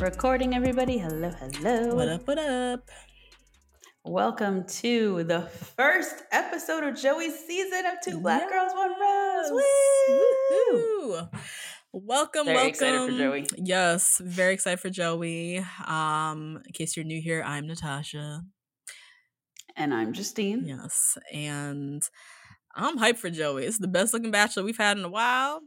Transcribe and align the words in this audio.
Recording, 0.00 0.54
everybody. 0.54 0.96
Hello, 0.98 1.30
hello. 1.30 1.94
What 1.94 2.08
up, 2.08 2.26
what 2.26 2.38
up? 2.38 2.88
Welcome 4.04 4.64
to 4.66 5.24
the 5.24 5.42
first 5.42 6.22
episode 6.32 6.84
of 6.84 6.96
Joey's 6.98 7.38
season 7.46 7.84
of 7.84 7.94
Two 8.02 8.18
Black 8.20 8.48
Girls, 8.48 8.72
One 8.74 8.92
Rose. 8.98 9.50
Woo! 9.50 9.60
Woo-hoo. 10.50 11.28
Welcome, 11.92 12.46
Very 12.46 12.56
welcome. 12.56 12.68
excited 12.70 13.10
for 13.10 13.18
Joey. 13.18 13.46
Yes, 13.58 14.18
very 14.24 14.54
excited 14.54 14.80
for 14.80 14.88
Joey. 14.88 15.58
Um, 15.86 16.62
in 16.66 16.72
case 16.72 16.96
you're 16.96 17.04
new 17.04 17.20
here, 17.20 17.42
I'm 17.44 17.66
Natasha. 17.66 18.40
And 19.76 19.92
I'm 19.92 20.14
Justine. 20.14 20.64
Yes, 20.66 21.18
and 21.32 22.02
I'm 22.74 22.98
hyped 22.98 23.18
for 23.18 23.28
Joey. 23.30 23.64
It's 23.66 23.78
the 23.78 23.88
best 23.88 24.14
looking 24.14 24.30
bachelor 24.30 24.62
we've 24.62 24.78
had 24.78 24.96
in 24.96 25.04
a 25.04 25.10
while. 25.10 25.60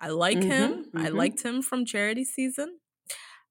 I 0.00 0.08
like 0.08 0.42
him. 0.42 0.86
Mhm, 0.94 1.04
I 1.06 1.08
liked 1.10 1.42
him 1.42 1.60
from 1.62 1.84
charity 1.84 2.24
season. 2.24 2.78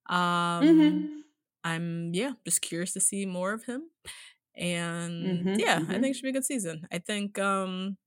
Um, 0.07 1.09
Mhm. 1.09 1.23
I'm 1.63 2.13
yeah, 2.13 2.33
just 2.45 2.61
curious 2.61 2.93
to 2.93 3.01
see 3.01 3.25
more 3.25 3.53
of 3.53 3.63
him. 3.65 3.89
And 4.55 5.45
Mhm, 5.45 5.57
yeah, 5.57 5.83
I 5.89 5.99
mhm. 5.99 5.99
think 5.99 6.13
it 6.13 6.15
should 6.17 6.23
be 6.23 6.29
a 6.31 6.33
good 6.33 6.45
season. 6.45 6.87
I 6.91 6.99
think 6.99 7.39
um 7.39 7.97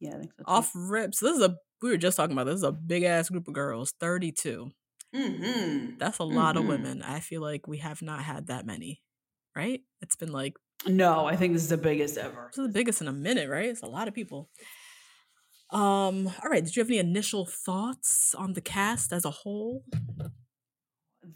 Yeah, 0.00 0.16
I 0.16 0.18
think 0.20 0.32
so. 0.36 0.44
off 0.44 0.70
rips. 0.74 1.20
This 1.20 1.36
is 1.36 1.42
a 1.42 1.56
we 1.82 1.90
were 1.90 1.96
just 1.96 2.16
talking 2.16 2.32
about 2.32 2.44
this 2.44 2.56
is 2.56 2.62
a 2.62 2.72
big 2.72 3.02
ass 3.02 3.28
group 3.28 3.48
of 3.48 3.54
girls, 3.54 3.92
32. 4.00 4.70
Mhm. 5.12 5.98
That's 5.98 6.18
a 6.18 6.24
lot 6.24 6.56
of 6.56 6.64
Mhm. 6.64 6.66
women. 6.66 7.02
I 7.02 7.20
feel 7.20 7.40
like 7.40 7.66
we 7.66 7.78
have 7.78 8.02
not 8.02 8.22
had 8.22 8.48
that 8.48 8.66
many. 8.66 9.02
Right? 9.56 9.82
It's 10.02 10.16
been 10.16 10.32
like 10.32 10.54
No, 10.86 11.26
I 11.26 11.36
think 11.36 11.52
this 11.52 11.62
is 11.64 11.68
the 11.68 11.76
biggest 11.76 12.16
ever. 12.16 12.54
this 12.54 12.58
is 12.58 12.66
the 12.68 12.72
biggest 12.72 13.00
in 13.00 13.08
a 13.08 13.12
minute, 13.12 13.48
right? 13.48 13.68
It's 13.68 13.82
a 13.82 13.86
lot 13.86 14.08
of 14.08 14.14
people. 14.14 14.50
Um, 15.70 16.28
all 16.28 16.48
right. 16.50 16.64
Did 16.64 16.76
you 16.76 16.80
have 16.80 16.88
any 16.90 16.98
initial 16.98 17.44
thoughts 17.46 18.34
on 18.34 18.52
the 18.52 18.60
cast 18.60 19.12
as 19.12 19.24
a 19.24 19.30
whole? 19.30 19.84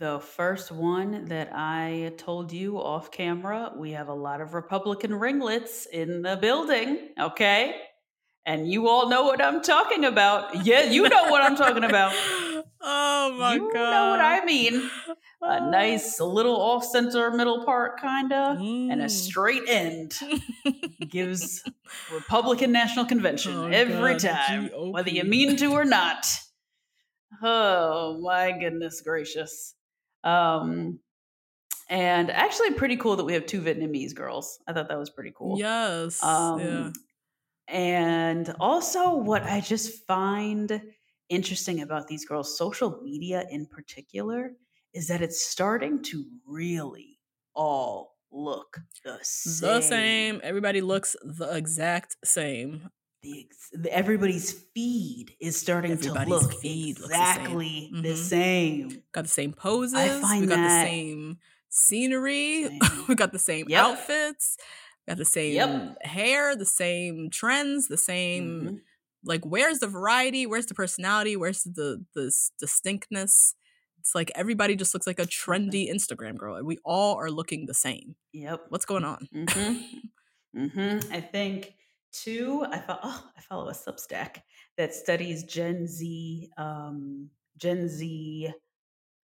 The 0.00 0.18
first 0.18 0.72
one 0.72 1.26
that 1.26 1.50
I 1.52 2.14
told 2.16 2.52
you 2.52 2.78
off 2.80 3.10
camera, 3.10 3.70
we 3.76 3.90
have 3.90 4.08
a 4.08 4.14
lot 4.14 4.40
of 4.40 4.54
Republican 4.54 5.14
ringlets 5.14 5.84
in 5.84 6.22
the 6.22 6.38
building, 6.38 7.10
okay? 7.20 7.76
And 8.46 8.66
you 8.66 8.88
all 8.88 9.10
know 9.10 9.24
what 9.24 9.44
I'm 9.44 9.60
talking 9.60 10.06
about. 10.06 10.64
Yeah, 10.64 10.84
you 10.84 11.06
know 11.06 11.24
what 11.28 11.42
I'm 11.42 11.54
talking 11.54 11.84
about. 11.84 12.14
Oh 12.82 13.36
my 13.38 13.56
you 13.56 13.70
god. 13.74 13.74
You 13.74 13.90
know 13.90 14.10
what 14.10 14.20
I 14.20 14.44
mean. 14.46 14.90
A 15.42 15.70
nice 15.70 16.18
little 16.18 16.56
off 16.56 16.82
center 16.82 17.30
middle 17.30 17.62
part, 17.66 18.00
kinda, 18.00 18.56
and 18.58 19.02
a 19.02 19.04
Mm. 19.04 19.10
straight 19.10 19.68
end 19.68 20.18
gives 21.10 21.62
Republican 22.10 22.72
National 22.72 23.04
Convention 23.04 23.52
Oh, 23.54 23.66
every 23.66 24.14
God, 24.14 24.20
time, 24.20 24.70
whether 24.92 25.10
you 25.10 25.24
mean 25.24 25.58
to 25.58 25.66
or 25.72 25.84
not. 25.98 26.26
Oh 27.42 28.18
my 28.22 28.58
goodness 28.58 29.02
gracious. 29.02 29.74
Um 30.24 31.00
and 31.90 32.30
actually 32.30 32.70
pretty 32.70 32.96
cool 32.96 33.16
that 33.16 33.24
we 33.24 33.34
have 33.34 33.46
two 33.46 33.60
Vietnamese 33.60 34.14
girls. 34.14 34.60
I 34.66 34.72
thought 34.72 34.88
that 34.88 34.98
was 34.98 35.10
pretty 35.10 35.32
cool. 35.34 35.58
Yes. 35.58 36.22
Um, 36.22 36.60
yeah. 36.60 36.90
And 37.66 38.54
also, 38.60 39.14
what 39.14 39.42
I 39.42 39.60
just 39.60 40.06
find 40.06 40.80
interesting 41.28 41.82
about 41.82 42.06
these 42.06 42.24
girls, 42.24 42.56
social 42.56 43.00
media 43.02 43.44
in 43.50 43.66
particular, 43.66 44.52
is 44.94 45.08
that 45.08 45.20
it's 45.20 45.44
starting 45.44 46.00
to 46.04 46.24
really 46.46 47.18
all 47.54 48.14
look 48.30 48.78
the 49.04 49.18
same. 49.22 49.68
The 49.68 49.80
same. 49.80 50.40
Everybody 50.44 50.80
looks 50.80 51.16
the 51.22 51.56
exact 51.56 52.16
same. 52.24 52.90
The 53.22 53.90
everybody's 53.92 54.52
feed 54.74 55.34
is 55.40 55.56
starting 55.56 55.92
Everybody's 55.92 56.26
to 56.26 56.34
look 56.46 56.60
feed 56.60 56.98
looks 56.98 57.10
the 57.10 57.14
same. 57.16 57.20
exactly 57.20 57.90
the 58.02 58.16
same. 58.16 59.02
Got 59.12 59.22
the 59.22 59.28
same 59.28 59.52
poses. 59.52 59.94
I 59.94 60.08
find 60.20 60.40
we 60.42 60.46
got 60.46 60.56
that- 60.56 60.84
the 60.84 60.88
same 60.90 61.38
scenery. 61.68 62.64
Same. 62.68 63.04
we 63.08 63.14
got 63.14 63.30
the 63.32 63.38
same 63.38 63.66
Yep. 63.68 63.80
outfits. 63.84 64.56
We 65.06 65.12
got 65.12 65.18
the 65.18 65.24
same 65.24 65.94
hair, 66.02 66.56
the 66.56 66.64
same 66.66 67.30
trends, 67.30 67.86
the 67.88 67.96
same 67.96 68.60
Mhm. 68.62 68.80
like 69.24 69.44
where's 69.44 69.78
the 69.78 69.86
variety? 69.86 70.46
Where's 70.46 70.66
the 70.66 70.74
personality? 70.74 71.36
Where's 71.36 71.62
the 71.62 72.04
the 72.14 72.32
distinctness? 72.58 73.54
It's 74.00 74.14
like 74.14 74.32
everybody 74.34 74.74
just 74.76 74.94
looks 74.94 75.06
like 75.06 75.20
a 75.20 75.26
trendy 75.26 75.88
Instagram 75.88 76.36
girl. 76.38 76.56
and 76.56 76.66
We 76.66 76.78
all 76.84 77.16
are 77.16 77.30
looking 77.30 77.66
the 77.66 77.74
same. 77.74 78.16
Yep. 78.32 78.64
What's 78.70 78.86
going 78.86 79.04
on? 79.04 79.28
Mm-hmm. 79.32 80.60
mm-hmm. 80.66 81.12
I 81.12 81.20
think 81.20 81.74
two. 82.12 82.64
I 82.70 82.78
thought. 82.78 83.00
Oh, 83.02 83.24
I 83.36 83.40
follow 83.42 83.68
a 83.68 83.72
Substack 83.72 84.38
that 84.76 84.94
studies 84.94 85.44
Gen 85.44 85.86
Z, 85.86 86.50
um, 86.56 87.30
Gen 87.56 87.88
Z 87.88 88.52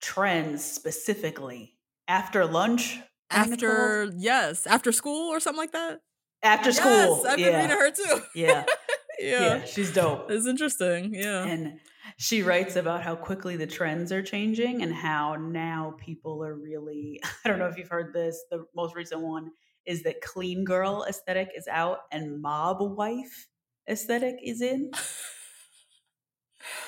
trends 0.01 0.65
specifically 0.65 1.79
after 2.07 2.47
lunch. 2.47 2.99
I 3.31 3.45
think 3.45 3.55
it's 3.55 3.63
called. 3.63 3.75
After 3.75 4.13
yes, 4.17 4.67
after 4.67 4.93
school 4.93 5.31
or 5.31 5.41
something 5.41 5.59
like 5.61 5.73
that. 5.73 6.01
after 6.43 6.73
school. 6.73 7.23
Yes, 7.23 7.25
I've 7.27 7.37
been 7.37 7.53
yeah. 7.53 7.63
reading 7.63 7.77
her 7.77 7.91
too. 7.91 8.23
yeah, 8.35 8.65
yeah. 9.19 9.41
yeah, 9.41 9.65
she's 9.65 9.93
dope. 9.93 10.31
It's 10.31 10.47
interesting. 10.47 11.15
Yeah. 11.15 11.45
And 11.45 11.81
she 12.17 12.43
writes 12.43 12.77
about 12.77 13.03
how 13.03 13.15
quickly 13.15 13.57
the 13.57 13.67
trends 13.67 14.13
are 14.13 14.23
changing 14.23 14.83
and 14.83 14.93
how 14.93 15.37
now 15.37 15.95
people 15.99 16.43
are 16.43 16.55
really 16.55 17.21
I 17.45 17.49
don't 17.49 17.59
know 17.59 17.67
if 17.67 17.77
you've 17.77 17.89
heard 17.89 18.13
this. 18.13 18.45
The 18.51 18.65
most 18.75 18.95
recent 18.95 19.21
one 19.21 19.51
is 19.89 20.03
that 20.05 20.21
clean 20.21 20.65
girl 20.65 21.05
aesthetic 21.09 21.49
is 21.57 21.67
out 21.67 22.01
and 22.13 22.41
mob 22.41 22.79
wife 22.97 23.49
aesthetic 23.89 24.37
is 24.45 24.61
in. 24.63 24.91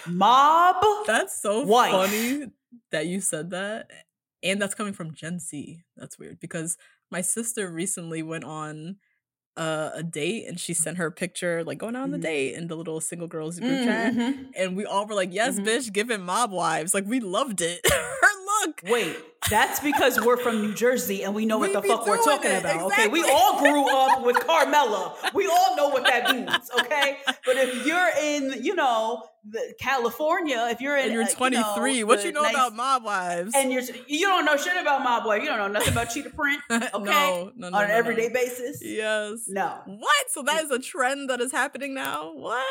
Mob 0.06 0.77
That's 1.06 1.41
so 1.41 1.62
Wife. 1.65 1.93
funny 1.93 2.47
that 2.91 3.06
you 3.06 3.21
said 3.21 3.50
that. 3.50 3.91
And 4.43 4.60
that's 4.60 4.75
coming 4.75 4.93
from 4.93 5.15
Gen 5.15 5.39
Z. 5.39 5.83
That's 5.97 6.19
weird 6.19 6.41
because 6.41 6.77
my 7.10 7.21
sister 7.21 7.71
recently 7.71 8.22
went 8.22 8.45
on 8.45 8.97
uh, 9.57 9.91
a 9.95 10.03
date 10.03 10.47
and 10.48 10.59
she 10.59 10.72
sent 10.72 10.97
her 10.97 11.07
a 11.07 11.13
picture 11.13 11.63
like 11.65 11.77
going 11.77 11.97
on 11.97 12.13
the 12.13 12.19
Mhm. 12.19 12.22
date 12.22 12.54
in 12.54 12.69
the 12.69 12.77
little 12.77 13.01
single 13.01 13.27
girls 13.28 13.59
group 13.60 13.83
chat. 13.84 14.15
Mhm. 14.15 14.51
And 14.57 14.77
we 14.77 14.86
all 14.86 15.07
were 15.07 15.15
like, 15.15 15.33
yes, 15.34 15.57
Mhm. 15.59 15.66
bitch, 15.66 15.92
give 15.92 16.10
it 16.10 16.21
mob 16.21 16.51
wives. 16.53 16.95
Like, 16.95 17.04
we 17.04 17.21
loved 17.21 17.60
it. 17.60 17.80
her 17.84 18.66
look. 18.66 18.80
Wait, 18.84 19.16
that's 19.48 19.81
because 19.81 20.21
we're 20.21 20.37
from 20.37 20.60
New 20.60 20.75
Jersey 20.75 21.22
and 21.22 21.34
we 21.34 21.47
know 21.47 21.59
We 21.59 21.72
what 21.72 21.83
the 21.83 21.89
fuck 21.89 22.07
we're 22.07 22.22
talking 22.22 22.51
it, 22.51 22.60
about. 22.60 22.83
Okay, 22.92 23.09
we 23.09 23.22
all 23.22 23.59
grew 23.59 23.89
up 23.89 24.22
with 24.25 24.39
Carmela. 24.47 25.15
We 25.34 25.47
all 25.47 25.77
know 25.77 25.89
what 25.89 26.04
that 26.04 26.34
means. 26.34 26.71
Okay, 26.81 27.19
but 27.47 27.57
if 27.57 27.87
you're 27.87 28.10
in, 28.21 28.63
you 28.63 28.75
know, 28.75 29.22
the 29.48 29.72
California, 29.81 30.69
if 30.71 30.83
you're 30.83 30.97
in, 30.98 31.04
And 31.07 31.13
you're 31.15 31.22
uh, 31.22 31.28
23. 31.28 32.01
know, 32.01 32.07
what 32.07 32.25
you 32.25 32.33
know 32.33 32.42
nice- 32.42 32.54
about 32.54 32.75
mob 32.77 33.04
wives? 33.04 33.53
And 33.57 33.72
you're 33.72 33.83
you 34.07 34.27
don't 34.27 34.45
know 34.45 34.57
shit 34.59 34.77
about 34.77 35.03
mob 35.03 35.25
boy. 35.25 35.37
You 35.37 35.47
don't 35.47 35.59
know 35.59 35.69
nothing 35.69 35.93
about 35.93 36.10
cheetah 36.15 36.31
print. 36.31 36.60
Okay, 36.71 36.91
no, 36.93 37.51
no, 37.57 37.71
no, 37.71 37.78
on 37.78 37.84
an 37.84 37.91
everyday 37.91 38.28
basis. 38.28 38.81
Yes. 38.83 39.45
No. 39.48 39.81
What? 39.86 40.31
So 40.31 40.43
that 40.43 40.63
is 40.65 40.71
a 40.71 40.78
trend 40.78 41.31
that 41.31 41.41
is 41.41 41.51
happening 41.53 41.95
now? 41.95 42.33
What? 42.34 42.65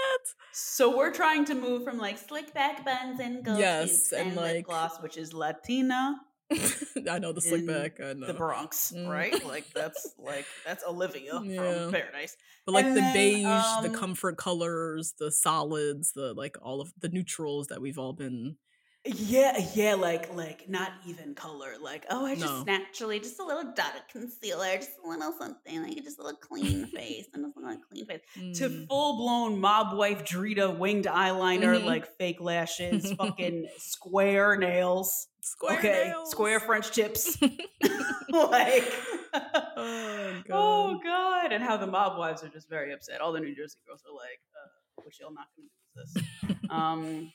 So 0.51 0.95
we're 0.95 1.11
trying 1.11 1.45
to 1.45 1.55
move 1.55 1.83
from 1.83 1.97
like 1.97 2.19
slick 2.19 2.53
back 2.53 2.85
buns 2.85 3.19
and 3.19 3.43
gold 3.43 3.57
Yes, 3.57 4.11
and, 4.13 4.35
lip 4.35 4.53
like- 4.55 4.65
gloss, 4.65 5.01
which 5.01 5.17
is 5.17 5.33
Latina 5.33 6.17
I 7.09 7.19
know 7.19 7.31
the 7.31 7.41
slick 7.41 7.65
back. 7.67 7.99
I 7.99 8.13
know 8.13 8.27
the 8.27 8.33
Bronx, 8.33 8.91
Mm. 8.95 9.07
right? 9.07 9.45
Like 9.45 9.65
that's 9.73 10.13
like 10.17 10.45
that's 10.65 10.83
Olivia 10.87 11.39
Yeah. 11.43 11.83
from 11.85 11.91
Paradise. 11.91 12.35
But 12.65 12.73
like 12.73 12.85
And 12.85 12.95
the 12.97 13.01
then, 13.01 13.13
beige, 13.13 13.43
the 13.83 13.89
um, 13.89 13.93
comfort 13.93 14.37
colors, 14.37 15.13
the 15.19 15.31
solids, 15.31 16.13
the 16.13 16.33
like 16.33 16.57
all 16.61 16.81
of 16.81 16.91
the 16.99 17.09
neutrals 17.09 17.67
that 17.67 17.81
we've 17.81 17.99
all 17.99 18.13
been. 18.13 18.57
Yeah, 19.05 19.57
yeah, 19.75 19.93
like 19.93 20.35
like 20.35 20.67
not 20.67 20.91
even 21.07 21.33
color. 21.33 21.75
Like, 21.81 22.05
oh, 22.09 22.25
I 22.25 22.35
just 22.35 22.45
No. 22.53 22.63
naturally 22.63 23.19
just 23.19 23.39
a 23.39 23.45
little 23.45 23.71
dot 23.73 23.95
of 23.95 24.07
concealer, 24.11 24.75
just 24.75 24.91
a 25.03 25.07
little 25.07 25.33
something, 25.39 25.83
like 25.83 26.03
just 26.03 26.19
a 26.19 26.23
little 26.23 26.37
clean 26.37 26.85
face, 26.93 27.25
and 27.33 27.45
just 27.45 27.55
a 27.55 27.59
little 27.61 27.81
clean 27.89 28.05
face. 28.05 28.21
To 28.59 28.69
Mm. 28.69 28.87
full 28.89 29.15
blown 29.17 29.59
mob 29.61 29.97
wife 29.97 30.25
Drita 30.25 30.77
winged 30.77 31.05
eyeliner, 31.05 31.79
Mhm. 31.79 31.85
like 31.85 32.17
fake 32.17 32.41
lashes, 32.41 33.13
fucking 33.13 33.69
square 33.77 34.57
nails. 34.57 35.27
Square 35.41 35.77
okay, 35.79 36.03
nails. 36.09 36.31
square 36.31 36.59
French 36.59 36.91
tips. 36.91 37.37
like, 38.29 38.91
Oh, 39.33 39.71
oh 40.51 40.93
God. 41.03 41.03
god, 41.03 41.51
and 41.53 41.63
how 41.63 41.77
the 41.77 41.87
mob 41.87 42.17
wives 42.17 42.43
are 42.43 42.49
just 42.49 42.69
very 42.69 42.91
upset. 42.93 43.21
All 43.21 43.31
the 43.31 43.39
New 43.39 43.55
Jersey 43.55 43.77
girls 43.87 44.03
are 44.09 44.13
like, 44.15 44.39
uh, 44.55 45.03
"What 45.03 45.19
y'all 45.19 45.31
not 45.33 45.47
gonna 45.55 45.69
do 45.69 46.53
this?" 46.59 46.69
um, 46.69 47.31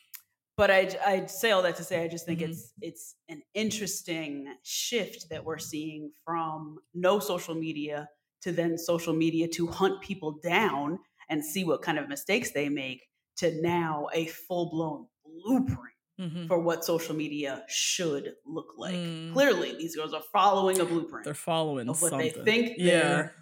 but 0.57 0.71
I 0.71 0.97
I 1.07 1.27
say 1.27 1.51
all 1.53 1.63
that 1.63 1.77
to 1.77 1.85
say 1.85 2.03
I 2.05 2.09
just 2.09 2.27
think 2.27 2.41
Mhm. 2.41 2.51
it's 2.51 2.73
it's 2.81 3.15
an 3.29 3.43
interesting 3.55 4.55
shift 4.63 5.29
that 5.31 5.45
we're 5.45 5.59
seeing 5.59 6.13
from 6.25 6.79
no 6.95 7.19
social 7.21 7.55
media 7.55 8.09
to 8.43 8.53
then 8.53 8.77
social 8.79 9.15
media 9.15 9.49
to 9.49 9.67
hunt 9.69 10.01
people 10.03 10.33
down 10.43 10.99
and 11.29 11.45
see 11.45 11.65
what 11.65 11.81
kind 11.83 11.99
of 11.99 12.09
mistakes 12.09 12.51
they 12.53 12.69
make 12.69 13.09
to 13.37 13.61
now 13.63 14.09
a 14.13 14.27
full 14.27 14.71
blown 14.71 15.07
blueprint 15.25 15.94
Mhm. 16.21 16.47
for 16.49 16.59
what 16.61 16.85
social 16.85 17.15
media 17.15 17.65
should 17.69 18.35
look 18.47 18.75
like. 18.77 18.95
Mm. 18.95 19.33
Clearly, 19.33 19.77
these 19.77 19.97
girls 19.97 20.15
are 20.15 20.23
following 20.33 20.79
a 20.81 20.85
blueprint 20.85 21.25
They're 21.25 21.35
following 21.35 21.89
of 21.89 22.01
what 22.01 22.11
something. 22.11 22.33
they 22.45 22.45
think 22.45 22.79
yeah. 22.79 23.01
their 23.01 23.35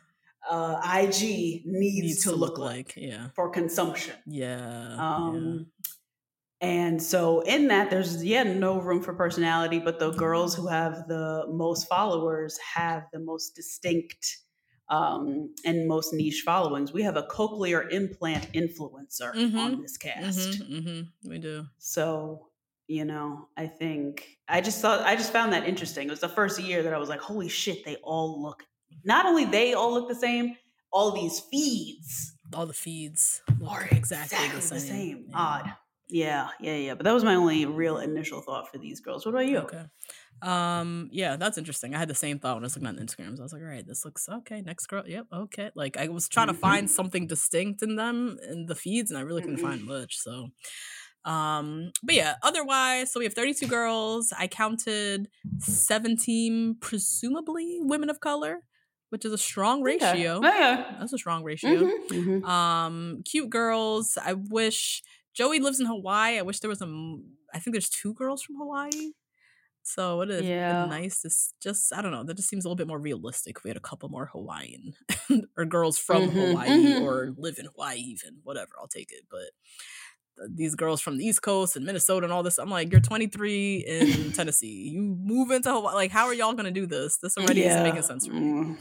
uh, 0.51 0.81
IG 0.85 1.63
needs, 1.67 2.23
to, 2.25 2.33
look, 2.35 2.59
like, 2.59 2.95
Yeah. 2.97 3.29
for 3.37 3.51
consumption. 3.51 4.17
Yeah. 4.27 4.97
Um, 4.99 5.67
And 6.61 7.03
so, 7.03 7.41
in 7.41 7.69
that, 7.69 7.91
there's 7.91 8.25
yeah 8.25 8.45
no 8.45 8.81
room 8.81 9.03
for 9.03 9.13
personality, 9.15 9.81
but 9.81 9.99
the 9.99 10.13
girls 10.13 10.55
Mm-hmm. 10.55 10.63
who 10.63 10.69
have 10.69 11.09
the 11.09 11.45
most 11.49 11.89
followers 11.89 12.57
have 12.77 13.05
the 13.13 13.19
most 13.19 13.55
distinct 13.57 14.39
um, 14.89 15.55
and 15.65 15.89
most 15.89 16.13
niche 16.13 16.43
followings. 16.45 16.93
We 16.93 17.03
have 17.03 17.17
a 17.17 17.23
cochlear 17.25 17.91
implant 17.91 18.53
influencer 18.53 19.33
Mhm. 19.35 19.57
on 19.59 19.81
this 19.83 19.97
cast. 19.97 20.55
hmm 20.63 20.79
hmm 20.81 21.01
We 21.29 21.39
do. 21.39 21.67
So, 21.79 22.49
you 22.88 23.05
know, 23.05 23.49
I 23.56 23.67
think 23.67 24.38
I 24.49 24.61
just 24.61 24.81
thought 24.81 25.00
I 25.00 25.17
just 25.17 25.32
found 25.32 25.52
that 25.52 25.67
interesting. 25.67 26.08
It 26.08 26.11
was 26.11 26.20
the 26.20 26.29
first 26.29 26.61
year 26.61 26.82
that 26.82 26.93
I 26.93 26.99
was 26.99 27.08
like, 27.08 27.20
holy 27.20 27.49
shit, 27.49 27.84
they 27.84 27.96
all 27.96 28.43
look 28.43 28.62
mm-hmm. 28.62 29.00
not 29.05 29.26
only 29.26 29.44
they 29.44 29.75
all 29.75 29.93
look 29.93 30.08
the 30.08 30.14
same, 30.14 30.56
all 30.93 31.12
these 31.12 31.40
feeds 31.40 32.34
All 32.55 32.67
the 32.67 32.75
feeds 32.75 33.40
look 33.61 33.70
are 33.73 33.88
exactly, 33.90 34.44
exactly, 34.44 34.58
the 34.58 34.81
same. 34.81 35.25
Yeah. 35.29 35.37
Odd. 35.37 35.73
Yeah, 36.08 36.49
yeah, 36.61 36.76
yeah. 36.76 36.94
But 36.94 37.05
that 37.05 37.14
was 37.14 37.25
my 37.25 37.37
only 37.37 37.64
real 37.64 37.96
initial 37.96 38.43
thought 38.43 38.70
for 38.70 38.76
these 38.76 39.00
girls. 39.00 39.25
What 39.25 39.35
about 39.35 39.46
you? 39.46 39.58
Okay. 39.61 39.85
Um, 40.43 41.08
yeah, 41.11 41.37
that's 41.37 41.56
interesting. 41.56 41.94
I 41.94 41.99
had 41.99 42.08
the 42.08 42.14
same 42.14 42.38
thought 42.38 42.56
when 42.56 42.64
I 42.64 42.67
was 42.67 42.76
looking 42.76 42.88
at 42.88 43.02
Instagrams. 43.02 43.38
I 43.38 43.43
was 43.43 43.52
like, 43.52 43.62
all 43.62 43.69
right, 43.69 43.87
this 43.87 44.05
looks 44.05 44.28
okay. 44.28 44.61
Next 44.61 44.87
girl, 44.87 45.05
yep, 45.06 45.26
okay. 45.32 45.70
Like 45.75 45.96
I 45.96 46.08
was 46.08 46.28
trying 46.28 46.49
to 46.49 46.55
find 46.55 46.87
mm-hmm. 46.87 46.94
something 46.94 47.26
distinct 47.26 47.82
in 47.82 47.96
them 47.96 48.38
in 48.50 48.67
the 48.67 48.75
feeds, 48.75 49.11
and 49.11 49.19
I 49.19 49.23
really 49.23 49.40
couldn't 49.40 49.56
mm-hmm. 49.56 49.67
find 49.67 49.85
much. 49.85 50.19
So 50.19 50.49
um, 51.25 51.93
but 52.03 52.15
yeah, 52.15 52.35
otherwise, 52.43 53.13
so 53.13 53.21
we 53.21 53.25
have 53.27 53.35
32 53.35 53.67
girls. 53.67 54.33
I 54.37 54.49
counted 54.49 55.29
17 55.59 56.77
presumably 56.81 57.79
women 57.81 58.11
of 58.11 58.21
color, 58.21 58.63
which 59.11 59.25
is 59.25 59.33
a 59.33 59.39
strong 59.39 59.83
ratio. 59.83 60.41
Oh, 60.43 60.59
yeah. 60.59 60.97
That's 60.99 61.13
a 61.13 61.19
strong 61.19 61.45
ratio. 61.45 61.85
Mhm, 61.85 62.09
mhm. 62.11 62.45
Um, 62.49 63.23
cute 63.25 63.51
girls. 63.51 64.19
I 64.23 64.35
wish 64.35 65.03
Joey 65.35 65.61
lives 65.61 65.81
in 65.81 65.87
Hawaii. 65.87 66.39
I 66.39 66.43
wish 66.43 66.61
there 66.61 66.71
was 66.71 66.83
a, 66.83 66.87
I 67.55 67.59
think 67.59 67.75
there's 67.75 67.89
two 67.89 68.15
girls 68.15 68.43
from 68.43 68.57
Hawaii. 68.57 69.13
So 69.85 70.21
it 70.23 70.29
have 70.31 70.45
Yeah. 70.45 70.87
nice 70.87 71.23
to 71.23 71.31
just. 71.61 71.93
I 71.93 72.03
don't 72.03 72.13
know. 72.13 72.23
That 72.25 72.37
just 72.37 72.49
seems 72.49 72.65
a 72.65 72.69
little 72.69 72.77
bit 72.77 72.87
more 72.87 73.01
realistic. 73.01 73.57
If 73.59 73.65
we 73.65 73.71
had 73.71 73.77
a 73.77 73.81
couple 73.81 74.09
more 74.09 74.27
Hawaiian 74.27 74.95
or 75.57 75.65
girls 75.65 75.99
from 75.99 76.29
Mhm, 76.29 76.35
Hawaii 76.35 76.95
mhm. 76.95 77.03
or 77.03 77.35
live 77.37 77.59
in 77.59 77.67
Hawaii, 77.67 77.99
even 77.99 78.41
whatever. 78.45 78.73
I'll 78.81 78.87
take 78.89 79.11
it. 79.13 79.27
But 79.31 79.51
these 80.49 80.75
girls 80.75 81.00
from 81.00 81.17
the 81.19 81.25
East 81.25 81.43
Coast 81.43 81.77
and 81.77 81.85
Minnesota 81.87 82.25
and 82.25 82.33
all 82.33 82.43
this. 82.43 82.59
I'm 82.59 82.71
like, 82.71 82.91
you're 82.93 83.00
23 83.00 83.77
in 83.87 84.33
Tennessee. 84.35 84.91
You 84.93 85.00
move 85.03 85.50
into 85.50 85.73
Hawaii. 85.73 85.94
Like, 85.94 86.11
how 86.11 86.27
are 86.27 86.35
y'all 86.35 86.53
gonna 86.55 86.71
do 86.71 86.87
this? 86.87 87.19
This 87.19 87.37
already 87.39 87.65
isn't 87.65 87.83
making 87.83 88.03
sense 88.03 88.27
for 88.27 88.33
me. 88.35 88.41
Mm, 88.41 88.77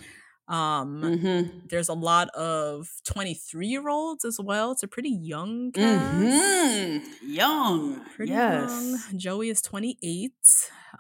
Um, 0.54 1.02
mhm. 1.02 1.69
there's 1.69 1.88
a 1.88 1.94
lot 1.94 2.28
of 2.30 2.88
23 3.06 3.68
year 3.68 3.88
olds 3.88 4.25
as 4.25 4.38
well. 4.40 4.72
It's 4.72 4.84
a 4.84 4.88
pretty 4.88 5.12
young. 5.12 5.72
Mhm. 5.72 7.02
Young. 7.24 8.02
Pretty 8.16 8.31
yes. 8.34 8.69
young. 9.10 9.19
Joey 9.19 9.50
is 9.50 9.62
28. 9.62 10.34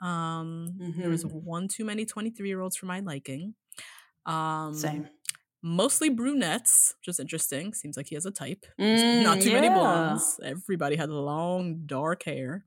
Um, 0.01 0.73
there 0.97 1.09
was 1.09 1.25
Mhm. 1.25 1.43
one 1.43 1.67
too 1.67 1.83
many 1.83 2.05
23 2.05 2.47
year 2.47 2.61
olds 2.61 2.77
for 2.77 2.85
my 2.85 2.99
liking. 3.01 3.55
Um, 4.25 4.73
Same. 4.75 5.09
Mostly 5.63 6.09
brunettes, 6.09 6.95
which 6.99 7.07
is 7.09 7.19
interesting. 7.19 7.73
Seems 7.73 7.95
like 7.95 8.07
he 8.07 8.15
has 8.15 8.25
a 8.25 8.31
type. 8.31 8.65
There's 8.77 9.03
Not 9.03 9.39
Mm, 9.39 9.41
too 9.41 9.51
many 9.51 9.67
yeah. 9.67 9.75
blondes. 9.77 10.39
Everybody 10.43 10.95
had 10.95 11.09
long, 11.11 11.83
dark 11.85 12.23
hair. 12.23 12.65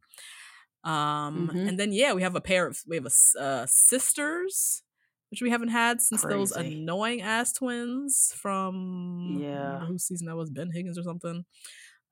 Um, 0.85 1.51
Mhm. 1.53 1.69
and 1.69 1.79
then 1.81 1.93
yeah, 1.93 2.13
we 2.15 2.23
have 2.23 2.37
a 2.37 2.41
pair 2.41 2.67
of 2.67 2.81
we 2.87 2.97
have 2.97 3.07
a 3.07 3.41
uh, 3.41 3.67
sisters, 3.69 4.83
which 5.31 5.43
we 5.43 5.51
haven't 5.51 5.69
had 5.69 6.01
since 6.01 6.25
those 6.25 6.53
annoying 6.53 7.23
ass 7.23 7.53
twins 7.53 8.33
from 8.37 9.41
Yeah. 9.41 9.87
whose 9.87 10.05
season 10.05 10.27
that 10.29 10.37
was 10.37 10.51
Ben 10.51 10.71
Higgins 10.73 10.99
or 10.99 11.03
something. 11.03 11.45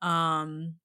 Um, 0.01 0.79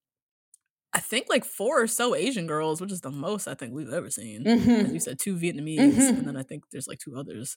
I 0.94 1.01
think 1.01 1.27
like 1.29 1.44
four 1.44 1.83
or 1.83 1.87
so 1.87 2.15
Asian 2.15 2.47
girls, 2.47 2.81
which 2.81 2.93
is 2.93 3.03
the 3.03 3.11
most 3.11 3.47
I 3.47 3.55
think 3.55 3.75
we've 3.75 3.93
ever 3.93 4.11
seen. 4.11 4.47
As 4.85 4.93
you 4.93 5.01
Mhm. 5.01 5.01
said, 5.01 5.19
two 5.19 5.37
Vietnamese, 5.37 6.12
Mhm. 6.12 6.19
and 6.19 6.27
then 6.27 6.37
I 6.37 6.43
think 6.43 6.65
there's 6.71 6.89
like 6.89 6.99
two 6.99 7.17
others. 7.17 7.56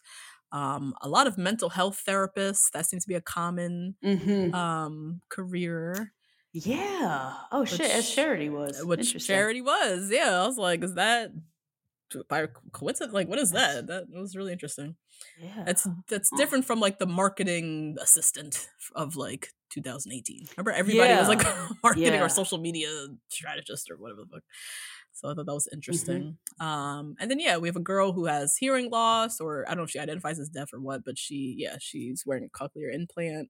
Um, 0.51 0.93
a 1.01 1.07
lot 1.07 1.27
of 1.27 1.37
mental 1.37 1.69
health 1.69 2.03
therapists. 2.07 2.69
That 2.73 2.85
seems 2.85 3.03
to 3.03 3.07
be 3.09 3.15
a 3.15 3.21
common 3.21 3.95
Mhm. 4.03 4.53
um 4.53 5.21
career. 5.29 6.13
Yeah. 6.53 7.33
Oh 7.51 7.63
shit. 7.65 7.89
As 7.91 8.09
charity 8.13 8.49
was. 8.49 8.83
Which 8.83 9.25
charity 9.25 9.61
was. 9.61 10.09
Yeah. 10.11 10.41
I 10.43 10.45
was 10.47 10.57
like, 10.57 10.83
is 10.83 10.95
that 10.95 11.31
by 12.27 12.47
coincidence? 12.73 13.13
Like, 13.13 13.29
what 13.29 13.39
is 13.39 13.51
that? 13.51 13.87
That 13.87 14.07
was 14.09 14.35
really 14.35 14.51
interesting. 14.51 14.97
Yeah. 15.39 15.63
That's 15.65 15.87
that's 16.09 16.29
different 16.35 16.65
from 16.65 16.81
like 16.81 16.99
the 16.99 17.05
marketing 17.05 17.95
assistant 18.01 18.67
of 18.95 19.15
like 19.15 19.53
2018. 19.69 20.47
Remember, 20.57 20.71
everybody 20.71 21.13
was 21.13 21.29
like 21.29 21.43
marketing 21.83 22.11
Yeah. 22.13 22.23
or 22.25 22.27
social 22.27 22.57
media 22.57 22.89
strategist 23.29 23.89
or 23.89 23.95
whatever 23.95 24.21
the 24.25 24.27
fuck. 24.27 24.43
So 25.13 25.29
I 25.29 25.33
thought 25.33 25.45
that 25.45 25.53
was 25.53 25.69
interesting. 25.71 26.37
Um, 26.59 27.15
and 27.19 27.29
then 27.29 27.39
yeah, 27.39 27.57
we 27.57 27.67
have 27.67 27.75
a 27.75 27.81
girl 27.81 28.13
who 28.13 28.25
has 28.25 28.57
hearing 28.57 28.89
loss, 28.89 29.39
or 29.39 29.65
I 29.67 29.71
don't 29.71 29.77
know 29.77 29.83
if 29.83 29.91
she 29.91 29.99
identifies 29.99 30.39
as 30.39 30.49
deaf 30.49 30.73
or 30.73 30.79
what, 30.79 31.03
but 31.03 31.17
she 31.17 31.55
yeah 31.57 31.77
she's 31.79 32.23
wearing 32.25 32.45
a 32.45 32.49
cochlear 32.49 32.93
implant. 32.93 33.49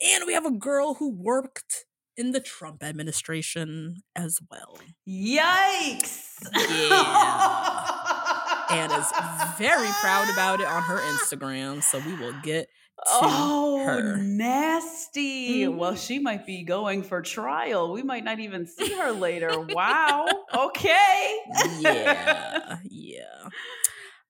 And 0.00 0.24
we 0.26 0.32
have 0.32 0.46
a 0.46 0.50
girl 0.50 0.94
who 0.94 1.10
worked 1.14 1.84
in 2.16 2.32
the 2.32 2.40
Trump 2.40 2.82
administration 2.82 4.02
as 4.16 4.38
well, 4.50 4.78
Yikes. 5.08 6.48
Yeah. 6.54 8.28
and 8.70 8.92
is 8.92 9.12
very 9.58 9.88
proud 10.00 10.28
about 10.32 10.60
it 10.60 10.66
on 10.66 10.82
her 10.82 10.98
Instagram. 10.98 11.82
So 11.82 11.98
we 12.00 12.14
will 12.14 12.34
get 12.42 12.68
Oh, 13.08 13.84
her. 13.84 14.16
nasty. 14.18 15.66
Well, 15.68 15.94
Mhm. 15.94 16.06
she 16.06 16.18
might 16.18 16.46
be 16.46 16.62
going 16.62 17.02
for 17.02 17.20
trial. 17.22 17.92
We 17.92 18.02
might 18.02 18.24
not 18.24 18.38
even 18.40 18.66
see 18.66 18.92
her 18.94 19.12
later. 19.12 19.60
Wow. 19.60 20.44
Okay. 20.54 21.36
yeah 21.80 22.78
yeah 22.84 23.48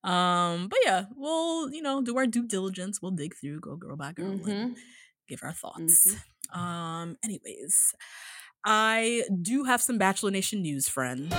um 0.04 0.68
but 0.68 0.78
yeah 0.84 1.04
we'll 1.16 1.70
you 1.72 1.82
know 1.82 2.00
do 2.02 2.16
our 2.16 2.26
due 2.26 2.46
diligence 2.46 3.00
we'll 3.02 3.10
dig 3.12 3.34
through 3.36 3.60
go 3.60 3.76
girl 3.76 3.96
by 3.96 4.12
girl 4.12 4.30
and 4.30 4.42
Mhm. 4.44 4.74
give 5.28 5.40
our 5.44 5.52
thoughts 5.52 6.16
um 6.52 7.16
anyways 7.22 7.94
i 8.64 9.22
do 9.40 9.64
have 9.64 9.80
some 9.82 9.98
bachelor 9.98 10.30
nation 10.30 10.62
news 10.62 10.88
friend 10.88 11.32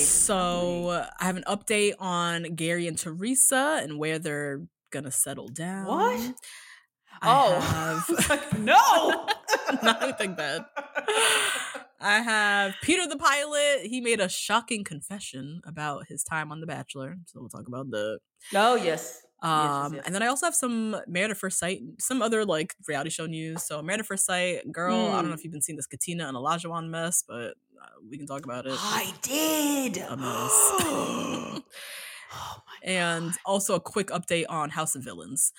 So 0.00 1.06
i 1.20 1.24
have 1.24 1.36
an 1.36 1.44
update 1.46 1.94
on 1.98 2.54
gary 2.54 2.86
and 2.86 2.98
teresa 2.98 3.80
and 3.82 3.98
where 3.98 4.18
they're 4.18 4.62
gonna 4.90 5.10
settle 5.10 5.48
down 5.48 5.86
What? 5.86 6.34
I 7.20 7.46
oh. 7.46 7.60
have- 7.60 8.28
like, 8.30 8.58
no. 8.58 9.26
Not 9.82 10.02
anything 10.02 10.34
bad. 10.34 10.64
I 12.00 12.20
have 12.20 12.74
Peter 12.82 13.06
the 13.08 13.16
pilot. 13.16 13.80
He 13.86 14.00
made 14.00 14.20
a 14.20 14.28
shocking 14.28 14.84
confession 14.84 15.60
about 15.64 16.06
his 16.06 16.22
time 16.22 16.52
on 16.52 16.60
The 16.60 16.66
Bachelor. 16.66 17.16
So 17.26 17.40
we'll 17.40 17.48
talk 17.48 17.66
about 17.66 17.90
the 17.90 18.18
Oh, 18.54 18.76
yes. 18.76 19.22
Um, 19.40 19.94
yes. 19.94 20.02
and 20.04 20.14
then 20.14 20.22
I 20.22 20.26
also 20.26 20.46
have 20.46 20.54
some 20.54 20.96
Married 21.06 21.30
at 21.30 21.36
First 21.36 21.58
Sight, 21.58 21.80
some 21.98 22.22
other 22.22 22.44
like 22.44 22.74
reality 22.88 23.10
show 23.10 23.26
news. 23.26 23.62
So 23.62 23.80
Married 23.82 24.00
at 24.00 24.06
First 24.06 24.26
Sight, 24.26 24.70
girl, 24.72 24.96
I 24.96 25.16
don't 25.22 25.26
know 25.26 25.30
Mm. 25.30 25.38
if 25.38 25.44
you've 25.44 25.52
been 25.52 25.62
seeing 25.62 25.76
this 25.76 25.86
Katina 25.86 26.26
and 26.26 26.36
Olajuwon 26.36 26.88
mess, 26.88 27.22
but 27.26 27.54
uh, 27.80 27.86
we 28.10 28.18
can 28.18 28.26
talk 28.26 28.44
about 28.44 28.66
it. 28.66 28.74
I 28.76 29.12
did. 29.22 29.98
a 29.98 30.16
mess. 30.16 30.50
oh 32.32 32.62
my 32.66 32.78
and 32.82 33.32
also 33.44 33.74
a 33.76 33.80
quick 33.80 34.08
update 34.08 34.46
on 34.48 34.70
House 34.70 34.94
of 34.96 35.04
Villains. 35.04 35.52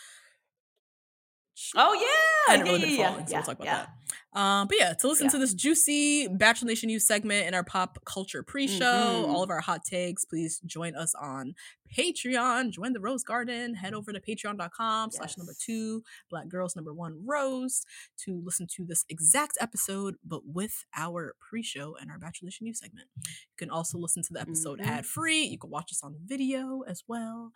Oh 1.76 1.94
yeah, 1.94 2.54
I 2.54 2.58
hadn't 2.58 2.66
really 2.74 2.80
yeah, 2.80 2.86
been 2.86 2.98
yeah, 3.00 3.08
following, 3.10 3.26
so 3.28 3.32
yeah, 3.32 3.38
we'll 3.40 3.46
talk 3.46 3.56
about 3.60 3.66
that. 3.66 3.90
Um, 4.34 4.68
but 4.68 4.78
yeah, 4.78 4.94
to 4.94 5.08
listen 5.08 5.26
Yeah. 5.26 5.32
to 5.32 5.38
this 5.40 5.54
juicy 5.56 6.28
Bachelor 6.28 6.68
Nation 6.68 6.88
news 6.88 7.08
segment 7.08 7.48
in 7.48 7.54
our 7.56 7.64
pop 7.64 7.98
culture 8.06 8.44
pre-show, 8.44 9.26
Mhm. 9.26 9.28
all 9.30 9.42
of 9.42 9.50
our 9.50 9.60
hot 9.62 9.84
takes, 9.84 10.24
please 10.24 10.60
join 10.66 10.96
us 10.96 11.16
on 11.16 11.56
Patreon. 11.98 12.70
Join 12.70 12.94
the 12.94 13.00
Rose 13.00 13.24
Garden. 13.24 13.74
Head 13.74 13.96
over 13.96 14.14
to 14.14 14.20
patreon.com 14.20 15.10
slash 15.10 15.36
number 15.38 15.56
two, 15.60 16.04
black 16.30 16.48
girls 16.48 16.76
number 16.76 16.94
one 16.94 17.26
rose 17.26 17.84
to 18.26 18.40
listen 18.46 18.68
to 18.76 18.86
this 18.86 19.04
exact 19.10 19.58
episode, 19.60 20.18
but 20.24 20.46
with 20.46 20.86
our 20.96 21.36
pre-show 21.40 21.96
and 21.96 22.12
our 22.12 22.20
Bachelor 22.20 22.46
Nation 22.48 22.66
news 22.66 22.80
segment. 22.80 23.10
You 23.18 23.24
can 23.58 23.72
also 23.72 23.98
listen 23.98 24.22
to 24.24 24.34
the 24.34 24.42
episode 24.42 24.80
Mhm. 24.80 24.86
ad-free. 24.86 25.44
You 25.46 25.58
can 25.58 25.72
watch 25.72 25.92
us 25.92 26.04
on 26.04 26.16
video 26.24 26.82
as 26.82 27.04
well. 27.08 27.52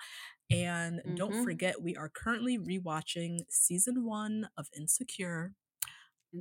And 0.49 1.01
don't 1.15 1.33
Mhm. 1.33 1.43
forget, 1.43 1.81
we 1.83 1.95
are 1.95 2.09
currently 2.09 2.57
rewatching 2.57 3.45
season 3.49 4.03
one 4.03 4.49
of 4.57 4.69
Insecure 4.75 5.53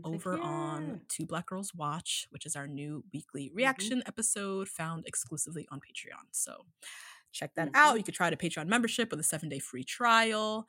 over 0.05 0.39
on. 0.39 1.01
Two 1.09 1.27
Black 1.27 1.47
Girls 1.47 1.75
Watch, 1.75 2.27
which 2.31 2.47
is 2.47 2.57
our 2.57 2.67
new 2.67 3.05
weekly 3.13 3.47
Mm-hmm. 3.47 3.57
reaction 3.57 4.03
episode 4.07 4.69
found 4.69 5.05
exclusively 5.07 5.67
on 5.71 5.79
Patreon. 5.81 6.27
So 6.33 6.65
check 7.33 7.55
that 7.57 7.69
Mm-hmm. 7.69 7.77
out. 7.77 7.97
You 7.99 8.05
could 8.05 8.15
try 8.15 8.31
the 8.31 8.37
Patreon 8.37 8.67
membership 8.67 9.11
with 9.11 9.21
a 9.21 9.25
seven 9.25 9.49
day 9.49 9.59
free 9.59 9.85
trial. 9.85 10.67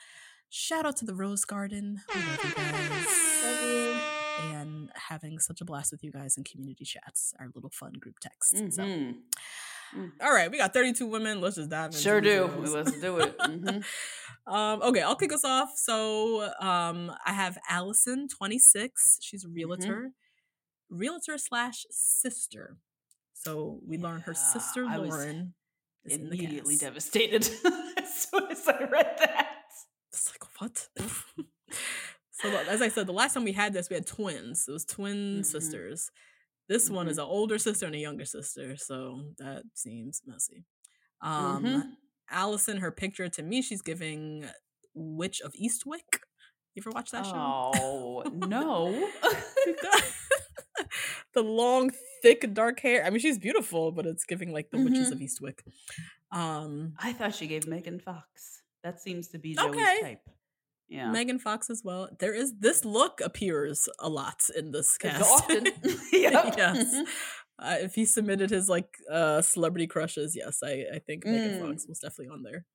Shout 0.49 0.85
out 0.85 0.97
to 0.97 1.05
the 1.05 1.15
Rose 1.15 1.45
Garden. 1.45 2.01
We 2.13 2.21
love 2.21 2.39
you 2.43 2.53
guys. 2.53 3.07
And 4.43 4.89
having 4.95 5.39
such 5.39 5.61
a 5.61 5.65
blast 5.65 5.91
with 5.91 6.03
you 6.03 6.11
guys 6.11 6.37
in 6.37 6.43
community 6.43 6.85
chats, 6.85 7.33
our 7.39 7.49
little 7.55 7.69
fun 7.71 7.93
group 7.99 8.19
text. 8.19 8.55
So, 8.57 8.83
Mhm. 8.83 9.15
All 10.21 10.31
right, 10.33 10.49
we 10.51 10.57
got 10.57 10.73
32 10.73 11.05
women. 11.07 11.41
Let's 11.41 11.55
just 11.57 11.69
dive 11.69 11.87
into 11.91 11.97
Sure 11.99 12.21
do. 12.21 12.49
Let's 12.57 12.99
do 12.99 13.17
it. 13.19 13.37
Mhm. 13.39 13.83
Um, 14.45 14.81
okay, 14.81 15.01
I'll 15.01 15.15
kick 15.15 15.31
us 15.31 15.45
off. 15.45 15.69
So 15.77 16.51
um, 16.59 17.13
I 17.25 17.31
have 17.31 17.57
Allison, 17.69 18.27
26. 18.27 19.19
She's 19.21 19.45
a 19.45 19.47
Mm-hmm. 19.47 19.55
realtor, 19.55 20.11
realtor 20.89 21.37
slash 21.37 21.85
sister. 21.91 22.75
So 23.33 23.79
we 23.87 23.97
learn 23.97 24.19
her 24.21 24.33
sister 24.33 24.85
Lauren 24.85 25.53
is 26.03 26.17
in 26.17 26.27
Immediately 26.27 26.75
devastated 26.75 27.43
as 27.97 28.13
soon 28.29 28.51
as 28.51 28.67
I 28.67 28.79
read 28.83 29.15
that. 29.19 29.47
It's 30.11 30.29
like 30.31 30.59
what? 30.59 30.89
so 32.31 32.49
as 32.69 32.81
I 32.81 32.89
said, 32.89 33.07
the 33.07 33.13
last 33.13 33.33
time 33.33 33.45
we 33.45 33.53
had 33.53 33.71
this, 33.73 33.89
we 33.89 33.93
had 33.95 34.05
twins. 34.05 34.65
It 34.67 34.71
was 34.73 34.83
twin 34.85 35.39
Mhm. 35.39 35.45
sisters. 35.45 36.11
This 36.67 36.89
one 36.89 37.07
is 37.07 37.17
Mhm. 37.17 37.23
an 37.23 37.29
older 37.29 37.57
sister 37.57 37.85
and 37.85 37.95
a 37.95 37.99
younger 37.99 38.25
sister, 38.25 38.75
so 38.77 39.33
that 39.37 39.63
seems 39.73 40.21
messy. 40.25 40.65
Um, 41.21 41.63
Mhm. 41.63 41.97
Allison, 42.29 42.77
her 42.77 42.91
picture 42.91 43.29
to 43.29 43.43
me, 43.43 43.61
she's 43.61 43.81
giving 43.81 44.49
Witch 44.93 45.41
of 45.41 45.53
Eastwick. 45.53 46.21
You 46.75 46.81
ever 46.81 46.91
watch 46.91 47.11
that 47.11 47.25
show? 47.25 47.33
Oh 47.35 48.23
no. 48.33 49.09
the 51.33 51.43
long, 51.43 51.91
thick, 52.21 52.53
dark 52.53 52.79
hair. 52.79 53.05
I 53.05 53.09
mean, 53.09 53.19
she's 53.19 53.37
beautiful, 53.39 53.91
but 53.91 54.05
it's 54.05 54.25
giving 54.25 54.51
like 54.51 54.69
the 54.71 54.77
witches 54.79 55.11
Mm-hmm. 55.11 55.13
of 55.13 55.19
Eastwick. 55.19 55.59
Um, 56.31 56.95
I 56.97 57.13
thought 57.13 57.35
she 57.35 57.47
gave 57.47 57.67
Megan 57.67 57.99
Fox. 57.99 58.61
That 58.83 59.01
seems 59.01 59.27
to 59.29 59.39
be 59.39 59.55
Joey's 59.55 59.69
Okay. 59.69 60.01
type. 60.01 60.29
Yeah. 60.93 61.09
Megan 61.11 61.39
Fox 61.39 61.69
as 61.69 61.81
well. 61.83 62.07
There 62.19 62.33
is 62.33 62.53
this 62.59 62.85
look 62.85 63.19
appears 63.23 63.89
a 63.99 64.09
lot 64.09 64.43
in 64.55 64.71
this 64.71 64.97
It's 65.01 65.17
cast. 65.17 65.23
often. 65.29 65.67
Yep. 66.11 66.53
yes. 66.57 66.93
Uh, 67.59 67.75
if 67.81 67.95
he 67.95 68.05
submitted 68.05 68.49
his 68.49 68.67
like 68.69 68.89
uh 69.11 69.41
celebrity 69.41 69.87
crushes, 69.87 70.35
yes, 70.35 70.59
I 70.63 70.85
I 70.95 70.99
think 70.99 71.25
Megan 71.25 71.59
Mm. 71.59 71.61
Fox 71.67 71.87
was 71.87 71.99
definitely 71.99 72.29
on 72.33 72.43
there. 72.43 72.65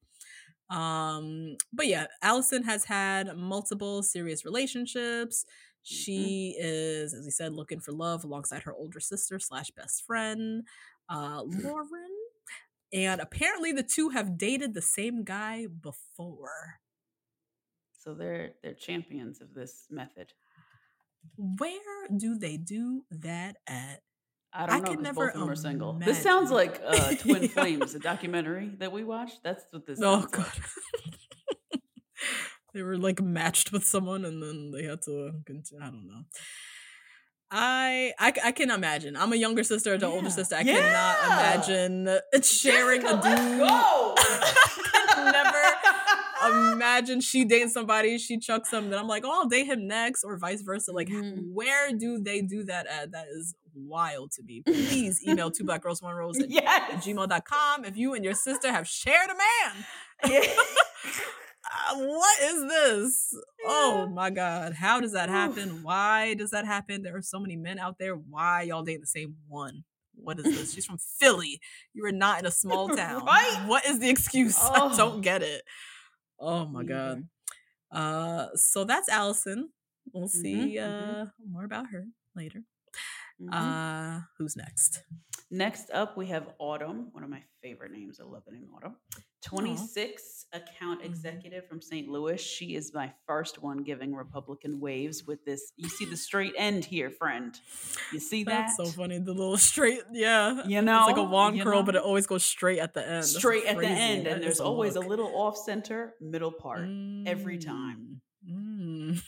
Um, 0.71 1.57
but 1.73 1.87
yeah, 1.87 2.07
Allison 2.23 2.63
has 2.65 2.85
had 2.85 3.37
multiple 3.37 4.03
serious 4.03 4.45
relationships. 4.45 5.45
Mm-hmm. 5.45 5.95
She 5.95 6.57
is, 6.59 7.15
as 7.15 7.25
we 7.25 7.31
said, 7.31 7.55
looking 7.55 7.81
for 7.81 7.93
love 7.93 8.25
alongside 8.25 8.63
her 8.65 8.75
older 8.75 9.01
sister 9.01 9.39
slash 9.39 9.71
best 9.71 10.05
friend, 10.07 10.65
uh, 11.09 11.43
Lauren. 11.45 12.11
And 12.93 13.21
apparently, 13.21 13.73
the 13.73 13.83
two 13.83 14.11
have 14.11 14.37
dated 14.39 14.75
the 14.75 14.83
same 14.83 15.25
guy 15.25 15.67
before. 15.67 16.81
So 17.99 18.15
they're 18.15 18.53
they're 18.63 18.75
champions 18.75 19.41
of 19.41 19.55
this 19.55 19.87
method. 19.91 20.33
Where 21.37 22.09
do 22.17 22.39
they 22.39 22.57
do 22.57 23.03
that 23.11 23.57
at? 23.67 24.03
I 24.53 24.67
don't 24.67 24.77
I 24.77 24.79
know 24.79 24.95
'cause 24.95 25.03
never 25.03 25.27
both 25.27 25.35
of 25.35 25.41
them 25.41 25.51
are 25.51 25.57
single. 25.57 25.93
This 25.99 26.23
sounds 26.23 26.51
like 26.51 26.81
uh, 26.85 27.15
Twin 27.17 27.43
Yeah. 27.43 27.49
Flames, 27.49 27.95
a 27.95 27.99
documentary 27.99 28.71
that 28.79 28.93
we 28.93 29.05
watched. 29.05 29.43
That's 29.43 29.65
what 29.71 29.85
this. 29.87 30.01
Oh 30.03 30.27
god. 30.31 30.47
like. 30.47 31.83
they 32.75 32.83
were 32.83 32.97
like 32.97 33.21
matched 33.21 33.73
with 33.73 33.85
someone 33.85 34.25
and 34.25 34.43
then 34.43 34.71
they 34.71 34.85
had 34.85 35.03
to 35.03 35.33
continue. 35.45 35.85
I 35.85 35.91
don't 35.91 36.07
know. 36.07 36.23
I 37.51 38.13
I 38.19 38.53
can 38.53 38.71
imagine. 38.71 39.17
I'm 39.17 39.33
a 39.33 39.37
younger 39.37 39.65
sister 39.65 39.97
to 39.99 40.07
older 40.07 40.31
sister. 40.31 40.55
I 40.57 40.61
Yeah. 40.61 40.81
cannot 40.81 41.17
imagine 41.25 42.21
sharing 42.43 43.01
Jessica, 43.03 43.19
a 43.19 43.37
dude. 43.37 43.61
let's 43.61 43.71
go. 43.71 44.15
Never 45.33 45.58
imagine 46.73 47.21
she 47.21 47.45
dates 47.45 47.73
somebody, 47.73 48.19
she 48.19 48.39
chucks 48.39 48.73
him, 48.73 48.91
then 48.91 48.99
I'm 48.99 49.09
like, 49.09 49.25
oh, 49.25 49.31
I'll 49.43 49.49
date 49.49 49.67
him 49.67 49.87
next, 49.87 50.25
or 50.25 50.37
vice 50.39 50.63
versa. 50.63 50.93
Like, 50.93 51.09
Mhm. 51.09 51.53
where 51.53 51.93
do 51.93 52.19
they 52.19 52.41
do 52.43 52.65
that 52.65 52.87
at? 52.87 53.13
That 53.13 53.27
is 53.29 53.55
wild 53.75 54.33
to 54.33 54.43
me. 54.43 54.63
Please 54.67 55.21
email 55.27 55.51
two 55.51 55.65
black 55.65 55.83
girls 55.83 56.03
one 56.03 56.15
rose 56.15 56.39
at 56.39 56.51
yes. 56.51 57.05
gmail.com 57.07 57.85
if 57.85 57.97
you 57.97 58.15
and 58.15 58.25
your 58.25 58.35
sister 58.35 58.71
have 58.73 58.87
shared 58.89 59.31
a 59.31 59.35
man. 59.35 59.87
Yeah. 60.33 60.55
Uh, 61.91 61.97
what 61.99 62.41
is 62.45 62.63
this? 62.67 63.35
Oh 63.67 64.07
my 64.07 64.31
god. 64.31 64.73
How 64.73 65.01
does 65.01 65.13
that 65.13 65.29
happen? 65.29 65.83
Why 65.83 66.33
does 66.33 66.51
that 66.53 66.65
happen? 66.65 67.03
There 67.03 67.15
are 67.17 67.21
so 67.23 67.39
many 67.39 67.57
men 67.57 67.79
out 67.79 67.99
there. 67.99 68.15
Why 68.15 68.63
y'all 68.63 68.83
date 68.83 69.01
the 69.03 69.07
same 69.07 69.37
one? 69.49 69.85
What 70.15 70.39
is 70.39 70.45
this? 70.45 70.73
She's 70.73 70.87
from 70.87 70.97
Philly. 70.97 71.61
You 71.93 72.07
are 72.07 72.13
not 72.13 72.39
in 72.41 72.47
a 72.47 72.51
small 72.51 72.89
town. 72.97 73.25
Right? 73.27 73.65
What 73.67 73.85
is 73.85 73.99
the 73.99 74.09
excuse? 74.09 74.57
I 74.59 74.79
Oh. 74.81 74.97
don't 74.97 75.21
get 75.21 75.43
it. 75.43 75.63
Oh 76.39 76.67
my 76.67 76.85
god. 76.85 77.23
either. 77.23 77.29
Uh 77.91 78.49
so 78.55 78.85
that's 78.85 79.09
Allison. 79.09 79.71
We'll 80.13 80.29
Mhm, 80.35 80.73
see 80.73 80.79
mhm. 80.79 81.19
uh 81.19 81.27
more 81.51 81.65
about 81.65 81.89
her 81.91 82.07
later. 82.35 82.65
Mhm. 83.39 83.81
Uh 83.81 84.21
who's 84.39 84.57
next? 84.57 85.03
Next 85.51 85.91
up, 85.93 86.17
we 86.17 86.27
have 86.27 86.51
Autumn, 86.59 87.09
one 87.13 87.25
of 87.25 87.31
my 87.31 87.43
favorite 87.63 87.91
names. 87.91 88.21
I 88.21 88.25
love 88.25 88.43
the 88.47 88.53
name 88.53 88.69
Autumn. 88.77 88.97
26 89.43 90.45
account 90.53 91.01
Mhm. 91.01 91.07
executive 91.07 91.67
from 91.67 91.81
St. 91.81 92.07
Louis. 92.07 92.39
She 92.39 92.75
is 92.75 92.93
my 92.93 93.15
first 93.27 93.63
one 93.63 93.79
giving 93.83 94.15
Republican 94.15 94.79
waves 94.79 95.27
with 95.27 95.43
this. 95.47 95.73
You 95.77 95.89
see 95.89 96.05
the 96.05 96.19
straight 96.19 96.53
end 96.59 96.85
here, 96.85 97.11
friend. 97.11 97.59
You 98.13 98.19
see 98.19 98.45
that? 98.45 98.67
That's 98.67 98.77
so 98.77 98.87
funny. 98.87 99.19
The 99.19 99.33
little 99.33 99.57
straight, 99.57 100.03
yeah. 100.13 100.67
You 100.67 100.79
it's 100.81 100.87
like 100.87 101.17
a 101.17 101.23
know, 101.23 101.25
wand 101.25 101.57
you 101.57 101.65
curl, 101.65 101.83
but 101.83 101.95
it 101.95 102.03
always 102.03 102.27
goes 102.27 102.45
straight 102.45 102.79
at 102.81 102.93
the 102.93 103.09
end. 103.09 103.25
Straight 103.25 103.65
at 103.65 103.79
the 103.79 103.87
end, 103.87 104.27
That 104.27 104.35
and 104.35 104.43
there's 104.43 104.61
a 104.61 104.65
always 104.65 104.97
a 104.97 105.01
little 105.01 105.35
off 105.35 105.57
center 105.57 106.15
middle 106.21 106.53
part 106.53 106.91
every 107.27 107.57
time. 107.59 108.21
Mm. 108.47 109.13
Mm. 109.13 109.23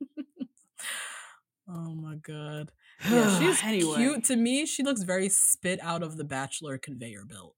oh 1.68 1.94
my 1.94 2.14
god. 2.16 2.72
Yeah, 3.08 3.38
she's 3.38 3.62
Anyway. 3.62 3.96
cute 3.96 4.24
to 4.24 4.36
me. 4.36 4.66
She 4.66 4.82
looks 4.82 5.02
very 5.02 5.28
spit 5.28 5.80
out 5.82 6.02
of 6.02 6.16
the 6.16 6.24
Bachelor 6.24 6.78
conveyor 6.78 7.24
belt. 7.26 7.54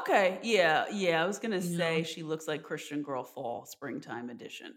Okay, 0.00 0.38
yeah, 0.42 0.84
yeah. 0.92 1.22
I 1.22 1.26
was 1.26 1.38
gonna 1.38 1.56
You 1.56 1.76
say 1.76 1.98
know? 1.98 2.02
she 2.04 2.22
looks 2.22 2.46
like 2.46 2.62
Christian 2.62 3.02
Girl 3.02 3.24
Fall 3.24 3.66
Springtime 3.66 4.30
Edition. 4.30 4.74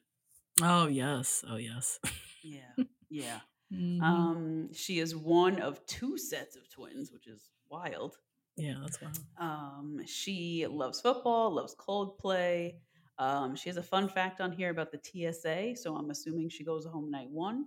Oh 0.62 0.88
yes. 0.88 1.44
Oh 1.48 1.58
yes. 1.58 2.00
Yeah, 2.44 2.62
yeah. 3.10 3.40
Mhm. 3.72 4.02
Um, 4.02 4.74
she 4.74 5.00
is 5.00 5.16
one 5.16 5.60
of 5.62 5.86
two 5.86 6.18
sets 6.18 6.56
of 6.56 6.70
twins, 6.70 7.12
which 7.12 7.28
is 7.28 7.50
wild. 7.70 8.18
yeah, 8.58 8.76
that's 8.82 9.00
wild. 9.02 9.20
Um, 9.40 10.00
she 10.06 10.66
loves 10.70 11.02
football, 11.02 11.54
loves 11.56 11.76
Coldplay. 11.76 12.74
Um, 13.20 13.56
she 13.56 13.70
has 13.70 13.78
a 13.78 13.84
fun 13.84 14.10
fact 14.10 14.42
on 14.42 14.52
here 14.52 14.70
about 14.72 14.92
the 14.92 15.00
TSA, 15.04 15.76
so 15.76 15.96
I'm 15.96 16.10
assuming 16.10 16.50
she 16.50 16.64
goes 16.64 16.86
home 16.86 17.10
night 17.12 17.30
one. 17.30 17.66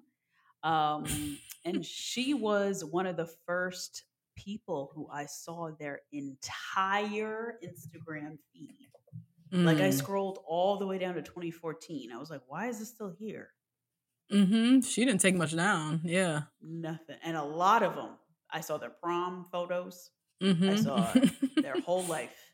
Um, 0.67 1.39
and 1.65 1.85
she 1.85 2.35
was 2.35 2.85
one 2.85 3.07
of 3.07 3.17
the 3.17 3.31
first 3.47 4.05
people 4.37 4.91
who 4.95 5.09
I 5.13 5.27
saw 5.27 5.71
their 5.79 6.01
entire 6.13 7.59
Instagram 7.65 8.39
feed. 8.53 8.89
Like 9.53 9.79
I 9.79 9.89
Mm. 9.91 9.95
scrolled 9.95 10.41
all 10.47 10.77
the 10.77 10.87
way 10.87 10.99
down 10.99 11.15
to 11.15 11.23
2014. 11.23 12.11
I 12.13 12.19
was 12.19 12.31
like, 12.31 12.43
why 12.49 12.67
is 12.69 12.81
this 12.81 12.89
still 12.91 13.15
here? 13.19 13.51
Mm-hmm. 14.33 14.81
She 14.81 15.05
didn't 15.05 15.21
take 15.21 15.37
much 15.37 15.55
down. 15.55 16.01
Yeah. 16.05 16.43
Nothing. 16.61 17.17
And 17.23 17.37
a 17.37 17.45
lot 17.45 17.83
of 17.85 17.95
them, 17.95 18.11
I 18.51 18.61
saw 18.61 18.77
their 18.77 18.91
prom 18.91 19.47
photos, 19.53 20.11
Mhm. 20.43 20.83
saw 20.83 21.13
their 21.63 21.81
whole 21.81 22.03
life. 22.05 22.53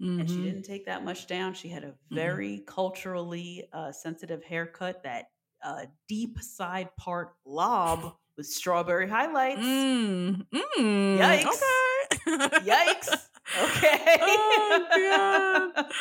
and 0.00 0.28
she 0.28 0.36
Mhm. 0.38 0.42
didn't 0.44 0.62
take 0.64 0.86
that 0.86 1.04
much 1.04 1.28
down. 1.28 1.54
She 1.54 1.68
had 1.68 1.84
a 1.84 1.92
Mm-mm. 1.92 1.96
very 2.10 2.58
culturally 2.66 3.68
uh, 3.72 3.92
sensitive 3.92 4.42
haircut, 4.42 5.04
that 5.04 5.30
uh, 5.64 5.86
deep 6.08 6.38
side 6.40 6.88
part 6.96 7.34
lob 7.44 8.14
with 8.36 8.46
strawberry 8.46 9.08
highlights. 9.08 9.60
Mm, 9.60 10.46
mm, 10.52 11.18
Yikes. 11.18 11.46
Okay. 11.46 12.58
Yikes. 12.70 13.08
Okay. 13.64 14.16
Oh, 14.20 15.72
God. 15.74 15.86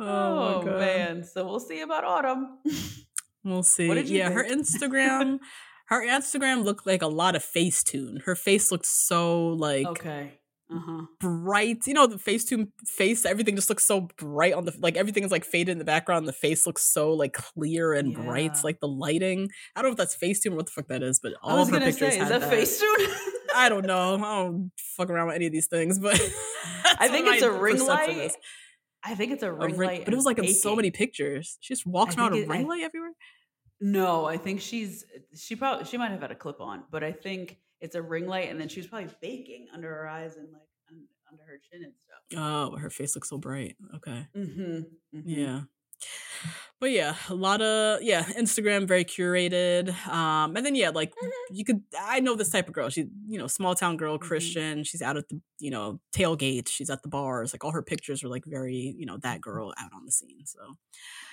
Oh, 0.00 0.62
Oh, 0.64 0.78
man. 0.78 1.24
So 1.24 1.44
we'll 1.44 1.58
see 1.58 1.80
about 1.80 2.04
autumn. 2.04 2.58
We'll 3.42 3.64
see. 3.64 3.92
yeah, 4.02 4.30
her? 4.30 4.44
Instagram, 4.48 5.40
her 5.86 6.06
Instagram 6.06 6.62
looked 6.62 6.86
like 6.86 7.02
a 7.02 7.08
lot 7.08 7.34
of 7.34 7.42
Facetune. 7.44 8.22
Her 8.22 8.36
face 8.36 8.70
looked 8.70 8.86
so 8.86 9.48
like 9.48 9.86
okay. 9.88 10.38
Uh 10.70 10.80
huh. 10.84 11.02
bright. 11.18 11.78
You 11.86 11.94
know, 11.94 12.06
the 12.06 12.18
face 12.18 12.44
Facetune 12.44 12.68
face, 12.86 13.24
everything 13.24 13.56
just 13.56 13.70
looks 13.70 13.84
so 13.86 14.08
bright 14.18 14.52
on 14.52 14.66
the 14.66 14.74
like 14.80 14.96
everything 14.98 15.24
is 15.24 15.30
like 15.30 15.44
faded 15.44 15.72
in 15.72 15.78
the 15.78 15.84
background. 15.84 16.28
The 16.28 16.32
face 16.32 16.66
looks 16.66 16.82
so 16.82 17.12
like 17.14 17.32
clear 17.32 17.94
and 17.94 18.12
bright. 18.14 18.44
Yeah. 18.44 18.50
It's 18.50 18.64
like 18.64 18.78
the 18.80 18.88
lighting. 18.88 19.48
I 19.74 19.80
don't 19.80 19.90
know 19.90 19.92
if 19.92 19.96
that's 19.98 20.16
Facetune 20.16 20.52
or 20.52 20.56
what 20.56 20.66
the 20.66 20.72
fuck 20.72 20.88
that 20.88 21.02
is, 21.02 21.20
but 21.20 21.32
all 21.42 21.56
I 21.56 21.60
was 21.60 21.70
gonna 21.70 21.86
pictures 21.86 22.12
say, 22.14 22.20
is 22.20 22.28
had 22.28 22.42
that 22.42 22.52
Facetune? 22.52 23.16
I 23.56 23.68
don't 23.70 23.86
know. 23.86 24.16
I 24.16 24.18
don't 24.42 24.70
fuck 24.76 25.08
around 25.08 25.28
with 25.28 25.36
any 25.36 25.46
of 25.46 25.52
these 25.52 25.68
things, 25.68 25.98
but 25.98 26.14
I 26.98 27.08
think 27.08 27.26
it's 27.28 27.42
a 27.42 27.50
ring 27.50 27.80
light. 27.86 28.32
I 29.02 29.14
think 29.14 29.32
it's 29.32 29.42
a 29.42 29.48
A 29.50 29.54
ring 29.54 29.76
ring- 29.76 29.88
light, 29.88 30.04
but 30.04 30.12
it 30.12 30.16
was 30.16 30.26
like 30.26 30.38
in 30.38 30.52
so 30.52 30.76
many 30.76 30.90
pictures. 30.90 31.56
She 31.60 31.72
just 31.72 31.86
walks 31.86 32.14
around 32.16 32.32
with 32.32 32.44
a 32.44 32.46
ring 32.48 32.66
I- 32.66 32.68
light 32.68 32.82
everywhere. 32.82 33.12
No, 33.80 34.26
I 34.26 34.36
think 34.36 34.60
she's 34.60 35.04
she 35.34 35.56
probably 35.56 35.84
she 35.86 35.96
might 35.96 36.10
have 36.10 36.20
had 36.20 36.30
a 36.32 36.34
clip 36.34 36.60
on, 36.60 36.82
but 36.90 37.02
I 37.04 37.12
think 37.12 37.56
it's 37.80 37.94
a 37.94 38.02
ring 38.02 38.26
light, 38.26 38.50
and 38.50 38.60
then 38.60 38.68
she 38.68 38.80
was 38.80 38.86
probably 38.86 39.08
baking 39.20 39.66
under 39.72 39.88
her 39.88 40.08
eyes 40.08 40.36
and 40.36 40.48
like 40.52 40.62
under 41.30 41.42
her 41.44 41.58
chin 41.70 41.84
and 41.84 41.92
stuff. 41.96 42.40
Oh, 42.42 42.76
her 42.76 42.90
face 42.90 43.14
looks 43.14 43.28
so 43.30 43.38
bright. 43.38 43.76
Okay. 43.96 44.26
Mm-hmm. 44.36 44.80
Yeah. 45.24 45.60
But 46.80 46.92
yeah, 46.92 47.16
a 47.28 47.34
lot 47.34 47.60
of 47.60 48.02
yeah, 48.02 48.22
Instagram 48.22 48.86
very 48.86 49.04
curated. 49.04 49.90
Um 50.06 50.56
and 50.56 50.64
then 50.64 50.76
yeah, 50.76 50.90
like 50.90 51.10
Mm-hmm. 51.10 51.54
you 51.56 51.64
could 51.64 51.82
I 52.00 52.20
know 52.20 52.36
this 52.36 52.50
type 52.50 52.68
of 52.68 52.72
girl. 52.74 52.88
She, 52.88 53.06
you 53.26 53.36
know, 53.38 53.48
small 53.48 53.74
town 53.74 53.96
girl, 53.96 54.16
Mhm. 54.16 54.20
Christian. 54.22 54.84
She's 54.84 55.02
out 55.02 55.16
at 55.16 55.28
the, 55.28 55.40
you 55.58 55.70
know, 55.72 55.98
tailgates, 56.14 56.68
she's 56.68 56.88
at 56.88 57.02
the 57.02 57.08
bars. 57.08 57.52
Like 57.52 57.64
all 57.64 57.72
her 57.72 57.82
pictures 57.82 58.22
were 58.22 58.28
like 58.30 58.44
very, 58.46 58.94
you 58.96 59.06
know, 59.06 59.16
that 59.18 59.40
girl 59.40 59.74
out 59.78 59.92
on 59.92 60.04
the 60.06 60.12
scene. 60.12 60.46
So 60.46 60.76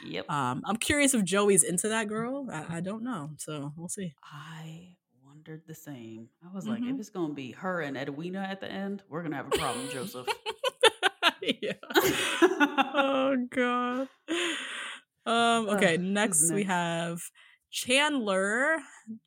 Yep. 0.05 0.29
um 0.31 0.63
I'm 0.65 0.77
curious 0.77 1.13
if 1.13 1.23
Joey's 1.23 1.63
into 1.63 1.87
that 1.89 2.07
girl. 2.07 2.47
I, 2.51 2.77
I 2.77 2.81
don't 2.81 3.03
know. 3.03 3.29
So 3.37 3.71
we'll 3.77 3.87
see. 3.89 4.15
I 4.23 4.95
the 5.67 5.73
same. 5.75 6.29
I 6.43 6.53
was 6.53 6.67
like, 6.67 6.81
Mhm. 6.81 6.93
if 6.93 6.99
it's 6.99 7.09
gonna 7.09 7.33
be 7.33 7.51
her 7.53 7.81
and 7.81 7.95
Edwina 7.97 8.39
at 8.39 8.59
the 8.61 8.71
end, 8.71 9.03
we're 9.09 9.23
gonna 9.23 9.35
have 9.35 9.47
a 9.47 9.57
problem, 9.57 9.87
Joseph. 9.89 10.27
yeah. 11.41 11.73
oh 12.41 13.35
god. 13.49 14.07
Um 15.25 15.69
okay, 15.69 15.95
Ugh, 15.95 15.99
who's 16.01 16.09
next 16.09 16.51
we 16.51 16.63
have 16.63 17.19
Chandler. 17.71 18.77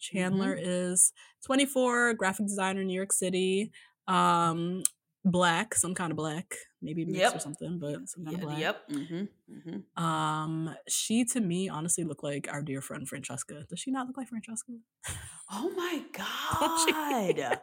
Chandler 0.00 0.56
Mm-hmm. 0.56 0.68
is 0.68 1.12
24, 1.46 2.14
graphic 2.14 2.46
designer 2.46 2.80
in 2.82 2.86
New 2.88 2.94
York 2.94 3.12
City. 3.12 3.70
Um 4.06 4.82
black, 5.24 5.74
some 5.74 5.94
kind 5.94 6.10
of 6.10 6.16
black, 6.16 6.54
maybe 6.80 7.04
mixed 7.04 7.34
or 7.36 7.38
something, 7.40 7.78
but 7.80 8.08
some 8.08 8.24
kind 8.24 8.36
Yeah, 8.38 8.42
of 8.44 8.48
black. 8.48 8.60
yep. 8.60 8.88
Mm-hmm. 8.90 9.24
Mm-hmm. 9.70 10.02
Um 10.04 10.74
she 10.88 11.24
to 11.26 11.40
me 11.40 11.68
honestly 11.68 12.04
looked 12.04 12.22
like 12.24 12.48
our 12.50 12.62
dear 12.62 12.80
friend 12.80 13.06
Francesca. 13.08 13.64
Does 13.68 13.78
she 13.80 13.90
not 13.90 14.06
look 14.06 14.16
like 14.16 14.28
Francesca? 14.28 14.72
Oh 15.50 15.70
my 15.76 16.02
god! 16.12 17.58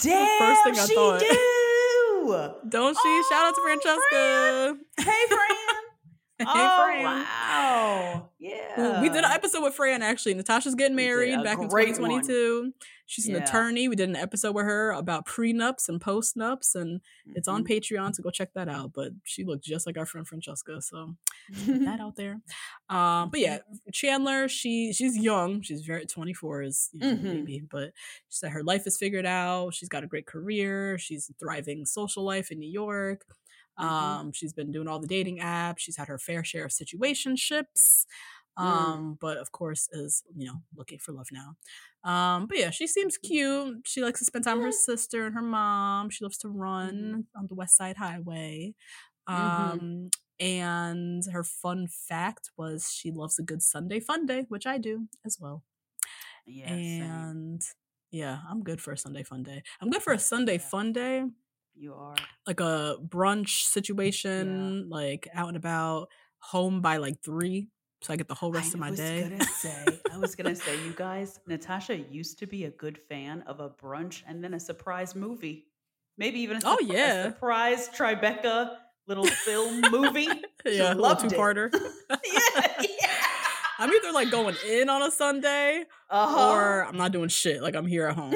the 0.02 0.36
first 0.38 0.64
thing 0.64 0.78
I 0.78 0.86
she 0.86 0.94
thought. 0.94 1.20
do. 1.20 2.68
Don't 2.68 2.96
she? 3.02 3.22
Shout 3.30 3.46
out 3.46 3.54
to 3.54 3.60
Oh, 3.60 3.64
Francesca. 3.64 4.78
Hey, 4.98 5.26
Fran. 5.28 5.77
Hey, 6.44 6.44
oh 6.46 6.84
Fran. 6.86 7.04
wow! 7.04 8.28
Yeah, 8.38 9.00
We 9.02 9.08
did 9.08 9.18
an 9.24 9.30
episode 9.32 9.62
with 9.62 9.74
Fran 9.74 10.02
actually. 10.02 10.34
Natasha's 10.34 10.74
getting 10.76 10.94
married 10.96 11.42
back 11.42 11.58
in 11.58 11.66
great 11.68 11.98
one. 11.98 12.10
2022. 12.22 12.72
She's 13.06 13.26
an 13.26 13.36
attorney. 13.36 13.88
We 13.88 13.96
did 13.96 14.08
an 14.10 14.16
episode 14.16 14.54
with 14.54 14.66
her 14.66 14.92
about 14.92 15.26
prenups 15.26 15.88
and 15.88 15.98
postnups, 15.98 16.74
and 16.74 17.00
it's 17.34 17.48
on 17.48 17.64
Mhm. 17.64 17.68
Patreon, 17.68 18.14
so 18.14 18.22
go 18.22 18.30
check 18.30 18.52
that 18.54 18.68
out. 18.68 18.92
But 18.94 19.12
she 19.24 19.44
looked 19.44 19.64
just 19.64 19.86
like 19.86 19.96
our 19.96 20.04
friend 20.06 20.28
Francesca, 20.28 20.80
so 20.82 21.16
that 21.66 22.00
out 22.00 22.16
there. 22.16 22.40
Um, 22.90 23.30
but 23.32 23.40
yeah, 23.40 23.58
Chandler, 23.92 24.46
she 24.46 24.92
she's 24.92 25.16
young. 25.16 25.62
She's 25.62 25.80
very 25.80 26.04
24 26.06 26.62
is 26.62 26.90
you 26.92 27.00
know, 27.00 27.16
Mhm. 27.16 27.22
maybe, 27.22 27.62
but 27.68 27.92
she 28.28 28.36
said 28.38 28.50
her 28.52 28.62
life 28.62 28.86
is 28.86 28.96
figured 28.98 29.26
out. 29.26 29.74
She's 29.74 29.88
got 29.88 30.04
a 30.04 30.06
great 30.06 30.26
career. 30.26 30.98
She's 30.98 31.30
a 31.30 31.32
thriving 31.40 31.84
social 31.86 32.22
life 32.24 32.50
in 32.52 32.58
New 32.60 32.70
York. 32.70 33.24
Mhm. 33.80 33.84
Um, 33.86 34.32
she's 34.32 34.52
been 34.52 34.72
doing 34.72 34.88
all 34.88 35.00
the 35.00 35.06
dating 35.06 35.38
apps. 35.38 35.78
She's 35.80 35.96
had 35.96 36.08
her 36.08 36.18
fair 36.18 36.44
share 36.44 36.64
of 36.66 36.72
situationships. 36.72 38.06
Mm. 38.58 38.64
Um, 38.64 39.18
but 39.20 39.36
of 39.38 39.52
course 39.52 39.88
is, 39.92 40.24
you 40.34 40.46
know, 40.46 40.62
looking 40.76 40.98
for 40.98 41.12
love 41.12 41.28
now. 41.30 41.56
Um, 42.02 42.46
but 42.46 42.58
yeah, 42.58 42.70
she 42.70 42.86
seems 42.88 43.16
cute. 43.16 43.86
She 43.86 44.02
likes 44.02 44.18
to 44.18 44.24
spend 44.24 44.44
time 44.44 44.58
with 44.58 44.66
her 44.66 44.72
sister 44.72 45.26
and 45.26 45.34
her 45.34 45.42
mom. 45.42 46.10
She 46.10 46.24
loves 46.24 46.38
to 46.38 46.48
run 46.48 47.26
on 47.36 47.46
the 47.48 47.54
West 47.54 47.76
Side 47.76 47.96
Highway. 47.98 48.74
Um, 49.26 49.78
Mhm. 49.80 50.10
and 50.40 51.24
her 51.32 51.44
fun 51.44 51.86
fact 51.88 52.50
was 52.56 52.90
she 52.92 53.10
loves 53.12 53.38
a 53.38 53.42
good 53.42 53.62
Sunday 53.62 54.00
fun 54.00 54.26
day, 54.26 54.46
which 54.48 54.66
I 54.66 54.78
do 54.78 55.08
as 55.24 55.38
well. 55.40 55.64
yeah, 56.46 56.80
same. 56.82 57.28
and 57.38 57.62
yeah, 58.10 58.40
I'm 58.48 58.62
good 58.62 58.80
for 58.80 58.92
a 58.92 58.98
Sunday 58.98 59.22
fun 59.22 59.42
day. 59.42 59.62
I'm 59.80 59.90
good 59.90 60.02
for 60.02 60.12
a 60.12 60.18
Sunday 60.18 60.58
fun 60.58 60.92
day 60.92 61.24
you 61.78 61.94
are. 61.94 62.14
like 62.46 62.60
a 62.60 62.96
brunch 63.06 63.62
situation, 63.64 64.88
like 64.88 65.28
out 65.34 65.48
and 65.48 65.56
about, 65.56 66.08
home 66.40 66.80
by 66.80 66.96
like 66.98 67.22
three, 67.22 67.68
so 68.02 68.12
I 68.12 68.16
get 68.16 68.28
the 68.28 68.34
whole 68.34 68.52
rest 68.52 68.70
I 68.70 68.74
of 68.74 68.80
my 68.80 68.90
day. 68.90 69.24
I 69.24 69.28
was 69.28 69.28
day. 69.28 69.28
gonna 69.38 69.44
say, 69.44 70.00
I 70.12 70.18
was 70.18 70.34
gonna 70.36 70.54
say, 70.56 70.84
you 70.84 70.92
guys, 70.96 71.40
Natasha 71.46 71.96
used 71.96 72.38
to 72.40 72.46
be 72.46 72.64
a 72.64 72.70
good 72.70 72.98
fan 73.08 73.42
of 73.46 73.60
a 73.60 73.70
brunch 73.70 74.22
and 74.28 74.42
then 74.42 74.54
a 74.54 74.60
surprise 74.60 75.14
movie, 75.16 75.66
maybe 76.16 76.40
even 76.40 76.58
a, 76.58 76.60
Oh, 76.64 76.78
yeah. 76.80 77.24
surprise 77.24 77.88
Tribeca 77.88 78.76
little 79.06 79.26
film 79.26 79.80
movie. 79.90 80.28
Yeah, 80.66 80.88
a 80.88 80.94
little 80.94 81.02
loved 81.02 81.30
two 81.30 81.36
parter. 81.36 81.70
yeah, 82.10 82.72
yeah. 82.82 83.16
I'm 83.78 83.90
either 83.90 84.12
like 84.12 84.30
going 84.30 84.54
in 84.68 84.90
on 84.90 85.02
a 85.02 85.10
Sunday 85.10 85.84
Uh-huh. 86.10 86.50
or 86.52 86.84
I'm 86.84 86.96
not 86.98 87.12
doing 87.12 87.28
shit. 87.28 87.62
Like 87.62 87.74
I'm 87.74 87.86
here 87.86 88.06
at 88.08 88.16
home. 88.16 88.34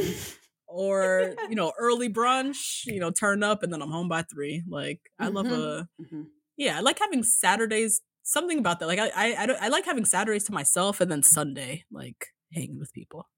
Or, 0.73 1.35
you 1.49 1.55
know, 1.55 1.73
early 1.79 2.09
brunch, 2.09 2.85
you 2.87 2.99
know, 3.01 3.11
turn 3.11 3.43
up 3.43 3.63
and 3.63 3.73
then 3.73 3.83
I'm 3.83 3.91
home 3.91 4.09
by 4.09 4.23
three. 4.23 4.63
Like 4.69 5.01
I 5.19 5.29
love 5.29 5.47
Mhm. 5.47 5.53
a 5.53 5.89
Mhm. 6.03 6.27
yeah, 6.57 6.77
I 6.79 6.81
like 6.81 6.99
having 6.99 7.23
Saturdays. 7.23 8.01
Something 8.25 8.59
about 8.59 8.79
that. 8.81 8.87
Like 8.87 8.99
I 9.01 9.09
I 9.15 9.27
I, 9.45 9.45
I 9.67 9.69
like 9.69 9.85
having 9.85 10.05
Saturdays 10.05 10.45
to 10.45 10.53
myself 10.53 11.01
and 11.01 11.11
then 11.11 11.23
Sunday 11.23 11.85
like 11.91 12.27
hanging 12.53 12.79
with 12.79 12.93
people. 12.93 13.29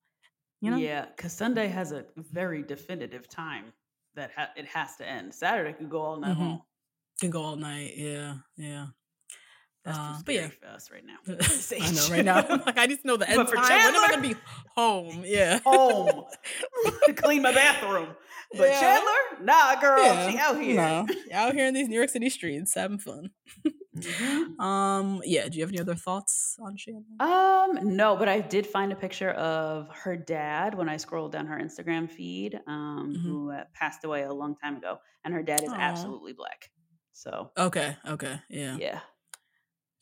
You 0.61 0.71
know? 0.71 0.77
Yeah, 0.77 1.07
because 1.07 1.33
Sunday 1.33 1.69
has 1.69 1.93
a 1.93 2.05
very 2.17 2.63
definitive 2.63 3.29
time 3.29 3.73
that 4.15 4.31
ha- 4.37 4.53
it 4.57 4.67
has 4.67 4.97
to 4.97 5.07
end. 5.07 5.35
Saturday 5.35 5.73
could 5.73 5.91
go 5.91 6.01
all 6.01 6.17
night 6.21 6.37
Mhm. 6.37 6.41
long. 6.41 6.63
Can 7.21 7.31
go 7.31 7.43
all 7.43 7.57
night. 7.57 7.97
Yeah, 7.97 8.37
yeah. 8.57 8.87
That's 9.85 9.99
Uh, 9.99 10.19
but 10.25 10.35
yeah. 10.35 10.49
us 10.75 10.91
right 10.91 11.05
now. 11.05 11.19
I 11.29 11.91
know 11.91 12.07
right 12.11 12.25
now. 12.25 12.39
I'm 12.49 12.61
like 12.65 12.79
I 12.79 12.87
need 12.87 13.01
to 13.03 13.07
know 13.07 13.17
the 13.17 13.29
end 13.29 13.37
But 13.37 13.51
for 13.51 13.57
time. 13.57 13.69
When 13.93 13.95
am 13.95 14.05
I 14.05 14.09
gonna 14.11 14.23
be 14.23 14.35
home? 14.75 15.23
Yeah. 15.27 15.59
home 15.65 16.25
to 17.07 17.13
clean 17.13 17.43
my 17.43 17.53
bathroom. 17.53 18.09
But 18.57 18.69
Yeah. 18.69 18.81
Chandler, 18.81 19.45
nah, 19.45 19.81
girl, 19.81 20.03
Yeah, 20.05 20.31
she 20.31 20.39
out 20.39 20.61
here. 20.61 20.77
No, 20.77 21.07
out 21.33 21.55
here 21.55 21.67
in 21.67 21.75
these 21.75 21.89
New 21.89 21.97
York 21.97 22.09
City 22.11 22.31
streets 22.31 22.75
having 22.75 22.99
fun. 22.99 23.31
Mhm. 23.97 24.59
Um, 24.61 25.21
yeah. 25.25 25.49
Do 25.49 25.57
you 25.59 25.63
have 25.65 25.71
any 25.71 25.81
other 25.81 25.95
thoughts 25.95 26.57
on 26.61 26.77
Chandler? 26.77 27.03
Um, 27.21 27.97
no, 27.97 28.17
but 28.17 28.29
I 28.29 28.41
did 28.41 28.67
find 28.67 28.91
a 28.93 28.97
picture 28.97 29.31
of 29.33 29.89
her 29.91 30.17
dad 30.17 30.75
when 30.75 30.89
I 30.89 30.97
scrolled 30.97 31.33
down 31.33 31.47
her 31.47 31.59
Instagram 31.59 32.11
feed, 32.11 32.59
um, 32.67 33.15
Mhm. 33.17 33.23
who 33.23 33.51
uh, 33.53 33.65
passed 33.75 34.05
away 34.05 34.23
a 34.23 34.33
long 34.33 34.57
time 34.57 34.77
ago, 34.77 34.99
and 35.25 35.33
her 35.35 35.43
dad 35.43 35.63
is 35.63 35.71
Aw. 35.71 35.77
absolutely 35.79 36.33
black. 36.33 36.71
So 37.13 37.53
Okay, 37.57 37.97
okay, 38.09 38.41
yeah. 38.49 38.77
yeah, 38.79 39.01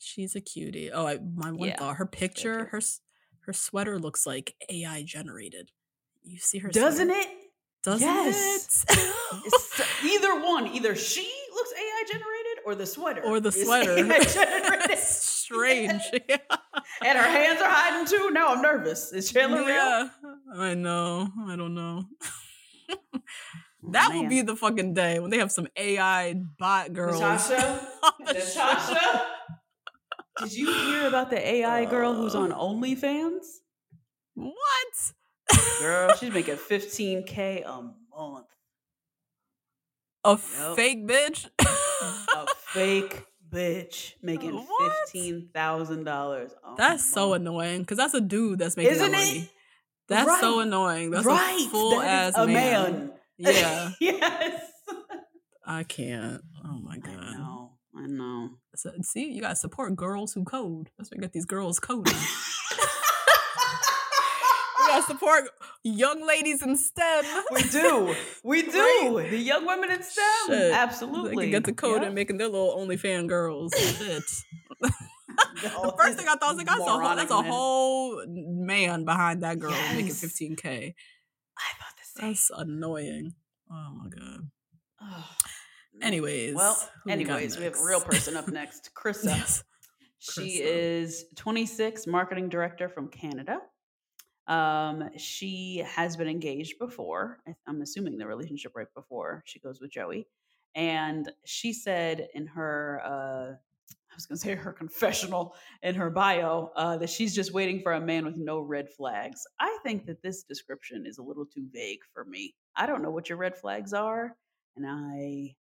She's 0.03 0.35
a 0.35 0.41
cutie. 0.41 0.91
Oh, 0.91 1.07
I, 1.07 1.17
my 1.35 1.51
one 1.51 1.69
Yeah, 1.69 1.77
thought: 1.77 1.95
her 1.95 2.05
picture, 2.05 2.65
her 2.65 2.81
her 3.41 3.53
sweater 3.53 3.97
looks 3.99 4.25
like 4.25 4.55
AI 4.69 5.03
generated. 5.03 5.71
You 6.23 6.39
see 6.39 6.59
her, 6.59 6.69
doesn't 6.69 7.07
sweater? 7.09 7.21
it? 7.29 7.37
Doesn't 7.83 8.07
Yes. 8.07 8.85
it? 8.89 10.05
Either 10.05 10.39
one, 10.41 10.67
either 10.67 10.95
she 10.95 11.29
looks 11.53 11.71
AI 11.73 12.03
generated 12.07 12.63
or 12.65 12.75
the 12.75 12.85
sweater, 12.85 13.21
or 13.23 13.39
the 13.39 13.51
sweater. 13.51 14.07
Strange. 14.97 16.01
Yeah. 16.29 16.37
and 17.05 17.17
her 17.17 17.23
hands 17.29 17.61
are 17.61 17.69
hiding 17.69 18.07
too. 18.07 18.31
Now 18.31 18.53
I'm 18.53 18.61
nervous. 18.61 19.11
Is 19.11 19.31
Chandler 19.31 19.65
real? 19.65 20.09
I 20.55 20.73
know. 20.75 21.29
I 21.47 21.55
don't 21.55 21.75
know. 21.75 22.03
That 23.91 24.13
will 24.13 24.29
be 24.29 24.41
the 24.41 24.55
fucking 24.55 24.93
day 24.93 25.19
when 25.19 25.29
they 25.29 25.39
have 25.39 25.51
some 25.51 25.67
AI 25.75 26.35
bot 26.57 26.93
girls. 26.93 27.19
Natasha? 27.19 27.85
on 28.01 28.11
the 28.25 28.33
show. 28.39 28.61
Natasha? 28.61 29.25
Did 30.39 30.53
you 30.53 30.73
hear 30.73 31.07
about 31.07 31.29
the 31.29 31.39
AI 31.47 31.85
girl 31.85 32.13
who's 32.13 32.35
on. 32.35 32.51
OnlyFans? 32.51 33.45
What? 34.35 34.53
Girl, 35.79 36.15
she's 36.15 36.33
making 36.33 36.55
15K 36.55 37.63
a 37.65 37.81
month. 38.17 38.47
A 40.25 40.31
Yep. 40.31 40.75
fake 40.75 41.07
bitch? 41.07 41.49
A 41.59 42.47
fake 42.73 43.25
bitch 43.49 44.13
making 44.21 44.55
What? 44.55 44.93
fifteen 45.05 45.49
thousand 45.53 46.05
dollars. 46.05 46.51
Oh, 46.63 46.75
That's 46.77 47.03
so 47.05 47.33
annoying 47.33 47.81
because 47.81 47.97
that's 47.97 48.13
a 48.13 48.21
dude 48.21 48.57
that's 48.59 48.77
making 48.77 48.93
Isn't 48.93 49.11
that 49.11 49.21
it? 49.21 49.27
money. 49.27 49.49
That's 50.07 50.39
so 50.39 50.59
annoying. 50.61 51.11
That's 51.11 51.25
right, 51.25 51.65
a 51.65 51.69
full 51.69 51.99
that 51.99 52.07
ass 52.07 52.33
a 52.37 52.47
man. 52.47 52.53
man. 52.55 53.11
Yeah, 53.37 53.91
yes. 53.99 54.61
I 55.65 55.83
can't. 55.83 56.41
Oh 56.63 56.79
my 56.81 56.93
I 56.95 56.97
god. 56.99 57.33
know. 57.37 57.71
I 57.95 58.05
know. 58.07 58.49
So, 58.75 58.91
see, 59.01 59.31
you 59.31 59.41
gotta 59.41 59.55
support 59.55 59.95
girls 59.95 60.33
who 60.33 60.43
code. 60.43 60.89
That's 60.97 61.11
why 61.11 61.15
you 61.17 61.21
got 61.21 61.33
these 61.33 61.45
girls 61.45 61.79
coding. 61.79 62.13
we 64.79 64.87
gotta 64.87 65.03
support 65.03 65.43
young 65.83 66.25
ladies 66.25 66.61
in 66.63 66.75
STEM. 66.75 67.23
we 67.51 67.61
do. 67.63 68.15
We 68.43 68.63
do. 68.63 69.17
Right? 69.17 69.29
The 69.29 69.37
young 69.37 69.65
women 69.65 69.91
in 69.91 70.01
STEM. 70.03 70.23
Shit. 70.47 70.73
Absolutely. 70.73 71.35
They 71.35 71.41
can 71.43 71.51
get 71.51 71.63
the 71.65 71.73
code 71.73 71.97
Yep. 71.97 72.05
and 72.07 72.15
making 72.15 72.37
their 72.37 72.49
little 72.49 72.75
OnlyFan 72.77 73.27
girls. 73.27 73.73
Shit. 73.77 74.23
No, 75.63 75.85
the 75.85 75.95
first 75.97 76.17
thing 76.17 76.27
I 76.27 76.35
thought 76.35 76.55
was 76.55 76.57
like, 76.57 76.67
that's 76.67 76.79
a 76.79 76.83
whole, 76.83 77.15
that's 77.15 77.31
a 77.31 77.41
men. 77.41 77.51
whole 77.51 78.23
man 78.27 79.05
behind 79.05 79.43
that 79.43 79.59
girl 79.59 79.71
making 79.93 80.11
15k. 80.11 80.93
I 81.57 81.61
thought 81.79 81.95
the 81.95 82.21
same. 82.21 82.29
That's 82.29 82.51
annoying. 82.55 83.33
Oh 83.71 83.91
my 84.03 84.09
god. 84.09 84.49
Oh, 85.01 85.05
man. 85.05 85.23
Anyways, 86.01 86.55
well, 86.55 86.77
we 87.05 87.11
anyways, 87.11 87.57
we 87.57 87.65
have 87.65 87.75
a 87.75 87.83
real 87.83 88.01
person 88.01 88.35
up 88.35 88.47
next, 88.47 88.91
Krissa. 88.95 89.25
Yes. 89.25 89.63
She 90.19 90.61
is 90.61 91.25
26, 91.35 92.07
marketing 92.07 92.47
director 92.49 92.87
from 92.87 93.09
Canada. 93.09 93.59
Um, 94.47 95.09
she 95.17 95.83
has 95.85 96.15
been 96.15 96.27
engaged 96.27 96.79
before. 96.79 97.39
I'm 97.67 97.81
assuming 97.81 98.17
the 98.17 98.27
relationship 98.27 98.73
right 98.75 98.87
before 98.95 99.43
she 99.45 99.59
goes 99.59 99.79
with 99.81 99.91
Joey. 99.91 100.27
And 100.75 101.31
she 101.45 101.71
said 101.73 102.27
in 102.33 102.47
her, 102.47 103.01
uh, 103.05 103.53
I 103.53 104.15
was 104.15 104.25
going 104.25 104.37
to 104.37 104.41
say 104.43 104.55
her 104.55 104.73
confessional 104.73 105.55
in 105.81 105.95
her 105.95 106.09
bio, 106.09 106.71
uh, 106.75 106.97
that 106.97 107.09
she's 107.09 107.35
just 107.35 107.53
waiting 107.53 107.81
for 107.81 107.93
a 107.93 108.01
man 108.01 108.25
with 108.25 108.37
no 108.37 108.59
red 108.59 108.89
flags. 108.89 109.45
I 109.59 109.77
think 109.83 110.05
that 110.05 110.21
this 110.21 110.43
description 110.43 111.05
is 111.05 111.17
a 111.17 111.23
little 111.23 111.45
too 111.45 111.67
vague 111.71 111.99
for 112.13 112.25
me. 112.25 112.55
I 112.75 112.85
don't 112.85 113.01
know 113.01 113.11
what 113.11 113.29
your 113.29 113.37
red 113.37 113.55
flags 113.57 113.93
are, 113.93 114.35
and 114.75 114.85
I, 114.87 115.55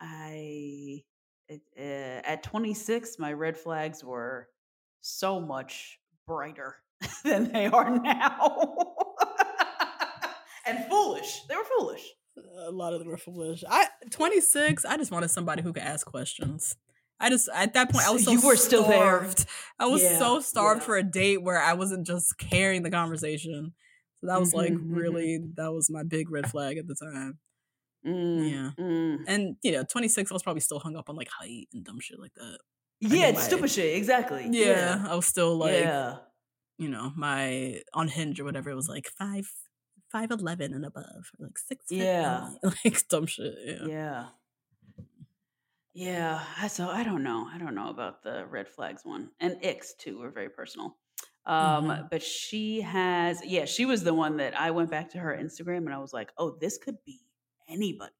I 0.00 1.02
it, 1.48 1.62
uh, 1.78 2.26
at 2.28 2.42
26, 2.42 3.18
my 3.18 3.32
red 3.32 3.56
flags 3.56 4.02
were 4.04 4.48
so 5.00 5.40
much 5.40 5.98
brighter 6.26 6.76
than 7.24 7.50
they 7.52 7.66
are 7.66 7.98
now. 7.98 8.94
and 10.66 10.84
foolish. 10.88 11.42
They 11.48 11.56
were 11.56 11.64
foolish. 11.78 12.02
a 12.66 12.70
lot 12.70 12.92
of 12.92 13.00
them 13.00 13.08
were 13.08 13.16
foolish. 13.16 13.64
I 13.68 13.86
26. 14.10 14.84
I 14.84 14.96
just 14.96 15.10
wanted 15.10 15.30
somebody 15.30 15.62
who 15.62 15.72
could 15.72 15.82
ask 15.82 16.06
questions. 16.06 16.76
I 17.18 17.28
just 17.28 17.48
at 17.54 17.74
that 17.74 17.90
point 17.90 18.06
I 18.06 18.10
was 18.12 18.24
so 18.24 18.30
You 18.32 18.40
were 18.40 18.56
still 18.56 18.84
there. 18.84 18.92
starved. 19.18 19.46
I 19.78 19.86
was 19.86 20.02
Yeah, 20.02 20.18
so 20.18 20.40
starved 20.40 20.80
yeah. 20.82 20.86
for 20.86 20.96
a 20.96 21.02
date 21.02 21.42
where 21.42 21.60
I 21.60 21.74
wasn't 21.74 22.06
just 22.06 22.38
carrying 22.38 22.82
the 22.82 22.90
conversation. 22.90 23.74
So 24.20 24.26
that 24.28 24.38
was 24.40 24.54
like 24.54 24.72
Mhm, 24.72 24.86
mhm. 24.90 24.96
really 24.96 25.38
that 25.56 25.72
was 25.72 25.90
my 25.90 26.02
big 26.02 26.30
red 26.30 26.48
flag 26.50 26.78
at 26.78 26.86
the 26.86 26.94
time. 26.94 27.38
Mm, 28.06 28.50
Yeah. 28.50 28.70
mm. 28.84 29.24
And 29.26 29.56
you 29.62 29.72
know, 29.72 29.82
26 29.84 30.30
I 30.30 30.34
was 30.34 30.42
probably 30.42 30.60
still 30.60 30.78
hung 30.78 30.96
up 30.96 31.08
on 31.10 31.16
like 31.16 31.28
height 31.28 31.68
and 31.72 31.84
dumb 31.84 32.00
shit 32.00 32.18
like 32.18 32.34
that. 32.34 32.58
Yeah, 33.00 33.26
Anyway. 33.26 33.42
stupid 33.42 33.70
shit. 33.70 33.96
Exactly. 33.96 34.46
Yeah, 34.50 35.06
I 35.08 35.14
was 35.14 35.26
still 35.26 35.56
like 35.56 35.80
yeah. 35.80 36.16
you 36.78 36.88
know, 36.88 37.12
my 37.16 37.80
on 37.94 38.08
Hinge 38.08 38.40
or 38.40 38.44
whatever, 38.44 38.70
it 38.70 38.74
was 38.74 38.88
like 38.88 39.08
five 39.18 39.50
five 40.10 40.30
eleven 40.30 40.72
and 40.74 40.84
above. 40.84 41.30
Or 41.38 41.46
like 41.46 41.58
six 41.58 41.84
Yeah. 41.90 42.50
like 42.84 43.08
dumb 43.08 43.26
shit. 43.26 43.54
Yeah. 43.66 43.86
Yeah. 43.86 44.24
Yeah. 45.94 46.42
I- 46.58 46.68
So 46.68 46.88
I 46.88 47.02
don't 47.02 47.22
know. 47.22 47.48
I 47.52 47.58
don't 47.58 47.74
know 47.74 47.88
about 47.90 48.22
the 48.22 48.46
red 48.46 48.68
flags 48.68 49.04
one. 49.04 49.30
And 49.40 49.58
Ix 49.62 49.94
too 49.94 50.18
were 50.18 50.30
very 50.30 50.48
personal. 50.48 50.96
Um, 51.46 51.86
Mhm. 51.88 52.10
but 52.10 52.22
she 52.22 52.82
has 52.82 53.44
yeah, 53.44 53.64
she 53.64 53.86
was 53.86 54.04
the 54.04 54.14
one 54.14 54.36
that 54.36 54.58
I 54.58 54.70
went 54.72 54.90
back 54.90 55.10
to 55.10 55.18
her 55.18 55.36
Instagram 55.36 55.78
and 55.86 55.92
I 55.94 55.98
was 55.98 56.12
like, 56.12 56.30
oh, 56.36 56.56
this 56.60 56.76
could 56.78 56.96
be 57.04 57.20
anybody. 57.70 58.12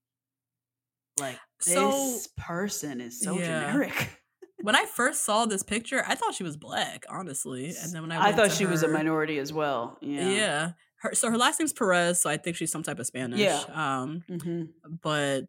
Like 1.19 1.39
this 1.65 1.75
So- 1.75 2.19
person 2.37 3.01
is 3.01 3.21
so 3.21 3.39
Yeah. 3.39 3.67
generic. 3.73 4.17
When 4.63 4.77
I 4.77 4.85
first 4.85 5.25
saw 5.25 5.47
this 5.47 5.63
picture, 5.63 6.05
I 6.07 6.15
thought 6.15 6.35
she 6.35 6.43
was 6.45 6.59
black, 6.59 7.07
honestly. 7.09 7.75
And 7.83 7.95
then 7.95 8.03
when 8.03 8.13
I 8.13 8.27
I 8.29 8.33
thought 8.33 8.53
she 8.53 8.67
was 8.67 8.83
a 8.83 8.89
minority 8.89 9.39
as 9.39 9.55
well. 9.55 9.97
Yeah. 10.03 10.29
Yeah. 10.29 10.73
Her 10.97 11.15
so 11.15 11.31
her 11.31 11.39
last 11.39 11.59
name's 11.59 11.73
Perez, 11.73 12.21
so 12.21 12.29
I 12.29 12.37
think 12.37 12.57
she's 12.57 12.71
some 12.71 12.83
type 12.83 12.99
of 12.99 13.07
Spanish. 13.07 13.41
Yeah. 13.41 13.63
Um, 13.73 14.23
hmm 14.29 14.65
but 15.03 15.47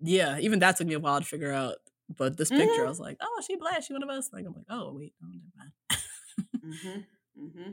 yeah, 0.00 0.38
even 0.38 0.60
that 0.60 0.76
took 0.76 0.86
me 0.86 0.94
a 0.94 1.00
while 1.00 1.18
to 1.18 1.26
figure 1.26 1.50
out. 1.52 1.78
But 2.08 2.36
this 2.36 2.50
picture, 2.50 2.82
Mhm. 2.82 2.86
I 2.86 2.88
was 2.88 3.00
like, 3.00 3.16
oh, 3.20 3.42
she 3.44 3.56
black, 3.56 3.82
she 3.82 3.92
one 3.92 4.04
of 4.04 4.08
us. 4.08 4.30
Like 4.32 4.46
I'm 4.46 4.52
like, 4.54 4.66
oh 4.70 4.92
wait, 4.94 5.14
no, 5.20 5.28
never 5.32 5.50
mind. 5.58 7.02
hmm 7.34 7.50
hmm 7.64 7.70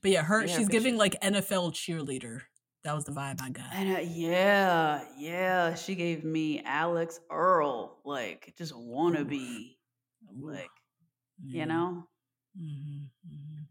But 0.00 0.10
yeah, 0.12 0.22
her 0.22 0.46
Yeah, 0.46 0.56
she's 0.56 0.68
giving 0.68 0.96
like 0.96 1.20
NFL 1.20 1.72
cheerleader. 1.74 2.40
That 2.86 2.94
was 2.94 3.04
the 3.04 3.10
vibe 3.10 3.42
I 3.42 3.50
got. 3.50 3.66
And 3.74 3.96
uh, 3.96 4.00
yeah, 4.00 5.02
yeah, 5.18 5.74
she 5.74 5.96
gave 5.96 6.22
me 6.22 6.62
Alix 6.64 7.18
Earle, 7.32 7.98
like 8.04 8.54
just 8.56 8.72
wannabe, 8.74 9.74
Ooh, 10.30 10.50
like 10.52 10.70
yeah. 11.44 11.62
you 11.62 11.66
know. 11.66 12.04
Mhm, 12.56 13.08
mhm. 13.28 13.64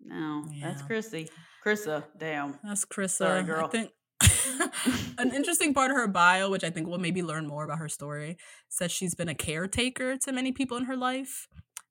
No, 0.00 0.44
that's 0.62 0.80
Yeah. 0.80 0.86
Chrissy, 0.86 1.28
Chrissa. 1.64 2.04
Damn. 2.16 2.56
That's 2.62 2.84
Krissa. 2.84 3.10
Sorry, 3.10 3.42
girl. 3.42 3.64
I 3.66 3.68
think 3.68 3.90
an 5.18 5.34
interesting 5.34 5.74
part 5.74 5.90
of 5.90 5.96
her 5.96 6.06
bio, 6.06 6.48
which 6.48 6.62
I 6.62 6.70
think 6.70 6.86
we'll 6.86 6.98
maybe 6.98 7.24
learn 7.24 7.48
more 7.48 7.64
about 7.64 7.78
her 7.78 7.88
story, 7.88 8.36
says 8.68 8.92
she's 8.92 9.16
been 9.16 9.28
a 9.28 9.34
caretaker 9.34 10.16
to 10.18 10.30
many 10.32 10.52
people 10.52 10.76
in 10.76 10.84
her 10.84 10.96
life. 10.96 11.48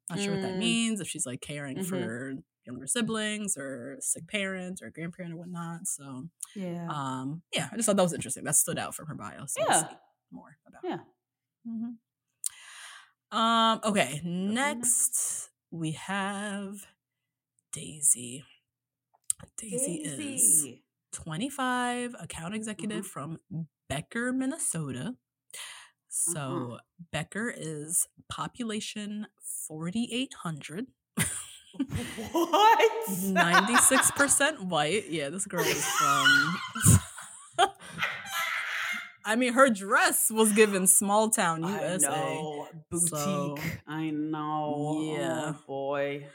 Not 0.10 0.20
sure 0.22 0.32
what 0.36 0.42
that 0.42 0.54
Mm. 0.54 0.60
means, 0.60 1.02
if 1.02 1.08
she's 1.10 1.26
like 1.26 1.42
caring 1.42 1.80
Mhm. 1.80 1.86
for 1.90 2.34
younger 2.66 2.88
siblings 2.88 3.58
or 3.58 3.98
sick 4.00 4.28
parents 4.28 4.82
or 4.82 4.90
grandparent 4.90 5.34
or 5.34 5.38
whatnot. 5.38 5.88
So 5.88 6.30
Yeah. 6.56 6.88
um 6.90 7.42
yeah, 7.54 7.70
I 7.72 7.76
just 7.76 7.86
thought 7.86 7.96
that 7.98 8.04
was 8.04 8.14
interesting. 8.14 8.44
That 8.44 8.56
stood 8.56 8.78
out 8.80 8.96
from 8.96 9.08
her 9.08 9.16
bio. 9.16 9.46
So 9.48 9.62
Yeah. 9.68 9.84
more 10.32 10.58
about 10.68 10.82
yeah. 10.84 11.00
Mm-hmm. 11.68 11.92
Um, 13.38 13.80
okay, 13.84 14.22
next 14.24 15.50
we 15.72 15.92
have 15.94 16.86
Daisy. 17.72 18.46
Daisy, 19.58 19.96
is 20.04 20.68
25, 21.12 22.16
account 22.20 22.56
executive 22.56 23.06
Mhm. 23.06 23.10
from 23.10 23.40
Becker, 23.90 24.32
Minnesota. 24.32 25.18
So 26.08 26.40
Uh-huh. 26.40 26.80
Becker 27.12 27.50
is 27.56 28.08
population 28.30 29.28
4,800, 29.42 30.88
What? 32.32 32.92
96% 33.10 34.62
white. 34.66 35.10
Yeah, 35.10 35.30
this 35.30 35.46
girl 35.46 35.64
is 35.64 35.86
from. 35.86 36.56
I 39.26 39.36
mean, 39.36 39.54
her 39.54 39.70
dress 39.70 40.30
was 40.30 40.54
given 40.54 40.86
small 40.88 41.30
town 41.30 41.64
I 41.64 41.94
USA. 41.94 42.08
know. 42.08 42.68
Boutique. 42.92 43.10
So, 43.10 43.58
I 43.88 44.12
know. 44.12 45.16
yeah. 45.18 45.54
Oh, 45.56 45.64
boy. 45.66 46.28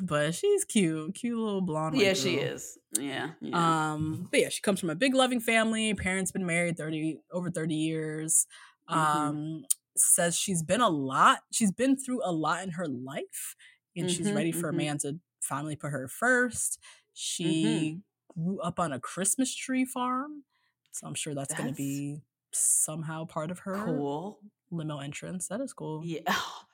But 0.00 0.34
she's 0.34 0.64
cute, 0.64 1.14
cute 1.14 1.36
little 1.38 1.60
blonde. 1.60 1.96
Yeah, 1.96 2.14
she 2.14 2.36
is. 2.36 2.78
Yeah. 2.98 3.30
yeah. 3.40 3.92
Um, 3.92 4.28
but 4.30 4.40
yeah, 4.40 4.48
she 4.48 4.62
comes 4.62 4.80
from 4.80 4.90
a 4.90 4.94
big 4.94 5.14
loving 5.14 5.40
family. 5.40 5.92
Parents 5.94 6.30
been 6.32 6.46
married 6.46 6.76
30 6.78 7.18
over 7.32 7.50
30 7.50 7.74
years. 7.74 8.46
Mhm. 8.90 8.96
Um, 8.96 9.62
says 9.96 10.36
she's 10.36 10.62
been 10.62 10.80
a 10.80 10.88
lot, 10.88 11.40
she's 11.52 11.72
been 11.72 11.96
through 11.96 12.20
a 12.24 12.30
lot 12.32 12.62
in 12.62 12.70
her 12.72 12.86
life, 12.86 13.56
and 13.96 14.10
she's 14.10 14.28
Mhm, 14.28 14.34
ready 14.36 14.52
for 14.52 14.68
mhm. 14.70 14.74
a 14.74 14.76
man 14.76 14.98
to 14.98 15.18
finally 15.40 15.76
put 15.76 15.90
her 15.92 16.08
first. 16.08 16.78
She 17.14 18.02
Mm-hmm. 18.34 18.42
grew 18.44 18.60
up 18.60 18.78
on 18.78 18.92
a 18.92 19.00
Christmas 19.00 19.54
tree 19.54 19.84
farm. 19.84 20.44
So 20.92 21.06
I'm 21.06 21.14
sure 21.14 21.34
that's, 21.34 21.54
gonna 21.54 21.72
be 21.72 22.22
somehow 22.52 23.24
part 23.26 23.50
of 23.50 23.60
her 23.60 23.84
cool. 23.84 24.40
limo 24.70 24.98
entrance. 24.98 25.48
That 25.48 25.60
is 25.60 25.72
cool. 25.72 26.02
Yeah. 26.04 26.20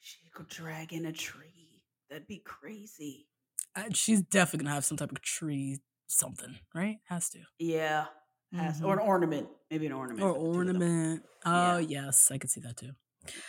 She 0.00 0.28
could 0.32 0.48
drag 0.48 0.92
in 0.92 1.04
a 1.06 1.12
tree. 1.12 1.82
That'd 2.08 2.28
be 2.28 2.38
crazy. 2.38 3.26
Uh, 3.74 3.84
she's 3.92 4.22
definitely 4.22 4.64
gonna 4.64 4.74
have 4.74 4.84
some 4.84 4.96
type 4.96 5.10
of 5.10 5.20
tree 5.20 5.80
something, 6.06 6.56
right? 6.74 6.98
Has 7.08 7.28
to. 7.30 7.40
Yeah. 7.58 8.06
Has- 8.52 8.80
Or 8.82 8.92
an 8.92 9.00
ornament. 9.00 9.48
Maybe 9.70 9.86
an 9.86 9.92
ornament. 9.92 10.22
or 10.22 10.32
with 10.32 10.38
the 10.38 10.42
two 10.42 10.48
of 10.60 10.66
them. 10.66 10.82
ornament. 10.82 11.22
Oh 11.44 11.78
Yeah. 11.78 12.04
yes, 12.04 12.30
I 12.30 12.38
could 12.38 12.50
see 12.50 12.60
that 12.60 12.76
too. 12.76 12.92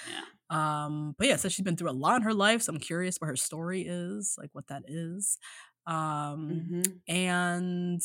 Yeah. 0.10 0.22
Um, 0.50 1.16
but 1.18 1.28
yeah, 1.28 1.36
so 1.38 1.50
she's 1.50 1.64
been 1.66 1.78
through 1.78 1.90
a 1.90 1.92
lot 1.92 2.18
in 2.18 2.22
her 2.24 2.34
life, 2.34 2.64
so 2.64 2.74
I'm 2.74 2.80
curious 2.80 3.18
what 3.20 3.28
her 3.28 3.36
story 3.36 3.84
is, 3.88 4.36
like 4.38 4.50
what 4.54 4.68
that 4.68 4.84
is. 4.88 5.38
Um, 5.86 6.72
Mhm. 6.72 7.02
and 7.08 8.02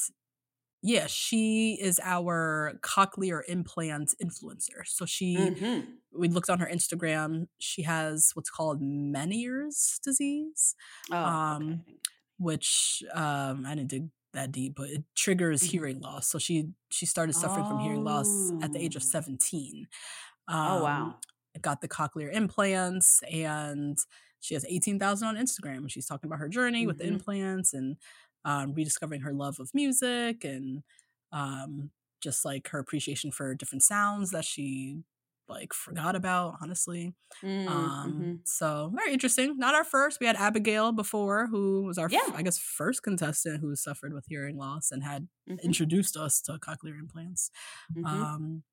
yeah, 0.82 1.06
she 1.06 1.78
is 1.80 2.00
our 2.02 2.74
cochlear 2.82 3.42
implant 3.48 4.14
influencer. 4.22 4.86
So 4.86 5.06
she, 5.06 5.54
Mhm. 5.54 6.02
we 6.12 6.28
looked 6.28 6.50
on 6.50 6.58
her 6.60 6.66
Instagram. 6.68 7.48
She 7.58 7.82
has 7.82 8.30
what's 8.34 8.50
called 8.50 8.80
Meniere's 8.82 10.00
disease, 10.04 10.74
Oh, 11.12 11.16
Um, 11.22 11.84
okay. 11.84 12.00
Which 12.38 13.02
um, 13.14 13.66
I 13.66 13.74
didn't 13.76 13.90
dig 13.90 14.10
that 14.34 14.52
deep, 14.52 14.74
but 14.76 14.90
it 14.90 15.04
triggers 15.16 15.62
Mhm. 15.62 15.66
hearing 15.66 16.00
loss. 16.00 16.28
So 16.28 16.38
she 16.38 16.72
she 16.90 17.06
started 17.06 17.34
suffering 17.34 17.66
from 17.66 17.78
hearing 17.78 18.02
loss 18.04 18.52
at 18.62 18.72
the 18.72 18.80
age 18.84 18.96
of 18.96 19.02
Oh. 19.02 19.04
17. 19.04 19.88
Oh, 20.64 20.78
wow. 20.78 21.20
Got 21.60 21.80
the 21.82 21.88
cochlear 21.88 22.32
implants 22.32 23.22
and 23.30 23.98
she 24.40 24.54
has 24.54 24.64
18,000 24.64 25.28
on 25.28 25.36
Instagram. 25.36 25.88
She's 25.90 26.06
talking 26.06 26.28
about 26.28 26.38
her 26.40 26.48
journey 26.48 26.86
with 26.86 26.98
the 26.98 27.04
Mhm. 27.04 27.06
implants 27.06 27.72
and 27.74 27.96
um, 28.44 28.72
rediscovering 28.74 29.20
her 29.20 29.32
love 29.34 29.60
of 29.60 29.70
music 29.74 30.44
and 30.44 30.82
um, 31.30 31.90
just 32.20 32.44
like 32.44 32.68
her 32.68 32.78
appreciation 32.78 33.30
for 33.32 33.54
different 33.54 33.82
sounds 33.82 34.30
that 34.30 34.44
she 34.44 35.02
like 35.48 35.72
forgot 35.74 36.16
about, 36.16 36.56
honestly. 36.62 37.14
Mm, 37.42 37.66
Um, 37.66 38.12
mhm. 38.18 38.44
so 38.44 38.90
very 38.94 39.12
interesting. 39.12 39.58
Not 39.58 39.74
our 39.74 39.84
first. 39.84 40.20
We 40.20 40.26
had 40.26 40.36
Abigail 40.36 40.92
before, 40.92 41.46
who 41.48 41.82
was 41.84 41.98
our, 41.98 42.10
Yeah. 42.10 42.32
I 42.34 42.42
guess, 42.42 42.58
first 42.58 43.02
contestant 43.02 43.60
who 43.60 43.76
suffered 43.76 44.12
with 44.14 44.24
hearing 44.26 44.56
loss 44.56 44.90
and 44.90 45.02
had 45.04 45.28
Mhm. 45.46 45.58
introduced 45.62 46.16
us 46.16 46.40
to 46.42 46.58
cochlear 46.58 46.98
implants. 46.98 47.50
Mhm. 47.94 48.32
Um, 48.34 48.64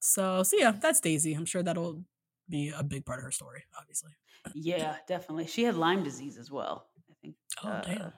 so, 0.00 0.42
so 0.42 0.56
yeah, 0.56 0.72
that's 0.72 1.00
Daisy. 1.00 1.34
I'm 1.34 1.46
sure 1.46 1.62
that'll 1.62 2.04
be 2.48 2.72
a 2.76 2.82
big 2.82 3.04
part 3.04 3.18
of 3.18 3.24
her 3.24 3.30
story, 3.30 3.64
obviously. 3.78 4.12
yeah, 4.54 4.96
definitely. 5.08 5.46
She 5.46 5.62
had 5.64 5.74
Lyme 5.76 6.02
disease 6.02 6.36
as 6.38 6.50
well. 6.50 6.86
I 7.10 7.14
think. 7.22 7.34
Oh, 7.64 7.80
damn. 7.84 8.02
uh, 8.02 8.10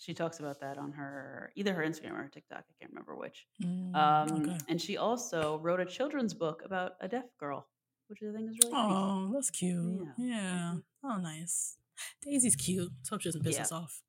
She 0.00 0.14
talks 0.14 0.38
about 0.40 0.60
that 0.60 0.78
on 0.78 0.92
her 0.92 1.50
either 1.56 1.72
her 1.74 1.82
Instagram 1.82 2.12
or 2.12 2.22
her 2.22 2.28
TikTok. 2.28 2.58
I 2.68 2.72
can't 2.80 2.92
remember 2.92 3.16
which. 3.16 3.46
Mm, 3.62 3.94
Um, 3.94 4.42
okay. 4.42 4.58
And 4.68 4.80
she 4.80 4.96
also 4.96 5.58
wrote 5.58 5.80
a 5.80 5.84
children's 5.84 6.34
book 6.34 6.62
about 6.64 6.92
a 7.00 7.08
deaf 7.08 7.24
girl, 7.38 7.66
which 8.08 8.20
I 8.22 8.32
think 8.32 8.50
is 8.50 8.58
really. 8.62 8.74
Oh, 8.76 9.30
that's 9.34 9.50
cute. 9.50 10.02
Yeah. 10.18 10.26
Yeah. 10.26 10.74
Oh, 11.04 11.16
nice. 11.16 11.76
Daisy's 12.24 12.56
cute. 12.56 12.90
Let's 12.98 13.08
hope 13.10 13.20
she 13.20 13.28
doesn't 13.28 13.42
piss 13.44 13.56
Yeah. 13.56 13.62
us 13.62 13.72
off. 13.72 14.02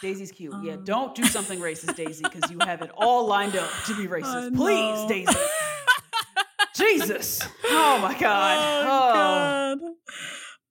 Daisy's 0.00 0.32
cute. 0.32 0.54
yeah, 0.62 0.74
Um, 0.74 0.84
don't 0.84 1.14
do 1.14 1.24
something 1.24 1.58
racist, 1.60 1.96
Daisy, 1.96 2.22
because 2.24 2.50
you 2.50 2.58
have 2.60 2.80
it 2.82 2.90
all 2.96 3.26
lined 3.26 3.56
up 3.56 3.68
to 3.86 3.96
be 3.96 4.06
racist. 4.16 4.56
Please, 4.56 5.06
Daisy. 5.08 5.38
Jesus. 6.76 7.42
Oh 7.68 7.98
my 8.00 8.16
God. 8.18 8.84
Oh, 8.84 9.12
God. 9.14 9.78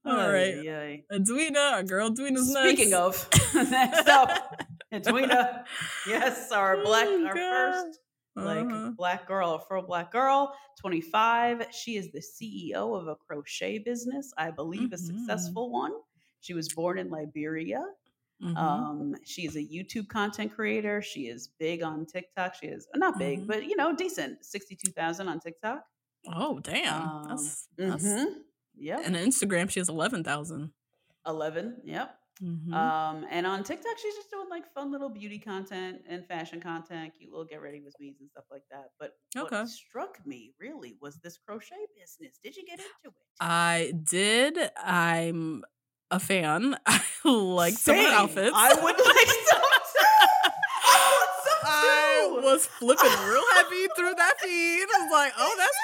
All 0.05 0.19
Ay, 0.19 0.61
ay, 0.67 0.69
ay. 0.69 1.03
Edwina, 1.15 1.59
our 1.59 1.83
girl 1.83 2.07
Edwina's 2.11 2.49
next. 2.51 2.69
Speaking 2.77 2.93
of, 2.93 3.27
next 3.55 4.07
up, 4.07 4.61
Edwina. 4.93 5.65
Yes, 6.07 6.51
our 6.51 6.83
black, 6.83 7.07
Oh, 7.09 7.25
our 7.25 7.33
God. 7.33 7.51
first 7.83 7.99
like 8.35 8.65
Uh-huh. 8.65 8.91
black 8.97 9.27
girl, 9.27 9.53
a 9.55 9.59
fro 9.59 9.81
black 9.81 10.11
girl, 10.11 10.53
25. 10.79 11.67
She 11.71 11.95
is 11.97 12.11
the 12.11 12.19
CEO 12.21 12.95
of 12.99 13.07
a 13.07 13.15
crochet 13.15 13.79
business, 13.79 14.31
I 14.37 14.51
believe 14.51 14.93
a 14.93 14.95
Mhm. 14.95 14.99
successful 14.99 15.71
one. 15.71 15.93
She 16.41 16.53
was 16.53 16.71
born 16.73 16.97
in 16.99 17.09
Liberia. 17.09 17.83
Mhm. 18.43 18.57
Um, 18.57 19.15
she 19.23 19.45
is 19.47 19.55
a 19.55 19.63
YouTube 19.63 20.07
content 20.09 20.53
creator. 20.53 21.01
She 21.01 21.27
is 21.29 21.47
big 21.59 21.81
on 21.81 22.05
TikTok. 22.05 22.53
She 22.55 22.67
is 22.67 22.87
not 22.95 23.17
big, 23.17 23.39
Mhm. 23.43 23.47
but 23.47 23.65
you 23.65 23.75
know, 23.75 23.95
decent. 23.95 24.43
62,000 24.45 25.27
on 25.29 25.39
TikTok. 25.39 25.83
Oh, 26.33 26.59
damn. 26.59 27.01
Um, 27.01 27.25
that's, 27.29 27.67
that's 27.77 28.05
mhm. 28.05 28.25
Yep. 28.77 29.01
and 29.05 29.15
Instagram 29.15 29.69
she 29.69 29.79
has 29.79 29.89
11,000. 29.89 30.71
11. 31.27 31.81
Yep. 31.85 32.17
Mhm. 32.43 32.73
Um, 32.73 33.25
and 33.31 33.47
on 33.47 33.63
TikTok, 33.63 33.97
she's 33.97 34.13
just 34.15 34.29
doing 34.29 34.49
like 34.49 34.63
fun 34.73 34.91
little 34.91 35.07
beauty 35.09 35.39
content 35.39 36.01
and 36.09 36.27
fashion 36.27 36.59
content, 36.59 37.13
cute 37.17 37.31
little 37.31 37.45
get 37.45 37.61
ready 37.61 37.79
with 37.81 37.95
me's 37.99 38.19
and 38.19 38.29
stuff 38.29 38.43
like 38.51 38.63
that. 38.71 38.89
But 38.99 39.13
Okay. 39.37 39.55
what 39.59 39.69
struck 39.69 40.19
me 40.25 40.51
really 40.59 40.97
was 41.01 41.17
this 41.19 41.37
crochet 41.37 41.75
business. 41.97 42.37
Did 42.43 42.57
you 42.57 42.65
get 42.65 42.79
into 42.79 42.89
it? 43.05 43.13
I 43.39 43.93
did. 44.03 44.57
I'm 44.77 45.63
a 46.11 46.19
fan. 46.19 46.75
I 46.85 47.01
like 47.23 47.73
some 47.75 47.97
of 47.97 48.03
the 48.03 48.11
outfits. 48.11 48.51
I 48.53 48.73
would 48.73 48.83
like 49.05 49.27
some 49.49 49.61
I 52.25 52.39
was 52.41 52.65
flipping 52.65 53.05
real 53.27 53.43
heavy 53.55 53.87
through 53.95 54.13
that 54.15 54.33
feed. 54.41 54.83
I 54.83 54.99
was 54.99 55.11
like, 55.11 55.33
oh, 55.37 55.55
that's 55.57 55.77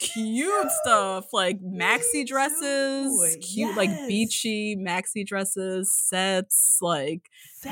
cute. 0.00 0.12
Cute 0.14 0.70
stuff 0.82 1.32
like 1.32 1.60
maxi 1.60 2.22
oh 2.22 2.24
dresses, 2.26 3.34
too. 3.34 3.40
cute 3.40 3.76
like 3.76 3.90
beachy 4.06 4.76
maxi 4.76 5.26
dresses, 5.26 5.92
sets. 6.08 6.78
Like 6.80 7.22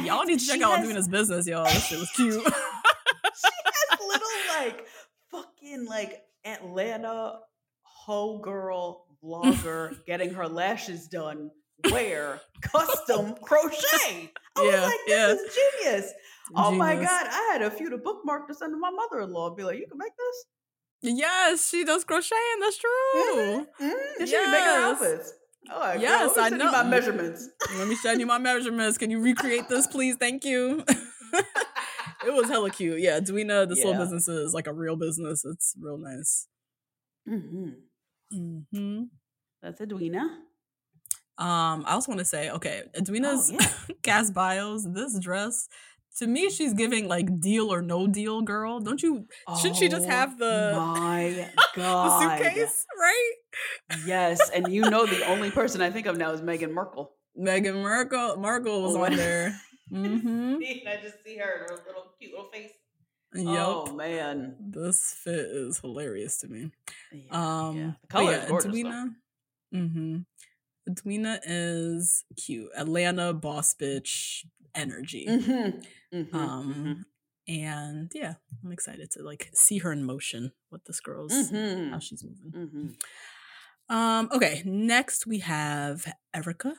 y'all 0.02 0.24
need 0.24 0.38
to 0.40 0.46
check 0.46 0.56
She 0.56 0.62
out 0.64 0.72
has- 0.76 0.80
Edwina's 0.80 1.08
business, 1.08 1.46
y'all. 1.46 1.64
This 1.64 1.86
shit 1.86 1.98
was 2.00 2.10
cute. 2.10 2.32
she 2.42 3.50
has 3.64 4.00
little 4.08 4.28
like 4.60 4.86
fucking 5.30 5.86
like 5.86 6.22
Atlanta 6.44 7.40
hoe 7.82 8.38
girl 8.38 9.06
vlogger 9.22 10.04
getting 10.06 10.34
her 10.34 10.48
lashes 10.48 11.06
done. 11.08 11.50
Wear 11.90 12.40
custom 12.62 13.34
crochet. 13.42 14.32
I 14.56 14.62
Yeah, 14.64 14.64
was 14.64 14.82
like, 14.82 15.00
this 15.06 15.08
yeah. 15.08 15.28
is 15.32 15.58
genius. 15.94 16.12
Oh 16.54 16.72
my 16.72 16.94
god, 16.94 17.26
I 17.30 17.50
had 17.52 17.62
a 17.62 17.70
few 17.70 17.90
to 17.90 17.98
bookmark 17.98 18.46
to 18.48 18.54
send 18.54 18.72
to 18.72 18.78
my 18.78 18.90
mother-in-law. 18.90 19.54
Be 19.54 19.64
like, 19.64 19.78
you 19.78 19.86
can 19.88 19.98
make 19.98 20.12
this. 20.16 20.44
Yes, 21.16 21.68
she 21.68 21.84
does 21.84 22.04
crocheting. 22.04 22.38
That's 22.60 22.78
true. 22.78 23.66
Mm-hmm. 23.80 24.18
Did 24.18 24.28
she 24.28 24.36
make 24.36 24.46
her 24.46 24.54
Yes. 24.54 24.92
outfits? 25.02 25.32
Right, 25.68 26.00
Yes, 26.00 26.32
girl, 26.36 26.44
I 26.44 26.48
let 26.48 26.52
me 26.52 26.58
send 26.58 26.62
you 26.62 26.72
my 26.72 26.82
measurements. 26.84 27.48
Let 27.76 27.88
me 27.88 27.94
send 27.96 28.20
you 28.20 28.26
my 28.26 28.38
measurements. 28.38 28.98
Can 28.98 29.10
you 29.10 29.20
recreate 29.20 29.68
this, 29.68 29.88
please? 29.88 30.14
Thank 30.16 30.44
you. 30.44 30.84
it 32.24 32.32
was 32.32 32.48
hella 32.48 32.70
cute. 32.70 33.00
Yeah, 33.00 33.18
Dwena, 33.18 33.68
this 33.68 33.78
Yeah. 33.80 33.86
little 33.86 34.00
business 34.04 34.28
is 34.28 34.54
like 34.54 34.68
a 34.68 34.72
real 34.72 34.94
business. 34.94 35.44
It's 35.44 35.74
real 35.80 35.98
nice. 35.98 36.46
hmm 37.26 37.70
hmm 38.30 39.02
That's 39.62 39.80
Edwina. 39.80 40.20
Um, 41.38 41.84
I 41.86 41.92
also 41.92 42.10
want 42.12 42.20
to 42.20 42.24
say, 42.24 42.50
okay, 42.50 42.84
Edwina's 42.94 43.50
Oh, 43.52 43.58
yeah. 43.60 43.68
cast 44.02 44.32
bios. 44.32 44.86
This 44.88 45.18
dress, 45.18 45.68
to 46.18 46.26
me, 46.26 46.50
she's 46.50 46.72
giving 46.74 47.08
like 47.08 47.40
deal 47.40 47.72
or 47.72 47.82
no 47.82 48.06
deal, 48.06 48.42
girl. 48.42 48.80
Don't 48.80 49.02
you? 49.02 49.26
Shouldn't 49.58 49.76
she 49.76 49.88
just 49.88 50.06
Oh 50.06 50.10
have 50.10 50.38
the 50.38 50.72
my 50.76 51.48
the 51.74 51.80
god 51.82 52.38
suitcase, 52.38 52.86
right? 52.98 53.32
Yes, 54.06 54.50
and 54.50 54.72
you 54.72 54.82
know 54.82 55.06
the 55.06 55.26
only 55.28 55.50
person 55.50 55.80
I 55.82 55.90
think 55.90 56.06
of 56.06 56.16
now 56.16 56.32
is 56.32 56.40
Meghan 56.40 56.72
Markle. 56.72 57.12
Meghan 57.38 57.82
Markle, 57.82 58.36
Markle 58.36 58.82
was 58.82 58.96
Oh, 58.96 59.04
on 59.04 59.16
there. 59.16 59.58
Mm-hmm. 59.92 60.56
I 60.88 60.98
just 61.00 61.22
see 61.24 61.36
her 61.36 61.44
in 61.44 61.60
her 61.60 61.76
little 61.86 62.06
cute 62.20 62.32
little 62.32 62.50
face. 62.52 62.72
Yep. 63.34 63.46
Oh 63.46 63.92
man, 63.94 64.56
This 64.58 65.14
fit 65.22 65.38
is 65.38 65.78
hilarious 65.78 66.38
to 66.38 66.48
me. 66.48 66.72
Yeah, 67.12 67.30
Um, 67.30 67.76
yeah. 67.76 67.90
the 68.02 68.06
color 68.08 68.32
yeah, 68.32 68.42
is 68.42 68.48
gorgeous. 68.48 68.64
though. 68.64 68.68
Edwina, 68.70 69.10
mm-hmm. 69.72 70.16
Edwina 70.90 71.40
is 71.46 72.24
cute. 72.36 72.68
Atlanta 72.76 73.32
boss 73.32 73.74
bitch 73.80 74.44
energy. 74.76 75.26
Mhm, 75.28 75.84
mhm, 76.12 76.34
Um, 76.34 77.06
and 77.48 78.10
yeah, 78.14 78.34
I'm 78.64 78.72
excited 78.72 79.10
to 79.12 79.22
like 79.22 79.50
see 79.54 79.78
her 79.78 79.92
in 79.92 80.04
motion. 80.04 80.52
What 80.70 80.84
this 80.86 81.00
girl's 81.00 81.32
how 81.90 81.98
she's 81.98 82.24
moving. 82.24 82.52
mhm, 82.52 82.96
Um, 83.94 84.28
okay, 84.32 84.62
next 84.64 85.26
we 85.26 85.38
have 85.40 86.06
Erica. 86.34 86.74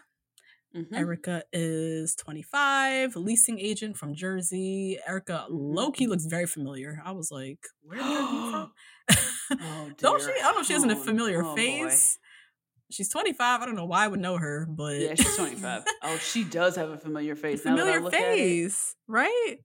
mhm. 0.76 0.94
Erica 0.96 1.44
is 1.54 2.16
25, 2.16 3.16
leasing 3.16 3.60
agent 3.60 3.98
from 3.98 4.14
Jersey. 4.16 5.00
Erica 5.08 5.46
Mm-hmm. 5.50 5.56
low 5.56 5.92
key 5.92 6.08
looks 6.08 6.26
very 6.26 6.48
familiar. 6.48 7.02
I 7.06 7.12
was 7.14 7.32
like, 7.32 7.60
where 7.82 7.98
did 7.98 8.06
be 8.06 8.52
from? 8.52 8.74
Oh, 9.62 9.90
don't 9.98 10.22
she? 10.22 10.28
I 10.32 10.44
don't 10.44 10.56
know 10.56 10.62
if 10.62 10.68
she 10.68 10.74
has 10.74 10.84
a 10.84 10.92
Oh, 10.92 10.96
familiar 10.96 11.44
oh, 11.44 11.56
face. 11.56 12.20
She's 12.90 13.10
25. 13.10 13.62
I 13.62 13.66
don't 13.66 13.76
know 13.76 13.86
why 13.86 14.06
I 14.06 14.08
would 14.08 14.20
know 14.22 14.38
her, 14.38 14.66
but 14.70 14.98
Yeah, 14.98 15.16
she's 15.16 15.36
25. 15.36 15.84
oh, 16.04 16.18
she 16.18 16.44
does 16.44 16.76
have 16.78 16.90
a 16.90 16.98
familiar 16.98 17.34
a 17.34 17.36
face. 17.36 17.66
I 17.66 17.70
familiar 17.72 18.00
at 18.00 18.14
it. 18.14 18.18
face, 18.18 18.96
right? 19.08 19.56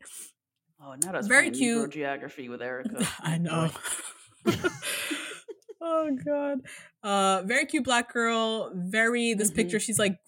Oh, 0.84 0.94
not 1.04 1.14
us. 1.14 1.28
Very 1.28 1.50
cute. 1.50 1.90
Geography 1.92 2.48
with 2.48 2.60
Erica. 2.70 3.06
I 3.20 3.38
know. 3.38 3.70
oh 5.80 6.10
god. 6.24 6.58
Uh 7.02 7.42
very 7.44 7.66
cute 7.66 7.84
black 7.84 8.12
girl. 8.12 8.72
Very 8.74 9.34
this 9.34 9.50
Mhm. 9.50 9.54
picture 9.56 9.80
she's 9.80 9.98
like 9.98 10.18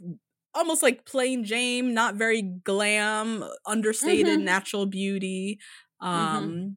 almost 0.55 0.83
like 0.83 1.05
plain 1.05 1.45
Jane, 1.45 1.95
not 1.95 2.15
very 2.15 2.43
glam, 2.43 3.45
understated 3.67 4.39
Mhm. 4.39 4.45
natural 4.45 4.87
beauty. 4.87 5.59
Um 6.01 6.77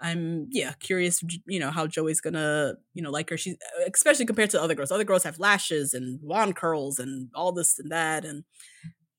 I'm 0.00 0.48
yeah, 0.50 0.72
curious 0.80 1.22
you 1.46 1.60
know 1.60 1.70
how 1.70 1.86
Joey's 1.86 2.20
to, 2.34 2.76
you 2.94 3.02
know, 3.02 3.10
like 3.10 3.30
her. 3.30 3.38
She's 3.38 3.56
especially 3.92 4.26
compared 4.26 4.50
to 4.50 4.60
other 4.62 4.74
girls. 4.74 4.90
Other 4.92 5.04
girls 5.04 5.24
have 5.24 5.38
lashes 5.38 5.94
and 5.94 6.20
wand 6.22 6.56
curls 6.56 6.98
and 6.98 7.30
all 7.34 7.52
this 7.52 7.78
and 7.78 7.90
that 7.92 8.24
and 8.24 8.44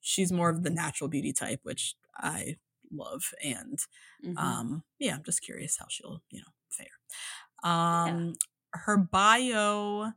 she's 0.01 0.31
more 0.31 0.49
of 0.49 0.63
the 0.63 0.69
natural 0.69 1.09
beauty 1.09 1.33
type 1.33 1.59
which 1.63 1.95
I 2.17 2.57
love 2.91 3.23
and 3.43 3.79
Mhm. 4.23 4.35
um 4.37 4.83
yeah 4.99 5.15
i'm 5.15 5.23
just 5.23 5.41
curious 5.41 5.77
how 5.77 5.85
she'll 5.89 6.21
you 6.29 6.39
know 6.39 6.51
fare 6.69 6.87
um 7.63 8.35
her 8.73 8.97
bio 8.97 10.11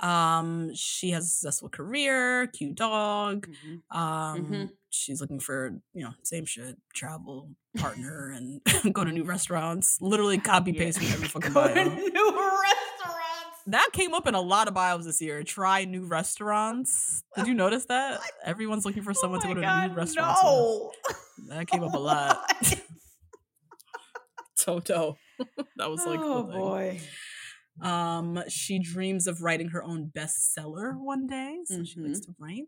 um 0.00 0.72
she 0.74 1.10
has 1.10 1.24
a 1.24 1.28
successful 1.28 1.68
career 1.68 2.46
cute 2.48 2.74
dog 2.76 3.48
Mhm. 3.66 3.82
um 3.96 4.46
Mhm. 4.46 4.70
she's 4.90 5.20
looking 5.20 5.40
for 5.40 5.80
you 5.92 6.04
know 6.04 6.12
same 6.22 6.44
shit 6.44 6.76
travel 6.94 7.50
partner 7.76 8.30
and 8.30 8.60
go 8.94 9.04
to 9.04 9.10
new 9.12 9.24
restaurants 9.24 9.98
literally 10.00 10.38
copy 10.38 10.70
Yeah. 10.72 10.78
paste 10.84 10.98
from 10.98 11.08
every 11.12 11.28
fucking 11.34 11.52
Go 11.52 11.66
to 11.66 11.84
new 11.84 12.30
restaurants. 12.30 13.58
that 13.66 13.88
came 13.92 14.14
up 14.14 14.26
in 14.28 14.34
a 14.34 14.40
lot 14.40 14.68
of 14.68 14.74
bios 14.74 15.04
this 15.04 15.20
year 15.20 15.42
try 15.42 15.84
new 15.84 16.04
restaurants 16.06 17.22
did 17.36 17.46
you 17.48 17.54
notice 17.54 17.86
that 17.86 18.18
What? 18.20 18.30
everyone's 18.44 18.84
looking 18.84 19.02
for 19.02 19.10
Oh 19.10 19.14
someone 19.20 19.40
to 19.40 19.48
go 19.48 19.54
to 19.54 19.60
God, 19.60 19.90
new 19.90 19.96
restaurants 19.96 20.40
No. 20.44 20.92
that 21.48 21.66
came 21.66 21.82
up 21.82 21.94
a 21.94 21.98
lot 21.98 22.48
toto 24.56 25.16
that 25.76 25.88
was 25.90 26.04
like 26.04 26.20
oh 26.22 26.42
thing. 26.46 26.58
boy. 26.58 27.00
Um, 27.82 28.42
she 28.48 28.78
dreams 28.78 29.26
of 29.26 29.42
writing 29.42 29.68
her 29.68 29.82
own 29.82 30.10
bestseller 30.14 30.96
one 30.98 31.26
day, 31.26 31.58
so 31.64 31.84
she 31.84 32.00
likes 32.00 32.20
Mm-hmm. 32.20 32.32
to 32.32 32.36
write. 32.38 32.66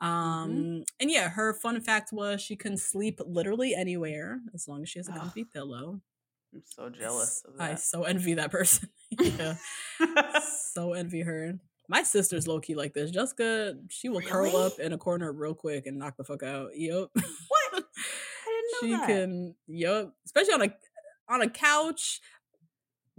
Um, 0.00 0.84
and 0.98 1.10
yeah, 1.10 1.28
her 1.28 1.52
fun 1.54 1.80
fact 1.80 2.12
was 2.12 2.40
she 2.40 2.56
can 2.56 2.76
sleep 2.76 3.20
literally 3.26 3.74
anywhere 3.74 4.40
as 4.54 4.66
long 4.66 4.82
as 4.82 4.88
she 4.88 4.98
has 4.98 5.08
a 5.08 5.12
Ugh, 5.12 5.18
comfy 5.18 5.44
pillow. 5.44 6.00
I'm 6.54 6.62
so 6.64 6.88
jealous 6.88 7.42
of 7.46 7.60
I 7.60 7.74
so 7.74 8.04
envy 8.04 8.34
that 8.34 8.50
person. 8.50 8.88
yeah, 9.20 9.54
so 10.72 10.94
envy 10.94 11.20
her. 11.20 11.58
My 11.88 12.02
sister's 12.02 12.46
low 12.48 12.60
key 12.60 12.74
like 12.74 12.94
this. 12.94 13.10
Jessica, 13.10 13.74
she 13.88 14.08
will 14.08 14.20
curl 14.20 14.56
up 14.56 14.78
in 14.78 14.92
a 14.92 14.98
corner 14.98 15.32
real 15.32 15.54
quick 15.54 15.86
and 15.86 15.98
knock 15.98 16.16
the 16.16 16.24
fuck 16.24 16.42
out. 16.44 16.70
Yep. 16.76 17.08
what? 17.14 17.24
I 17.74 17.80
didn't 17.80 17.84
know 18.46 18.80
she 18.82 18.90
that. 18.92 19.06
can 19.06 19.54
yep 19.66 20.12
especially 20.24 20.54
on 20.54 20.62
a 20.62 20.74
on 21.28 21.42
a 21.42 21.50
couch 21.50 22.20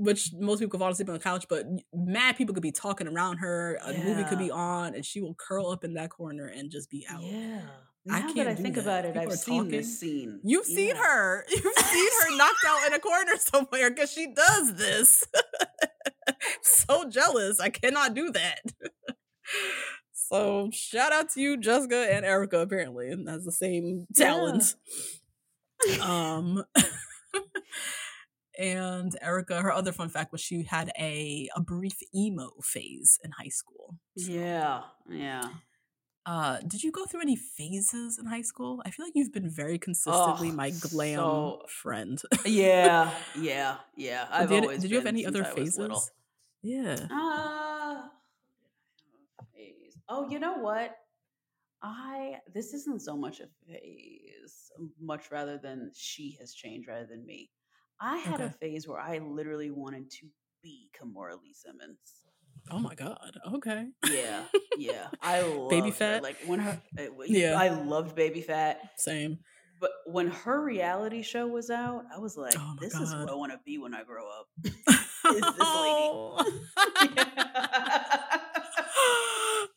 which 0.04 0.32
most 0.34 0.60
people 0.60 0.80
fall 0.80 0.90
asleep 0.90 1.10
on 1.10 1.14
the 1.14 1.20
couch 1.20 1.46
but 1.50 1.66
mad 1.94 2.36
people 2.36 2.54
could 2.54 2.64
be 2.64 2.72
talking 2.72 3.08
around 3.08 3.38
her 3.38 3.78
a 3.86 3.94
movie 3.94 4.24
could 4.26 4.40
be 4.40 4.50
on 4.52 4.96
and 4.96 5.06
she 5.06 5.22
will 5.22 5.36
curl 5.36 5.68
up 5.68 5.84
in 5.84 5.94
that 5.94 6.10
corner 6.10 6.48
and 6.48 6.72
just 6.72 6.90
be 6.90 7.06
out. 7.10 7.22
Yeah. 7.24 7.62
I 8.10 8.20
Now 8.22 8.28
that 8.28 8.36
can't 8.36 8.50
I 8.50 8.56
think 8.56 8.76
that. 8.76 8.82
about 8.82 9.06
it, 9.06 9.14
People 9.14 9.32
I've 9.32 9.38
seen 9.38 9.58
talking. 9.66 9.72
this 9.72 10.00
scene. 10.00 10.40
you've 10.44 10.66
seen 10.66 10.96
her. 10.96 11.46
You've 11.52 11.62
seen 11.62 12.10
her 12.22 12.38
knocked 12.38 12.66
out 12.68 12.88
in 12.88 12.94
a 12.94 13.00
corner 13.00 13.34
somewhere 13.40 13.90
because 13.92 14.12
she 14.12 14.34
does 14.34 14.76
this. 14.76 15.24
So 16.64 17.08
jealous. 17.10 17.60
I 17.60 17.70
cannot 17.70 18.14
do 18.16 18.32
that. 18.32 18.62
So 20.14 20.70
shout 20.74 21.12
out 21.12 21.30
to 21.32 21.42
you 21.42 21.58
jessica 21.58 22.08
and 22.12 22.26
erica 22.26 22.60
apparently 22.60 23.10
and 23.12 23.28
has 23.30 23.44
the 23.46 23.52
same 23.52 24.08
talent. 24.16 24.76
Um 26.02 26.64
and 28.62 29.12
erica 29.22 29.56
her 29.66 29.72
other 29.80 29.92
fun 30.00 30.10
fact 30.16 30.32
was 30.32 30.42
she 30.42 30.58
had 30.64 30.88
a 31.00 31.50
a 31.56 31.62
brief 31.74 31.98
emo 32.16 32.48
phase 32.74 33.12
in 33.24 33.32
high 33.40 33.50
school 33.60 33.86
Yeah, 34.16 34.82
yeah. 35.10 35.46
uh 36.34 36.58
did 36.72 36.84
you 36.84 36.92
go 36.92 37.04
through 37.06 37.22
any 37.30 37.36
phases 37.58 38.20
in 38.20 38.26
high 38.36 38.44
school 38.52 38.74
i 38.86 38.92
feel 38.94 39.06
like 39.08 39.16
you've 39.18 39.34
been 39.40 39.50
very 39.64 39.80
consistently 39.88 40.50
Oh, 40.54 40.60
my 40.64 40.70
glam 40.92 41.18
so- 41.20 41.66
friend 41.82 42.18
Yeah, 42.46 43.10
yeah, 43.50 43.78
yeah. 44.08 44.28
I've 44.32 44.50
did, 44.50 44.64
always 44.64 44.82
did 44.82 44.92
you 44.92 44.98
have 45.02 45.08
any 45.16 45.26
other 45.26 45.44
phases 45.44 46.12
yeah 46.74 46.98
Uh, 47.20 47.96
phase. 49.56 49.96
Oh, 50.14 50.30
you 50.30 50.40
know 50.40 50.58
what? 50.58 50.90
I 51.82 52.36
this 52.54 52.74
isn't 52.78 53.02
so 53.02 53.18
much 53.18 53.40
a 53.40 53.48
phase, 53.68 54.56
much 55.12 55.32
rather 55.32 55.58
than 55.58 55.92
she 55.96 56.26
has 56.40 56.54
changed 56.54 56.88
rather 56.88 57.08
than 57.08 57.26
me. 57.26 57.50
I 58.02 58.18
had 58.18 58.42
a 58.42 58.50
phase 58.50 58.88
where 58.88 59.00
I 59.00 59.20
literally 59.20 59.70
wanted 59.72 60.10
to 60.12 60.26
be 60.64 60.90
Kimora 61.00 61.34
Lee 61.42 61.54
Simmons. 61.54 62.00
oh 62.72 62.80
my 62.80 62.96
god 62.96 63.38
okay 63.54 63.88
Yeah, 64.12 64.44
yeah. 64.78 65.08
I 65.22 65.42
loved 65.42 65.70
Baby 65.70 65.90
her. 65.90 65.96
Fat? 65.96 66.24
Like 66.24 66.38
when 66.46 66.60
her, 66.60 66.82
uh, 67.00 67.04
Yeah. 67.28 67.56
I 67.60 67.70
loved 67.70 68.16
Baby 68.16 68.42
Phat. 68.42 68.80
same 68.98 69.40
But 69.80 69.92
when 70.06 70.28
her 70.30 70.64
reality 70.64 71.22
show 71.24 71.48
was 71.48 71.70
out, 71.72 72.04
I 72.16 72.20
was 72.20 72.38
like, 72.38 72.54
Oh 72.58 72.76
"This 72.80 72.94
is 72.94 73.12
who 73.14 73.26
God. 73.26 73.30
I 73.30 73.36
want 73.36 73.52
to 73.52 73.60
be 73.66 73.78
when 73.80 73.94
I 73.96 74.04
grow 74.04 74.26
up." 74.30 74.48
is 74.64 74.72
this 74.74 75.72
lady. 75.76 76.12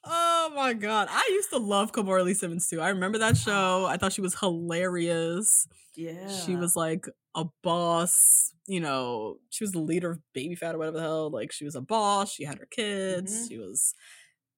oh 0.04 0.52
my 0.54 0.72
god. 0.74 1.08
I 1.10 1.26
used 1.32 1.50
to 1.50 1.58
love 1.58 1.92
Kimora 1.92 2.24
Lee 2.24 2.34
Simmons 2.34 2.68
too. 2.68 2.80
I 2.80 2.90
remember 2.90 3.18
that 3.18 3.36
show. 3.36 3.86
I 3.86 3.96
thought 3.96 4.12
she 4.12 4.20
was 4.20 4.38
hilarious. 4.38 5.66
yeah, 5.96 6.28
She 6.28 6.56
was 6.56 6.76
like 6.76 7.06
a 7.34 7.46
boss, 7.62 8.52
you 8.66 8.80
know, 8.80 9.38
she 9.50 9.64
was 9.64 9.72
the 9.72 9.78
leader 9.80 10.12
of 10.12 10.20
Baby 10.32 10.54
Phat 10.54 10.74
or 10.74 10.78
whatever 10.78 10.96
the 10.98 11.02
hell. 11.02 11.30
Like 11.30 11.52
she 11.52 11.64
was 11.64 11.74
a 11.74 11.80
boss, 11.80 12.32
she 12.32 12.44
had 12.44 12.58
her 12.58 12.66
kids, 12.70 13.32
Mhm. 13.32 13.48
she 13.48 13.58
was, 13.58 13.94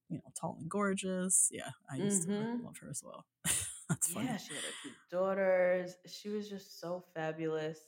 you 0.09 0.17
know, 0.19 0.31
tall 0.39 0.57
and 0.61 0.71
gorgeous. 0.71 1.49
Yeah, 1.51 1.71
I 1.91 1.97
used 1.97 2.29
Mhm. 2.29 2.59
to 2.59 2.65
love 2.65 2.79
her 2.79 2.91
as 2.91 3.03
well. 3.05 3.27
That's 3.89 4.09
funny. 4.13 4.27
Yeah, 4.27 4.37
she 4.37 4.55
had 4.55 4.65
her 4.65 4.71
two 4.83 4.93
daughters. 5.11 5.97
She 6.07 6.29
was 6.29 6.49
just 6.49 6.81
so 6.81 7.05
fabulous. 7.15 7.81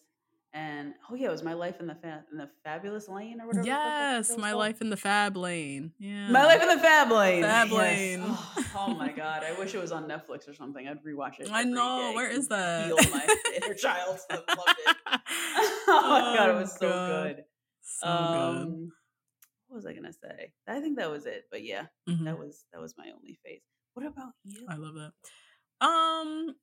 And 0.55 0.95
oh 1.11 1.15
yeah, 1.15 1.29
it 1.29 1.31
was 1.31 1.43
my 1.43 1.53
life 1.53 1.79
in 1.79 1.87
the 1.87 1.95
fa- 1.95 2.25
in 2.33 2.39
the 2.39 2.49
fabulous 2.65 3.07
lane 3.09 3.39
or 3.41 3.47
whatever. 3.49 3.65
the 3.67 3.71
fuck 3.71 3.83
that 3.85 4.13
Yes, 4.17 4.37
my 4.39 4.51
called. 4.51 4.59
life 4.61 4.81
in 4.81 4.89
the 4.91 4.97
fab 4.97 5.37
lane. 5.37 5.93
Yeah. 5.99 6.31
My 6.31 6.47
life 6.47 6.63
in 6.63 6.69
the 6.69 6.79
fab 6.79 7.11
lane. 7.13 7.43
Fab 7.43 7.69
Yes. 7.69 7.77
lane. 7.77 8.21
Oh, 8.25 8.55
oh 8.77 8.95
my 8.95 9.13
god, 9.17 9.45
I 9.45 9.53
wish 9.59 9.75
it 9.75 9.81
was 9.81 9.93
on 9.93 10.09
Netflix 10.09 10.49
or 10.49 10.55
something. 10.55 10.89
I'd 10.89 11.05
rewatch 11.05 11.39
it. 11.41 11.51
I 11.53 11.65
know. 11.65 12.13
Where 12.15 12.31
is 12.31 12.49
that? 12.49 12.87
Heal 12.87 12.97
my 13.11 13.27
inner 13.57 13.75
child. 13.75 14.19
I 14.31 14.35
loved 14.37 14.79
it. 14.87 14.97
oh 15.89 16.07
my 16.09 16.37
god, 16.37 16.49
it 16.49 16.53
Oh, 16.55 16.59
was 16.61 16.73
so 16.79 16.89
God. 16.89 17.09
good. 17.37 17.45
So 17.83 18.07
good. 18.07 18.09
um, 18.09 18.93
what 19.69 19.77
was 19.77 19.87
I 19.87 19.93
gonna 19.93 20.13
say? 20.15 20.53
I 20.67 20.81
think 20.81 20.97
that 20.99 21.11
was 21.11 21.27
it. 21.27 21.45
But 21.51 21.63
yeah, 21.63 21.87
Mhm. 22.09 22.25
that 22.25 22.39
was 22.39 22.65
that 22.73 22.81
was 22.81 22.95
my 22.97 23.11
only 23.15 23.39
phase. 23.45 23.61
What 23.93 24.07
about 24.07 24.33
you? 24.45 24.65
I 24.67 24.77
love 24.77 24.95
that. 24.95 25.13
Um, 25.87 26.55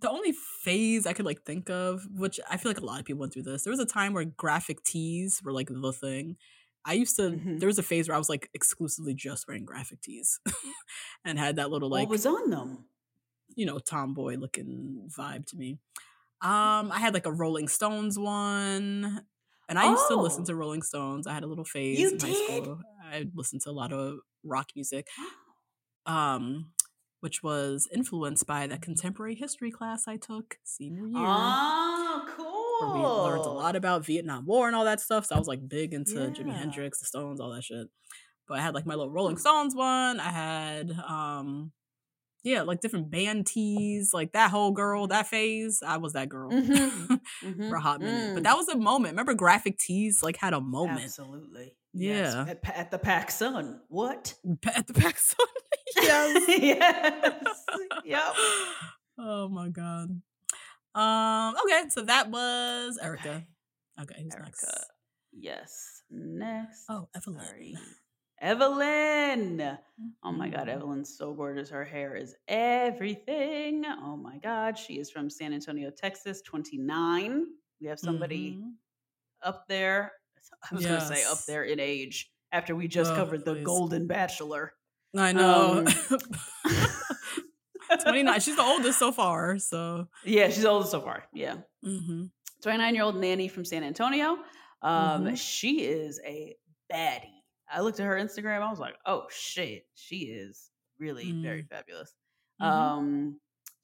the 0.00 0.10
only 0.10 0.32
phase 0.62 1.06
I 1.06 1.12
could 1.12 1.24
like 1.24 1.42
think 1.42 1.70
of, 1.70 2.06
which 2.14 2.38
I 2.48 2.56
feel 2.56 2.70
like 2.70 2.80
a 2.80 2.84
lot 2.84 3.00
of 3.00 3.06
people 3.06 3.20
went 3.20 3.32
through 3.32 3.42
this. 3.44 3.62
There 3.64 3.70
was 3.70 3.80
a 3.80 3.86
time 3.86 4.12
where 4.12 4.24
graphic 4.24 4.82
tees 4.84 5.40
were 5.44 5.52
like 5.52 5.68
the 5.68 5.92
thing. 5.92 6.36
I 6.84 6.94
used 6.94 7.16
to. 7.16 7.22
Mhm. 7.30 7.58
There 7.60 7.66
was 7.66 7.78
a 7.78 7.82
phase 7.82 8.08
where 8.08 8.14
I 8.14 8.18
was 8.18 8.28
like 8.28 8.48
exclusively 8.54 9.12
just 9.14 9.46
wearing 9.48 9.64
graphic 9.64 10.00
tees, 10.02 10.40
and 11.24 11.38
had 11.38 11.56
that 11.56 11.70
little 11.70 11.88
like 11.90 12.02
what 12.08 12.10
was 12.10 12.26
on 12.26 12.50
them? 12.50 12.84
you 13.56 13.66
know 13.66 13.78
tomboy 13.80 14.36
looking 14.36 15.08
vibe 15.18 15.44
to 15.46 15.56
me. 15.56 15.78
Um, 16.42 16.90
I 16.92 16.98
had 17.00 17.12
like 17.14 17.26
a 17.26 17.32
Rolling 17.32 17.68
Stones 17.68 18.18
one, 18.18 19.22
and 19.68 19.78
I 19.78 19.90
used 19.90 20.08
to 20.08 20.16
listen 20.16 20.42
Oh. 20.42 20.46
to 20.46 20.54
Rolling 20.54 20.82
Stones. 20.82 21.26
I 21.26 21.34
had 21.34 21.42
a 21.42 21.46
little 21.48 21.64
phase 21.64 21.98
You 21.98 22.12
in 22.12 22.18
high 22.20 22.26
did? 22.28 22.62
school. 22.62 22.80
I 23.04 23.26
listened 23.34 23.60
to 23.62 23.70
a 23.70 23.72
lot 23.72 23.92
of 23.92 24.20
rock 24.44 24.68
music 24.74 25.08
um, 26.06 26.72
which 27.20 27.42
was 27.42 27.88
influenced 27.92 28.46
by 28.46 28.66
that 28.66 28.82
contemporary 28.82 29.34
history 29.34 29.70
class 29.70 30.08
I 30.08 30.16
took 30.16 30.58
senior 30.64 31.06
year. 31.06 31.12
Oh, 31.16 32.24
cool. 32.36 32.88
Where 32.92 32.98
we 32.98 33.06
learned 33.06 33.44
a 33.46 33.50
lot 33.50 33.76
about 33.76 34.04
Vietnam 34.06 34.46
War 34.46 34.66
and 34.66 34.74
all 34.76 34.84
that 34.86 35.00
stuff. 35.00 35.26
So 35.26 35.34
I 35.34 35.38
was 35.38 35.48
like 35.48 35.68
big 35.68 35.92
into 35.92 36.14
Jimi 36.14 36.54
Hendrix, 36.56 36.98
the 37.00 37.06
Stones, 37.06 37.40
all 37.40 37.50
that 37.50 37.62
shit. 37.64 37.88
But 38.48 38.58
I 38.58 38.62
had 38.62 38.74
like 38.74 38.86
my 38.86 38.94
little 38.94 39.12
Rolling. 39.12 39.36
Stones 39.36 39.74
one. 39.74 40.18
I 40.18 40.30
had 40.30 40.90
um 41.06 41.72
yeah, 42.42 42.62
like 42.62 42.80
different 42.80 43.10
band 43.10 43.46
tees, 43.46 44.14
like 44.14 44.32
that 44.32 44.50
whole 44.50 44.70
girl, 44.72 45.06
that 45.08 45.26
phase. 45.26 45.82
I 45.86 45.98
was 45.98 46.14
that 46.14 46.30
girl 46.30 46.50
Mhm. 46.50 47.20
Mhm. 47.44 47.68
for 47.68 47.76
a 47.76 47.80
hot 47.80 48.00
minute. 48.00 48.32
But 48.34 48.40
Mm. 48.40 48.44
that 48.44 48.56
was 48.56 48.68
a 48.70 48.78
moment. 48.78 49.12
Remember 49.12 49.34
graphic 49.34 49.76
tees 49.78 50.22
like 50.22 50.36
had 50.38 50.54
a 50.54 50.60
moment. 50.60 51.02
Absolutely. 51.04 51.76
Yes. 51.92 52.32
Yeah. 52.34 52.46
At, 52.48 52.76
at 52.76 52.90
the 52.90 52.98
PacSun. 52.98 53.80
What? 53.88 54.34
At 54.74 54.86
the 54.86 54.94
back 54.94 55.18
sun. 55.18 55.46
yes. 56.02 56.48
yes. 56.48 57.64
Yep. 58.04 58.34
Oh 59.18 59.48
my 59.48 59.68
god. 59.68 60.20
Um. 60.94 61.54
Okay, 61.64 61.88
so 61.90 62.02
that 62.02 62.30
was 62.30 62.98
Erica. 63.02 63.44
Okay, 64.00 64.22
who's 64.22 64.34
next? 64.42 64.64
Yes. 65.32 66.02
Next. 66.10 66.84
Oh, 66.88 67.08
Evelyn. 67.14 67.44
Sorry. 67.44 67.76
Evelyn. 68.40 69.78
Oh 70.24 70.32
my 70.32 70.48
God, 70.48 70.66
Mhm. 70.66 70.72
Evelyn's 70.74 71.16
so 71.16 71.34
gorgeous. 71.34 71.68
Her 71.68 71.84
hair 71.84 72.16
is 72.16 72.34
everything. 72.48 73.84
Oh 73.86 74.16
my 74.16 74.38
God. 74.38 74.78
She 74.78 74.98
is 74.98 75.10
from 75.10 75.28
San 75.28 75.52
Antonio, 75.52 75.90
Texas, 75.90 76.40
29. 76.42 77.44
We 77.82 77.86
have 77.88 78.00
somebody 78.00 78.52
Mhm. 78.52 78.72
up 79.42 79.68
there. 79.68 80.12
I 80.70 80.74
was 80.74 80.86
going 80.86 80.98
to 81.00 81.06
say 81.06 81.22
up 81.24 81.38
there 81.46 81.64
in 81.64 81.78
age 81.78 82.32
after 82.50 82.74
we 82.74 82.88
just 82.88 83.12
Oh, 83.12 83.16
covered 83.16 83.44
the 83.44 83.54
please. 83.54 83.64
Golden 83.64 84.06
Bachelor. 84.06 84.72
I 85.16 85.32
know. 85.32 85.84
Um, 85.86 86.18
29. 88.02 88.40
She's 88.40 88.56
the 88.56 88.62
oldest 88.62 88.98
so 88.98 89.10
far. 89.12 89.58
So. 89.58 90.08
yeah, 90.24 90.48
she's 90.48 90.64
old 90.64 90.88
so 90.88 91.00
far. 91.00 91.24
Yeah. 91.32 91.56
hmm 91.82 92.24
29 92.62 92.94
year 92.94 93.04
old 93.04 93.16
nanny 93.16 93.48
from 93.48 93.64
San 93.64 93.82
Antonio. 93.82 94.36
Um, 94.82 95.24
Mhm. 95.24 95.36
She 95.38 95.80
is 95.84 96.20
a 96.24 96.56
baddie. 96.92 97.32
I 97.72 97.80
looked 97.80 98.00
at 98.00 98.06
her 98.06 98.16
Instagram. 98.16 98.60
I 98.62 98.70
was 98.70 98.78
like, 98.78 98.96
oh 99.06 99.24
shit, 99.30 99.86
she 99.94 100.16
is 100.26 100.70
really 100.98 101.32
very 101.32 101.62
fabulous. 101.62 102.12
Mhm. 102.60 102.66
Um, 102.66 103.40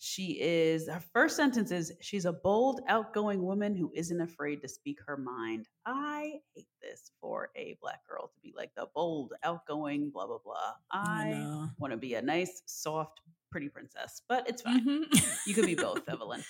she 0.07 0.39
is, 0.41 0.89
her 0.89 1.03
first 1.13 1.37
sentence 1.37 1.71
is, 1.73 1.93
she's 2.01 2.25
a 2.27 2.33
bold, 2.33 2.81
outgoing 2.89 3.43
woman 3.43 3.75
who 3.75 3.91
isn't 3.95 4.21
afraid 4.21 4.63
to 4.63 4.69
speak 4.69 4.99
her 5.07 5.17
mind. 5.17 5.67
I 5.85 6.35
hate 6.55 6.69
this 6.81 7.11
for 7.21 7.51
a 7.57 7.77
black 7.81 8.07
girl 8.09 8.29
to 8.29 8.41
be 8.43 8.55
like 8.57 8.71
the 8.77 8.87
bold, 8.95 9.33
outgoing, 9.43 10.11
blah, 10.11 10.27
blah, 10.27 10.39
blah. 10.45 10.75
I 10.93 11.31
know. 11.31 11.69
want 11.79 11.93
to 11.93 11.97
be 11.97 12.15
a 12.15 12.23
nice, 12.23 12.63
soft, 12.67 13.21
pretty 13.51 13.69
princess, 13.69 14.23
but 14.29 14.49
it's 14.49 14.63
fine. 14.63 14.81
Mhm. 14.87 15.47
You 15.47 15.55
could 15.55 15.67
be 15.67 15.75
both, 15.75 16.03
Evelyn. 16.09 16.43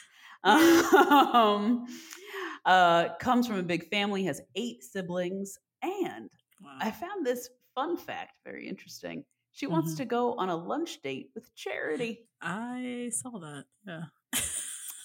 Um, 0.45 1.87
uh, 2.65 3.15
comes 3.21 3.47
from 3.47 3.57
a 3.59 3.63
big 3.63 3.89
family, 3.89 4.25
has 4.25 4.41
eight 4.55 4.83
siblings, 4.83 5.59
and 5.83 6.29
Wow. 6.63 6.79
I 6.81 6.91
found 6.91 7.25
this 7.27 7.49
fun 7.75 7.97
fact 7.97 8.33
very 8.45 8.67
interesting. 8.69 9.25
She 9.57 9.67
wants 9.67 9.95
Mhm. 9.95 9.97
to 9.99 10.05
go 10.05 10.35
on 10.35 10.51
a 10.51 10.57
lunch 10.57 11.01
date 11.01 11.31
with 11.35 11.55
Charity. 11.55 12.27
I 12.43 13.09
saw 13.11 13.31
that. 13.39 13.65
Yeah. 13.87 14.03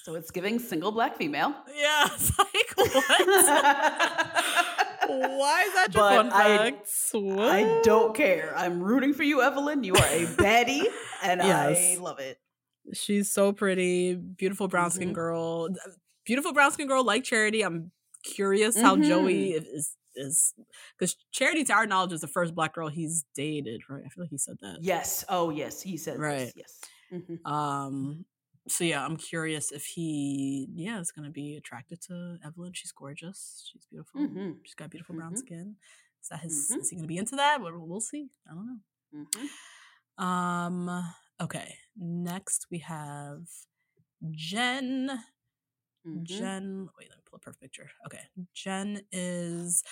So 0.03 0.15
it's 0.15 0.29
giving 0.31 0.59
single 0.59 0.91
black 0.91 1.15
female. 1.15 1.55
Yeah. 1.73 2.07
It's 2.11 2.37
like, 2.37 2.73
what? 2.75 2.91
Why 5.07 5.63
is 5.67 5.73
that 5.73 5.87
your 5.93 6.03
But 6.03 6.15
fun 6.15 6.29
I- 6.33 6.57
fact? 6.57 6.89
I 7.13 7.17
What? 7.17 7.83
don't 7.83 8.13
care. 8.15 8.53
I'm 8.57 8.81
rooting 8.81 9.13
for 9.13 9.23
you, 9.23 9.41
Evelyn. 9.41 9.83
You 9.85 9.93
are 9.95 10.05
a 10.05 10.25
baddie, 10.25 10.85
and 11.23 11.41
I 11.41 11.95
love 11.99 12.19
it. 12.19 12.37
She's 12.93 13.31
so 13.31 13.53
pretty, 13.53 14.15
beautiful 14.15 14.67
brown 14.67 14.91
skin 14.91 15.11
Mhm. 15.11 15.13
girl. 15.13 15.69
Beautiful 16.25 16.51
brown 16.53 16.71
skin 16.71 16.87
girl 16.87 17.03
like 17.05 17.23
Charity. 17.23 17.63
I'm 17.63 17.91
curious 18.23 18.79
how 18.79 18.95
Joey 18.97 19.53
Mm-hmm. 19.53 19.75
is 19.77 19.95
is 20.15 20.53
because 20.97 21.15
Charity, 21.31 21.63
to 21.65 21.73
our 21.73 21.85
knowledge, 21.87 22.13
is 22.13 22.21
the 22.21 22.27
first 22.27 22.53
black 22.55 22.73
girl 22.73 22.87
he's 22.89 23.25
dated, 23.35 23.81
right? 23.89 24.03
I 24.05 24.09
feel 24.09 24.23
like 24.23 24.31
he 24.31 24.37
said 24.37 24.57
that. 24.61 24.77
Yes. 24.81 25.23
Oh, 25.29 25.49
yes. 25.49 25.81
He 25.81 25.97
said 25.97 26.19
Right. 26.19 26.51
Yes. 26.55 26.79
Mhm. 27.11 27.45
Um. 27.45 28.25
So 28.67 28.83
yeah, 28.83 29.03
I'm 29.03 29.17
curious 29.17 29.71
if 29.71 29.85
he, 29.85 30.67
yeah, 30.73 30.99
is 30.99 31.11
gonna 31.11 31.31
be 31.31 31.55
attracted 31.57 31.99
to 32.07 32.37
Evelyn. 32.45 32.73
She's 32.73 32.91
gorgeous. 32.91 33.67
She's 33.71 33.85
beautiful. 33.87 34.21
Mhm. 34.21 34.59
She's 34.63 34.75
got 34.75 34.91
beautiful 34.91 35.15
brown 35.15 35.33
Mhm. 35.33 35.37
skin. 35.39 35.75
Is 36.21 36.29
that 36.29 36.41
his? 36.41 36.69
Mhm. 36.71 36.79
Is 36.81 36.89
he 36.91 36.95
gonna 36.95 37.07
be 37.07 37.17
into 37.17 37.35
that? 37.37 37.59
We'll, 37.59 37.79
we'll 37.79 37.99
see. 38.01 38.29
I 38.49 38.53
don't 38.53 38.67
know. 39.13 39.25
Mhm. 40.19 40.23
Um. 40.23 41.13
Okay. 41.41 41.75
Next 41.95 42.67
we 42.69 42.77
have 42.79 43.47
Jen. 44.29 45.09
Mhm. 46.05 46.23
Jen. 46.23 46.87
Wait, 46.97 47.09
let 47.09 47.17
pull 47.31 47.37
up 47.37 47.45
her 47.45 47.53
picture. 47.59 47.89
Okay. 48.05 48.19
Jen 48.53 49.01
is 49.11 49.83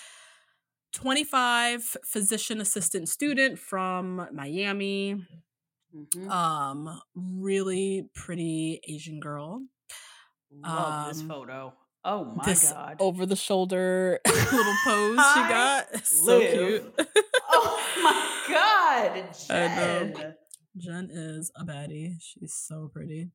25, 0.92 1.96
physician 2.04 2.60
assistant 2.60 3.08
student 3.08 3.58
from 3.58 4.28
Miami. 4.32 5.26
Mhm. 5.94 6.30
Um, 6.30 7.00
really 7.14 8.08
pretty 8.14 8.80
Asian 8.86 9.18
girl. 9.20 9.62
Love 10.52 11.08
this 11.08 11.20
um, 11.22 11.28
photo. 11.28 11.72
Oh 12.04 12.24
my 12.24 12.44
this 12.44 12.72
god. 12.72 12.96
over 12.98 13.26
the 13.26 13.36
shoulder 13.36 14.20
little 14.26 14.74
pose 14.84 15.18
she 15.34 15.40
got. 15.40 16.06
So 16.06 16.38
live. 16.38 16.52
cute. 16.52 17.08
Oh 17.50 17.82
my 18.02 18.54
god, 18.54 19.24
I 19.50 19.76
know. 19.76 20.12
Jen. 20.16 20.34
Jen 20.76 21.08
is 21.10 21.50
a 21.56 21.64
baddie. 21.64 22.14
She's 22.20 22.54
so 22.54 22.88
pretty. 22.92 23.30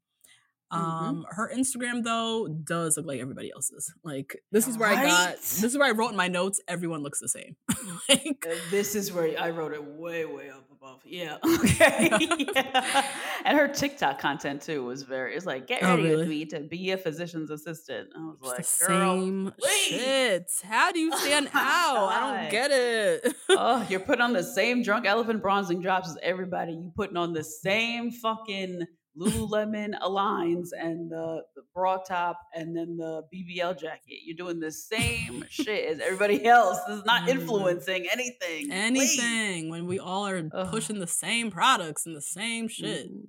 Mhm. 0.74 0.78
Um, 0.78 1.26
her 1.30 1.52
Instagram 1.56 2.04
though 2.04 2.48
does 2.48 2.98
look 2.98 3.06
like 3.06 3.20
everybody 3.22 3.52
else's. 3.54 3.94
Like 4.04 4.42
this 4.52 4.68
is 4.68 4.78
where 4.78 4.90
I 4.90 5.06
got. 5.06 5.36
This 5.38 5.64
is 5.64 5.78
where 5.78 5.88
I 5.88 5.92
wrote 5.92 6.10
in 6.12 6.18
my 6.18 6.28
notes. 6.28 6.60
Everyone 6.68 7.02
looks 7.04 7.20
the 7.20 7.30
same. 7.30 7.56
like 8.10 8.46
Uh, 8.50 8.56
This 8.72 8.96
is 8.96 9.14
where 9.14 9.40
I 9.40 9.52
wrote 9.52 9.74
it 9.74 9.84
way, 9.84 10.26
way 10.26 10.50
up 10.50 10.68
above. 10.72 11.02
Yeah. 11.06 11.38
Okay. 11.46 12.10
yeah. 12.56 13.06
And 13.46 13.58
her 13.58 13.68
TikTok 13.68 14.18
content 14.20 14.64
too 14.64 14.84
was 14.84 15.04
very. 15.04 15.36
It's 15.36 15.46
like 15.46 15.68
get 15.68 15.84
Oh, 15.84 15.96
ready 15.98 16.16
with 16.16 16.28
me 16.28 16.46
to 16.46 16.62
be 16.62 16.92
a 16.92 16.98
physician's 16.98 17.52
assistant. 17.52 18.10
I 18.18 18.20
was 18.26 18.38
it's 18.60 18.82
like, 18.82 18.90
girl, 18.90 19.22
same 19.22 19.54
please. 19.60 20.00
shit. 20.02 20.52
How 20.64 20.92
do 20.92 21.00
you 21.00 21.12
Oh 21.14 21.18
stand 21.18 21.50
out? 21.54 22.08
I 22.08 22.42
don't 22.42 22.52
get 22.52 22.72
it. 22.72 23.36
oh, 23.50 23.86
you're 23.90 24.00
putting 24.00 24.22
on 24.22 24.34
the 24.34 24.44
same 24.44 24.82
drunk 24.82 25.06
elephant 25.06 25.42
bronzing 25.44 25.80
drops 25.82 26.10
as 26.10 26.18
everybody. 26.24 26.74
You 26.74 26.92
putting 26.96 27.18
on 27.18 27.34
the 27.34 27.44
same 27.44 28.10
fucking 28.12 28.86
Lululemon 29.18 29.98
aligns 30.02 30.70
and 30.78 31.10
the, 31.10 31.44
the 31.56 31.62
bra 31.74 31.98
top 31.98 32.40
and 32.54 32.76
then 32.76 32.98
the 32.98 33.24
BBL 33.34 33.80
jacket. 33.80 34.20
You're 34.26 34.36
doing 34.36 34.60
the 34.60 34.72
same 34.72 35.46
shit 35.50 35.90
as 35.90 36.00
everybody 36.00 36.46
else. 36.48 36.80
This 36.88 36.98
is 37.00 37.06
not 37.06 37.24
Mhm. 37.24 37.30
influencing 37.30 38.08
anything. 38.12 38.68
Please. 38.68 38.72
Anything 38.72 39.70
when 39.70 39.86
we 39.88 40.00
all 40.00 40.28
are 40.28 40.50
Ugh. 40.54 40.70
pushing 40.70 41.00
the 41.00 41.08
same 41.08 41.50
products 41.52 42.06
and 42.06 42.16
the 42.16 42.22
same 42.22 42.68
shit. 42.68 43.10
Mhm. 43.12 43.28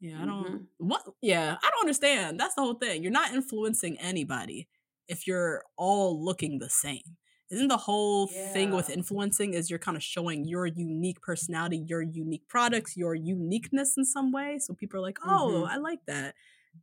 Yeah, 0.00 0.22
I 0.22 0.26
don't 0.26 0.46
Mhm. 0.46 0.66
what 0.78 1.02
yeah, 1.22 1.56
I 1.62 1.70
don't 1.70 1.80
understand. 1.80 2.38
That's 2.38 2.54
the 2.54 2.60
whole 2.62 2.74
thing. 2.74 3.02
You're 3.02 3.12
not 3.12 3.32
influencing 3.32 3.98
anybody 3.98 4.68
if 5.08 5.26
you're 5.26 5.64
all 5.78 6.22
looking 6.22 6.58
the 6.58 6.68
same. 6.68 7.16
Isn't 7.50 7.68
the 7.68 7.76
whole 7.76 8.26
thing 8.28 8.72
with 8.72 8.88
influencing 8.90 9.54
is 9.54 9.70
you're 9.70 9.78
kind 9.78 9.96
of 9.96 10.02
showing 10.02 10.44
your 10.46 10.66
unique 10.66 11.20
personality, 11.22 11.78
your 11.86 12.02
unique 12.02 12.48
products, 12.48 12.96
your 12.96 13.14
uniqueness 13.14 13.96
in 13.96 14.04
some 14.04 14.32
way. 14.32 14.58
So 14.58 14.74
people 14.74 14.98
are 14.98 15.02
like, 15.02 15.18
"Oh, 15.22 15.64
Mhm. 15.64 15.70
I 15.70 15.76
like 15.76 16.00
that. 16.06 16.34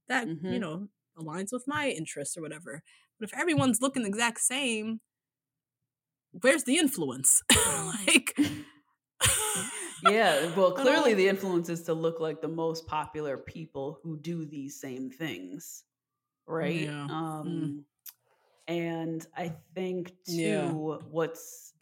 That, 0.07 0.31
you 0.47 0.59
Mhm. 0.59 0.61
know, 0.61 0.89
aligns 1.17 1.51
with 1.53 1.67
my 1.67 1.89
interests 1.89 2.37
or 2.37 2.41
whatever." 2.41 2.83
But 3.19 3.29
if 3.31 3.37
everyone's 3.39 3.81
looking 3.81 4.03
the 4.03 4.09
exact 4.09 4.41
same, 4.41 5.01
where's 6.41 6.63
the 6.63 6.77
influence? 6.77 7.41
like 8.07 8.35
Yeah, 10.01 10.45
well, 10.45 10.73
clearly 10.73 11.13
the 11.13 11.27
influence 11.27 11.69
is 11.69 11.83
to 11.83 11.93
look 11.93 12.19
like 12.19 12.41
the 12.41 12.47
most 12.47 12.87
popular 12.87 13.37
people 13.37 13.99
who 14.03 14.17
do 14.19 14.45
these 14.45 14.79
same 14.79 15.09
things, 15.09 15.83
right? 16.47 16.91
Yeah. 16.91 17.09
Mm. 17.45 17.85
And 18.67 19.25
I 19.35 19.49
think 19.75 20.13
too, 20.25 20.65
Yeah. 20.65 20.77
what's 21.09 21.73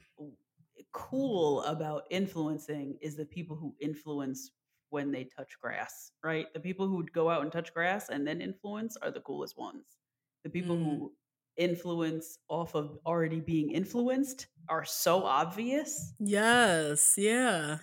cool 0.92 1.64
about 1.64 2.06
influencing 2.10 2.98
is 3.02 3.16
the 3.16 3.26
people 3.26 3.56
who 3.56 3.76
influence 3.80 4.52
when 4.90 5.12
they 5.12 5.24
touch 5.26 5.60
grass, 5.60 6.12
right? 6.24 6.52
The 6.54 6.60
people 6.60 6.88
who 6.88 6.96
would 6.98 7.14
go 7.14 7.30
out 7.30 7.44
and 7.44 7.52
touch 7.52 7.74
grass 7.74 8.10
and 8.10 8.26
then 8.26 8.42
influence 8.42 8.98
are 8.98 9.12
the 9.12 9.22
coolest 9.22 9.58
ones. 9.58 9.98
The 10.44 10.50
people 10.50 10.78
Mm. 10.78 10.78
who 10.78 11.14
influence 11.58 12.40
off 12.48 12.76
of 12.76 12.98
already 13.06 13.40
being 13.42 13.72
influenced 13.72 14.48
are 14.68 14.86
so 14.86 15.24
obvious 15.24 16.14
Yes, 16.20 17.16
yeah. 17.18 17.80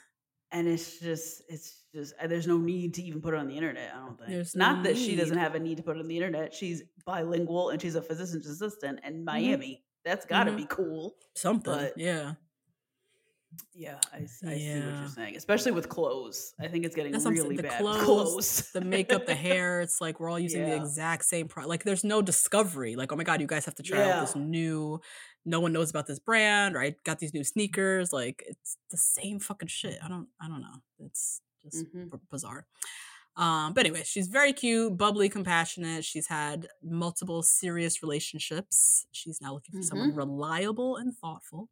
And 0.57 0.67
it's 0.69 0.99
just 0.99 1.43
it's 1.49 1.69
just 1.95 2.15
there's 2.31 2.47
no 2.47 2.59
need 2.59 2.95
to 2.95 3.03
even 3.03 3.21
put 3.21 3.33
it 3.35 3.39
on 3.43 3.47
the 3.49 3.57
internet 3.57 3.93
i 3.95 3.99
don't 4.05 4.19
think 4.19 4.31
There's 4.31 4.55
no 4.57 4.67
not 4.73 4.85
that 4.85 4.97
she 4.97 5.15
doesn't 5.17 5.39
have 5.39 5.55
a 5.55 5.59
need 5.61 5.77
to 5.79 5.83
put 5.83 5.97
it 5.97 6.01
on 6.01 6.09
the 6.09 6.17
internet 6.17 6.53
she's 6.55 6.83
bilingual 7.05 7.71
and 7.71 7.81
she's 7.81 7.95
a 7.95 8.03
physician's 8.03 8.47
assistant 8.49 9.01
in 9.05 9.15
Mm-hmm. 9.15 9.25
miami 9.25 9.83
that's 10.05 10.25
got 10.27 10.45
to 10.45 10.53
Mhm. 10.53 10.57
be 10.57 10.67
cool 10.69 11.15
Something. 11.35 11.73
But- 11.75 11.95
yeah. 11.99 12.35
yeah 13.75 13.99
i, 14.13 14.19
I 14.19 14.27
see 14.27 14.47
what 14.47 14.59
you're 15.01 15.09
saying 15.09 15.37
especially 15.37 15.73
with 15.73 15.89
clothes 15.89 16.53
i 16.61 16.67
think 16.69 16.85
it's 16.85 16.95
getting 16.95 17.13
That's 17.13 17.25
what 17.25 17.31
I'm 17.31 17.37
saying, 17.37 17.49
really 17.51 17.57
the 17.57 17.63
bad 17.65 17.81
clothes, 17.81 18.05
clothes 18.05 18.71
the 18.73 18.81
makeup, 18.83 19.25
the 19.27 19.35
hair. 19.49 19.81
It's 19.81 20.01
like 20.01 20.21
we're 20.21 20.31
all 20.31 20.39
using 20.39 20.63
the 20.65 20.77
exact 20.77 21.25
same 21.25 21.49
product. 21.49 21.71
Like 21.71 21.85
there's 21.85 22.05
no 22.05 22.21
discovery. 22.23 22.97
Like, 22.97 23.13
oh 23.13 23.17
my 23.17 23.25
god, 23.25 23.41
you 23.41 23.47
guys 23.47 23.65
have 23.65 23.75
to 23.77 23.83
try 23.83 24.11
out 24.11 24.21
this 24.27 24.37
new. 24.37 25.01
No 25.47 25.61
one 25.61 25.73
knows 25.73 25.91
about 25.91 26.07
this 26.07 26.19
brand, 26.19 26.77
or 26.77 26.81
I 26.83 26.97
got 27.05 27.19
these 27.21 27.33
new 27.33 27.45
sneakers. 27.45 28.13
Like 28.13 28.43
it's 28.47 28.77
the 28.91 28.97
same 28.99 29.39
fucking 29.41 29.69
shit. 29.69 29.99
I 30.03 30.09
don't. 30.09 30.29
I 30.41 30.49
don't 30.49 30.61
know. 30.61 30.83
It's 30.99 31.41
just 31.63 31.87
Mhm. 31.95 32.11
b- 32.11 32.19
bizarre. 32.31 32.67
Um, 33.37 33.75
but 33.75 33.85
anyway, 33.87 34.03
she's 34.05 34.29
very 34.29 34.53
cute, 34.53 34.97
bubbly, 34.97 35.29
compassionate. 35.29 36.05
She's 36.05 36.27
had 36.27 36.69
multiple 36.83 37.43
serious 37.43 38.03
relationships. 38.03 39.07
She's 39.13 39.41
now 39.41 39.53
looking 39.55 39.75
for 39.75 39.83
someone 39.83 40.09
Mm-hmm. 40.11 40.19
reliable 40.19 40.97
and 40.97 41.15
thoughtful. 41.17 41.69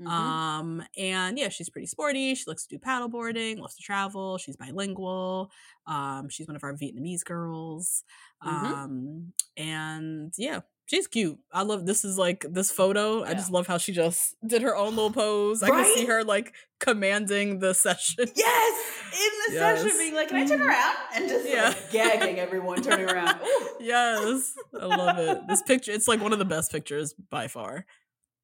Mhm. 0.00 0.06
Um, 0.06 0.82
and 0.96 1.36
yeah, 1.36 1.48
she's 1.48 1.68
pretty 1.68 1.88
sporty. 1.88 2.32
She 2.36 2.44
likes 2.46 2.64
to 2.64 2.76
do 2.76 2.78
paddleboarding, 2.78 3.58
loves 3.58 3.74
to 3.74 3.82
travel. 3.82 4.38
She's 4.38 4.56
bilingual. 4.56 5.50
Um, 5.86 6.28
she's 6.28 6.46
one 6.46 6.54
of 6.54 6.62
our 6.62 6.74
Vietnamese 6.74 7.24
girls. 7.24 8.04
Mhm. 8.44 8.48
Um, 8.48 9.32
and 9.56 10.32
yeah, 10.38 10.60
she's 10.88 11.06
cute. 11.06 11.38
I 11.52 11.62
love 11.62 11.86
this 11.86 12.04
is 12.04 12.18
like 12.18 12.44
this 12.50 12.72
photo. 12.72 13.22
I 13.22 13.34
just 13.34 13.50
love 13.52 13.66
how 13.68 13.78
she 13.78 13.92
just 13.92 14.34
did 14.44 14.62
her 14.62 14.74
own 14.76 14.96
little 14.96 15.12
pose. 15.12 15.62
I 15.62 15.68
can 15.70 15.84
see 15.94 16.06
her 16.06 16.24
like 16.24 16.54
commanding 16.80 17.60
the 17.60 17.72
session. 17.74 18.24
yes 18.34 19.02
in 19.12 19.54
the 19.54 19.54
Yes. 19.54 19.80
session 19.82 19.98
being 19.98 20.14
like 20.14 20.28
can 20.28 20.36
i 20.36 20.46
turn 20.46 20.60
around 20.60 20.94
and 21.14 21.28
just 21.28 21.48
Yeah. 21.48 21.68
like 21.68 21.90
gagging 21.90 22.38
everyone 22.38 22.82
turning 22.82 23.08
around 23.08 23.38
yes. 23.80 24.54
I 24.78 24.84
love 24.86 25.18
it. 25.18 25.46
This 25.48 25.62
picture, 25.62 25.92
it's 25.92 26.06
like 26.08 26.20
one 26.20 26.32
of 26.32 26.38
the 26.38 26.44
best 26.44 26.70
pictures 26.72 27.14
by 27.30 27.48
far. 27.48 27.86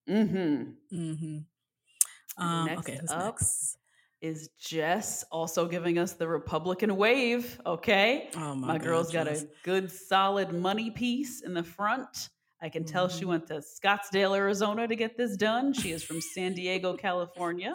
mm-hmm 0.09 0.71
Mm-hmm. 0.93 1.39
Um, 2.43 2.67
Next 2.67 2.81
okay, 2.81 2.99
up 3.09 3.35
next? 3.35 3.77
is 4.21 4.49
Jess 4.59 5.25
also 5.31 5.69
giving 5.69 5.99
us 5.99 6.15
the 6.15 6.27
Republican 6.27 6.97
wave. 6.97 7.61
Okay. 7.65 8.31
Oh 8.37 8.55
my, 8.55 8.67
My, 8.73 8.79
girl's 8.79 9.13
got 9.13 9.29
a 9.29 9.47
good 9.63 9.91
solid 9.93 10.53
money 10.53 10.91
piece 10.91 11.43
in 11.43 11.55
the 11.55 11.63
front. 11.63 12.31
I 12.65 12.71
can 12.71 12.85
tell 12.85 13.09
she 13.09 13.25
Mhm. 13.25 13.29
went 13.29 13.47
to 13.49 13.55
Scottsdale, 13.61 14.35
Arizona 14.35 14.89
to 14.89 14.97
get 14.97 15.19
this 15.19 15.37
done. 15.37 15.75
She 15.75 15.91
is 15.93 16.03
from 16.03 16.23
San 16.23 16.55
Diego, 16.55 16.97
California. 16.97 17.75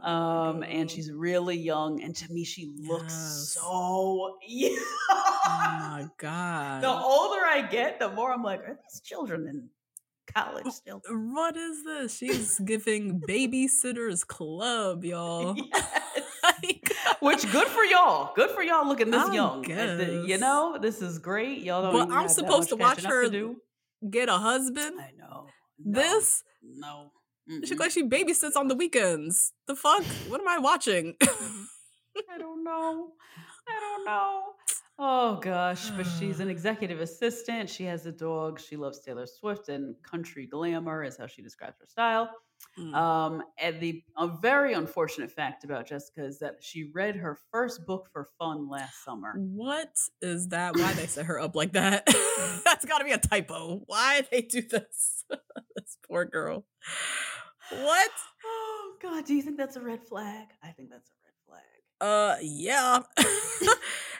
Um, 0.00 0.62
and 0.62 0.88
she's 0.90 1.10
really 1.12 1.56
young. 1.56 2.00
And 2.00 2.14
to 2.16 2.32
me, 2.32 2.44
she 2.44 2.72
looks 2.88 3.12
Yes. 3.12 3.56
so 3.60 4.38
young. 4.46 4.78
Oh 5.10 5.76
my 5.80 6.08
god. 6.16 6.82
the 6.84 6.90
older 6.90 7.40
I 7.44 7.62
get, 7.70 7.98
the 7.98 8.08
more 8.10 8.32
I'm 8.32 8.42
like, 8.44 8.60
are 8.60 8.78
these 8.88 9.00
children 9.00 9.48
in 9.48 9.68
college 10.32 10.72
still? 10.72 11.02
What 11.08 11.56
is 11.56 11.84
this? 11.84 12.16
She's 12.16 12.58
giving 12.64 13.20
babysitters 13.20 14.24
club, 14.26 15.04
y'all. 15.04 15.56
Yes. 15.72 16.60
Like, 16.62 16.92
Which 17.20 17.50
good 17.52 17.68
for 17.68 17.84
y'all. 17.84 18.32
Good 18.34 18.50
for 18.50 18.62
y'all 18.62 18.86
looking 18.86 19.10
this 19.12 19.28
I 19.28 19.32
young. 19.34 19.62
the- 19.62 20.24
you 20.26 20.38
know, 20.38 20.76
this 20.80 21.00
is 21.00 21.18
great. 21.20 21.62
Y'all 21.62 21.82
don't. 21.82 22.08
But 22.08 22.14
I'm 22.14 22.28
supposed 22.28 22.68
to 22.70 22.76
watch 22.76 23.02
her 23.04 23.24
to 23.24 23.30
do. 23.30 23.56
Get 24.10 24.28
a 24.28 24.38
husband? 24.38 24.96
I 25.00 25.12
know. 25.16 25.46
No, 25.78 26.00
This? 26.00 26.42
No. 26.62 27.12
She 27.48 27.54
Mm-mm. 27.58 27.70
look 27.70 27.80
like 27.80 27.90
she 27.90 28.02
babysits 28.04 28.56
on 28.56 28.68
the 28.68 28.74
weekends. 28.76 29.52
The 29.66 29.74
fuck? 29.76 30.02
What 30.28 30.40
am 30.40 30.48
I 30.48 30.58
watching? 30.58 31.16
I 31.22 32.38
don't 32.38 32.62
know. 32.64 33.12
I 33.68 33.80
don't 33.80 34.04
know. 34.04 34.42
Oh 34.98 35.36
gosh, 35.36 35.90
but 35.90 36.06
she's 36.18 36.40
an 36.40 36.48
executive 36.56 37.00
assistant. 37.00 37.68
She 37.68 37.84
has 37.84 38.06
a 38.06 38.12
dog. 38.12 38.60
She 38.60 38.76
loves 38.76 39.00
Taylor 39.00 39.26
Swift 39.26 39.68
and 39.68 39.94
country 40.02 40.46
glamour 40.46 41.02
is 41.04 41.16
how 41.16 41.26
she 41.26 41.42
describes 41.42 41.78
her 41.80 41.86
style. 41.86 42.30
Mm. 42.78 42.94
Um, 42.94 43.42
and 43.58 43.80
the 43.80 44.02
a 44.16 44.28
very 44.28 44.72
unfortunate 44.72 45.30
fact 45.30 45.64
about 45.64 45.86
Jessica 45.86 46.24
is 46.24 46.38
that 46.38 46.56
she 46.60 46.90
read 46.94 47.16
her 47.16 47.38
first 47.50 47.86
book 47.86 48.08
for 48.12 48.28
fun 48.38 48.68
last 48.68 49.04
summer. 49.04 49.34
What 49.36 49.92
is 50.20 50.48
that? 50.48 50.76
Why 50.76 50.92
they 50.94 51.06
set 51.06 51.26
her 51.26 51.40
up 51.40 51.54
like 51.54 51.72
that? 51.72 52.06
That's 52.64 52.84
got 52.84 52.98
to 52.98 53.04
be 53.04 53.12
a 53.12 53.18
typo. 53.18 53.82
Why 53.86 54.22
they 54.30 54.42
do 54.42 54.62
this? 54.62 55.24
this 55.76 55.98
poor 56.08 56.24
girl. 56.24 56.64
What? 57.70 58.10
Oh 58.44 58.92
God, 59.02 59.24
do 59.24 59.34
you 59.34 59.42
think 59.42 59.56
that's 59.56 59.76
a 59.76 59.80
red 59.80 60.06
flag? 60.06 60.48
I 60.62 60.68
think 60.68 60.90
that's 60.90 61.10
a 61.10 61.14
red 61.24 61.34
flag. 61.46 61.62
Uh, 62.00 62.36
yeah. 62.42 63.00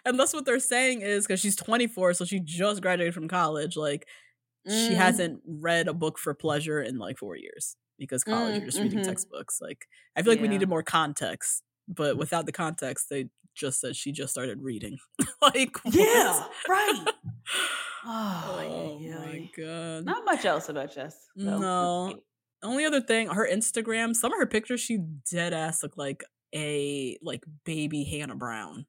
Unless 0.05 0.35
what 0.35 0.45
they're 0.45 0.59
saying 0.61 1.03
is 1.03 1.27
because 1.27 1.41
she's 1.41 1.57
24, 1.57 2.15
so 2.15 2.25
she 2.25 2.41
just 2.41 2.83
graduated 2.83 3.15
from 3.15 3.29
college. 3.29 3.77
Like, 3.77 4.07
she 4.69 4.91
Mm. 4.91 4.95
hasn't 4.95 5.43
read 5.47 5.89
a 5.89 5.95
book 5.95 6.19
for 6.19 6.35
pleasure 6.35 6.81
in 6.83 6.99
like 6.99 7.19
four 7.19 7.37
years 7.37 7.77
because 7.99 8.25
college, 8.25 8.55
Mm, 8.55 8.57
you're 8.59 8.67
just 8.67 8.79
reading 8.81 8.99
mhm. 9.01 9.05
textbooks. 9.05 9.61
Like, 9.61 9.87
I 10.17 10.23
feel 10.23 10.33
like 10.33 10.41
we 10.43 10.49
needed 10.49 10.69
more 10.69 10.83
context, 10.83 11.63
but 11.89 12.17
without 12.17 12.47
the 12.47 12.53
context, 12.53 13.09
they 13.11 13.29
just 13.55 13.81
said 13.81 13.95
she 13.97 14.13
just 14.13 14.33
started 14.33 14.61
reading. 14.63 14.99
like. 15.43 15.77
Yeah, 15.85 16.45
right. 16.69 17.05
Oh, 18.05 18.57
Oh 18.59 18.99
yeah, 19.01 19.19
my 19.19 19.49
god. 19.57 20.05
Not 20.05 20.25
much 20.25 20.45
else 20.45 20.69
about 20.69 20.93
Jess. 20.93 21.29
though. 21.37 21.59
No. 21.61 22.21
Only 22.63 22.85
other 22.85 23.01
thing, 23.01 23.29
her 23.29 23.49
Instagram, 23.49 24.15
some 24.15 24.33
of 24.33 24.39
her 24.39 24.47
pictures, 24.47 24.81
she 24.81 24.99
dead 25.31 25.53
ass 25.53 25.83
look 25.85 25.97
like 25.97 26.25
a 26.55 27.17
like 27.23 27.45
baby 27.65 28.05
Hannah 28.05 28.35
Brown. 28.37 28.87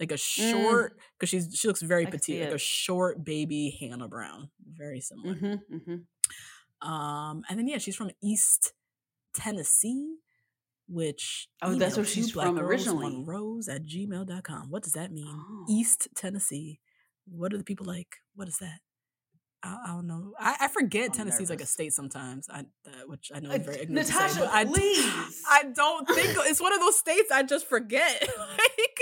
Like 0.00 0.10
a 0.12 0.16
short, 0.16 0.98
because 1.18 1.28
she's 1.30 1.48
she 1.54 1.68
looks 1.68 1.80
very 1.82 2.04
Mm. 2.04 2.08
I 2.08 2.10
petite, 2.10 2.40
like 2.42 2.52
a 2.54 2.58
short 2.58 3.24
baby 3.24 3.76
Hannah 3.80 4.08
Brown. 4.08 4.50
Very 4.72 5.00
similar. 5.00 5.34
Mhm, 5.34 5.60
mhm. 5.72 6.86
Um, 6.88 7.42
and 7.48 7.58
then 7.58 7.68
yeah, 7.68 7.78
she's 7.78 7.94
from 7.96 8.10
East 8.22 8.72
Tennessee, 9.34 10.16
which 10.88 11.48
Oh, 11.62 11.74
that's 11.76 11.96
where 11.96 12.04
she's 12.04 12.32
from 12.32 12.58
originally. 12.58 13.22
rose 13.24 13.68
at 13.68 13.84
gmail.com. 13.84 14.70
What 14.70 14.82
does 14.82 14.92
that 14.94 15.12
mean? 15.12 15.26
Oh. 15.28 15.64
East 15.68 16.08
Tennessee. 16.16 16.80
What 17.26 17.54
are 17.54 17.58
the 17.58 17.64
people 17.64 17.86
like? 17.86 18.16
What 18.34 18.48
is 18.48 18.58
that? 18.58 18.80
I, 19.62 19.78
I 19.84 19.86
don't 19.92 20.06
know. 20.06 20.34
I, 20.38 20.56
I 20.62 20.68
forget 20.68 21.06
I'm 21.10 21.12
Tennessee's 21.16 21.48
like 21.48 21.62
a 21.62 21.66
state 21.66 21.94
sometimes. 21.94 22.48
I 22.50 22.60
uh, 22.86 23.06
which 23.06 23.30
I 23.34 23.40
know 23.40 23.50
Uh, 23.50 23.54
is 23.54 23.64
very 23.64 23.80
ignorant 23.80 24.06
say, 24.08 24.12
Natasha, 24.14 24.40
but 24.40 24.50
I, 24.52 24.64
please. 24.74 25.42
I 25.48 25.62
don't 25.74 26.06
think 26.08 26.36
it's 26.50 26.60
one 26.60 26.74
of 26.74 26.80
those 26.80 26.98
states 26.98 27.30
I 27.30 27.44
just 27.44 27.66
forget. 27.66 28.28
like 28.38 28.98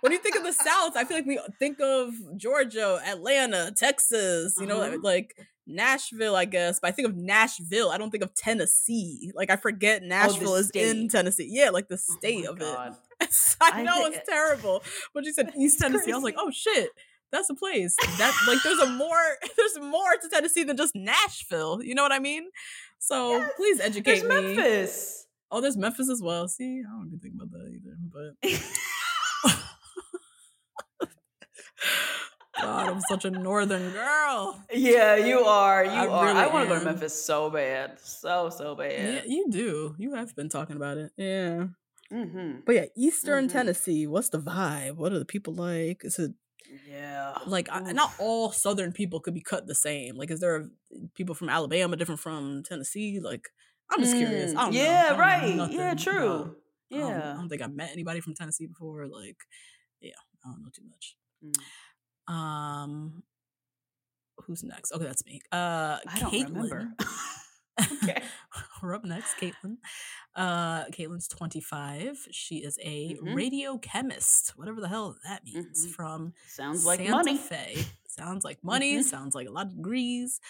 when 0.00 0.12
you 0.12 0.18
think 0.18 0.36
of 0.36 0.42
the 0.44 0.52
South, 0.52 0.96
I 0.96 1.04
feel 1.04 1.16
like 1.18 1.26
we 1.26 1.38
think 1.58 1.78
of 1.80 2.12
Georgia, 2.36 3.00
Atlanta, 3.06 3.72
Texas, 3.76 4.54
you 4.58 4.66
know, 4.66 4.80
Uh-huh. 4.80 4.98
like 5.02 5.34
Nashville, 5.66 6.34
I 6.36 6.44
guess. 6.46 6.80
But 6.80 6.88
I 6.88 6.90
think 6.92 7.08
of 7.08 7.16
Nashville. 7.16 7.90
I 7.90 7.98
don't 7.98 8.10
think 8.10 8.24
of 8.24 8.34
Tennessee. 8.34 9.30
Like 9.34 9.50
I 9.50 9.56
forget 9.56 10.02
Nashville 10.02 10.56
is 10.56 10.70
in. 10.70 11.08
Tennessee. 11.08 11.48
Yeah, 11.50 11.70
like 11.70 11.88
the 11.88 11.94
Oh 11.94 12.14
state 12.18 12.44
my 12.44 12.50
of 12.50 12.58
God. 12.58 12.96
it. 13.20 13.28
I 13.60 13.80
I 13.80 13.82
know 13.82 14.08
thi- 14.08 14.16
it's 14.16 14.28
terrible. 14.28 14.82
When 15.12 15.24
you 15.24 15.32
said 15.32 15.52
East 15.58 15.78
Tennessee, 15.78 16.12
I 16.12 16.14
was 16.16 16.24
like, 16.24 16.36
oh 16.38 16.50
shit. 16.50 16.90
That's 17.32 17.48
a 17.48 17.54
place. 17.54 17.94
That 18.18 18.34
like 18.48 18.58
there's 18.64 18.80
a 18.80 18.86
more 18.90 19.36
there's 19.56 19.78
more 19.78 20.16
to 20.20 20.28
Tennessee 20.28 20.64
than 20.64 20.76
just 20.76 20.96
Nashville. 20.96 21.80
You 21.80 21.94
know 21.94 22.02
what 22.02 22.10
I 22.10 22.18
mean? 22.18 22.48
So 22.98 23.36
Yes, 23.36 23.50
please 23.56 23.80
educate 23.80 24.22
me. 24.22 24.28
Memphis. 24.28 25.26
Oh, 25.52 25.60
there's 25.60 25.76
Memphis 25.76 26.10
as 26.10 26.20
well. 26.20 26.48
See, 26.48 26.82
I 26.84 26.90
don't 26.90 27.06
even 27.06 27.20
think 27.20 27.34
about 27.36 27.52
that 27.52 27.68
either. 27.72 27.96
But 28.12 28.60
God, 32.60 32.88
I'm 32.88 33.00
such 33.08 33.24
a 33.24 33.30
northern 33.30 33.90
girl. 33.92 34.62
yeah, 34.72 35.16
you 35.16 35.40
are. 35.40 35.84
You 35.84 35.90
I 35.90 36.06
are. 36.08 36.26
I 36.28 36.46
want 36.48 36.68
to 36.68 36.74
go 36.74 36.78
to. 36.80 36.84
Memphis 36.84 37.24
so 37.24 37.48
bad. 37.50 37.98
So, 38.00 38.50
so 38.50 38.74
bad. 38.74 38.92
Yeah, 39.14 39.22
you 39.26 39.46
do. 39.50 39.94
You 39.98 40.14
have 40.14 40.34
been 40.36 40.48
talking 40.48 40.76
about 40.76 40.98
it. 40.98 41.12
Yeah. 41.16 41.66
hmm 42.10 42.56
But 42.66 42.74
yeah, 42.74 42.84
Eastern 42.96 43.46
Mhm. 43.48 43.52
Tennessee. 43.52 44.06
What's 44.06 44.28
the 44.30 44.40
vibe? 44.40 44.96
What 44.96 45.12
are 45.12 45.18
the 45.18 45.24
people 45.24 45.54
like? 45.54 46.02
Is 46.04 46.18
it 46.18 46.32
Yeah. 46.88 47.34
like 47.46 47.68
I- 47.70 47.92
not 47.92 48.12
all 48.18 48.50
Southern 48.52 48.92
people 48.92 49.20
could 49.20 49.34
be 49.34 49.40
cut 49.42 49.66
the 49.66 49.74
same? 49.74 50.16
Like, 50.16 50.30
is 50.30 50.40
there 50.40 50.68
people 51.14 51.34
from 51.36 51.48
Alabama 51.48 51.96
different 51.96 52.20
from 52.20 52.62
Tennessee? 52.64 53.20
Like, 53.20 53.48
I'm 53.90 54.00
just 54.00 54.16
curious. 54.16 54.52
Mm, 54.52 54.56
I 54.58 54.62
don't 54.64 54.74
know. 54.74 54.80
Yeah, 54.80 55.08
know 55.12 55.18
right. 55.18 55.54
nothing 55.56 55.76
Yeah, 55.78 55.92
about- 55.92 56.02
true. 56.02 56.56
I 56.92 56.96
don't- 56.98 57.12
I 57.22 57.32
don't 57.34 57.48
think 57.48 57.62
I've 57.62 57.72
met 57.74 57.90
anybody 57.92 58.20
from 58.20 58.34
Tennessee 58.34 58.66
before. 58.66 59.06
Like, 59.06 59.38
yeah, 60.00 60.12
I 60.44 60.48
don't 60.50 60.62
know 60.62 60.68
too 60.74 60.82
much. 60.90 61.16
Mm. 61.44 62.32
Um, 62.32 63.22
who's 64.38 64.62
next? 64.62 64.92
Okay, 64.92 65.04
that's 65.04 65.24
me. 65.24 65.40
Uh, 65.52 65.98
I 66.06 66.18
don't 66.20 66.32
Caitlin. 66.32 66.54
remember. 66.54 66.88
Okay. 68.02 68.22
We're 68.82 68.94
up 68.94 69.04
next, 69.04 69.36
Caitlin. 69.38 69.76
Uh, 70.36 70.84
Caitlin's 70.86 71.28
25. 71.28 72.28
She 72.30 72.56
is 72.58 72.78
a 72.82 73.14
Mhm. 73.14 73.34
radio 73.34 73.78
chemist, 73.78 74.50
whatever 74.56 74.82
the 74.82 74.88
hell 74.88 75.16
that 75.24 75.44
means, 75.44 75.86
Mhm. 75.86 75.90
from 75.90 76.34
Sounds 76.46 76.84
like 76.84 76.98
Santa 77.00 77.10
money. 77.12 77.38
Fe. 77.38 77.74
Sounds 78.06 78.44
like 78.44 78.62
money. 78.62 78.98
Mhm. 78.98 79.04
Sounds 79.04 79.34
like 79.34 79.48
a 79.48 79.50
lot 79.50 79.66
of 79.66 79.76
degrees. 79.76 80.40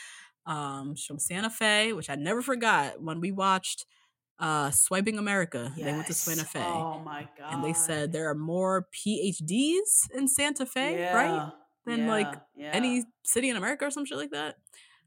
Um, 0.45 0.97
she's 0.97 1.07
from 1.07 1.21
Santa 1.21 1.51
Fe, 1.51 1.93
which 1.93 2.11
I 2.11 2.17
never 2.17 2.43
forgot 2.43 3.01
when 3.01 3.21
we 3.21 3.31
watched 3.31 3.87
uh 4.41 4.71
Swiping 4.71 5.19
America. 5.19 5.73
They 5.77 5.93
went 5.93 6.07
to 6.09 6.15
Santa 6.15 6.45
Fe. 6.45 6.61
Oh 6.61 6.99
my 7.01 7.29
god. 7.39 7.53
and 7.53 7.65
they 7.65 7.73
said 7.75 8.13
there 8.13 8.29
are 8.31 8.35
more 8.35 8.89
PhDs 8.95 10.11
in 10.15 10.29
Santa 10.29 10.67
Fe, 10.67 11.11
right? 11.13 11.31
Yeah, 11.35 11.51
Than 11.87 12.07
like 12.07 12.33
yeah, 12.57 12.71
any 12.73 13.05
city 13.25 13.49
in 13.51 13.57
America 13.57 13.87
or 13.87 13.91
some 13.91 14.05
shit 14.05 14.19
like 14.19 14.31
that. 14.33 14.57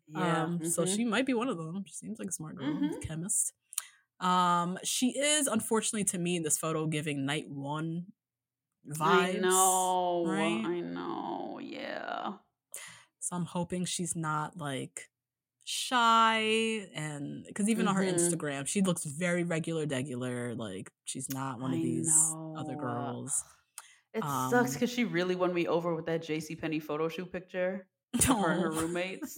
Yeah. 0.08 0.44
Um, 0.44 0.64
so 0.64 0.84
mhm. 0.84 0.96
she 0.96 1.06
might 1.06 1.26
be 1.26 1.34
one 1.34 1.50
of 1.50 1.58
them. 1.58 1.84
She 1.88 1.94
seems 1.94 2.20
like 2.20 2.30
a 2.30 2.32
smart 2.32 2.56
girl, 2.58 2.68
Mhm. 2.68 3.02
chemist. 3.02 3.54
Um, 4.20 4.78
she 4.84 5.18
is 5.18 5.48
unfortunately 5.48 6.06
to 6.06 6.18
me 6.18 6.36
in 6.38 6.44
this 6.44 6.58
photo 6.58 6.88
giving 6.88 7.26
night 7.26 7.50
one 7.50 8.08
vibes. 8.88 9.02
I 9.02 9.32
know. 9.34 10.26
right? 10.28 10.64
I 10.66 10.80
know. 10.82 11.60
Yeah. 11.62 12.34
So 13.20 13.36
I'm 13.36 13.46
hoping 13.46 13.86
she's 13.86 14.16
not 14.16 14.58
like 14.58 15.10
shy 15.66 16.88
and 16.94 17.44
because 17.48 17.70
even 17.70 17.88
on 17.88 17.96
her 17.96 18.04
Mhm. 18.04 18.16
Instagram, 18.16 18.68
she 18.68 18.82
looks 18.82 19.04
very 19.06 19.44
regular, 19.44 19.86
degular. 19.86 20.58
Like 20.58 20.92
she's 21.06 21.30
not 21.30 21.60
one 21.60 21.72
of 21.74 21.80
I 21.80 21.82
these 21.82 22.12
other 22.58 22.76
girls. 22.76 23.44
It 24.14 24.24
Um, 24.24 24.52
sucks 24.52 24.74
because 24.74 24.92
she 24.92 25.06
really 25.06 25.36
won 25.36 25.54
me 25.54 25.68
over 25.68 25.96
with 25.96 26.06
that 26.06 26.22
JC 26.24 26.56
Penney 26.56 26.80
photo 26.80 27.08
shoot 27.10 27.32
picture. 27.32 27.88
of 28.14 28.24
Her 28.26 28.52
and 28.52 28.62
her 28.62 28.72
roommates. 28.72 29.38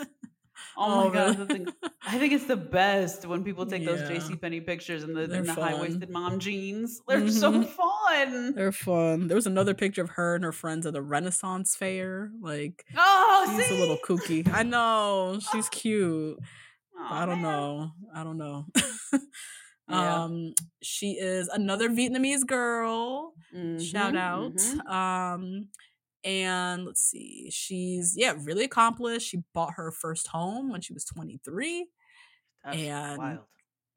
Oh, 0.77 0.83
Oh, 1.03 1.07
my 1.07 1.13
god, 1.13 1.35
really? 1.35 1.35
the 1.35 1.45
thing- 1.53 1.67
I 2.07 2.17
think 2.19 2.33
it's 2.33 2.45
the 2.45 2.55
best 2.57 3.25
when 3.25 3.43
people 3.43 3.65
take 3.65 3.85
those 3.85 4.01
JC 4.01 4.39
Penney 4.39 4.61
pictures 4.61 5.03
in 5.03 5.13
the, 5.13 5.23
in 5.23 5.43
the 5.45 5.53
high 5.53 5.79
waisted 5.79 6.09
mom 6.09 6.39
jeans. 6.39 7.01
They're 7.07 7.27
so 7.29 7.51
Mhm. 7.51 7.67
fun. 7.69 8.53
They're 8.55 8.71
fun. 8.71 9.27
There 9.27 9.35
was 9.35 9.47
another 9.47 9.73
picture 9.73 10.01
of 10.03 10.11
her 10.11 10.35
and 10.35 10.43
her 10.43 10.51
friends 10.51 10.85
at 10.85 10.93
the 10.93 11.01
Renaissance 11.01 11.75
fair. 11.75 12.31
Like 12.41 12.85
Oh, 12.95 13.55
she's 13.57 13.67
see? 13.67 13.75
a 13.75 13.79
little 13.79 13.97
kooky. 13.97 14.47
I 14.53 14.63
know 14.63 15.39
she's 15.51 15.67
cute. 15.69 16.37
Aw, 16.97 17.23
I 17.23 17.25
don't 17.25 17.41
man. 17.41 17.51
know. 17.51 17.91
I 18.13 18.23
don't 18.23 18.37
know. 18.37 18.65
Yeah. 19.87 20.23
um, 20.23 20.55
she 20.81 21.11
is 21.11 21.47
another 21.47 21.89
Vietnamese 21.89 22.43
girl. 22.45 23.33
Shout 23.79 24.13
Mhm, 24.13 24.17
out. 24.17 24.55
mhm. 24.55 24.89
Um, 24.89 25.67
and 26.25 26.85
let's 26.85 27.01
see. 27.01 27.49
She's 27.51 28.15
yeah, 28.17 28.33
really 28.43 28.65
accomplished. 28.65 29.29
She 29.29 29.43
bought 29.53 29.73
her 29.75 29.91
first 29.91 30.27
home 30.27 30.69
when 30.71 30.81
she 30.81 30.93
was 30.93 31.05
23. 31.05 31.87
That's 32.63 32.77
and 32.77 33.17
wild. 33.17 33.39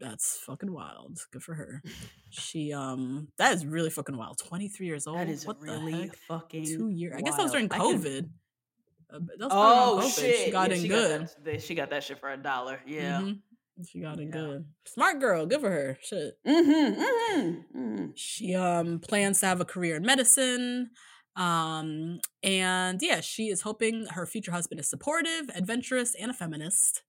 That's 0.00 0.38
fucking 0.46 0.72
wild. 0.72 1.18
Good 1.32 1.42
for 1.42 1.54
her. 1.54 1.82
She 2.30 2.72
um 2.72 3.28
that 3.38 3.54
is 3.54 3.66
really 3.66 3.90
fucking 3.90 4.16
wild. 4.16 4.38
23 4.38 4.86
years 4.86 5.06
old. 5.08 5.18
That 5.18 5.28
is 5.28 5.44
what 5.46 5.58
the 5.58 5.66
really 5.66 6.02
heck? 6.02 6.16
fucking 6.28 6.66
Two 6.66 6.88
years. 6.90 7.14
I 7.16 7.22
guess 7.22 7.36
that 7.36 7.42
was 7.42 7.52
during 7.52 7.68
wild. 7.68 7.82
I 7.82 7.92
could- 7.92 8.02
COVID. 8.04 8.28
Uh, 9.10 9.18
but 9.20 9.38
that 9.38 9.44
was 9.46 9.52
Oh 9.54 10.00
COVID. 10.04 10.20
shit! 10.20 10.36
She 10.44 10.50
got 10.50 10.68
Yeah, 10.68 10.76
in 10.76 10.82
she 10.82 10.88
good. 10.88 11.20
Got 11.20 11.44
that, 11.44 11.62
she 11.62 11.74
got 11.74 11.90
that 11.90 12.04
shit 12.04 12.20
for 12.20 12.30
a 12.30 12.36
dollar. 12.36 12.78
Yeah. 12.86 13.22
Mhm. 13.22 13.40
She 13.88 14.00
got 14.00 14.20
in 14.20 14.26
Yeah. 14.26 14.32
good. 14.32 14.64
Smart 14.84 15.18
girl. 15.18 15.46
Good 15.46 15.60
for 15.62 15.70
her. 15.70 15.98
Shit. 16.02 16.34
Mm-hmm. 16.46 17.00
Mm-hmm. 17.00 17.78
mm-hmm. 17.78 18.06
She 18.14 18.54
um 18.54 18.98
plans 19.00 19.40
to 19.40 19.46
have 19.46 19.60
a 19.60 19.64
career 19.64 19.96
in 19.96 20.02
medicine. 20.04 20.90
Um 21.38 22.20
and 22.42 23.00
yeah, 23.02 23.20
she 23.20 23.48
is 23.48 23.62
hoping 23.62 24.06
her 24.06 24.26
future 24.26 24.52
husband 24.52 24.80
is 24.80 24.90
supportive, 24.90 25.50
adventurous, 25.54 26.14
and 26.16 26.30
a 26.30 26.34
feminist. 26.34 27.02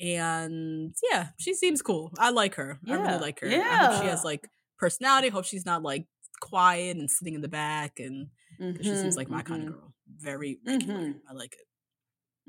And 0.00 0.94
yeah, 1.10 1.28
she 1.38 1.54
seems 1.54 1.82
cool. 1.82 2.12
I 2.18 2.30
like 2.30 2.56
her. 2.56 2.78
I 2.88 2.94
really 2.94 3.18
like 3.18 3.40
her. 3.40 3.48
I 3.48 3.76
hope 3.76 4.02
she 4.02 4.08
has 4.08 4.24
like 4.24 4.48
personality. 4.78 5.28
Hope 5.28 5.44
she's 5.44 5.66
not 5.66 5.82
like 5.82 6.06
quiet 6.40 6.96
and 6.96 7.10
sitting 7.10 7.34
in 7.34 7.42
the 7.42 7.48
back 7.48 8.00
and 8.00 8.28
'cause 8.76 8.86
she 8.86 8.96
seems 8.96 9.16
like 9.16 9.30
my 9.30 9.42
kind 9.42 9.62
of 9.68 9.74
girl. 9.74 9.94
Very 10.18 10.58
regular. 10.66 11.00
Mhm. 11.00 11.20
I 11.28 11.32
like 11.32 11.54
it. 11.54 11.66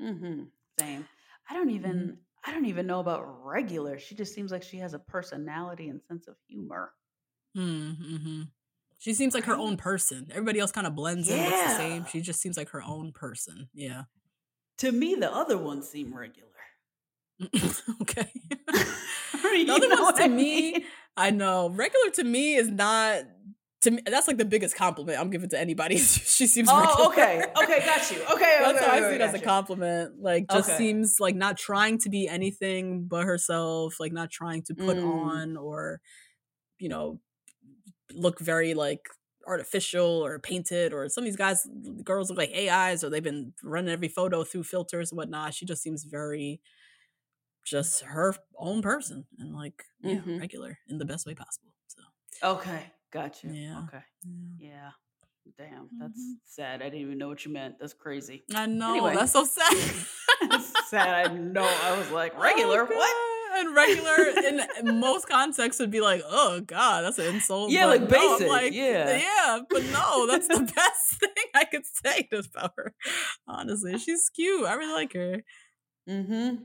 Mm-hmm. 0.02 0.44
Same. 0.78 1.08
I 1.48 1.54
don't 1.54 1.68
Mm-hmm. 1.68 1.76
even. 1.76 2.18
I 2.44 2.52
don't 2.52 2.66
even 2.66 2.86
know 2.86 3.00
about 3.00 3.24
regular. 3.44 3.98
She 3.98 4.14
just 4.14 4.32
seems 4.34 4.52
like 4.52 4.62
she 4.62 4.78
has 4.78 4.94
a 4.94 4.98
personality 5.00 5.88
and 5.88 6.00
sense 6.02 6.28
of 6.28 6.36
humor. 6.46 6.92
Mm-hmm. 7.56 8.42
She 8.98 9.12
seems 9.14 9.34
like 9.34 9.44
her 9.44 9.54
own 9.56 9.76
person. 9.76 10.28
Everybody 10.30 10.58
else 10.58 10.72
kind 10.72 10.86
of 10.86 10.94
blends 10.94 11.28
in, 11.28 11.38
looks 11.38 11.50
the 11.62 11.76
same. 11.76 12.06
She 12.10 12.20
just 12.20 12.40
seems 12.40 12.56
like 12.56 12.70
her 12.70 12.82
own 12.82 13.12
person. 13.12 13.68
Yeah. 13.74 14.04
To 14.78 14.90
me, 14.92 15.14
the 15.14 15.32
other 15.32 15.58
ones 15.58 15.88
seem 15.88 16.14
regular. 16.14 16.48
okay. 18.02 18.30
The 19.56 19.70
other 19.72 19.88
ones 20.02 20.18
to 20.18 20.24
I 20.24 20.28
me. 20.28 20.84
I 21.16 21.30
know 21.30 21.68
regular 21.70 22.10
to 22.14 22.24
me 22.24 22.56
is 22.56 22.68
not. 22.68 23.22
To 23.82 23.90
me, 23.90 24.02
that's 24.04 24.26
like 24.26 24.36
the 24.38 24.44
biggest 24.44 24.74
compliment 24.76 25.18
I'm 25.20 25.30
giving 25.30 25.48
to 25.50 25.58
anybody. 25.58 25.96
she 25.98 26.46
seems. 26.46 26.68
Oh, 26.70 26.78
regular. 26.78 27.06
okay. 27.12 27.44
Okay, 27.62 27.86
got 27.86 28.10
you. 28.10 28.18
Okay, 28.32 28.58
That's 28.60 28.76
okay, 28.78 28.84
how 28.86 28.92
I 28.92 28.98
okay, 28.98 29.08
see 29.10 29.14
it 29.14 29.20
as 29.22 29.34
a 29.34 29.38
compliment. 29.38 30.20
Like, 30.20 30.46
just 30.50 30.68
Okay. 30.68 30.78
seems 30.78 31.16
like 31.20 31.34
not 31.36 31.56
trying 31.56 31.98
to 32.00 32.10
be 32.10 32.28
anything 32.28 33.06
but 33.08 33.24
herself. 33.24 33.94
Like, 34.00 34.12
not 34.12 34.30
trying 34.30 34.62
to 34.64 34.74
put 34.74 34.96
Mm. 34.98 35.06
on 35.06 35.56
or, 35.56 36.00
you 36.78 36.88
know, 36.88 37.20
look 38.12 38.38
very 38.40 38.74
like 38.74 39.08
artificial 39.46 40.24
or 40.24 40.38
painted. 40.38 40.92
Or 40.92 41.08
some 41.08 41.22
of 41.22 41.26
these 41.26 41.36
guys, 41.36 41.66
girls 42.04 42.28
look 42.30 42.38
like 42.38 42.52
AIs, 42.54 43.02
or 43.04 43.10
they've 43.10 43.22
been 43.22 43.52
running 43.62 43.90
every 43.92 44.08
photo 44.08 44.44
through 44.44 44.64
filters 44.64 45.10
and 45.12 45.16
whatnot. 45.16 45.54
She 45.54 45.64
just 45.66 45.82
seems 45.82 46.04
very, 46.04 46.60
just 47.64 48.02
her 48.04 48.34
own 48.58 48.82
person 48.82 49.26
and 49.38 49.54
like 49.54 49.84
yeah, 50.00 50.16
Mhm. 50.16 50.40
regular 50.40 50.78
in 50.88 50.98
the 50.98 51.04
best 51.04 51.26
way 51.26 51.34
possible. 51.34 51.72
So 51.88 52.02
Okay, 52.42 52.92
gotcha. 53.10 53.48
Yeah. 53.48 53.82
Okay. 53.84 54.02
yeah. 54.58 54.68
Yeah. 54.70 54.90
Damn, 55.56 55.88
that's 56.00 56.18
Mhm. 56.18 56.34
sad. 56.44 56.82
I 56.82 56.86
didn't 56.86 57.00
even 57.02 57.18
know 57.18 57.28
what 57.28 57.44
you 57.44 57.52
meant. 57.52 57.78
That's 57.78 57.92
crazy. 57.94 58.44
I 58.54 58.66
know 58.66 58.90
Anyway. 58.94 59.14
that's 59.14 59.32
so 59.32 59.44
sad. 59.44 59.72
Sad. 60.88 61.30
I 61.30 61.32
know. 61.34 61.64
I 61.64 61.96
was 61.98 62.10
like, 62.10 62.34
Oh, 62.36 62.40
regular? 62.42 62.84
what? 62.84 63.16
And 63.58 63.74
regular 63.74 64.16
in 64.84 65.00
most 65.00 65.28
contexts 65.28 65.80
would 65.80 65.90
be 65.90 66.00
like, 66.00 66.22
oh 66.26 66.60
god, 66.60 67.02
that's 67.04 67.18
an 67.18 67.34
insult. 67.34 67.70
Yeah, 67.70 67.86
but 67.86 68.00
like 68.02 68.10
no, 68.10 68.16
I'm 68.18 68.38
basic, 68.38 68.48
like, 68.48 68.72
yeah. 68.72 69.16
yeah. 69.18 69.58
But 69.68 69.84
no, 69.86 70.26
that's 70.26 70.48
the 70.48 70.60
best 70.76 71.20
thing 71.20 71.44
I 71.54 71.64
could 71.64 71.84
say 71.86 72.28
about 72.32 72.72
her. 72.76 72.94
Honestly, 73.48 73.98
she's 73.98 74.28
cute. 74.34 74.66
I 74.66 74.74
really 74.74 74.92
like 74.92 75.12
her. 75.14 75.42
Mm-hmm. 76.08 76.56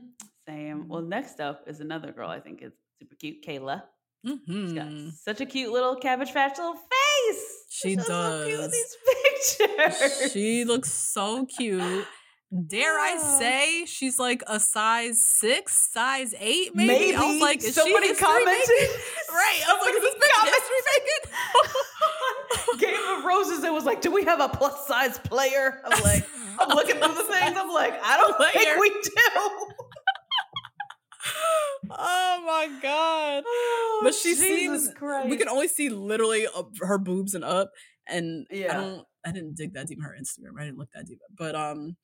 Same. 0.48 0.88
Well, 0.88 1.02
next 1.02 1.40
up 1.40 1.64
is 1.66 1.80
another 1.80 2.12
girl 2.12 2.28
I 2.28 2.40
think 2.40 2.62
is 2.62 2.72
super 3.00 3.14
cute, 3.16 3.44
Kayla. 3.46 3.82
She's 4.24 4.72
got 4.72 4.86
hmm 4.86 5.08
such 5.10 5.40
a 5.40 5.46
cute 5.46 5.72
little 5.72 5.96
cabbage 5.96 6.32
patch 6.32 6.56
little 6.56 6.74
face. 6.74 7.64
She 7.70 7.96
so 7.96 8.42
in 8.44 8.60
does. 8.60 8.70
these 8.70 8.96
pictures. 9.58 10.32
She 10.32 10.64
looks 10.64 10.92
so 10.92 11.44
cute. 11.46 12.06
Dare 12.66 12.98
I 12.98 13.16
say 13.16 13.86
she's 13.86 14.18
like 14.18 14.42
a 14.46 14.60
size 14.60 15.24
six, 15.24 15.88
size 15.90 16.34
eight, 16.38 16.74
maybe? 16.74 17.14
I 17.16 17.24
was 17.24 17.40
like, 17.40 17.64
is 17.64 17.74
somebody 17.74 18.08
she 18.08 18.14
commented. 18.16 18.50
Right. 19.32 19.62
I 19.66 19.72
was 19.72 19.86
like, 19.86 19.94
is 19.94 20.02
this 20.02 20.14
bitch 20.14 20.44
history 20.44 20.82
making? 22.76 22.90
Game 23.08 23.18
of 23.18 23.24
Roses. 23.24 23.64
It 23.64 23.72
was 23.72 23.84
like, 23.86 24.02
do 24.02 24.10
we 24.10 24.24
have 24.24 24.40
a 24.40 24.48
plus 24.50 24.86
size 24.86 25.18
player? 25.20 25.80
I'm 25.86 26.02
like, 26.04 26.26
I'm 26.60 26.68
looking 26.68 26.96
through 26.96 27.14
the 27.14 27.24
things. 27.24 27.56
I'm 27.56 27.70
like, 27.72 27.98
I 28.04 28.18
don't 28.18 28.36
Player. 28.36 28.50
think 28.52 28.78
we 28.78 28.90
do. 28.90 29.10
oh 31.90 32.42
my 32.46 32.68
god! 32.82 33.44
But 34.02 34.14
she 34.14 34.32
Oh, 34.32 34.34
Jesus 34.34 34.44
seems 34.44 34.90
we 35.30 35.38
can 35.38 35.48
only 35.48 35.68
see 35.68 35.88
literally 35.88 36.46
up 36.46 36.72
her 36.82 36.98
boobs 36.98 37.34
and 37.34 37.44
up, 37.44 37.70
and 38.06 38.46
yeah. 38.50 38.72
I 38.72 38.74
don't. 38.80 39.06
I 39.24 39.32
didn't 39.32 39.56
dig 39.56 39.72
that 39.72 39.86
deep 39.86 39.96
in 39.96 40.04
her 40.04 40.14
Instagram. 40.20 40.60
I 40.60 40.64
didn't 40.66 40.76
look 40.78 40.90
that 40.94 41.06
deep, 41.06 41.20
but 41.38 41.54
um. 41.54 41.96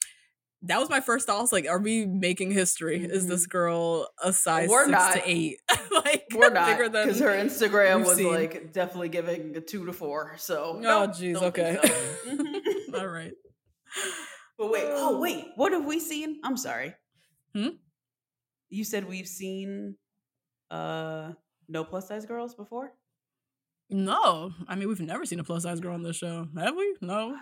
That 0.63 0.81
was 0.81 0.91
my 0.91 1.01
first 1.01 1.27
thought. 1.27 1.39
I 1.39 1.41
was 1.41 1.53
like, 1.53 1.69
"Are 1.69 1.79
we 1.79 2.05
making 2.05 2.51
history? 2.51 3.05
Is 3.05 3.27
this 3.29 3.47
girl 3.47 4.09
a 4.23 4.33
size 4.33 4.69
We're 4.69 4.87
six 4.87 4.91
not. 4.91 5.13
to 5.15 5.23
eight? 5.25 5.59
like 5.93 6.25
We're 6.35 6.51
not 6.51 6.67
bigger 6.67 6.89
than 6.89 7.07
because 7.07 7.21
her 7.21 7.29
Instagram 7.29 8.05
was 8.05 8.17
seen. 8.17 8.33
like 8.33 8.73
definitely 8.73 9.09
giving 9.11 9.57
a 9.57 9.61
two 9.61 9.87
to 9.87 9.93
four. 9.93 10.35
So 10.37 10.75
Oh, 10.77 10.81
nope, 10.81 11.11
jeez, 11.13 11.35
don't 11.35 11.45
okay. 11.45 11.79
so. 11.85 12.99
All 12.99 13.07
right. 13.07 13.33
but 14.59 14.71
wait, 14.73 14.85
oh 14.87 15.19
wait, 15.21 15.47
what 15.55 15.71
have 15.73 15.85
we 15.85 16.01
seen? 16.01 16.41
I'm 16.43 16.57
sorry. 16.57 16.95
Hmm? 17.55 17.69
You 18.69 18.83
said 18.85 19.09
we've 19.09 19.29
seen 19.29 19.95
uh 20.73 21.33
no 21.69 21.85
plus 21.85 22.09
size 22.09 22.27
girls 22.27 22.55
before. 22.57 22.93
No, 23.91 24.51
I 24.67 24.75
mean 24.75 24.89
we've 24.89 25.01
never 25.01 25.25
seen 25.25 25.39
a 25.39 25.45
plus 25.45 25.63
size 25.63 25.79
girl 25.81 25.95
on 25.95 26.03
this 26.03 26.17
show, 26.17 26.49
have 26.59 26.75
we? 26.77 26.97
No, 27.01 27.37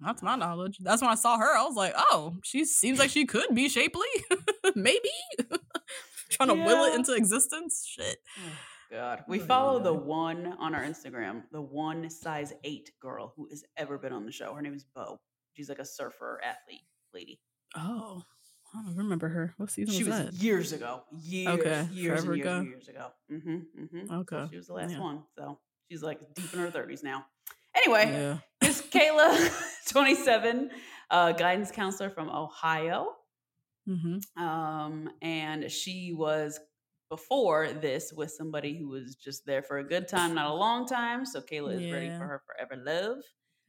not 0.00 0.18
to 0.18 0.24
my 0.24 0.36
knowledge. 0.36 0.78
That's 0.80 1.02
when 1.02 1.10
I 1.10 1.14
saw 1.16 1.38
her. 1.38 1.56
I 1.56 1.62
was 1.64 1.74
like, 1.76 1.94
oh, 1.96 2.36
she 2.44 2.64
seems 2.64 2.98
like 2.98 3.10
she 3.10 3.26
could 3.26 3.54
be 3.54 3.68
shapely, 3.68 4.06
maybe. 4.74 5.08
Trying 6.30 6.48
to 6.50 6.54
will 6.54 6.84
it 6.84 6.94
into 6.94 7.14
existence. 7.14 7.86
Shit. 7.88 8.18
God, 8.90 9.24
we 9.28 9.40
Oh, 9.40 9.44
follow 9.44 9.76
yeah. 9.78 9.84
the 9.84 9.92
one 9.94 10.54
on 10.58 10.74
our 10.74 10.82
Instagram, 10.82 11.42
the 11.52 11.60
one 11.60 12.08
size 12.10 12.52
eight 12.64 12.90
girl 13.00 13.32
who 13.36 13.48
has 13.50 13.64
ever 13.76 13.98
been 13.98 14.12
on 14.12 14.24
the 14.26 14.32
show. 14.32 14.54
Her 14.54 14.62
name 14.62 14.74
is 14.74 14.84
Bo. 14.94 15.20
She's 15.54 15.68
like 15.68 15.78
a 15.78 15.84
surfer 15.84 16.40
athlete 16.44 16.82
lady. 17.12 17.40
Oh, 17.76 18.22
I 18.74 18.82
don't 18.82 18.96
remember 18.96 19.28
her. 19.28 19.54
What 19.56 19.70
season 19.70 19.94
She 19.94 20.04
was 20.04 20.14
was 20.14 20.24
that? 20.26 20.34
years 20.34 20.72
ago. 20.72 21.02
Years, 21.22 21.58
Okay, 21.58 21.88
years, 21.92 22.24
years, 22.24 22.24
ago. 22.24 22.60
years 22.60 22.88
ago. 22.88 23.08
Mm-hmm, 23.32 23.56
mm-hmm. 23.82 24.14
Okay, 24.20 24.46
she 24.50 24.56
was 24.56 24.66
the 24.68 24.74
last 24.74 24.92
yeah. 24.92 25.00
one. 25.00 25.22
So 25.36 25.58
she's 25.90 26.02
like 26.02 26.20
deep 26.34 26.52
in 26.52 26.60
her 26.60 26.70
thirties 26.70 27.02
now. 27.02 27.24
Anyway, 27.74 28.06
Yeah. 28.10 28.38
Kayla, 28.80 29.50
27, 29.88 30.70
uh, 31.10 31.32
guidance 31.32 31.70
counselor 31.70 32.10
from 32.10 32.28
Ohio. 32.30 33.08
Mm-hmm. 33.88 34.42
Um, 34.42 35.10
and 35.22 35.70
she 35.70 36.12
was 36.12 36.60
before 37.10 37.72
this 37.72 38.12
with 38.12 38.30
somebody 38.30 38.76
who 38.78 38.88
was 38.88 39.14
just 39.16 39.46
there 39.46 39.62
for 39.62 39.78
a 39.78 39.84
good 39.84 40.08
time, 40.08 40.34
not 40.34 40.50
a 40.50 40.54
long 40.54 40.86
time. 40.86 41.24
So 41.24 41.40
Kayla 41.40 41.80
is 41.80 41.92
ready 41.92 42.08
for 42.10 42.26
her 42.26 42.42
forever 42.46 42.82
love. 42.84 43.18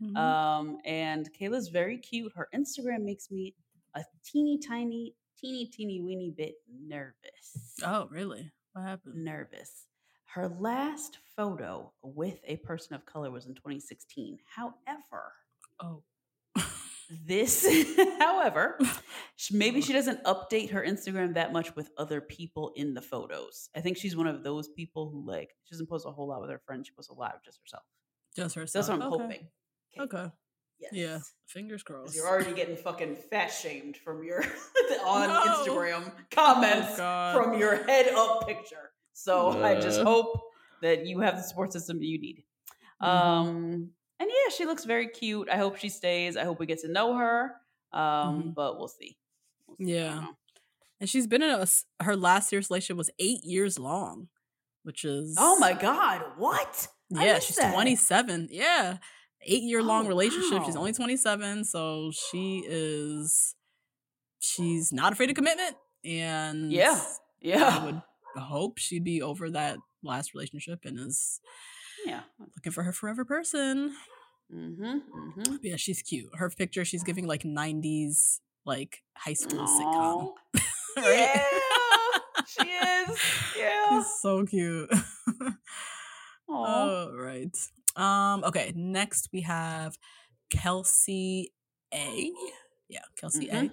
Mhm. 0.02 0.18
Um, 0.18 0.78
and 0.86 1.30
Kayla's 1.40 1.70
very 1.70 1.98
cute. 1.98 2.32
Her 2.36 2.48
Instagram 2.54 3.04
makes 3.04 3.32
me 3.32 3.56
a 3.96 4.04
teeny 4.26 4.60
tiny, 4.60 5.16
teeny, 5.38 5.66
teeny, 5.68 6.02
weeny 6.02 6.32
bit 6.36 6.56
nervous. 6.70 7.76
oh, 7.86 8.08
really? 8.12 8.52
What 8.74 8.86
happened? 8.86 9.24
Nervous. 9.24 9.86
Her 10.34 10.48
last 10.60 11.18
photo 11.36 11.92
with 12.04 12.40
a 12.46 12.58
person 12.58 12.94
of 12.96 13.06
color 13.06 13.32
was 13.32 13.46
in 13.46 13.56
2016. 13.56 14.38
However, 14.56 15.34
Oh. 15.82 16.04
this, 17.26 17.66
however, 18.20 18.78
maybe 19.52 19.82
she 19.82 19.94
doesn't 19.94 20.24
update 20.26 20.70
her 20.72 20.84
Instagram 20.84 21.34
that 21.34 21.52
much 21.54 21.76
with 21.76 21.90
other 21.98 22.22
people 22.22 22.72
in 22.76 22.94
the 22.94 23.02
photos. 23.02 23.70
I 23.76 23.80
think 23.82 23.98
she's 23.98 24.16
one 24.16 24.28
of 24.28 24.44
those 24.44 24.68
people 24.68 25.10
who 25.10 25.26
like 25.26 25.50
she 25.64 25.74
doesn't 25.74 25.90
post 25.90 26.06
a 26.06 26.12
whole 26.12 26.28
lot 26.28 26.42
with 26.42 26.50
her 26.52 26.62
friends. 26.66 26.88
She 26.88 26.94
posts 26.94 27.10
a 27.10 27.14
lot 27.16 27.34
of 27.36 27.44
just 27.44 27.60
herself. 27.64 27.84
Just 28.36 28.56
herself. 28.56 28.86
that's 28.86 29.00
what 29.00 29.02
I'm 29.08 29.14
okay. 29.14 29.24
hoping. 29.24 29.48
Okay. 30.00 30.32
Yes. 30.80 30.92
Yeah. 30.94 31.20
Fingers 31.48 31.82
crossed. 31.84 32.16
You're 32.16 32.28
already 32.28 32.54
getting 32.54 32.76
fucking 32.78 33.16
fat 33.16 33.48
shamed 33.48 33.98
from 33.98 34.24
your 34.24 34.44
on 35.06 35.28
No. 35.30 35.42
Instagram 35.42 36.12
comments 36.32 36.98
Oh, 37.00 37.34
from 37.42 37.60
your 37.60 37.84
head 37.84 38.10
up 38.14 38.48
picture. 38.48 38.89
So 39.24 39.62
I 39.64 39.76
just 39.80 40.00
Uh. 40.00 40.06
hope 40.06 40.42
that 40.82 41.06
you 41.06 41.20
have 41.20 41.36
the 41.36 41.44
support 41.44 41.74
system 41.74 42.02
you 42.02 42.20
need. 42.20 42.44
Mhm. 43.02 43.08
Um, 43.08 43.94
and 44.20 44.30
yeah, 44.30 44.50
she 44.56 44.66
looks 44.66 44.86
very 44.86 45.08
cute. 45.10 45.50
I 45.50 45.58
hope 45.58 45.78
she 45.78 45.90
stays. 45.90 46.38
I 46.38 46.44
hope 46.46 46.60
we 46.60 46.66
get 46.66 46.80
to 46.80 46.88
know 46.88 47.16
her. 47.16 47.56
Um, 47.92 48.44
Mhm. 48.44 48.54
but 48.56 48.78
we'll 48.78 48.88
see. 48.88 49.18
We'll 49.68 49.78
see. 49.78 49.94
Yeah. 49.94 50.28
And 51.02 51.10
she's 51.10 51.28
been 51.28 51.42
in 51.42 51.50
a 51.50 51.66
her 52.04 52.16
last 52.16 52.50
serious 52.50 52.70
relationship 52.70 52.98
was 52.98 53.10
eight 53.20 53.44
years 53.44 53.78
long, 53.80 54.30
which 54.84 55.04
is 55.06 55.36
Oh 55.40 55.58
my 55.60 55.74
god! 55.74 56.24
What? 56.38 56.88
Yeah, 57.10 57.40
she's 57.40 57.56
that. 57.58 57.74
27. 57.74 58.48
Yeah. 58.52 58.98
Eight 59.42 59.64
year 59.64 59.82
long 59.82 60.06
Oh, 60.06 60.10
relationship. 60.10 60.64
She's 60.66 60.76
only 60.76 60.92
27. 60.94 61.64
So 61.64 62.12
she 62.12 62.64
is, 62.68 63.56
she's 64.40 64.92
not 64.94 65.12
afraid 65.14 65.30
of 65.30 65.36
commitment. 65.36 65.76
And 66.04 66.72
Yeah. 66.72 67.02
I 67.02 67.16
Yeah. 67.42 67.86
would 67.86 68.02
hope 68.40 68.78
she'd 68.78 69.04
be 69.04 69.22
over 69.22 69.50
that 69.52 69.78
last 70.04 70.34
relationship 70.34 70.86
and 70.86 71.00
is 71.00 71.40
Yeah. 72.06 72.22
looking 72.56 72.72
for 72.72 72.84
her 72.84 72.94
forever 72.94 73.24
person. 73.26 73.96
Mm-hmm. 74.54 74.84
Mm-hmm. 74.84 75.56
Yeah, 75.62 75.76
she's 75.78 76.02
cute. 76.02 76.30
Her 76.36 76.50
picture, 76.50 76.84
she's 76.86 77.04
giving 77.04 77.28
like 77.28 77.44
90s, 77.44 78.40
like 78.66 79.04
high 79.16 79.34
school 79.34 79.62
Aw. 79.62 79.66
sitcom. 80.56 80.64
Yeah, 80.98 81.44
she 82.48 82.68
is. 82.70 83.18
Yeah. 83.58 83.90
She's 84.00 84.08
so 84.22 84.46
cute. 84.46 84.90
All 86.50 87.12
right. 87.16 87.56
Um, 87.96 88.44
okay, 88.46 88.72
next 88.76 89.30
we 89.34 89.42
have 89.42 89.98
Kelsey 90.50 91.52
A. 91.94 92.32
Yeah, 92.88 93.02
Kelsey 93.20 93.48
Mhm. 93.48 93.68
A. 93.68 93.72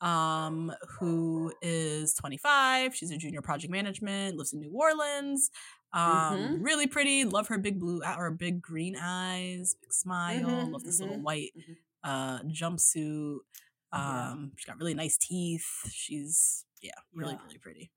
Um, 0.00 0.72
who 0.98 1.52
is 1.62 2.14
25. 2.14 2.94
She's 2.94 3.10
a 3.10 3.16
junior 3.16 3.42
project 3.42 3.70
management, 3.72 4.36
lives 4.36 4.52
in 4.52 4.60
New 4.60 4.72
Orleans. 4.72 5.50
Um, 5.92 6.58
Mhm. 6.58 6.64
really 6.64 6.86
pretty. 6.86 7.24
Love 7.24 7.48
her 7.48 7.58
big 7.58 7.80
blue 7.80 8.02
or 8.04 8.30
big 8.30 8.60
green 8.62 8.96
eyes, 8.96 9.74
big 9.80 9.92
smile. 9.92 10.68
Mhm, 10.68 10.72
Love 10.72 10.84
this 10.84 11.00
little 11.00 11.16
mhm, 11.16 11.22
white 11.22 11.52
mhm. 11.56 11.76
uh 12.04 12.40
jumpsuit. 12.44 13.38
Um, 13.92 14.52
she's 14.56 14.66
got 14.66 14.78
really 14.78 14.94
nice 14.94 15.16
teeth. 15.18 15.66
She's 15.90 16.64
yeah, 16.80 16.92
really, 17.12 17.34
Yeah. 17.34 17.42
really 17.42 17.58
pretty. 17.58 17.90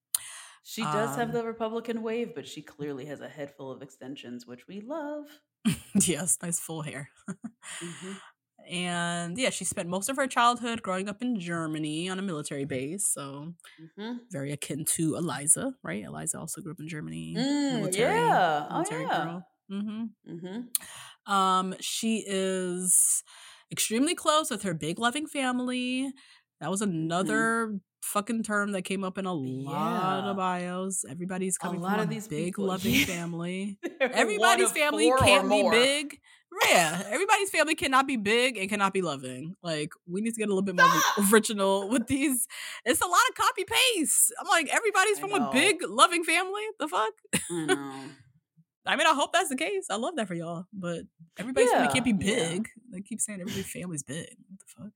She 0.64 0.88
does 0.90 1.16
have 1.16 1.30
Um, 1.30 1.34
the 1.34 1.46
Republican 1.46 2.02
wave, 2.02 2.34
but 2.36 2.48
she 2.48 2.62
clearly 2.64 3.06
has 3.06 3.20
a 3.22 3.30
head 3.30 3.56
full 3.56 3.72
of 3.72 3.82
extensions, 3.82 4.48
which 4.48 4.68
we 4.68 4.80
love. 4.82 5.42
yes, 5.96 6.38
nice 6.42 6.60
full 6.60 6.82
hair. 6.82 7.10
And 8.72 9.38
yeah, 9.38 9.52
she 9.52 9.66
spent 9.66 9.90
most 9.90 10.10
of 10.10 10.18
her 10.18 10.28
childhood 10.28 10.82
growing 10.84 11.10
up 11.10 11.22
in 11.22 11.40
Germany 11.40 12.10
on 12.10 12.20
a 12.20 12.24
military 12.24 12.66
base. 12.66 13.08
So 13.08 13.54
Mhm. 13.80 14.22
very 14.32 14.52
akin 14.52 14.86
to 14.86 15.16
Eliza, 15.18 15.74
right? 15.84 16.04
Eliza 16.04 16.40
also 16.40 16.62
grew 16.62 16.74
up 16.74 16.80
in 16.82 16.88
Germany. 16.90 17.40
Mm, 17.40 17.96
yeah. 17.96 18.68
Oh, 18.72 18.74
military 18.74 19.08
yeah. 19.10 19.26
girl. 19.26 19.48
hmm 19.70 20.06
Mm-hmm. 20.28 20.62
Um, 21.34 21.76
she 21.80 22.24
is 22.28 23.24
extremely 23.72 24.16
close 24.16 24.50
with 24.52 24.64
her 24.64 24.74
big 24.74 25.00
loving 25.00 25.28
family. 25.28 26.12
That 26.60 26.72
was 26.72 26.82
Mm-hmm. 26.82 26.92
another 26.92 27.80
fucking 28.02 28.44
term 28.44 28.72
that 28.74 28.82
came 28.84 29.04
up 29.04 29.18
in 29.18 29.26
a 29.26 29.34
lot 29.34 30.24
Yeah. 30.24 30.30
of 30.32 30.38
bios. 30.38 31.06
Everybody's 31.10 31.58
coming 31.58 31.80
a 31.80 31.84
lot 31.84 31.92
from 31.94 32.00
of 32.02 32.08
a 32.08 32.14
these 32.14 32.28
big 32.28 32.46
people- 32.46 32.66
loving 32.66 32.94
Yeah. 32.94 33.06
family. 33.06 33.78
Everybody's 34.02 34.72
family 34.72 35.12
can't 35.20 35.50
be 35.50 35.62
more. 35.62 35.72
big. 35.72 36.20
Yeah, 36.70 37.04
everybody's 37.06 37.50
family 37.50 37.76
cannot 37.76 38.08
be 38.08 38.18
big 38.18 38.58
and 38.58 38.70
cannot 38.70 38.92
be 38.94 39.02
loving. 39.02 39.56
Like 39.64 39.94
we 40.06 40.20
need 40.20 40.34
to 40.34 40.38
get 40.38 40.50
a 40.50 40.54
little 40.54 40.62
bit 40.64 40.76
more 40.76 40.86
original 41.32 41.88
with 41.88 42.08
these. 42.08 42.46
It's 42.84 43.00
a 43.00 43.06
lot 43.08 43.22
of 43.30 43.36
copy 43.36 43.64
paste. 43.64 44.34
I'm 44.38 44.48
like, 44.50 44.68
everybody's 44.68 45.18
from 45.18 45.32
a 45.34 45.50
big 45.54 45.78
loving 45.88 46.26
family. 46.26 46.64
The 46.78 46.90
fuck? 46.90 47.14
I 47.50 47.66
know. 47.68 47.94
I 48.86 48.96
mean, 48.98 49.08
I 49.08 49.14
hope 49.14 49.32
that's 49.32 49.48
the 49.48 49.56
case. 49.56 49.86
I 49.90 49.96
love 49.96 50.16
that 50.18 50.28
for 50.28 50.34
y'all, 50.34 50.66
but 50.74 51.04
everybody's 51.38 51.72
family 51.72 51.88
can't 51.94 52.04
be 52.04 52.26
Yeah, 52.26 52.34
yeah. 52.36 52.50
big. 52.50 52.68
They 52.92 53.02
keep 53.02 53.22
saying 53.22 53.40
everybody's 53.40 53.72
family's 53.72 54.04
big. 54.04 54.28
What 54.50 54.60
the 54.60 54.92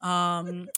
fuck? 0.00 0.08
Um, 0.08 0.68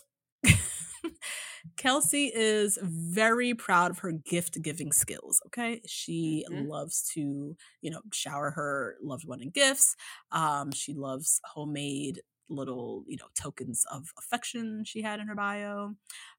Kelsey 1.77 2.31
is 2.35 2.79
very 2.83 3.55
proud 3.55 3.91
of 3.91 3.99
her 4.01 4.13
gift 4.13 4.61
giving 4.63 4.93
skills. 4.93 5.41
Okay, 5.47 5.81
she 5.87 6.45
Mhm. 6.51 6.69
loves 6.69 7.03
to, 7.15 7.57
you 7.81 7.91
know, 7.91 8.03
shower 8.13 8.51
her 8.53 8.97
loved 9.03 9.27
one 9.27 9.41
in 9.43 9.51
gifts. 9.51 9.97
Um, 10.33 10.73
she 10.73 10.95
loves 10.95 11.41
homemade 11.45 12.23
little, 12.49 13.05
you 13.07 13.17
know, 13.17 13.29
tokens 13.35 13.85
of 13.91 14.13
affection. 14.19 14.85
She 14.85 15.01
had 15.03 15.21
in 15.21 15.27
her 15.29 15.35
bio. 15.35 15.97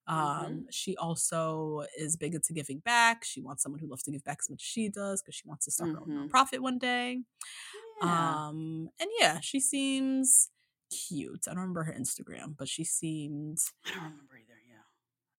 Um, 0.08 0.68
she 0.70 0.96
also 0.98 1.86
is 1.98 2.18
big 2.18 2.36
into 2.36 2.54
giving 2.54 2.80
back. 2.80 3.24
She 3.24 3.42
wants 3.42 3.64
someone 3.64 3.80
who 3.80 3.88
loves 3.88 4.04
to 4.04 4.12
give 4.12 4.24
back 4.24 4.38
as 4.42 4.50
much 4.50 4.62
as 4.62 4.68
she 4.68 4.90
does 4.90 5.22
because 5.24 5.36
she 5.36 5.48
wants 5.48 5.66
to 5.66 5.72
start 5.72 5.92
her 5.92 6.02
own 6.02 6.08
Mhm. 6.10 6.30
nonprofit 6.30 6.60
one 6.60 6.78
day. 6.78 7.24
Yeah. 8.02 8.48
Um, 8.48 8.90
and 9.00 9.10
yeah, 9.20 9.40
she 9.40 9.60
seems 9.60 10.50
cute. 10.92 11.48
I 11.48 11.52
don't 11.52 11.62
remember 11.62 11.84
her 11.86 11.94
Instagram, 11.94 12.56
but 12.58 12.68
she 12.70 12.84
seemed 12.84 13.60
I 13.86 13.94
don't 13.96 14.04
remember 14.12 14.38
either. 14.38 14.53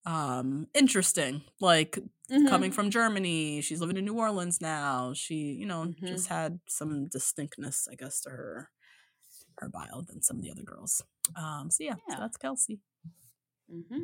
Um 0.07 0.69
interesting. 0.75 1.43
Like 1.61 1.99
coming 2.47 2.71
Mhm. 2.71 2.75
from 2.75 2.91
Germany, 2.91 3.61
she's 3.63 3.81
living 3.81 3.97
in 3.97 4.05
New 4.05 4.19
Orleans 4.19 4.61
now. 4.61 5.13
She, 5.15 5.53
you 5.55 5.67
know, 5.67 5.95
Mhm. 6.01 6.07
just 6.07 6.29
had 6.29 6.61
some 6.69 7.07
distinctness, 7.09 7.89
I 7.91 7.95
guess, 7.97 8.21
to 8.23 8.31
her 8.31 8.71
her 9.59 9.69
bio 9.69 10.03
than 10.03 10.23
some 10.23 10.39
of 10.39 10.43
the 10.43 10.51
other 10.51 10.63
girls. 10.65 11.03
Um, 11.37 11.71
so 11.71 11.85
yeah, 11.85 11.97
Yeah. 12.09 12.17
so 12.17 12.21
that's 12.21 12.37
Kelsey. 12.39 12.81
Mm-hmm. 13.71 14.03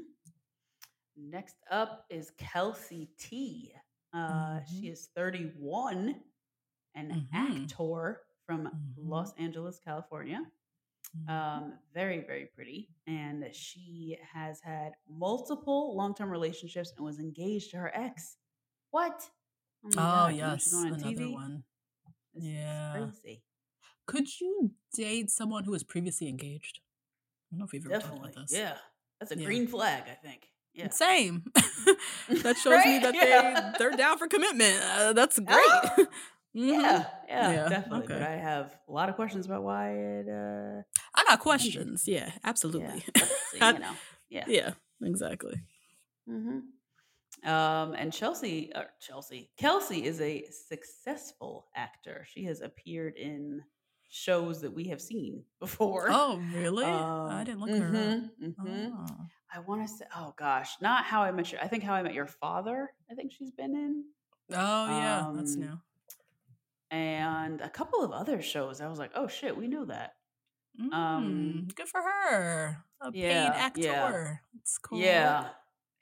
Next 1.16 1.56
up 1.70 2.06
is 2.10 2.30
Kelsey 2.38 3.10
T. 3.18 3.74
Uh, 4.12 4.60
She 4.64 4.88
Mhm. 4.88 4.88
is 4.88 5.08
31, 5.14 6.22
an 6.94 7.12
Mhm. 7.12 7.28
actor 7.32 8.22
from 8.46 8.68
Mhm. 8.74 8.94
Los 8.96 9.32
Angeles, 9.34 9.78
California. 9.80 10.40
Um, 11.28 11.74
very, 11.92 12.20
very 12.26 12.46
pretty. 12.54 12.88
And 13.06 13.44
she 13.52 14.16
has 14.32 14.60
had 14.60 14.92
multiple 15.08 15.96
long 15.96 16.14
term 16.14 16.30
relationships 16.30 16.92
and 16.96 17.04
was 17.04 17.18
engaged 17.18 17.70
to 17.72 17.78
her 17.78 17.90
ex. 17.94 18.36
What? 18.90 19.28
oh 19.84 19.90
God, 19.90 20.34
yes, 20.34 20.72
on 20.74 20.88
another 20.88 21.02
TV? 21.04 21.32
one. 21.32 21.64
This 22.34 22.44
is 22.44 22.50
Yeah. 22.50 22.92
crazy. 22.92 23.42
Could 24.06 24.40
you 24.40 24.72
date 24.94 25.30
someone 25.30 25.64
who 25.64 25.70
was 25.72 25.82
previously 25.82 26.28
engaged? 26.28 26.80
I 26.80 27.54
don't 27.54 27.58
know 27.60 27.64
if 27.64 27.72
we've 27.72 27.84
ever 27.86 27.94
Definitely. 27.94 28.20
talked 28.20 28.36
about 28.36 28.48
this. 28.48 28.58
Yeah. 28.58 28.76
That's 29.18 29.32
a 29.32 29.38
Yeah. 29.38 29.44
green 29.46 29.66
flag, 29.66 30.04
I 30.08 30.14
think. 30.14 30.48
Yeah. 30.74 30.90
Same. 30.90 31.44
that 32.28 32.56
shows 32.62 32.84
me 32.84 32.98
that 33.00 33.14
Yeah. 33.14 33.72
they 33.72 33.78
they're 33.78 33.90
down 33.96 34.18
for 34.18 34.28
commitment. 34.28 34.80
Uh, 34.82 35.12
that's 35.12 35.38
great. 35.40 35.48
Ah! 35.50 35.96
Mhm. 36.56 36.68
Yeah, 36.82 37.06
yeah, 37.28 37.52
Yeah, 37.52 37.68
definitely. 37.68 38.06
But. 38.08 38.22
I 38.22 38.36
have 38.36 38.76
a 38.88 38.92
lot 38.92 39.08
of 39.08 39.14
questions 39.14 39.46
about 39.46 39.62
why 39.62 39.90
it. 39.92 40.28
uh 40.28 40.82
I 41.14 41.24
got 41.28 41.38
questions. 41.40 42.08
Yeah, 42.08 42.30
absolutely. 42.44 43.04
Yeah, 43.54 43.72
you 43.72 43.78
know, 43.78 43.92
yeah. 44.28 44.44
yeah, 44.48 44.70
exactly. 45.02 45.60
Mm-hmm. 46.28 46.58
Um, 47.48 47.94
and 47.94 48.12
Chelsea, 48.12 48.72
uh, 48.74 48.84
Chelsea, 49.00 49.50
Kelsey 49.56 50.04
is 50.04 50.20
a 50.20 50.44
successful 50.50 51.68
actor. 51.74 52.26
She 52.28 52.44
has 52.44 52.60
appeared 52.60 53.14
in 53.16 53.62
shows 54.10 54.60
that 54.62 54.72
we 54.72 54.84
have 54.88 55.00
seen 55.00 55.44
before. 55.60 56.08
Oh, 56.10 56.42
really? 56.52 56.84
I 56.84 57.38
Um, 57.38 57.44
didn't 57.44 57.60
look 57.60 57.70
her 57.70 57.86
up. 57.86 57.92
mhm, 57.92 58.30
mhm. 58.42 58.92
Oh. 59.08 59.16
I 59.54 59.60
want 59.60 59.82
to 59.82 59.88
say, 59.88 60.04
oh 60.16 60.34
gosh, 60.36 60.70
not 60.80 61.04
How 61.04 61.22
I 61.22 61.30
Met 61.32 61.50
Your. 61.52 61.60
I 61.62 61.68
think 61.68 61.82
How 61.82 61.94
I 61.94 62.02
Met 62.02 62.14
Your 62.14 62.26
Father. 62.26 62.92
I 63.10 63.14
think 63.14 63.32
she's 63.32 63.52
been 63.52 63.74
in, 63.74 64.04
Oh, 64.52 64.86
yeah, 64.86 65.30
that's 65.34 65.54
Um, 65.54 65.60
new. 65.60 65.80
And 66.90 67.60
a 67.60 67.68
couple 67.70 68.02
of 68.02 68.12
other 68.12 68.42
shows. 68.42 68.80
I 68.80 68.88
was 68.88 68.98
like, 68.98 69.12
oh 69.14 69.28
shit, 69.28 69.56
we 69.56 69.68
know 69.68 69.84
that. 69.86 70.14
um, 70.92 71.64
Mm, 71.68 71.74
good 71.74 71.88
for 71.88 72.00
her. 72.02 72.84
A 73.02 73.10
yeah, 73.12 73.28
paid 73.72 73.84
yeah. 73.84 73.90
actor. 73.92 74.40
It's 74.60 74.78
cool. 74.78 74.98
Yeah, 74.98 75.48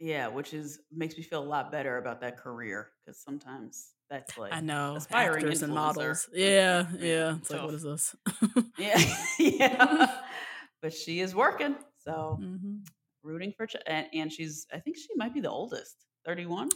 yeah, 0.01 0.29
which 0.29 0.53
is 0.55 0.81
makes 0.93 1.17
me 1.17 1.23
feel 1.23 1.43
a 1.43 1.45
lot 1.45 1.71
better 1.73 1.99
about 1.99 2.21
that 2.23 2.37
career 2.39 2.91
because 3.05 3.21
sometimes 3.21 3.93
that's 4.11 4.37
like 4.39 4.53
I 4.53 4.61
know. 4.61 4.97
aspiring 4.97 5.45
Actors 5.45 5.63
and 5.63 5.73
models. 5.75 6.29
Yeah, 6.33 6.87
yeah. 6.99 7.37
It's 7.37 7.51
like, 7.51 7.63
what 7.63 7.75
is 7.75 7.83
this? 7.83 8.15
Yeah, 8.79 8.99
yeah. 9.39 10.19
but 10.83 10.93
she 10.93 11.21
is 11.21 11.35
working, 11.35 11.77
so 11.99 12.37
hmm 12.41 12.77
rooting 13.25 13.53
for 13.57 13.67
Ch- 13.67 13.77
and, 13.87 14.07
and 14.15 14.33
she's 14.33 14.67
I 14.73 14.79
think 14.79 14.97
she 14.97 15.09
might 15.17 15.35
be 15.35 15.41
the 15.41 15.51
oldest, 15.51 15.97
thirty 16.25 16.47
one. 16.47 16.71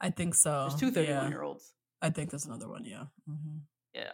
I 0.00 0.10
think 0.10 0.34
so. 0.34 0.66
There's 0.68 0.80
two 0.80 0.90
31 0.90 1.16
Oh, 1.18 1.22
yeah. 1.22 1.28
year 1.30 1.42
olds. 1.42 1.74
I 2.02 2.10
think 2.10 2.30
there's 2.30 2.44
another 2.46 2.68
one. 2.68 2.84
Yeah. 2.84 3.04
hmm 3.26 3.58
Yeah. 3.94 4.12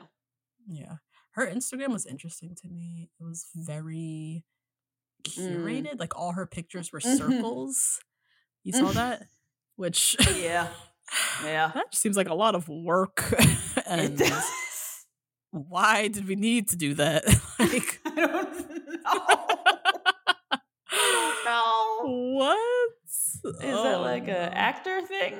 Yeah. 0.69 0.97
Her 1.33 1.47
Instagram 1.47 1.89
was 1.93 2.07
interesting 2.07 2.55
to 2.63 2.69
me. 2.69 3.11
It 3.21 3.25
was 3.25 3.47
very 3.55 4.45
Mm. 5.25 5.65
curated. 5.65 5.99
Like 5.99 6.17
all 6.17 6.33
her 6.33 6.47
pictures 6.47 6.93
were 6.93 7.01
circles. 7.21 7.99
You 8.63 8.73
saw 8.73 8.93
that? 8.93 9.25
Which 9.77 10.15
Yeah. 10.37 10.69
Yeah. 11.45 11.73
that 11.75 11.91
just 11.91 12.03
seems 12.03 12.17
like 12.17 12.29
a 12.29 12.35
lot 12.35 12.55
of 12.55 12.69
work. 12.69 13.35
It 13.79 13.85
and 13.87 14.19
does. 14.19 14.45
why 15.51 16.09
did 16.09 16.29
we 16.29 16.37
need 16.37 16.69
to 16.69 16.77
do 16.77 16.93
that? 16.95 17.25
like 17.59 18.01
I 18.05 18.11
don't 18.15 19.03
know. 19.03 19.79
Know. 21.47 22.35
what? 22.35 22.59
Is 23.05 23.41
that 23.61 24.01
like 24.03 24.29
a 24.29 24.55
actor 24.57 25.01
thing? 25.07 25.35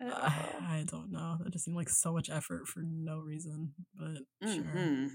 I 0.00 0.84
don't 0.86 1.10
know. 1.12 1.38
That 1.42 1.52
just 1.52 1.64
seemed 1.64 1.76
like 1.76 1.88
so 1.90 2.12
much 2.12 2.30
effort 2.30 2.66
for 2.66 2.80
no 2.82 3.18
reason. 3.18 3.74
But 3.94 4.22
sure. 4.48 4.62
Mhm. 4.62 5.10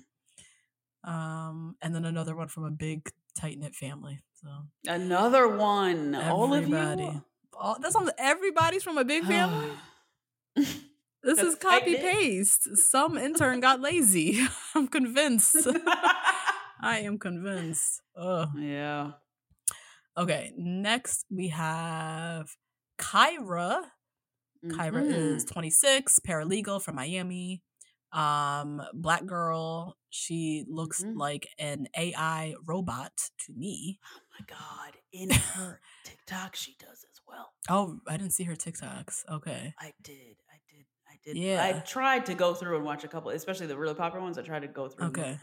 Um, 1.04 1.76
and 1.82 1.94
then 1.94 2.06
another 2.06 2.36
one 2.36 2.48
from 2.48 2.66
a 2.66 2.72
big 2.72 3.10
tight 3.40 3.58
knit 3.60 3.76
family. 3.76 4.22
So 4.34 4.48
Another 4.88 5.48
one. 5.48 6.16
All 6.16 6.54
of 6.54 6.64
everybody. 6.64 7.04
you. 7.04 7.24
All, 7.60 7.78
that's 7.80 7.96
on 7.96 8.10
everybody's 8.18 8.84
from 8.84 8.98
a 8.98 9.06
big 9.06 9.24
family. 9.26 9.72
This 11.24 11.40
is 11.40 11.56
That's 11.56 11.64
copy 11.80 11.96
paste. 11.96 12.70
Some 12.92 13.18
intern 13.18 13.60
got 13.60 13.82
lazy. 13.82 14.46
I'm 14.76 14.88
convinced. 14.88 15.56
I 16.80 17.00
am 17.00 17.18
convinced. 17.18 18.04
Ugh. 18.16 18.50
yeah. 18.60 19.14
Okay, 20.16 20.54
next 20.56 21.26
we 21.32 21.48
have 21.48 22.50
Kyra. 23.00 23.82
Kyra 24.70 25.06
is 25.06 25.46
Mhm. 25.46 25.52
26, 25.52 26.20
paralegal 26.20 26.82
from 26.82 26.96
Miami. 26.96 27.62
Um, 28.12 28.82
black 28.94 29.26
girl. 29.26 29.98
She 30.10 30.64
looks 30.70 31.04
Mhm. 31.04 31.18
like 31.18 31.50
an 31.60 31.88
AI 31.98 32.56
robot 32.64 33.30
to 33.46 33.54
me. 33.54 34.00
Oh 34.06 34.20
my 34.40 34.46
god! 34.46 34.98
In 35.12 35.32
her 35.32 35.82
TikTok, 36.06 36.56
she 36.56 36.76
does 36.80 37.04
as 37.12 37.20
well. 37.28 37.54
Oh, 37.70 38.00
I 38.08 38.16
didn't 38.18 38.32
see 38.34 38.44
her 38.46 38.56
TikToks. 38.56 39.26
Okay. 39.30 39.74
I 39.80 39.94
did. 40.02 40.38
I 40.50 40.60
did. 40.70 40.86
I 41.10 41.18
did. 41.24 41.38
Yeah, 41.38 41.64
I 41.64 41.80
tried 41.82 42.26
to 42.28 42.36
go 42.36 42.54
through 42.54 42.78
and 42.78 42.86
watch 42.86 43.04
a 43.04 43.08
couple, 43.10 43.32
especially 43.32 43.68
the 43.68 43.78
really 43.78 43.96
popular 43.96 44.24
ones. 44.24 44.38
I 44.38 44.44
tried 44.44 44.62
to 44.62 44.68
go 44.70 44.88
through. 44.88 45.08
Okay. 45.08 45.38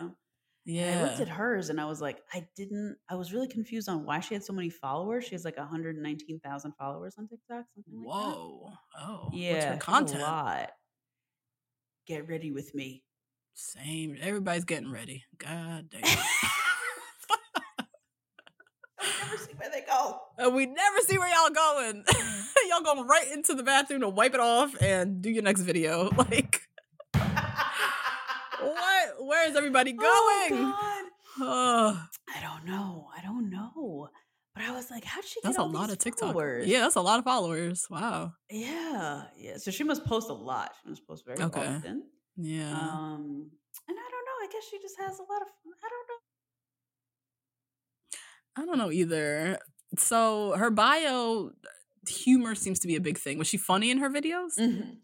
Yeah. 0.65 0.83
And 0.85 1.01
I 1.01 1.03
looked 1.05 1.21
at 1.21 1.29
hers 1.29 1.71
and 1.71 1.81
I 1.81 1.87
was 1.87 2.01
like, 2.01 2.23
I 2.33 2.47
didn't. 2.57 2.97
I 3.09 3.17
was 3.17 3.33
really 3.33 3.49
confused 3.49 3.89
on 3.89 4.05
why 4.05 4.21
she 4.21 4.35
had 4.35 4.45
so 4.45 4.53
many 4.53 4.71
followers. 4.71 5.25
She 5.25 5.35
has 5.35 5.45
like 5.45 5.57
119,000 5.57 6.73
followers 6.79 7.15
on 7.19 7.27
TikTok. 7.27 7.65
Something 7.75 8.05
like 8.05 8.07
that. 8.07 8.09
Whoa. 8.09 8.71
Oh. 8.99 9.29
Yeah, 9.33 9.53
What's 9.53 9.65
she 9.65 9.71
her 9.71 9.77
content? 9.77 10.21
A 10.21 10.25
lot. 10.25 10.71
Get 12.07 12.29
ready 12.29 12.51
with 12.53 12.75
me. 12.75 13.03
Same. 13.55 14.17
Everybody's 14.21 14.65
getting 14.65 14.91
ready. 14.91 15.25
God 15.39 15.91
damn. 15.91 16.03
I 18.99 19.25
never 19.25 19.37
see 19.37 19.53
where 19.57 19.71
they 19.71 19.83
go. 19.83 20.21
and 20.39 20.55
we 20.55 20.67
never 20.67 20.99
see 21.07 21.19
where 21.19 21.29
y'all 21.29 21.51
going. 21.51 22.05
Mm. 22.05 22.45
y'all 22.69 22.83
going 22.83 23.07
right 23.07 23.31
into 23.33 23.55
the 23.55 23.63
bathroom 23.63 24.01
to 24.03 24.09
wipe 24.09 24.35
it 24.35 24.41
off 24.41 24.81
and 24.81 25.21
do 25.21 25.31
your 25.31 25.43
next 25.43 25.63
video. 25.63 26.11
Like, 26.17 26.61
what? 28.73 29.27
Where 29.27 29.49
is 29.49 29.57
everybody 29.57 29.93
going? 30.09 30.09
Oh, 30.11 31.09
God. 31.39 31.97
I 32.35 32.41
don't 32.43 32.65
know. 32.67 33.09
I 33.17 33.23
don't 33.23 33.51
know. 33.51 34.09
But 34.55 34.65
I 34.65 34.73
was 34.73 34.91
like, 34.91 35.05
how'd 35.05 35.25
she 35.25 35.41
get 35.41 35.45
that's 35.45 35.59
a 35.59 35.63
lot 35.65 35.89
of 35.91 35.99
TikTok. 35.99 36.33
followers? 36.33 36.67
Yeah, 36.67 36.81
that's 36.81 36.97
a 36.97 37.01
lot 37.01 37.19
of 37.19 37.25
followers. 37.25 37.87
Wow. 37.91 38.33
Yeah. 38.51 39.25
Yeah. 39.39 39.57
So 39.57 39.71
she 39.71 39.83
must 39.83 40.05
post 40.05 40.29
a 40.29 40.35
lot. 40.35 40.73
She 40.83 40.91
must 40.91 41.07
post 41.07 41.25
very 41.25 41.41
Okay. 41.41 41.67
often. 41.67 42.03
Yeah. 42.37 42.71
Um, 42.73 43.51
and 43.89 43.97
I 43.99 44.09
don't 44.11 44.25
know. 44.27 44.39
I 44.43 44.49
guess 44.53 44.65
she 44.71 44.79
just 44.81 44.97
has 44.99 45.19
a 45.19 45.23
lot 45.23 45.41
of 45.43 45.49
I 45.83 45.89
don't 45.89 46.09
know. 46.09 46.15
I 48.57 48.67
don't 48.67 48.79
know 48.79 48.93
either. 48.93 49.59
So 49.99 50.53
her 50.57 50.71
bio 50.71 51.53
humor 52.09 52.55
seems 52.55 52.79
to 52.81 52.87
be 52.87 52.97
a 52.97 53.01
big 53.01 53.17
thing. 53.19 53.39
Was 53.39 53.47
she 53.49 53.57
funny 53.57 53.91
in 53.91 53.99
her 53.99 54.11
videos? 54.11 54.59
Mhm. 54.59 54.97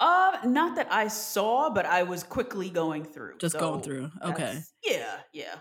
Um, 0.00 0.52
not 0.52 0.76
that 0.76 0.86
I 0.92 1.08
saw, 1.08 1.70
but 1.70 1.84
I 1.86 2.04
was 2.04 2.22
quickly 2.22 2.70
going 2.70 3.04
through. 3.04 3.38
Just 3.38 3.58
going 3.58 3.80
through. 3.82 4.10
Okay. 4.22 4.60
Yeah, 4.84 5.16
yeah. 5.32 5.56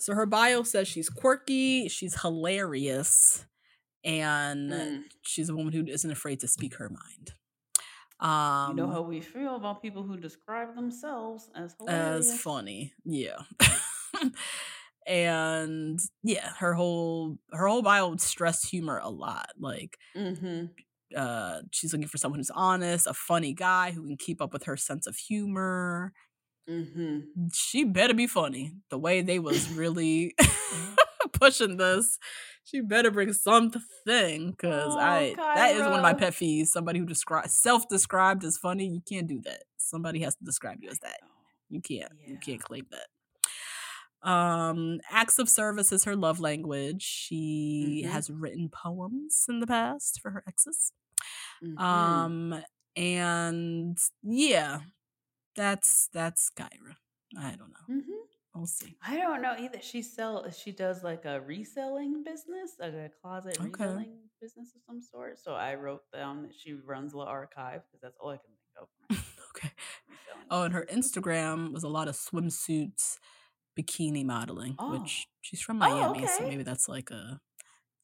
So 0.00 0.14
her 0.14 0.26
bio 0.26 0.62
says 0.62 0.86
she's 0.88 1.08
quirky, 1.08 1.88
she's 1.88 2.20
hilarious, 2.20 3.44
and 4.04 4.70
Mm. 4.72 5.02
she's 5.22 5.48
a 5.48 5.54
woman 5.54 5.72
who 5.72 5.84
isn't 5.86 6.10
afraid 6.10 6.40
to 6.40 6.48
speak 6.48 6.76
her 6.76 6.88
mind. 6.90 7.32
Um, 8.20 8.76
you 8.76 8.82
know 8.82 8.90
how 8.90 9.00
we 9.00 9.20
feel 9.22 9.56
about 9.56 9.80
people 9.80 10.02
who 10.02 10.16
describe 10.18 10.74
themselves 10.74 11.48
as 11.54 11.74
hilarious. 11.78 12.30
as 12.32 12.40
funny, 12.40 12.92
yeah. 13.06 13.38
and 15.06 15.98
yeah, 16.22 16.52
her 16.58 16.74
whole 16.74 17.38
her 17.52 17.66
whole 17.66 17.82
bio 17.82 18.16
stressed 18.16 18.68
humor 18.68 18.98
a 19.02 19.08
lot. 19.10 19.50
Like 19.58 19.96
Mm-hmm. 20.16 20.66
Uh 21.16 21.60
she's 21.72 21.92
looking 21.92 22.08
for 22.08 22.18
someone 22.18 22.38
who's 22.40 22.50
honest, 22.54 23.06
a 23.06 23.14
funny 23.14 23.52
guy 23.52 23.90
who 23.92 24.06
can 24.06 24.16
keep 24.16 24.40
up 24.40 24.52
with 24.52 24.64
her 24.64 24.76
sense 24.76 25.06
of 25.06 25.16
humor. 25.16 26.12
Mm-hmm. 26.68 27.48
She 27.52 27.84
better 27.84 28.14
be 28.14 28.26
funny. 28.26 28.72
The 28.90 28.98
way 28.98 29.22
they 29.22 29.38
was 29.40 29.68
really 29.70 30.34
pushing 31.32 31.76
this, 31.78 32.18
she 32.64 32.80
better 32.80 33.10
bring 33.10 33.32
something 33.32 34.50
because 34.50 34.94
Oh, 34.94 34.98
I 34.98 35.34
that 35.36 35.74
is 35.74 35.80
one 35.82 35.94
of 35.94 36.02
my 36.02 36.14
pet 36.14 36.34
peeves. 36.34 36.68
Somebody 36.68 37.00
who 37.00 37.06
describe 37.06 37.48
self-described 37.48 38.44
as 38.44 38.56
funny, 38.56 38.86
you 38.86 39.00
can't 39.08 39.26
do 39.26 39.40
that. 39.44 39.64
Somebody 39.78 40.20
has 40.20 40.36
to 40.36 40.44
describe 40.44 40.78
you 40.80 40.90
as 40.90 41.00
that. 41.00 41.18
You 41.68 41.80
can't. 41.80 42.12
You 42.24 42.36
can't 42.38 42.62
claim 42.62 42.86
that. 42.90 43.06
Um, 44.22 45.00
acts 45.10 45.38
of 45.38 45.48
service 45.48 45.92
is 45.92 46.04
her 46.04 46.14
love 46.14 46.40
language. 46.40 47.02
She 47.02 48.04
Mhm. 48.06 48.10
has 48.10 48.30
written 48.30 48.68
poems 48.68 49.46
in 49.48 49.60
the 49.60 49.66
past 49.66 50.20
for 50.20 50.30
her 50.30 50.44
exes. 50.46 50.92
Mhm. 51.62 51.78
Um, 51.80 52.64
and 52.96 53.98
yeah, 54.22 54.80
that's 55.56 56.08
that's 56.12 56.50
Kyra. 56.56 56.96
I 57.38 57.56
don't 57.56 57.70
know. 57.70 57.94
Mhm. 57.96 58.16
We'll 58.54 58.66
see. 58.66 58.96
I 59.06 59.16
don't 59.16 59.42
know 59.42 59.54
either. 59.58 59.80
She 59.80 60.02
sell 60.02 60.50
she 60.50 60.72
does 60.72 61.04
like 61.04 61.24
a 61.24 61.40
reselling 61.40 62.24
business, 62.24 62.72
like 62.80 62.94
a 62.94 63.10
closet 63.22 63.56
Okay. 63.60 63.68
reselling 63.84 64.18
business 64.40 64.72
of 64.74 64.82
some 64.86 65.00
sort. 65.00 65.38
So 65.38 65.54
I 65.54 65.74
wrote 65.76 66.02
down 66.12 66.42
that 66.42 66.54
she 66.54 66.72
runs 66.72 67.14
La 67.14 67.26
Archive 67.26 67.82
because 67.86 68.00
that's 68.02 68.16
all 68.20 68.30
I 68.30 68.38
can 68.38 68.50
think 68.50 68.76
of. 68.80 68.88
okay. 69.54 69.70
reselling 70.08 70.46
Oh, 70.50 70.62
and 70.64 70.74
her. 70.74 70.84
Instagram 70.90 71.72
was 71.72 71.84
a 71.84 71.88
lot 71.88 72.08
of 72.08 72.16
swimsuits, 72.16 73.18
bikini 73.78 74.24
modeling, 74.24 74.74
Oh. 74.80 74.98
which 74.98 75.28
she's 75.42 75.60
from 75.60 75.80
Oh, 75.80 75.88
Miami, 76.12 76.26
so 76.26 76.42
maybe 76.48 76.64
that's 76.64 76.88
like 76.88 77.10
a 77.12 77.40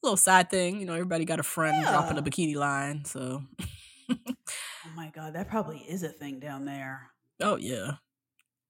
little 0.06 0.16
side 0.16 0.50
thing. 0.50 0.80
You 0.80 0.86
know, 0.86 0.94
everybody 0.94 1.24
got 1.24 1.40
a 1.40 1.42
friend 1.44 1.84
dropping 1.84 2.18
a 2.18 2.22
bikini 2.22 2.54
line, 2.56 3.04
so 3.04 3.42
Oh 4.10 4.14
my 4.94 5.10
god, 5.14 5.34
that 5.34 5.48
probably 5.48 5.78
is 5.78 6.02
a 6.02 6.08
thing 6.08 6.38
down 6.38 6.64
there. 6.64 7.10
oh 7.42 7.56
yeah, 7.56 7.92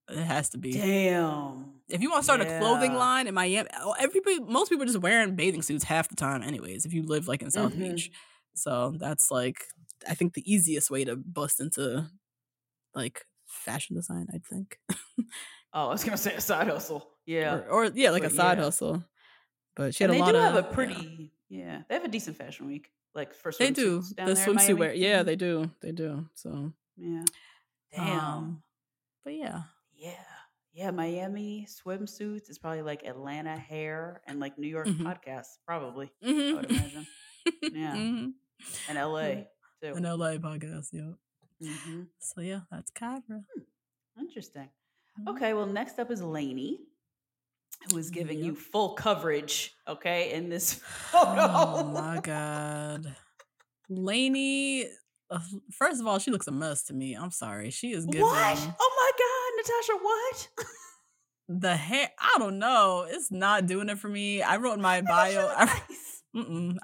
it 0.09 0.19
has 0.25 0.49
to 0.51 0.59
be. 0.59 0.73
Damn. 0.73 1.73
If 1.89 2.01
you 2.03 2.11
want 2.11 2.23
to 2.23 2.25
start 2.25 2.41
a 2.41 2.59
clothing 2.59 2.95
line 2.95 3.27
in 3.29 3.35
Miami, 3.35 3.69
oh, 3.81 3.95
everybody, 3.99 4.41
most 4.41 4.71
people 4.71 4.83
are 4.83 4.87
just 4.87 4.99
wearing 4.99 5.37
bathing 5.37 5.63
suits 5.63 5.85
half 5.85 6.09
the 6.09 6.17
time, 6.17 6.43
anyways. 6.43 6.85
If 6.85 6.93
you 6.93 7.03
live 7.05 7.29
like 7.29 7.43
in 7.43 7.51
South 7.51 7.75
Mhm. 7.75 7.79
Beach, 7.95 8.11
so 8.55 8.95
that's 8.99 9.31
like 9.31 9.59
I 10.09 10.15
think 10.15 10.33
the 10.35 10.51
easiest 10.53 10.91
way 10.91 11.05
to 11.05 11.17
bust 11.17 11.61
into 11.61 12.07
like 12.95 13.25
fashion 13.47 13.95
design. 13.95 14.27
I 14.35 14.39
think, 14.39 14.79
Oh, 15.75 15.87
I 15.87 15.89
was 15.89 16.03
gonna 16.05 16.17
say 16.17 16.35
a 16.35 16.41
side 16.41 16.69
hustle. 16.69 17.07
Yeah. 17.27 17.57
or, 17.69 17.87
or 17.87 17.91
yeah, 17.93 18.11
like 18.11 18.23
a 18.25 18.31
side 18.31 18.57
yeah. 18.59 18.65
hustle. 18.65 19.05
But 19.77 19.95
she 19.95 20.03
had 20.05 20.11
And 20.11 20.17
a 20.17 20.19
they 20.19 20.25
lot 20.25 20.33
do 20.33 20.39
of 20.39 20.55
have 20.55 20.57
a 20.57 20.75
pretty 20.75 21.33
yeah. 21.49 21.83
They 21.89 21.95
have 21.95 22.05
a 22.05 22.09
decent 22.09 22.37
fashion 22.37 22.67
week. 22.67 22.91
Like 23.15 23.33
for 23.35 23.53
They 23.53 23.71
do 23.71 24.03
down 24.17 24.27
the 24.29 24.35
there 24.35 24.47
swimsuit 24.47 24.79
wear. 24.79 24.93
Yeah, 24.95 25.23
they 25.23 25.37
do. 25.37 25.71
They 25.81 25.93
do. 25.93 26.29
So 26.35 26.73
Yeah. 26.97 27.25
Damn. 27.95 28.19
Um, 28.21 28.63
but 29.25 29.35
yeah, 29.35 29.63
Yeah. 29.95 30.13
Yeah, 30.73 30.91
Miami 30.91 31.67
swimsuits 31.71 32.51
is 32.51 32.59
probably 32.59 32.83
like 32.83 33.05
Atlanta 33.05 33.57
hair 33.57 34.21
and 34.27 34.41
like 34.41 34.59
New 34.59 34.69
York 34.69 34.87
Mhm. 34.89 35.01
podcasts, 35.05 35.57
probably. 35.67 36.11
Mm-hmm. 36.23 36.57
would 36.57 36.71
imagine. 36.71 37.07
Yeah. 37.63 37.95
hmm 37.97 38.29
And 38.89 38.99
LA 38.99 39.47
too. 39.81 39.95
An 39.95 40.03
LA 40.05 40.37
podcast. 40.39 40.89
Yeah. 40.93 41.13
hmm 41.63 42.03
So 42.19 42.41
yeah, 42.43 42.61
that's 42.71 42.91
Kyra. 42.91 43.45
Interesting. 44.19 44.69
Mhm. 45.21 45.29
Okay, 45.35 45.55
well, 45.55 45.67
next 45.67 45.99
up 45.99 46.11
is 46.11 46.23
Lainey, 46.23 46.81
who 47.91 47.99
is 47.99 48.11
giving 48.11 48.39
you 48.39 48.55
full 48.55 48.95
coverage, 48.95 49.75
okay, 49.87 50.33
in 50.33 50.49
this 50.49 50.75
photo. 51.11 51.37
Oh 51.41 51.85
my 51.93 52.21
god, 52.21 53.15
Lainey. 53.89 54.87
Uh, 55.31 55.41
first 55.73 56.01
of 56.01 56.07
all, 56.07 56.19
she 56.21 56.31
looks 56.31 56.47
a 56.47 56.53
mess 56.53 56.85
to 56.85 56.95
me. 56.95 57.15
I'm 57.15 57.31
sorry. 57.33 57.71
She 57.71 57.93
is 57.93 58.07
giving 58.07 58.23
What? 58.23 58.59
Oh 58.81 58.93
my 58.97 59.11
God, 59.19 59.73
Natasha, 59.75 59.93
what? 60.03 60.49
the 61.63 61.77
hair. 61.77 62.11
I 62.19 62.37
don't 62.39 62.59
know. 62.59 63.07
It's 63.09 63.33
not 63.33 63.67
doing 63.67 63.89
it 63.89 63.99
for 63.99 64.09
me. 64.09 64.43
I 64.43 64.57
wrote 64.59 64.79
my 64.79 65.01
bio. 65.01 65.47
I. 65.57 65.81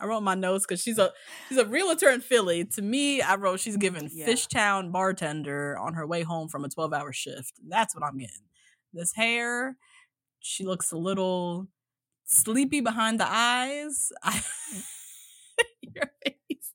I 0.00 0.06
wrote 0.06 0.22
my 0.22 0.34
notes 0.34 0.64
because 0.66 0.80
she's 0.80 0.98
a 0.98 1.12
she's 1.50 1.58
a 1.58 1.66
realtor 1.66 2.08
in 2.08 2.22
Philly. 2.22 2.64
To 2.64 2.80
me, 2.80 3.20
I 3.20 3.34
wrote 3.34 3.60
she's 3.60 3.76
giving 3.76 4.08
Yeah. 4.10 4.26
Fishtown 4.26 4.90
bartender 4.92 5.76
on 5.78 5.92
her 5.92 6.06
way 6.06 6.22
home 6.22 6.48
from 6.48 6.64
a 6.64 6.70
twelve 6.70 6.94
hour 6.94 7.12
shift. 7.12 7.52
That's 7.68 7.94
what 7.94 8.02
I'm 8.02 8.16
getting. 8.16 8.46
This 8.94 9.12
hair, 9.14 9.76
she 10.42 10.64
looks 10.64 10.92
a 10.92 10.96
little 10.96 11.68
sleepy 12.24 12.80
behind 12.80 13.18
the 13.18 13.26
eyes. 13.28 14.12
I, 14.22 14.32
mm. 14.32 14.82
your 15.94 16.10
face. 16.24 16.72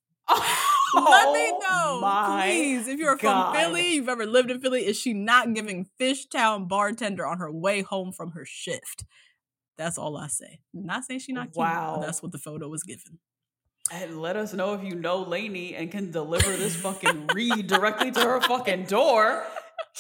Let 0.96 1.34
me 1.34 1.52
Oh 1.70 2.00
know, 2.02 2.34
please. 2.34 2.88
If 2.88 3.00
you're 3.00 3.16
God. 3.18 3.54
from 3.54 3.62
Philly, 3.62 3.94
you've 3.96 4.10
ever 4.10 4.26
lived 4.26 4.52
in 4.52 4.60
Philly, 4.60 4.86
is 4.86 4.98
she 4.98 5.14
not 5.14 5.54
giving 5.54 5.88
Fishtown 6.00 6.68
bartender 6.68 7.26
on 7.26 7.40
her 7.40 7.52
way 7.52 7.82
home 7.82 8.12
from 8.12 8.32
her 8.32 8.46
shift? 8.46 9.06
That's 9.78 9.98
all 9.98 10.18
I 10.18 10.28
say. 10.28 10.60
Not 10.74 11.06
saying 11.06 11.20
she 11.20 11.34
not 11.34 11.48
cute. 11.48 11.58
Wow. 11.58 12.00
That's 12.02 12.24
what 12.24 12.32
the 12.32 12.38
photo 12.38 12.68
was 12.68 12.84
given. 12.84 13.20
And 13.92 14.20
let 14.20 14.36
us 14.36 14.54
know 14.54 14.74
if 14.74 14.84
you 14.84 14.96
know 14.96 15.22
Lainey 15.22 15.76
and 15.76 15.90
can 15.90 16.12
deliver 16.12 16.52
this 16.58 16.76
fucking 16.76 17.28
read 17.34 17.68
directly 17.68 18.12
to 18.12 18.20
her 18.20 18.42
fucking 18.42 18.86
door. 18.86 19.46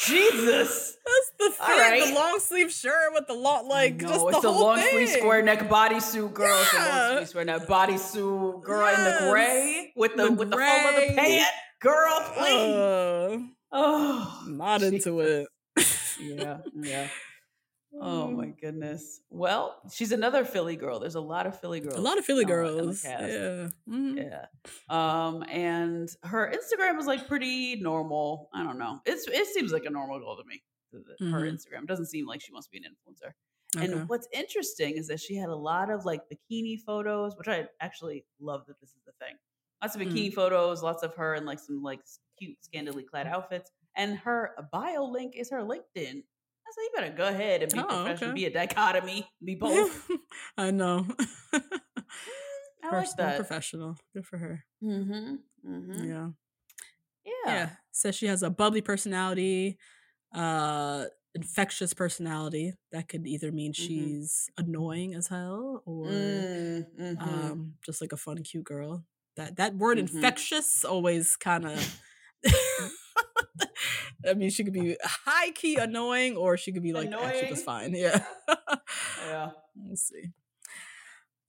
Jesus. 0.05 0.97
That's 1.39 1.57
the 1.57 1.63
All 1.63 1.69
right. 1.77 2.07
the 2.07 2.13
long 2.13 2.39
sleeve 2.39 2.71
shirt 2.71 3.13
with 3.13 3.27
the 3.27 3.33
long, 3.33 3.67
like 3.67 3.95
no, 4.01 4.07
just 4.09 4.25
it's 4.25 4.35
the 4.37 4.41
the 4.41 4.51
whole 4.53 4.65
long 4.67 4.77
thing. 4.77 4.91
sleeve 4.91 5.09
square 5.09 5.41
neck 5.41 5.67
bodysuit, 5.69 6.33
girl. 6.33 6.59
It's 6.61 6.71
the 6.71 6.77
long 6.77 7.15
sleeve 7.17 7.29
square 7.29 7.45
neck 7.45 7.61
bodysuit, 7.67 8.63
girl, 8.63 8.87
in 8.95 9.03
the 9.03 9.17
gray 9.31 9.93
with 9.95 10.15
the, 10.15 10.25
The 10.25 10.31
with 10.33 10.49
the 10.51 10.57
foam 10.57 10.85
of 10.85 10.95
the 10.95 11.13
gray. 11.13 11.15
pant, 11.17 11.51
girl. 11.79 12.19
Please. 12.35 12.75
Uh, 12.75 13.37
oh, 13.71 14.43
not 14.47 14.83
into 14.83 15.19
it. 15.21 15.47
yeah, 16.21 16.57
yeah. 16.75 17.07
Oh 17.99 18.29
my 18.31 18.47
goodness. 18.47 19.21
Well, 19.29 19.81
she's 19.91 20.11
another 20.11 20.45
Philly 20.45 20.75
girl. 20.75 20.99
There's 20.99 21.15
a 21.15 21.21
lot 21.21 21.47
of 21.47 21.59
Philly 21.59 21.79
girls. 21.79 21.95
A 21.97 22.01
lot 22.01 22.17
of 22.17 22.25
Philly 22.25 22.43
on 22.45 22.49
the- 22.49 22.55
on 22.55 22.75
the 22.75 22.81
girls. 22.83 23.03
Yeah. 23.03 23.67
Mhm. 23.87 24.17
Yeah. 24.17 24.45
Um, 24.89 25.43
and 25.49 26.09
her 26.23 26.51
Instagram 26.53 26.95
was 26.97 27.07
like 27.07 27.27
pretty 27.27 27.75
normal. 27.77 28.49
I 28.53 28.63
don't 28.63 28.77
know. 28.77 29.01
It's 29.05 29.27
it 29.27 29.47
seems 29.47 29.71
like 29.71 29.85
a 29.85 29.89
normal 29.89 30.19
girl 30.19 30.35
to 30.37 30.43
me. 30.45 30.63
th- 30.93 31.31
Her. 31.31 31.41
Instagram 31.41 31.85
doesn't 31.85 32.05
seem 32.07 32.25
like 32.25 32.41
she 32.41 32.51
wants 32.53 32.67
to 32.67 32.71
be 32.71 32.77
an 32.77 32.85
influencer. 32.85 33.33
Okay. 33.75 33.85
And 33.91 34.07
what's 34.09 34.27
interesting 34.31 34.95
is 34.97 35.07
that 35.09 35.19
she 35.19 35.35
had 35.35 35.49
a 35.49 35.55
lot 35.55 35.89
of 35.91 36.05
like 36.05 36.21
bikini 36.29 36.79
photos, 36.79 37.35
which 37.37 37.47
I 37.49 37.67
actually 37.81 38.25
love 38.39 38.65
that 38.67 38.79
this 38.79 38.91
is 38.91 39.01
the 39.05 39.11
thing. 39.19 39.35
Lots 39.83 39.95
of 39.95 40.01
Mm. 40.01 40.11
bikini 40.13 40.33
photos, 40.33 40.81
lots 40.81 41.03
of 41.03 41.13
her 41.15 41.35
in 41.35 41.45
like 41.45 41.59
some 41.59 41.83
like 41.83 41.99
cute, 42.39 42.57
scandally 42.63 43.05
clad 43.05 43.27
outfits. 43.27 43.69
And 43.95 44.17
her 44.19 44.55
bio 44.71 45.03
link 45.05 45.35
is 45.35 45.49
her 45.51 45.59
LinkedIn. 45.61 46.23
I 46.67 46.71
said, 46.71 46.81
you 46.81 46.91
better 46.95 47.15
go 47.15 47.27
ahead 47.27 47.63
and 47.63 47.71
be 47.71 47.79
Oh, 47.79 47.85
professional, 47.87 48.31
okay. 48.31 48.35
be 48.35 48.45
a 48.45 48.49
dichotomy, 48.51 49.27
be 49.43 49.55
both. 49.59 50.09
I 50.57 50.71
know. 50.71 51.05
I 52.83 52.91
like 52.91 53.15
that. 53.17 53.35
professional. 53.37 53.95
Good 54.13 54.25
for 54.25 54.37
her. 54.37 54.63
Mm-hmm. 54.83 55.35
Mm-hmm. 55.69 56.09
Yeah. 56.09 56.29
Yeah. 57.25 57.31
Yeah. 57.53 57.69
Says 57.91 58.15
she 58.15 58.27
has 58.27 58.43
a 58.43 58.49
bubbly 58.49 58.81
personality, 58.81 59.77
uh, 60.33 61.05
infectious 61.35 61.93
personality. 61.93 62.73
That 62.91 63.07
could 63.07 63.25
either 63.27 63.51
mean 63.51 63.71
Mhm. 63.73 63.75
she's 63.75 64.49
annoying 64.57 65.13
as 65.15 65.27
hell 65.27 65.83
or 65.85 66.07
Mm, 66.07 66.85
mhm. 66.99 67.21
um 67.21 67.73
just 67.85 68.01
like 68.01 68.11
a 68.13 68.17
fun, 68.17 68.43
cute 68.43 68.63
girl. 68.65 69.05
That 69.35 69.55
that 69.57 69.75
word 69.75 69.97
Mhm. 69.97 70.01
infectious 70.01 70.83
always 70.85 71.35
kind 71.35 71.65
of 71.65 72.01
I 74.27 74.33
mean, 74.33 74.49
she 74.49 74.63
could 74.63 74.73
be 74.73 74.97
high 75.03 75.51
key 75.51 75.75
annoying, 75.77 76.35
or 76.37 76.57
she 76.57 76.71
could 76.71 76.83
be 76.83 76.93
like 76.93 77.07
actually 77.07 77.27
Annoying. 77.29 77.47
just 77.49 77.65
fine. 77.65 77.93
Yeah. 77.95 78.23
Yeah. 79.27 79.49
we'll 79.75 79.95
see. 79.97 80.31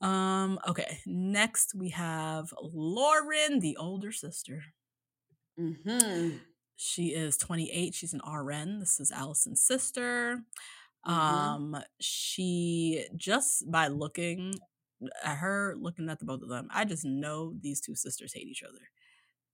Um. 0.00 0.58
Okay. 0.66 0.98
Next, 1.06 1.74
we 1.74 1.90
have 1.90 2.52
Lauren, 2.62 3.60
the 3.60 3.76
older 3.76 4.12
sister. 4.12 4.62
Mm-hmm. 5.58 6.36
She 6.76 7.08
is 7.08 7.36
28. 7.36 7.94
She's 7.94 8.14
an 8.14 8.20
RN. 8.28 8.78
This 8.80 9.00
is 9.00 9.10
Allison's 9.10 9.60
sister. 9.62 10.42
Mhm. 11.06 11.12
Um, 11.12 11.76
she 12.00 13.06
just 13.16 13.70
by 13.70 13.88
looking 13.88 14.54
at 15.24 15.36
her, 15.38 15.74
looking 15.78 16.08
at 16.08 16.18
the 16.18 16.24
both 16.24 16.42
of 16.42 16.48
them, 16.48 16.68
I 16.72 16.84
just 16.84 17.04
know 17.04 17.54
these 17.60 17.80
two 17.80 17.94
sisters 17.94 18.32
hate 18.32 18.46
each 18.48 18.62
other. 18.62 18.90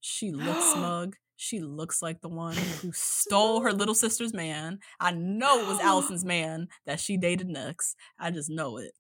She 0.01 0.31
looks 0.33 0.65
smug. 0.73 1.17
She 1.37 1.61
looks 1.61 2.01
like 2.01 2.21
the 2.21 2.29
one 2.29 2.57
who 2.57 2.93
stole 2.93 3.61
her 3.63 3.73
little 3.73 3.95
sister's 3.95 4.33
man. 4.33 4.79
I 5.01 5.11
know 5.13 5.61
it 5.61 5.67
was 5.67 5.81
Allison's 5.83 6.25
man 6.25 6.69
that 6.87 7.01
she 7.01 7.17
dated 7.17 7.49
next. 7.49 7.97
I 8.19 8.31
just 8.31 8.51
know 8.51 8.79
it. 8.79 8.93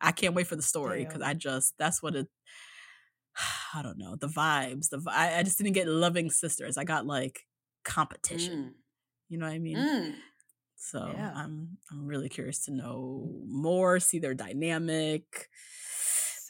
I 0.00 0.12
can't 0.12 0.34
wait 0.34 0.46
for 0.46 0.56
the 0.56 0.62
story 0.62 1.04
because 1.04 1.22
I 1.22 1.34
just 1.34 1.74
that's 1.78 2.02
what 2.02 2.16
it. 2.16 2.28
I 3.74 3.82
don't 3.82 3.98
know 3.98 4.16
the 4.16 4.28
vibes. 4.28 4.90
The 4.90 5.02
I, 5.08 5.38
I 5.38 5.42
just 5.42 5.58
didn't 5.58 5.72
get 5.72 5.88
loving 5.88 6.30
sisters. 6.30 6.76
I 6.76 6.84
got 6.84 7.06
like 7.06 7.40
competition. 7.84 8.74
You 9.28 9.38
know 9.38 9.46
what 9.46 9.54
I 9.54 9.58
mean? 9.58 9.76
Mm. 9.76 10.14
So 10.76 11.10
Yeah. 11.14 11.32
I'm 11.34 11.78
I'm 11.90 12.06
really 12.06 12.28
curious 12.28 12.64
to 12.64 12.72
know 12.72 13.30
more, 13.46 14.00
see 14.00 14.18
their 14.18 14.34
dynamic. 14.34 15.48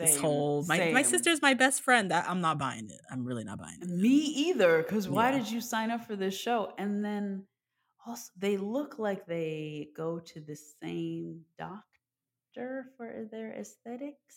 This 0.01 0.13
Same, 0.15 0.21
whole 0.23 0.65
my 0.67 0.91
my 0.93 1.03
sister's 1.03 1.41
my 1.43 1.55
best 1.55 1.83
friend. 1.83 2.11
That 2.11 2.29
I'm 2.29 2.41
not 2.41 2.59
buying 2.59 2.89
it. 2.91 3.01
I'm 3.11 3.25
really 3.25 3.45
not 3.45 3.59
buying 3.59 3.79
it. 3.81 3.89
Me 3.89 4.17
either. 4.49 4.83
Because 4.83 5.09
why 5.09 5.31
Yeah. 5.31 5.39
did 5.39 5.51
you 5.51 5.61
sign 5.61 5.91
up 5.91 6.07
for 6.07 6.17
this 6.17 6.35
show? 6.37 6.73
And 6.79 7.05
then 7.05 7.47
also, 8.07 8.31
they 8.39 8.57
look 8.57 8.99
like 8.99 9.27
they 9.27 9.91
go 9.97 10.19
to 10.19 10.41
the 10.41 10.57
same 10.83 11.45
doctor 11.59 12.87
for 12.97 13.29
their 13.31 13.53
aesthetics. 13.53 14.37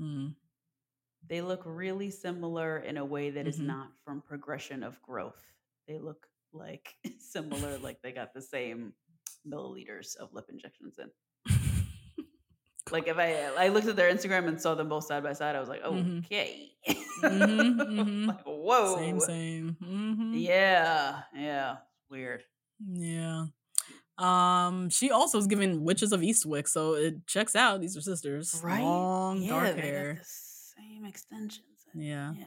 Mm. 0.00 0.34
They 1.28 1.40
look 1.40 1.62
really 1.64 2.10
similar 2.10 2.78
in 2.78 2.96
a 2.98 3.04
way 3.04 3.30
that 3.30 3.46
is 3.46 3.58
Mhm. 3.60 3.66
not 3.66 3.88
from 4.04 4.20
progression 4.20 4.82
of 4.82 5.00
growth. 5.00 5.40
They 5.86 5.98
look 5.98 6.26
like 6.52 6.96
similar, 7.18 7.78
like 7.78 8.02
they 8.02 8.12
got 8.12 8.34
the 8.34 8.42
same 8.42 8.94
milliliters 9.46 10.16
of 10.16 10.32
lip 10.32 10.46
injections 10.50 10.98
in. 10.98 11.10
Like 12.94 13.08
if 13.08 13.18
I 13.18 13.28
I 13.58 13.68
looked 13.74 13.88
at 13.88 13.96
their 13.96 14.08
Instagram 14.14 14.46
and 14.46 14.60
saw 14.60 14.76
them 14.76 14.88
both 14.88 15.04
side 15.04 15.22
by 15.24 15.32
side, 15.34 15.56
I 15.56 15.60
was 15.60 15.68
like, 15.68 15.82
Mhm. 15.82 16.24
okay, 16.24 16.70
Mhm, 17.22 17.74
mm-hmm. 17.76 18.26
like 18.30 18.44
whoa, 18.46 18.96
Same, 18.96 19.18
same. 19.18 19.76
hmm 19.82 20.32
yeah, 20.34 21.22
yeah, 21.34 21.76
weird. 22.08 22.44
Yeah. 22.86 23.46
Um, 24.16 24.90
she 24.90 25.10
also 25.10 25.38
is 25.38 25.48
giving 25.48 25.82
Witches 25.84 26.12
of 26.12 26.20
Eastwick, 26.20 26.68
so 26.68 26.94
it 26.94 27.26
checks 27.26 27.56
out. 27.56 27.80
These 27.80 27.96
are 27.96 28.00
sisters. 28.00 28.60
Right? 28.62 28.80
Long 28.80 29.42
yeah, 29.42 29.50
dark 29.50 29.76
hair. 29.76 30.20
same 30.22 31.04
extensions. 31.04 31.66
Yeah. 31.94 32.32
yeah. 32.38 32.46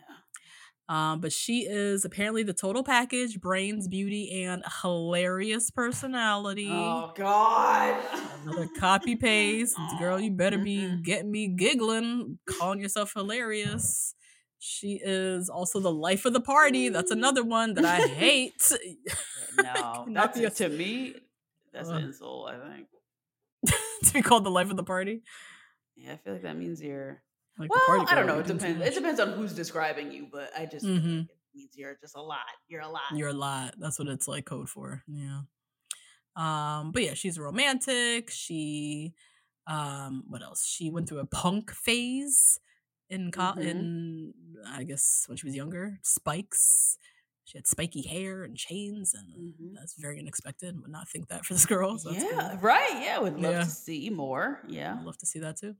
Um, 0.90 1.20
but 1.20 1.34
she 1.34 1.66
is 1.68 2.06
apparently 2.06 2.44
the 2.44 2.54
total 2.54 2.82
package, 2.84 3.42
brains, 3.42 3.88
beauty, 3.90 4.44
and 4.46 4.64
hilarious 4.82 5.70
personality. 5.70 6.70
Oh 6.72 7.12
God. 7.16 8.02
Another 8.44 8.70
copy 8.80 9.16
paste. 9.18 9.76
Girl, 10.00 10.18
you 10.20 10.32
better 10.32 10.58
be 10.58 10.78
Mhm. 10.78 11.04
getting 11.04 11.30
me 11.32 11.50
giggling, 11.50 12.40
calling 12.46 12.80
yourself 12.80 13.12
hilarious. 13.14 14.14
She 14.60 15.00
is 15.04 15.50
also 15.50 15.80
the 15.82 15.92
life 15.92 16.24
of 16.26 16.32
the 16.34 16.40
party. 16.42 16.88
That's 16.90 17.12
another 17.12 17.44
one 17.44 17.74
that 17.76 17.86
I 17.86 18.08
hate. 18.08 18.72
No, 19.62 20.06
that's 20.14 20.38
a- 20.38 20.50
to 20.52 20.70
me. 20.70 21.16
That's 21.74 21.90
Ugh. 21.90 21.96
an 21.96 22.04
insult. 22.06 22.50
I 22.52 22.76
think. 22.76 22.88
to 24.06 24.14
be 24.14 24.22
called 24.22 24.44
the 24.46 24.52
life 24.52 24.70
of 24.70 24.78
the 24.78 24.84
party. 24.84 25.24
Yeah, 25.96 26.14
I 26.14 26.18
feel 26.18 26.34
like 26.34 26.44
that 26.44 26.56
means 26.58 26.80
you're. 26.82 27.22
Like 27.58 27.70
well, 27.70 27.82
party 27.88 28.06
I 28.12 28.16
don't 28.16 28.28
know. 28.28 28.34
It 28.40 28.48
you're 28.48 28.58
doing 28.58 28.60
too 28.60 28.68
depends. 28.74 28.88
It 28.88 28.94
depends 29.00 29.20
on 29.20 29.32
who's 29.34 29.54
describing 29.54 30.12
you, 30.12 30.28
but 30.32 30.52
I 30.58 30.66
just 30.66 30.86
Mhm. 30.86 31.24
it 31.30 31.30
means 31.56 31.72
you're 31.76 31.98
just 32.02 32.16
a 32.16 32.22
lot. 32.22 32.40
You're 32.68 32.82
a 32.82 32.90
lot. 32.90 33.02
You're 33.14 33.30
a 33.30 33.34
lot. 33.34 33.76
That's 33.80 33.98
what 34.00 34.08
it's 34.08 34.28
like 34.28 34.46
code 34.46 34.70
for. 34.70 35.04
Yeah. 35.08 35.42
Um, 36.36 36.92
but 36.92 37.04
yeah, 37.04 37.14
she's 37.16 37.38
a 37.38 37.42
romantic. 37.42 38.30
She 38.30 39.14
um 39.66 40.24
what 40.28 40.42
else? 40.44 40.66
She 40.66 40.90
went 40.90 41.10
through 41.10 41.20
a 41.20 41.26
punk 41.26 41.72
phase 41.72 42.60
in 43.10 43.32
co- 43.32 43.54
Mhm. 43.56 43.66
in 43.66 44.34
I 44.68 44.84
guess 44.84 45.24
when 45.28 45.38
she 45.38 45.48
was 45.48 45.56
younger. 45.56 46.00
Spikes. 46.04 46.98
She 47.46 47.58
had 47.58 47.66
spiky 47.66 48.02
hair 48.06 48.44
and 48.44 48.58
chains, 48.58 49.14
and 49.14 49.56
Mhm. 49.56 49.74
that's 49.74 49.94
very 49.98 50.20
unexpected. 50.20 50.82
Would 50.82 50.92
not 50.92 51.08
think 51.08 51.30
that 51.30 51.46
for 51.46 51.54
this 51.54 51.66
girl. 51.66 51.98
So 51.98 52.12
yeah, 52.12 52.50
cool. 52.52 52.60
right. 52.60 53.02
Yeah, 53.02 53.20
would 53.20 53.40
love 53.40 53.54
Yeah. 53.54 53.64
to 53.64 53.70
see 53.70 54.10
more. 54.10 54.62
Yeah. 54.68 54.98
I'd 55.00 55.06
love 55.06 55.18
to 55.20 55.26
see 55.26 55.40
that 55.40 55.58
too. 55.58 55.76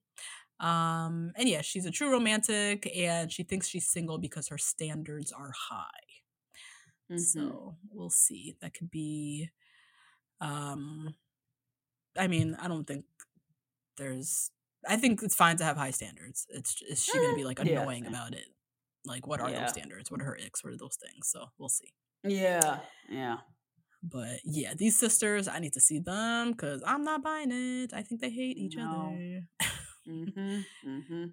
Um, 0.60 1.32
and 1.36 1.48
yeah, 1.48 1.62
she's 1.62 1.86
a 1.86 1.92
true 1.92 2.12
romantic, 2.12 2.92
and 2.96 3.32
she 3.32 3.44
thinks 3.44 3.68
she's 3.68 3.88
single 3.88 4.18
because 4.18 4.48
her 4.48 4.58
standards 4.58 5.32
are 5.32 5.52
high. 5.70 5.86
Mhm. 7.12 7.20
So 7.20 7.78
we'll 7.92 8.10
see. 8.10 8.58
That 8.62 8.74
could 8.74 8.90
be 8.92 9.50
um 10.42 11.16
I 12.18 12.28
mean, 12.28 12.56
I 12.60 12.68
don't 12.68 12.86
think 12.86 13.06
there's 13.98 14.52
I 14.88 14.98
think 14.98 15.22
it's 15.24 15.36
fine 15.36 15.58
to 15.58 15.64
have 15.64 15.78
high 15.78 15.92
standards. 15.92 16.46
It's 16.50 16.82
is 16.82 17.04
she 17.04 17.18
gonna 17.18 17.36
be 17.36 17.46
like 17.46 17.60
annoying 17.60 18.04
same. 18.04 18.14
about 18.14 18.34
it? 18.34 18.48
Like 19.06 19.26
what 19.28 19.40
are 19.40 19.50
Yeah. 19.50 19.62
those 19.62 19.70
standards? 19.72 20.10
What 20.12 20.22
are 20.22 20.26
her 20.26 20.38
icks? 20.44 20.64
What 20.64 20.74
are 20.74 20.78
those 20.78 20.98
things? 20.98 21.30
So 21.30 21.52
we'll 21.58 21.70
see. 21.70 21.94
Yeah. 22.24 22.80
Yeah. 23.10 23.38
But 24.04 24.42
yeah, 24.44 24.74
these 24.76 24.98
sisters, 25.00 25.48
I 25.48 25.60
need 25.60 25.74
to 25.74 25.80
see 25.82 26.00
them 26.00 26.52
because 26.52 26.84
I'm 26.86 27.04
not 27.04 27.24
buying 27.24 27.52
it. 27.52 27.94
I 27.94 28.04
think 28.04 28.22
they 28.22 28.30
hate 28.30 28.58
each 28.58 28.76
No. 28.76 29.14
other. 29.16 29.48
Hmm 30.08 30.60
hmm 30.84 31.26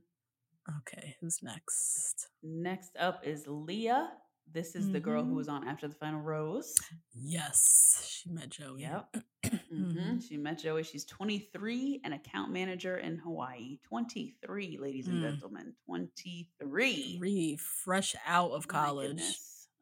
okay, 0.80 1.16
who's 1.20 1.40
next? 1.42 2.28
Next 2.42 2.96
up 2.98 3.20
is 3.24 3.44
Leah. 3.46 4.10
This 4.52 4.74
is 4.74 4.90
the 4.90 5.00
girl 5.00 5.24
who 5.24 5.32
Mhm. 5.32 5.36
was 5.36 5.48
on 5.48 5.66
After 5.66 5.88
the 5.88 5.94
Final 5.94 6.20
Rose. 6.20 6.74
Yes, 7.14 8.04
she 8.08 8.30
met 8.30 8.50
Joey. 8.50 8.82
Yep. 8.82 9.16
Mhm. 9.72 9.92
hmm 9.92 10.18
She 10.20 10.36
met 10.36 10.58
Joey. 10.58 10.82
She's 10.82 11.04
23, 11.06 12.00
an 12.04 12.12
account 12.12 12.52
manager 12.52 12.98
in 12.98 13.16
Hawaii. 13.18 13.78
23, 13.84 14.76
ladies 14.78 15.06
and 15.08 15.18
Mm. 15.18 15.22
gentlemen. 15.22 15.74
23. 15.86 17.16
Three, 17.18 17.56
fresh 17.56 18.14
out 18.26 18.50
of 18.52 18.68
college. 18.68 19.22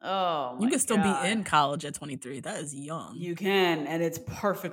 Oh, 0.01 0.57
You 0.59 0.69
can 0.69 0.79
still 0.79 0.97
God. 0.97 1.23
be 1.23 1.29
in 1.31 1.43
college 1.43 1.85
at 1.85 1.93
23. 1.95 2.39
That 2.41 2.59
is 2.61 2.73
young. 2.75 3.15
You 3.17 3.35
can, 3.35 3.85
and 3.87 4.01
it's 4.03 4.19
perfect. 4.19 4.72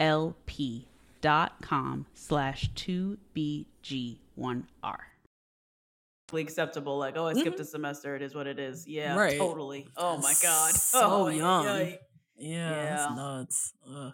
E 0.00 0.04
L 0.04 0.36
P 0.46 0.86
dot 1.20 1.60
com 1.62 2.06
slash 2.14 2.70
2BG1R. 2.74 4.64
Acceptable, 6.34 6.98
like, 6.98 7.16
oh, 7.16 7.26
I 7.26 7.32
skipped 7.32 7.58
a 7.58 7.64
semester. 7.64 8.14
It 8.14 8.20
is 8.22 8.34
what 8.34 8.46
it 8.46 8.58
is. 8.58 8.86
Yeah, 8.86 9.10
Mm-hmm. 9.10 9.18
Right. 9.18 9.38
totally. 9.38 9.86
Oh 9.96 10.18
my 10.18 10.34
God. 10.42 10.72
So 10.74 11.00
oh, 11.02 11.28
young. 11.28 11.64
Yeah, 11.64 11.94
Yeah. 12.36 12.84
that's 12.90 13.10
nuts. 13.16 13.72
Ugh. 13.90 14.12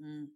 Mhm. 0.00 0.26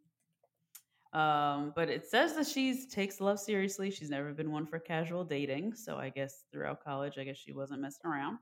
Um, 1.19 1.73
but 1.77 1.89
it 1.89 2.05
says 2.07 2.35
that 2.35 2.47
she's 2.49 2.87
takes 2.87 3.21
love 3.21 3.39
seriously. 3.39 3.93
She's 3.93 4.11
never 4.11 4.33
been 4.33 4.51
one 4.51 4.67
for 4.67 4.81
casual 4.81 5.23
dating, 5.25 5.75
so 5.75 5.97
I 5.97 6.09
guess 6.09 6.43
throughout 6.53 6.83
college, 6.83 7.17
I 7.19 7.23
guess 7.25 7.37
she 7.37 7.53
wasn't 7.53 7.81
messing 7.83 8.05
around. 8.11 8.39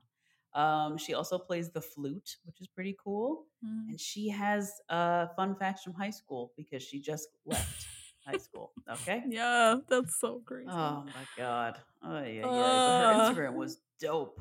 Um, 0.55 0.97
she 0.97 1.13
also 1.15 1.37
plays 1.39 1.71
the 1.71 1.81
flute, 1.81 2.37
which 2.45 2.61
is 2.61 2.67
pretty 2.67 2.95
cool. 3.03 3.45
Mm. 3.65 3.89
And 3.89 3.99
she 3.99 4.29
has 4.29 4.71
uh, 4.89 5.27
fun 5.35 5.55
facts 5.55 5.83
from 5.83 5.93
high 5.93 6.11
school 6.11 6.51
because 6.55 6.83
she 6.83 6.99
just 6.99 7.29
left 7.45 7.85
high 8.25 8.37
school. 8.47 8.71
Okay. 8.89 9.23
Yeah, 9.27 9.77
that's 9.89 10.19
so 10.19 10.41
crazy. 10.45 10.69
Oh 10.69 11.03
my 11.05 11.11
god. 11.37 11.79
Oh 12.03 12.19
yeah, 12.21 12.27
yeah. 12.27 12.45
Uh. 12.45 13.33
her 13.33 13.33
Instagram 13.33 13.53
was 13.55 13.79
dope. 13.99 14.39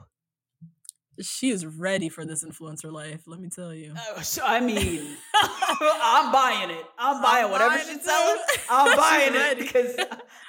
she 1.20 1.50
is 1.50 1.64
ready 1.64 2.08
for 2.08 2.24
this 2.24 2.42
influencer 2.44 2.90
life, 2.92 3.22
let 3.26 3.38
me 3.40 3.48
tell 3.48 3.72
you. 3.72 3.94
Oh, 3.96 4.20
so, 4.22 4.42
I 4.44 4.60
mean, 4.60 5.16
I'm 5.34 6.32
buying 6.32 6.70
it. 6.70 6.84
I'm 6.98 7.22
buying 7.22 7.44
I'm 7.46 7.50
whatever 7.50 7.70
buying 7.76 7.86
she's 7.86 7.96
it 7.98 8.02
selling. 8.02 8.36
too. 8.54 8.60
I'm 8.70 8.96
buying 8.96 9.32
it 9.34 9.58
because, 9.58 9.96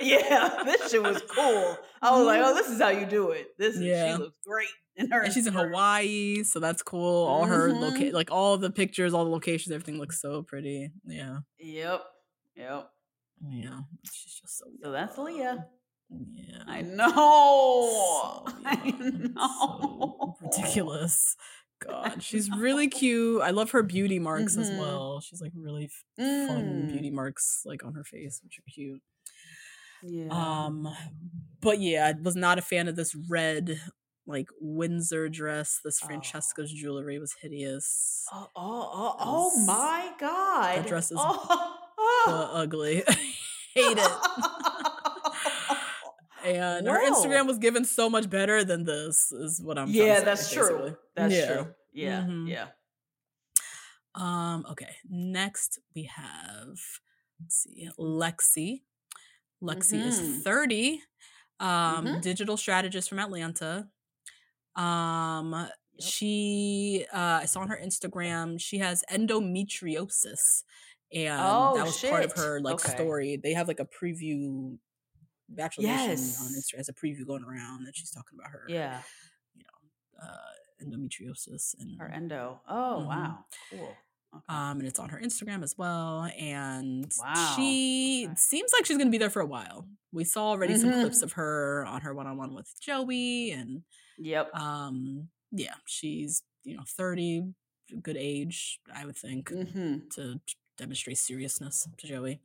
yeah, 0.01 0.61
this 0.65 0.89
shit 0.91 1.01
was 1.03 1.21
cool. 1.29 1.77
I 2.01 2.11
was 2.17 2.25
like, 2.25 2.41
oh, 2.43 2.53
this 2.55 2.69
is 2.69 2.81
how 2.81 2.89
you 2.89 3.05
do 3.05 3.31
it. 3.31 3.57
This 3.57 3.75
is, 3.75 3.81
Yeah. 3.81 4.13
she 4.15 4.23
looks 4.23 4.37
great 4.45 4.67
in 4.97 5.11
her. 5.11 5.21
And 5.21 5.33
she's 5.33 5.47
in. 5.47 5.53
Hawaii, 5.53 6.43
so 6.43 6.59
that's 6.59 6.81
cool. 6.83 7.25
All 7.27 7.45
her 7.45 7.69
Mhm. 7.69 7.79
loca- 7.79 8.15
like 8.15 8.31
all 8.31 8.57
the 8.57 8.69
pictures, 8.71 9.13
all 9.13 9.25
the 9.25 9.31
locations, 9.31 9.73
everything 9.73 9.97
looks 9.99 10.21
so 10.21 10.43
pretty. 10.43 10.91
Yeah. 11.05 11.39
Yep. 11.59 12.01
Yep. 12.55 12.89
Yeah. 13.49 13.79
She's 14.11 14.39
just 14.41 14.57
so 14.59 14.65
So 14.83 14.91
that's 14.91 15.17
Leah. 15.17 15.67
Yeah. 16.09 16.63
I 16.67 16.81
know. 16.81 17.89
So 17.91 18.53
I 18.65 18.91
know. 18.99 20.35
so 20.39 20.45
ridiculous. 20.45 21.35
God, 21.81 22.21
she's 22.23 22.49
really 22.51 22.87
cute. 22.87 23.41
I 23.41 23.49
love 23.49 23.71
her 23.71 23.83
beauty 23.83 24.19
marks 24.19 24.55
as 24.57 24.69
Mhm. 24.69 24.77
well. 24.79 25.19
She's 25.21 25.41
like 25.41 25.51
really 25.55 25.85
f- 25.85 26.03
fun 26.47 26.83
Mm. 26.87 26.91
beauty 26.91 27.09
marks 27.09 27.63
like 27.65 27.83
on 27.83 27.93
her 27.95 28.03
face, 28.03 28.39
which 28.43 28.59
are 28.59 28.71
cute. 28.71 29.01
Yeah. 30.03 30.27
Um, 30.29 30.87
but 31.61 31.79
yeah, 31.79 32.07
I 32.07 32.21
was 32.21 32.35
not 32.35 32.59
a 32.59 32.61
fan 32.61 32.87
of 32.87 32.95
this 32.95 33.15
red 33.29 33.79
like 34.25 34.47
Windsor 34.59 35.29
dress. 35.29 35.79
This 35.83 35.99
Oh. 36.03 36.07
Francesca's 36.07 36.71
jewelry 36.71 37.19
was 37.19 37.33
hideous. 37.41 38.25
oh, 38.31 38.47
oh, 38.55 38.91
oh, 38.93 39.15
oh 39.19 39.65
my 39.65 40.11
God. 40.19 40.85
dress 40.87 41.11
is 41.11 41.17
oh. 41.19 41.77
Uh, 42.27 42.49
ugly. 42.53 43.03
Hate 43.75 43.97
it. 43.97 44.11
And 46.45 46.87
her 46.87 46.99
Instagram 47.09 47.47
was 47.47 47.57
given 47.57 47.85
so 47.85 48.09
much 48.09 48.29
better 48.29 48.65
than 48.65 48.83
this, 48.83 49.31
is 49.31 49.61
what 49.63 49.77
I'm. 49.77 49.87
yeah, 49.89 50.19
say, 50.19 50.25
that's 50.25 50.51
true. 50.51 50.97
That's 51.15 51.33
Yeah. 51.33 51.53
true. 51.53 51.75
Yeah, 51.93 52.21
Mhm. 52.23 52.49
yeah. 52.49 52.67
Um. 54.13 54.65
Okay. 54.69 54.93
Next 55.09 55.79
we 55.95 56.03
have. 56.03 56.77
Let's 57.39 57.55
see. 57.63 57.89
Lexi. 57.97 58.81
Lexi 59.61 60.01
Mhm. 60.01 60.05
is 60.07 60.43
thirty. 60.43 61.01
Um, 61.61 62.05
Mhm. 62.07 62.21
digital 62.21 62.57
strategist 62.57 63.07
from 63.07 63.19
Atlanta. 63.19 63.87
Um, 64.75 65.67
she. 65.99 67.05
Uh, 67.13 67.39
I 67.41 67.45
saw 67.45 67.61
on 67.61 67.67
her 67.69 67.79
Instagram 67.83 68.59
she 68.59 68.79
has 68.79 69.03
endometriosis, 69.11 70.63
and 71.13 71.39
Oh, 71.41 71.73
that 71.77 71.85
was 71.85 71.99
part 72.01 72.25
of 72.25 72.33
her 72.33 72.59
like 72.61 72.75
Okay. 72.75 72.91
story. 72.95 73.37
They 73.41 73.53
have 73.53 73.67
like 73.67 73.79
a 73.79 73.85
preview. 73.85 74.77
Bachelor 75.49 75.83
Nation 75.87 76.13
on 76.13 76.51
Instagram 76.53 76.77
has 76.77 76.89
a 76.89 76.93
preview 76.93 77.27
going 77.27 77.43
around 77.43 77.85
that 77.85 77.95
she's 77.95 78.09
talking 78.09 78.39
about 78.39 78.49
her. 78.51 78.63
Yeah. 78.67 79.01
You 79.53 79.63
know, 79.63 80.25
uh, 80.27 80.53
endometriosis 80.83 81.75
and 81.79 81.99
Her 81.99 82.07
endo. 82.07 82.59
Oh, 82.67 83.01
Mhm. 83.01 83.07
wow. 83.07 83.45
Cool. 83.69 83.95
Okay. 84.35 84.43
um, 84.49 84.79
and 84.79 84.87
it's 84.87 84.97
on 84.97 85.09
her 85.09 85.19
Instagram 85.19 85.61
as 85.61 85.77
well. 85.77 86.23
And 86.39 87.11
Wow, 87.19 87.53
she 87.55 88.25
okay. 88.25 88.35
seems 88.35 88.71
like 88.73 88.85
she's 88.87 88.97
going 88.97 89.09
to 89.09 89.11
be 89.11 89.19
there 89.19 89.29
for 89.29 89.41
a 89.41 89.45
while. 89.45 89.87
We 90.11 90.23
saw 90.23 90.47
already 90.47 90.75
some 90.75 90.89
Mhm. 90.89 91.01
clips 91.01 91.21
of 91.21 91.33
her 91.33 91.85
on 91.85 92.01
her 92.01 92.15
one 92.15 92.25
on 92.25 92.37
one 92.37 92.55
with 92.55 92.73
Joey, 92.81 93.51
and 93.51 93.83
Yep. 94.19 94.53
um, 94.55 95.29
yeah, 95.51 95.75
she's 95.85 96.43
you 96.63 96.75
know 96.77 96.83
thirty, 96.87 97.43
good 98.01 98.17
age, 98.17 98.79
I 98.93 99.05
would 99.05 99.17
think, 99.17 99.49
mm-hmm. 99.49 99.97
to 100.15 100.39
demonstrate 100.77 101.17
seriousness 101.17 101.87
to 101.97 102.07
Joey. 102.07 102.39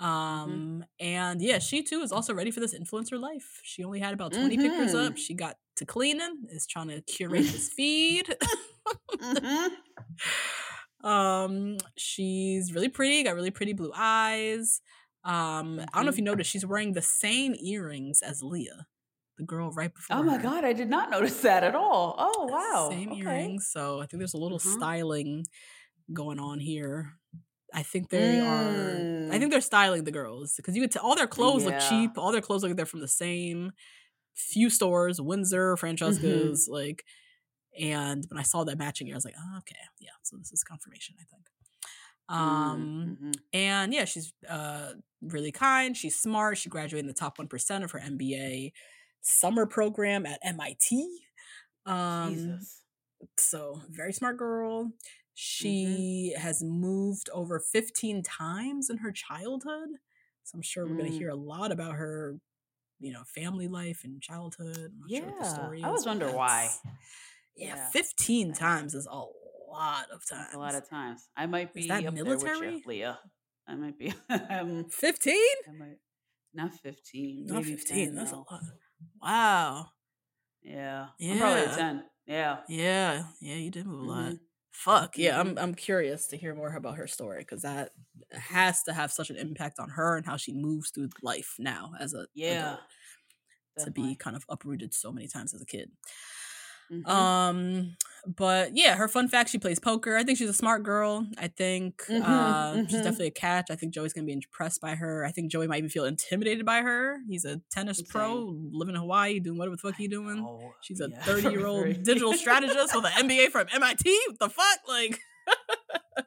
Mm-hmm. 0.00 0.06
Um, 0.06 0.84
and 0.98 1.42
yeah, 1.42 1.58
she 1.58 1.82
too 1.82 2.00
is 2.00 2.12
also 2.12 2.34
ready 2.34 2.50
for 2.50 2.60
this 2.60 2.74
influencer 2.74 3.20
life. 3.20 3.60
She 3.62 3.84
only 3.84 4.00
had 4.00 4.14
about 4.14 4.32
20 4.32 4.56
pictures 4.56 4.94
up. 4.94 5.12
Mhm. 5.12 5.18
She 5.18 5.34
got 5.34 5.56
to 5.76 5.84
cleaning, 5.84 6.44
is 6.48 6.66
trying 6.66 6.88
to 6.88 7.00
curate 7.02 7.42
this 7.42 7.68
feed. 7.76 8.34
mm-hmm. 9.14 9.74
Um, 11.02 11.78
she's 11.96 12.74
really 12.74 12.90
pretty, 12.90 13.22
got 13.22 13.34
really 13.34 13.50
pretty 13.50 13.72
blue 13.72 13.90
eyes. 13.96 14.82
Um, 15.24 15.80
I 15.80 15.86
don't 15.94 16.04
know 16.04 16.10
if 16.10 16.18
you 16.18 16.24
noticed, 16.24 16.50
she's 16.50 16.66
wearing 16.66 16.92
the 16.92 17.00
same 17.00 17.54
earrings 17.58 18.20
as 18.20 18.42
Leah, 18.42 18.86
the 19.40 19.46
girl 19.46 19.70
right 19.72 19.92
before. 19.92 20.18
Oh 20.18 20.22
my 20.22 20.36
her. 20.36 20.42
God, 20.42 20.64
I 20.64 20.72
did 20.72 20.88
not 20.88 21.10
notice 21.10 21.40
that 21.42 21.64
at 21.64 21.74
all. 21.74 22.14
Oh, 22.18 22.46
wow. 22.46 22.88
Same 22.90 23.10
okay. 23.12 23.20
earrings. 23.20 23.68
So 23.72 24.00
I 24.00 24.06
think 24.06 24.20
there's 24.20 24.34
a 24.34 24.38
little 24.38 24.58
Mhm. 24.58 24.76
styling 24.76 25.46
going 26.12 26.38
on 26.38 26.60
here. 26.60 27.14
I 27.72 27.82
think 27.82 28.10
they 28.10 28.40
are. 28.40 28.96
I 28.96 28.98
Mm. 29.36 29.38
think 29.38 29.50
they're 29.52 29.60
styling 29.60 30.04
the 30.04 30.10
girls 30.10 30.54
because 30.56 30.74
you 30.74 30.82
could 30.82 30.90
tell 30.90 31.02
all 31.04 31.14
their 31.14 31.26
clothes 31.28 31.64
look 31.64 31.78
cheap. 31.88 32.18
All 32.18 32.32
their 32.32 32.40
clothes 32.40 32.62
look 32.62 32.70
like 32.70 32.76
they're 32.76 32.86
from 32.86 33.00
the 33.00 33.08
same 33.08 33.70
few 34.34 34.70
stores, 34.70 35.20
Windsor, 35.20 35.74
Mm-hmm. 35.74 35.80
Francesca's, 35.80 36.68
like. 36.68 37.04
And 37.78 38.24
when 38.28 38.38
I 38.38 38.42
saw 38.42 38.64
that 38.64 38.78
matching 38.78 39.10
I 39.12 39.14
was 39.14 39.24
like, 39.24 39.36
oh, 39.38 39.58
okay, 39.58 39.76
yeah. 40.00 40.10
So 40.22 40.36
this 40.36 40.52
is 40.52 40.64
confirmation, 40.64 41.14
I 41.20 41.24
think. 41.24 41.46
Um, 42.28 43.16
Mhm. 43.20 43.34
and 43.52 43.92
yeah, 43.94 44.04
she's 44.04 44.32
uh 44.48 44.94
really 45.20 45.52
kind. 45.52 45.96
She's 45.96 46.16
smart. 46.18 46.58
She 46.58 46.68
graduated 46.68 47.04
in 47.04 47.08
the 47.08 47.14
top 47.14 47.38
one 47.38 47.48
percent 47.48 47.84
of 47.84 47.90
her 47.92 48.00
MBA 48.00 48.72
summer 49.22 49.66
program 49.66 50.26
at 50.26 50.38
MIT. 50.44 51.20
Um, 51.86 52.34
Jesus. 52.34 52.82
so 53.38 53.80
very 53.90 54.12
smart 54.12 54.36
girl. 54.36 54.84
Mm-hmm. 54.84 54.90
She 55.34 56.34
has 56.36 56.62
moved 56.62 57.30
over 57.32 57.58
15 57.60 58.22
times 58.22 58.90
in 58.90 58.98
her 58.98 59.12
childhood. 59.12 59.88
So 60.44 60.56
I'm 60.56 60.62
sure 60.62 60.86
we're 60.86 60.96
going 60.96 61.10
to 61.10 61.16
Mm. 61.16 61.18
hear 61.18 61.28
a 61.30 61.34
lot 61.36 61.72
about 61.72 61.94
her, 61.94 62.38
you 62.98 63.12
know, 63.12 63.22
family 63.24 63.68
life 63.68 64.00
and 64.04 64.20
childhood. 64.20 64.76
I'm 64.92 64.98
not 65.00 65.10
sure 65.10 65.20
what 65.26 65.38
the 65.38 65.44
Yeah, 65.46 65.52
story 65.54 65.82
I 65.82 65.86
always 65.86 66.06
wonder 66.06 66.30
why. 66.32 66.68
Yeah, 67.56 67.76
Yeah. 67.76 67.88
15 67.90 68.52
times 68.52 68.94
is 68.94 69.06
a 69.06 69.14
lot 69.70 70.10
of 70.10 70.26
times. 70.28 70.42
That's 70.46 70.54
a 70.54 70.58
lot 70.58 70.74
of 70.74 70.88
times. 70.90 71.28
I 71.36 71.46
might 71.46 71.72
be 71.72 71.82
Is 71.82 71.88
that 71.88 72.12
military? 72.12 72.82
Leah. 72.84 73.18
I 73.66 73.76
might 73.76 73.96
be. 73.98 74.12
um, 74.50 74.86
15? 74.90 75.34
I 75.68 75.72
might 75.72 75.98
not 76.52 76.74
fifteen. 76.74 77.46
Not 77.46 77.64
15. 77.64 78.06
10 78.06 78.14
That's 78.16 78.32
a 78.32 78.36
lot. 78.38 78.60
Wow. 79.22 79.90
Yeah. 80.62 81.08
I'm 81.28 81.38
probably 81.38 81.62
a 81.62 81.68
ten. 81.68 82.04
Yeah. 82.26 82.60
Yeah. 82.66 83.24
Yeah, 83.40 83.56
you 83.56 83.70
did 83.70 83.86
move 83.86 84.00
a 84.00 84.04
lot. 84.04 84.34
Mhm. 84.34 84.40
fuck 84.72 85.18
yeah 85.18 85.38
i'm 85.40 85.58
i'm 85.58 85.74
curious 85.74 86.28
to 86.28 86.36
hear 86.36 86.54
more 86.54 86.74
about 86.76 86.96
her 86.96 87.06
story 87.08 87.40
because 87.40 87.62
that 87.62 87.90
has 88.32 88.82
to 88.84 88.92
have 88.92 89.10
such 89.12 89.28
an 89.28 89.36
impact 89.36 89.78
on 89.80 89.90
her 89.90 90.16
and 90.16 90.24
how 90.26 90.36
she 90.36 90.52
moves 90.54 90.90
through 90.90 91.08
life 91.22 91.56
now 91.58 91.92
as 91.98 92.14
a 92.14 92.26
Yeah. 92.34 92.54
adult, 92.54 92.80
to 93.78 93.90
be 93.90 94.16
kind 94.16 94.36
of 94.36 94.44
uprooted 94.48 94.94
so 94.94 95.12
many 95.12 95.28
times 95.28 95.54
as 95.54 95.62
a 95.62 95.66
kid 95.66 95.92
Mhm. 96.90 97.06
um 97.08 97.96
but 98.26 98.76
yeah 98.76 98.96
her 98.96 99.08
fun 99.08 99.28
fact 99.28 99.48
she 99.48 99.58
plays 99.58 99.78
poker. 99.78 100.16
I 100.16 100.24
think 100.24 100.36
she's 100.38 100.48
a 100.50 100.54
smart 100.54 100.82
girl. 100.82 101.26
I 101.38 101.48
think 101.48 102.04
Mhm, 102.06 102.22
uh, 102.22 102.74
she's 102.86 102.96
mhm. 103.00 103.04
definitely 103.04 103.28
a 103.28 103.30
catch. 103.30 103.70
I 103.70 103.76
think 103.76 103.94
joey's 103.94 104.12
gonna 104.12 104.26
be 104.26 104.32
impressed 104.34 104.80
by 104.80 104.94
her. 104.94 105.24
I 105.24 105.30
think 105.32 105.50
joey 105.50 105.66
might 105.66 105.78
even 105.78 105.88
feel 105.90 106.04
intimidated 106.04 106.66
by 106.66 106.82
her. 106.82 107.18
He's 107.28 107.44
a 107.46 107.60
tennis 107.70 108.02
pro 108.02 108.54
living 108.72 108.94
in 108.94 109.00
hawaii 109.00 109.40
doing 109.40 109.56
whatever 109.58 109.76
the 109.76 109.80
fuck 109.82 109.96
he 109.96 110.06
doing. 110.08 110.40
Oh, 110.46 110.74
she's 110.82 111.00
a 111.00 111.08
yeah, 111.10 111.22
30 111.22 111.50
year 111.50 111.66
old 111.66 112.02
digital 112.02 112.34
strategist 112.34 112.94
with 112.94 113.06
an 113.06 113.12
mba 113.28 113.48
from 113.50 113.66
mit 113.72 113.80
what 114.28 114.38
the 114.38 114.48
fuck? 114.50 114.78
Like 114.88 115.18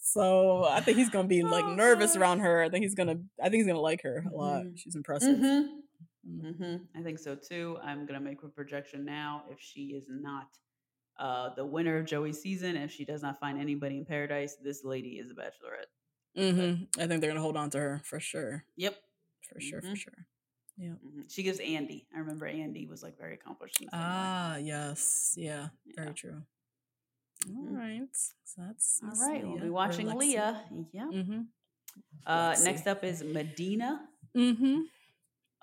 so 0.00 0.64
i 0.64 0.80
think 0.80 0.96
he's 0.96 1.10
gonna 1.10 1.26
be 1.28 1.42
like 1.42 1.64
Oh, 1.64 1.74
nervous 1.74 2.14
around 2.16 2.40
her. 2.40 2.62
I 2.62 2.68
think 2.68 2.84
he's 2.84 2.94
gonna 2.94 3.16
i 3.40 3.44
think 3.44 3.56
he's 3.56 3.66
gonna 3.66 3.80
like 3.80 4.02
her 4.02 4.24
a 4.32 4.34
lot. 4.36 4.62
Mhm. 4.64 4.78
she's 4.78 4.94
impressive 4.94 5.38
Mhm. 6.28 6.56
hmm 6.56 6.76
I 6.98 7.02
think 7.02 7.18
so 7.18 7.34
too. 7.34 7.78
I'm 7.82 8.06
gonna 8.06 8.20
make 8.20 8.42
a 8.42 8.48
projection 8.48 9.04
now. 9.04 9.44
If 9.50 9.60
she 9.60 9.88
is 9.94 10.06
not 10.08 10.48
uh, 11.18 11.54
the 11.54 11.64
winner 11.64 11.98
of 11.98 12.06
Joey's 12.06 12.40
season, 12.40 12.76
if 12.76 12.90
she 12.90 13.04
does 13.04 13.22
not 13.22 13.38
find 13.38 13.58
anybody 13.60 13.96
in 13.98 14.04
paradise, 14.04 14.56
this 14.56 14.84
lady 14.84 15.18
is 15.18 15.30
a 15.30 15.34
bachelorette. 15.34 15.90
hmm 16.36 16.84
I 17.00 17.06
think 17.06 17.20
they're 17.20 17.30
gonna 17.30 17.40
hold 17.40 17.56
on 17.56 17.70
to 17.70 17.78
her 17.78 18.00
for 18.04 18.18
sure. 18.20 18.64
Yep. 18.76 18.96
For 19.48 19.60
sure, 19.60 19.80
for 19.82 19.88
Mhm. 19.88 19.96
sure. 19.96 20.26
Yeah. 20.76 20.94
Mhm. 21.06 21.30
She 21.30 21.42
gives 21.44 21.60
Andi. 21.60 22.06
I 22.12 22.18
remember 22.18 22.46
Andi 22.50 22.88
was 22.88 23.02
like 23.02 23.16
very 23.16 23.34
accomplished. 23.34 23.80
In 23.80 23.86
the 23.86 23.96
way. 23.96 24.02
Ah, 24.02 24.56
yes. 24.56 25.34
Yeah. 25.36 25.68
Very 25.94 26.14
true. 26.14 26.42
All 27.48 27.62
Mhm. 27.66 27.76
right. 27.76 28.16
So 28.44 28.62
that's 28.62 29.00
All 29.02 29.14
right, 29.28 29.44
we'll 29.46 29.58
be 29.58 29.68
watching 29.70 30.08
Leah. 30.08 30.64
Yeah. 30.92 31.10
Mm-hmm. 31.12 31.42
Uh, 32.26 32.56
next 32.64 32.86
up 32.88 33.04
is 33.04 33.22
Medina. 33.22 34.08
Mm-hmm. 34.34 34.80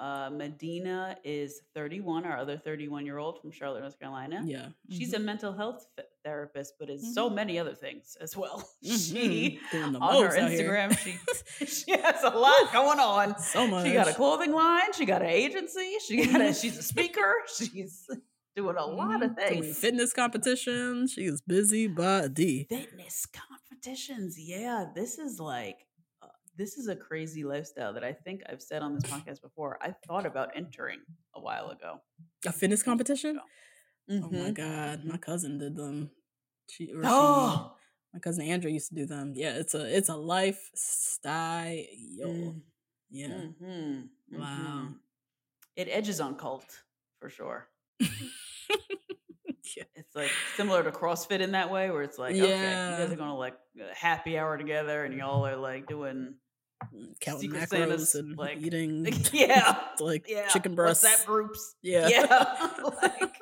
Uh, 0.02 0.32
Medina 0.32 1.16
is 1.24 1.62
31, 1.76 2.26
our 2.26 2.36
other 2.38 2.58
31 2.58 3.06
year 3.06 3.20
old 3.20 3.40
from 3.40 3.52
Charlotte, 3.52 3.82
North 3.82 4.00
Carolina. 4.00 4.42
Yeah. 4.44 4.70
She's 4.90 5.14
a 5.14 5.20
mental 5.20 5.54
health 5.54 5.86
th- 5.96 6.08
therapist, 6.26 6.74
but 6.80 6.90
is 6.90 7.04
Mm-hmm. 7.04 7.14
so 7.14 7.30
many 7.30 7.60
other 7.60 7.76
things 7.76 8.18
as 8.20 8.36
well. 8.36 8.68
She 8.84 9.60
Mhm. 9.72 10.02
On 10.02 10.14
her 10.16 10.30
most 10.30 10.38
out 10.40 10.50
here. 10.50 10.72
Instagram, 10.72 10.98
she 10.98 11.66
she 11.78 11.92
has 11.92 12.24
a 12.24 12.32
lot 12.32 12.74
going 12.74 13.00
on. 13.00 13.38
So 13.38 13.68
much. 13.68 13.86
She 13.86 13.94
got 13.94 14.08
a 14.08 14.14
clothing 14.16 14.54
line. 14.54 14.92
She 14.98 15.06
got 15.06 15.22
an 15.22 15.30
agency. 15.30 15.90
She 16.08 16.26
got 16.26 16.42
a, 16.42 16.52
she's 16.54 16.78
a 16.80 16.84
speaker. 16.94 17.32
She's 17.56 18.08
doing 18.56 18.78
a 18.78 18.86
lot 18.86 19.22
of 19.22 19.32
Mhm. 19.32 19.36
Doing 19.50 19.62
things. 19.64 19.78
fitness 19.78 20.14
competitions. 20.14 21.12
She 21.14 21.26
is 21.26 21.42
busy 21.42 21.86
body. 21.88 22.66
Fitness 22.70 23.28
competitions. 23.28 24.40
Yeah, 24.40 24.88
this 24.96 25.20
is 25.20 25.40
like 25.40 25.78
this 26.62 26.78
is 26.78 26.88
a 26.88 26.96
crazy 26.96 27.44
lifestyle 27.44 27.92
that 27.94 28.04
I 28.04 28.14
think 28.14 28.42
I've 28.48 28.62
said 28.62 28.84
on 28.84 28.94
this 28.94 29.04
podcast 29.14 29.42
before. 29.42 29.80
I 29.82 29.96
thought 30.06 30.28
about 30.28 30.52
entering 30.56 31.00
a 31.34 31.40
while 31.42 31.72
ago. 31.72 32.00
A 32.46 32.52
fitness 32.52 32.84
competition? 32.84 33.40
Oh 34.10 34.30
my 34.30 34.52
Mhm. 34.52 34.54
god, 34.54 35.04
my 35.06 35.18
cousin 35.18 35.58
did 35.58 35.76
them. 35.76 36.12
She, 36.70 36.92
or 36.94 37.02
she 37.02 37.10
Oh, 37.10 37.74
my 38.14 38.20
cousin 38.20 38.46
Andrew 38.46 38.70
used 38.70 38.90
to 38.90 38.96
do 38.96 39.06
them. 39.08 39.34
Yeah, 39.36 39.54
it's 39.56 39.74
a 39.74 39.84
it's 39.98 40.10
a 40.10 40.16
lifestyle. 40.16 41.32
Mm. 42.22 42.62
Yeah. 43.10 43.28
Mhm, 43.28 44.10
Wow. 44.32 44.88
mhm. 44.90 44.96
It 45.76 45.88
edges 45.90 46.20
on 46.22 46.36
cult 46.38 46.84
for 47.20 47.30
sure. 47.30 47.68
Yeah. 49.78 49.84
It's 49.96 50.16
like 50.16 50.32
similar 50.58 50.84
to 50.84 50.92
CrossFit 50.92 51.40
in 51.40 51.52
that 51.54 51.72
way, 51.72 51.92
where 51.92 52.02
it's 52.04 52.18
like, 52.18 52.36
okay, 52.36 52.42
you 52.44 52.98
guys 52.98 53.12
are 53.12 53.16
gonna 53.16 53.38
like 53.38 53.56
a 53.80 53.94
happy 53.96 54.38
hour 54.38 54.58
together, 54.58 55.06
and 55.06 55.14
y'all 55.18 55.46
are 55.48 55.56
like 55.56 55.88
doing, 55.88 56.36
Counting 57.20 57.52
Secret 57.52 57.70
macros 57.70 57.70
Santa's, 57.70 58.16
and 58.16 58.38
like- 58.38 58.58
eating 58.60 59.06
yeah, 59.34 59.78
like 60.00 60.26
yeah, 60.28 60.48
chicken 60.48 60.76
breasts. 60.76 61.04
That 61.04 61.26
groups, 61.26 61.76
Yeah. 61.82 62.08
yeah, 62.08 62.68
like, 63.02 63.36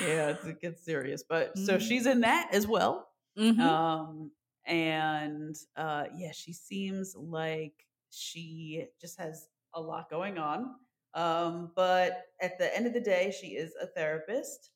yeah, 0.00 0.28
it's, 0.30 0.44
it 0.44 0.60
gets 0.60 0.84
serious. 0.84 1.22
But 1.28 1.56
so 1.58 1.76
Mhm. 1.76 1.80
she's 1.80 2.06
in 2.06 2.20
that 2.20 2.48
as 2.52 2.66
well. 2.66 3.08
Mhm. 3.38 3.60
Um, 3.60 4.30
and 4.66 5.56
uh, 5.76 6.04
yeah, 6.16 6.32
she 6.32 6.52
seems 6.52 7.14
like 7.16 7.74
she 8.10 8.86
just 9.00 9.18
has 9.18 9.48
a 9.74 9.80
lot 9.80 10.08
going 10.10 10.38
on. 10.38 10.74
Um, 11.14 11.70
but 11.76 12.22
at 12.40 12.58
the 12.58 12.74
end 12.76 12.86
of 12.86 12.92
the 12.92 13.00
day, 13.00 13.32
she 13.40 13.48
is 13.48 13.72
a 13.80 13.86
therapist 13.86 14.70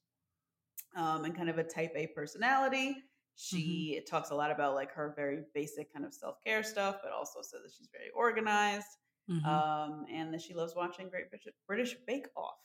um, 0.97 1.25
and 1.25 1.35
kind 1.37 1.49
of 1.51 1.59
a 1.59 1.65
type 1.65 1.93
A 1.97 2.07
personality. 2.09 2.97
She 3.41 4.01
talks 4.11 4.31
a 4.31 4.35
lot 4.35 4.51
about 4.51 4.75
like 4.75 4.91
her 4.93 5.13
very 5.15 5.45
basic 5.55 5.93
kind 5.93 6.05
of 6.05 6.13
self 6.13 6.37
care 6.45 6.63
stuff, 6.65 6.97
but 7.03 7.13
also 7.13 7.41
says 7.41 7.61
that 7.63 7.73
she's 7.77 7.89
very 7.93 8.11
organized 8.15 8.87
Mhm. 9.31 9.45
um, 9.47 10.07
and 10.11 10.33
that 10.35 10.41
she 10.43 10.55
loves 10.55 10.75
watching 10.75 11.09
Great 11.09 11.31
British, 11.31 11.55
British 11.67 11.95
Bake 12.07 12.27
Off. 12.37 12.59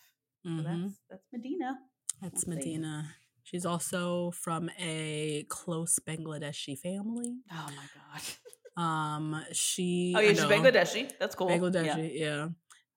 So 0.44 0.50
Mhm. 0.50 0.64
that's 0.64 1.00
that's 1.10 1.28
Medina. 1.32 1.78
That's 2.22 2.45
we'll. 2.48 2.58
Medina. 2.58 3.16
She's 3.44 3.66
also 3.66 4.32
from 4.32 4.70
a 4.80 5.45
close 5.50 6.00
Bangladeshi 6.00 6.78
family. 6.80 7.38
Oh 7.52 7.70
my 7.76 7.88
god. 7.94 8.22
Um, 8.76 9.45
she 9.52 10.16
Oh 10.18 10.20
yeah, 10.20 10.30
she's 10.34 10.40
Bangladeshi. 10.45 11.12
That's 11.20 11.36
cool. 11.36 11.48
Bangladeshi, 11.48 12.20
yeah. 12.20 12.50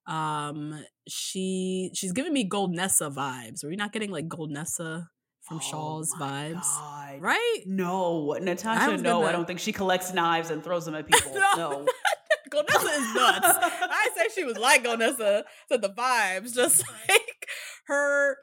Um, 0.07 0.83
she 1.07 1.91
she's 1.93 2.13
giving 2.13 2.33
me 2.33 2.49
Golnesa 2.49 3.13
vibes. 3.13 3.63
Are 3.63 3.67
we 3.69 3.75
not 3.75 3.93
getting 3.93 4.09
like 4.09 4.27
Golnesa 4.27 5.07
from 5.47 5.59
Shahs 5.59 6.11
Oh 6.13 6.19
my 6.19 6.51
vibes? 6.53 6.61
God. 6.61 7.21
Right? 7.21 7.61
No, 7.65 8.33
Natasha. 8.41 8.97
No, 8.97 9.23
I 9.23 9.31
don't 9.31 9.45
think 9.45 9.59
she 9.59 9.71
collects 9.71 10.13
knives 10.13 10.49
and 10.49 10.63
throws 10.63 10.85
them 10.85 10.95
at 10.95 11.07
people. 11.11 11.33
No. 11.33 11.53
no. 11.57 11.85
Golnesa 12.51 12.97
is 12.99 13.13
nuts. 13.15 13.45
I 13.47 14.09
say 14.15 14.27
she 14.33 14.43
was 14.45 14.57
like 14.57 14.83
Golnesa. 14.83 15.43
Said 15.69 15.81
the 15.81 15.89
vibes, 15.89 16.53
just 16.55 16.81
like 17.09 17.47
her, 17.87 18.37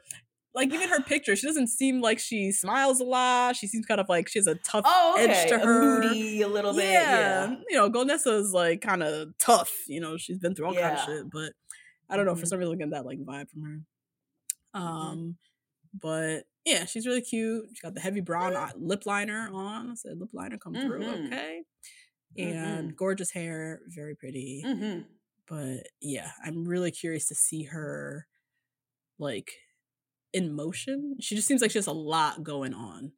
like 0.53 0.71
even 0.71 0.89
her 0.89 1.01
picture. 1.01 1.35
She 1.35 1.47
doesn't 1.47 1.67
seem 1.69 2.01
like 2.01 2.19
she 2.19 2.51
smiles 2.51 2.99
a 2.99 3.03
lot. 3.03 3.55
She 3.55 3.65
seems 3.67 3.85
kind 3.87 3.99
of 3.99 4.07
like 4.07 4.27
she 4.29 4.37
has 4.37 4.45
a 4.47 4.55
tough 4.55 4.83
Oh, 4.87 5.13
okay. 5.17 5.25
edge 5.33 5.49
to 5.49 5.55
A 5.55 5.59
her. 5.59 6.01
moody 6.03 6.41
a 6.43 6.47
little 6.47 6.73
bit. 6.73 6.83
Yeah. 6.91 7.49
Yeah. 7.49 7.55
you 7.67 7.77
know, 7.77 7.89
Golnesa 7.89 8.39
is 8.39 8.51
like 8.53 8.81
kind 8.81 9.01
of 9.01 9.29
tough. 9.39 9.71
You 9.87 9.99
know, 10.01 10.17
she's 10.17 10.37
been 10.37 10.53
through 10.53 10.67
all 10.67 10.73
kind 10.75 10.97
of 10.97 11.03
shit, 11.03 11.29
but 11.31 11.53
I 12.07 12.15
don't 12.15 12.25
know 12.27 12.35
for 12.35 12.43
Mhm. 12.45 12.47
some 12.47 12.59
reason 12.59 12.75
I 12.75 12.77
get 12.77 12.89
that 12.91 13.05
like 13.07 13.19
vibe 13.19 13.49
from 13.49 13.61
her. 13.63 13.79
Mm-hmm. 14.79 15.29
But 16.01 16.43
yeah, 16.65 16.85
she's 16.85 17.05
really 17.07 17.21
cute. 17.21 17.65
She 17.73 17.81
got 17.81 17.93
the 17.93 18.01
heavy 18.01 18.21
brown 18.21 18.55
eye- 18.55 18.71
lip 18.77 19.05
liner 19.05 19.49
on. 19.53 19.91
I 19.91 19.95
said 19.95 20.19
lip 20.19 20.29
liner 20.33 20.57
come 20.57 20.73
through, 20.73 20.99
Mhm. 21.01 21.27
okay. 21.27 21.61
And 22.37 22.95
gorgeous 22.97 23.31
hair, 23.31 23.81
very 23.87 24.15
pretty 24.15 24.61
hmm 24.65 24.99
but 25.47 25.85
yeah 26.01 26.31
i'm 26.43 26.65
really 26.67 26.89
curious 26.89 27.27
to 27.27 27.35
see 27.35 27.61
her 27.65 28.25
like 29.19 29.51
in 30.33 30.51
motion 30.51 31.15
she 31.21 31.35
just 31.35 31.47
seems 31.47 31.61
like 31.61 31.69
she 31.69 31.77
has 31.77 31.85
a 31.85 31.91
lot 31.91 32.41
going 32.43 32.73
on 32.73 33.11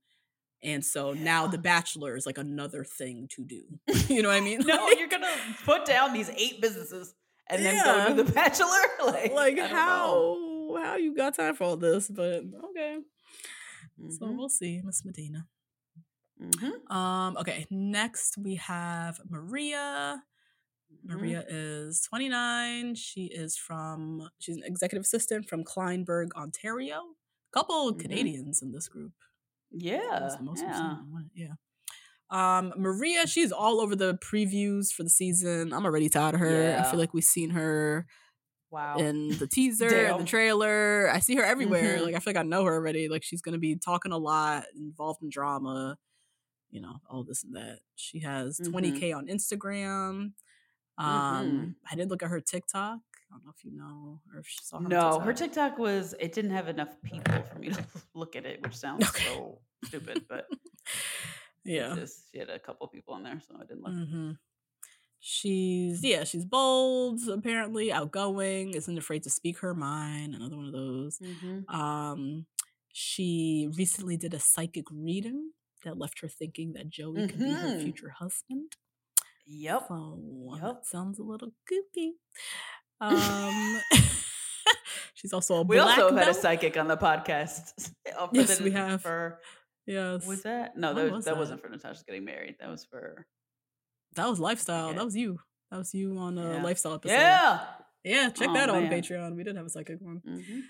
and 0.62 0.84
so 0.84 1.14
now 1.14 1.48
the 1.48 1.58
bachelor 1.58 2.18
is 2.18 2.26
like 2.26 2.38
another 2.38 2.84
thing 2.84 3.30
to 3.32 3.46
do 3.46 3.64
you 4.14 4.22
know 4.22 4.28
what 4.28 4.36
i 4.38 4.42
mean 4.42 4.60
No, 4.68 4.76
Like- 4.76 5.00
you're 5.00 5.08
gonna 5.08 5.34
put 5.64 5.86
down 5.86 6.12
these 6.14 6.30
eight 6.32 6.60
businesses 6.62 7.16
and 7.50 7.64
then 7.66 7.76
Yeah. 7.76 8.10
go 8.10 8.14
do 8.16 8.24
the 8.24 8.32
Bachelor. 8.34 8.68
Like, 9.06 9.32
like 9.32 9.58
I 9.58 9.70
don't 9.70 9.76
know. 10.76 10.84
how 10.84 10.96
you 10.96 11.16
got 11.16 11.34
time 11.36 11.56
for 11.56 11.64
all 11.66 11.78
this 11.78 12.08
but 12.10 12.44
okay 12.70 12.98
so 14.10 14.26
Mhm, 14.26 14.38
we'll 14.38 14.50
see 14.50 14.82
miss 14.84 15.04
medina 15.06 15.48
mhm, 16.42 16.92
um 16.92 17.38
okay 17.38 17.66
next 17.70 18.38
we 18.38 18.56
have 18.56 19.20
maria 19.30 20.22
mhm. 20.24 21.16
Maria 21.16 21.44
is 21.48 22.02
29. 22.10 22.96
She 22.96 23.26
is 23.26 23.58
from, 23.58 24.30
she's 24.40 24.56
an 24.58 24.64
executive 24.66 25.04
assistant 25.04 25.48
from 25.50 25.64
Kleinburg, 25.64 26.32
Ontario. 26.36 27.16
couple 27.54 27.94
Mhm. 27.94 28.00
Canadians 28.00 28.62
in 28.62 28.72
this 28.72 28.88
group. 28.88 29.14
Yeah. 29.72 30.20
That's 30.20 30.36
the 30.38 30.44
most 30.44 30.62
yeah. 30.64 30.98
yeah. 31.34 31.54
Um, 32.30 32.74
Maria, 32.78 33.26
she's 33.26 33.52
all 33.52 33.80
over 33.82 33.96
the 33.96 34.16
previews 34.18 34.92
for 34.92 35.04
the 35.04 35.10
season. 35.10 35.74
I'm 35.74 35.86
already 35.86 36.10
tired 36.10 36.36
of 36.36 36.42
her. 36.42 36.78
I 36.80 36.84
feel 36.90 37.00
like 37.00 37.14
we've 37.14 37.24
seen 37.24 37.52
her 37.52 38.06
Wow. 38.70 38.98
in 38.98 39.30
the 39.38 39.48
teaser 39.52 39.88
and 40.08 40.20
the 40.22 40.26
trailer. 40.26 41.10
I 41.12 41.20
see 41.20 41.36
her 41.36 41.44
everywhere. 41.44 41.98
Mhm. 42.00 42.04
Like 42.06 42.16
I 42.16 42.20
feel 42.20 42.34
like 42.34 42.40
I 42.40 42.44
know 42.48 42.64
her 42.66 42.74
already. 42.74 43.08
Like 43.08 43.24
she's 43.24 43.42
gonna 43.42 43.58
be 43.58 43.76
talking 43.76 44.12
a 44.12 44.18
lot, 44.18 44.66
involved 44.76 45.22
in 45.24 45.30
drama, 45.30 45.98
you 46.70 46.82
know, 46.82 46.96
all 47.10 47.24
this 47.24 47.44
and 47.44 47.56
that. 47.56 47.80
She 47.96 48.20
has 48.20 48.60
Mhm. 48.60 48.72
20k 48.72 49.14
on 49.16 49.28
Instagram. 49.28 50.34
Um, 50.98 51.76
I 51.90 51.96
did 51.96 52.10
look 52.10 52.24
at 52.24 52.30
her 52.30 52.42
TikTok. 52.42 53.00
I 53.30 53.34
don't 53.36 53.46
know 53.46 53.52
if 53.56 53.64
you 53.64 53.72
know 53.72 54.22
or 54.34 54.40
if 54.40 54.48
she 54.48 54.58
saw 54.64 54.80
her. 54.80 54.88
no, 54.88 55.20
her 55.20 55.34
TikTok 55.34 55.78
was 55.78 56.16
it 56.20 56.34
didn't 56.34 56.52
have 56.52 56.68
enough 56.70 56.96
people 57.04 57.42
for 57.44 57.60
me 57.60 57.70
to 57.70 57.86
look 58.16 58.36
at 58.36 58.46
it, 58.46 58.62
which 58.64 58.76
sounds 58.86 59.08
Okay. 59.10 59.26
so 59.26 59.60
stupid, 59.86 60.26
but 60.28 60.48
yeah. 61.64 61.94
just- 61.96 62.32
she 62.32 62.40
had 62.40 62.50
a 62.50 62.58
couple 62.60 62.88
people 62.88 63.14
on 63.14 63.24
there, 63.24 63.40
so 63.48 63.56
I 63.56 63.66
didn't 63.66 63.84
look. 63.84 64.38
She's 65.20 66.04
yeah, 66.04 66.24
she's 66.24 66.46
bold, 66.46 67.20
apparently 67.28 67.92
outgoing, 67.92 68.74
isn't 68.74 68.98
afraid 68.98 69.24
to 69.24 69.30
speak 69.30 69.60
her 69.60 69.74
mind. 69.74 70.36
Another 70.36 70.56
one 70.56 70.68
of 70.68 70.74
those. 70.74 71.18
Mm-hmm. 71.20 71.76
Um, 71.76 72.46
She 72.94 73.70
recently 73.78 74.18
did 74.18 74.34
a 74.34 74.40
psychic 74.40 74.86
reading 74.92 75.52
that 75.84 75.98
left 76.00 76.20
her 76.22 76.28
thinking 76.28 76.74
that 76.74 76.90
Joey 76.90 77.28
could 77.28 77.40
be 77.40 77.52
her 77.52 77.68
Mhm. 77.76 77.84
future 77.84 78.10
husband. 78.10 78.72
Yep. 79.46 79.86
So 79.88 80.20
Yep. 80.56 80.62
that 80.62 80.86
sounds 80.86 81.20
a 81.20 81.24
little 81.24 81.54
goopy. 81.70 82.14
Um, 83.00 83.80
she's 85.14 85.32
also 85.32 85.58
a 85.58 85.62
We 85.62 85.78
also 85.78 86.16
had 86.16 86.28
a 86.28 86.34
psychic 86.34 86.78
on 86.78 86.88
the 86.88 86.98
podcast. 86.98 87.92
Yes, 88.34 88.58
the- 88.58 88.64
we 88.64 88.72
have. 88.72 89.02
For 89.04 89.40
Yes, 89.86 90.26
was 90.26 90.42
that? 90.44 90.76
No, 90.78 90.94
that, 90.96 91.12
was 91.12 91.26
that, 91.26 91.36
that? 91.36 91.38
wasn't 91.40 91.62
for 91.62 91.70
Natasha's 91.70 92.04
getting 92.04 92.26
married. 92.26 92.56
That 92.60 92.70
was 92.70 92.86
for 92.86 93.28
that 94.18 94.30
was 94.30 94.40
lifestyle. 94.40 94.90
Okay. 94.90 94.98
That 94.98 95.06
was 95.06 95.16
you. 95.16 95.40
That 95.72 95.78
was 95.78 95.94
you 95.94 96.18
on 96.18 96.38
a 96.38 96.54
Yeah. 96.56 96.64
lifestyle 96.64 96.94
episode. 96.96 97.14
yeah. 97.16 97.60
yeah. 98.04 98.30
Check 98.30 98.50
Oh, 98.50 98.54
that 98.54 98.70
out 98.70 98.76
on. 98.76 98.84
Patreon. 98.90 99.36
We 99.36 99.44
did 99.44 99.56
have 99.56 99.66
a 99.66 99.70
psychic 99.70 100.00
one. 100.02 100.22
Mhm. 100.28 100.62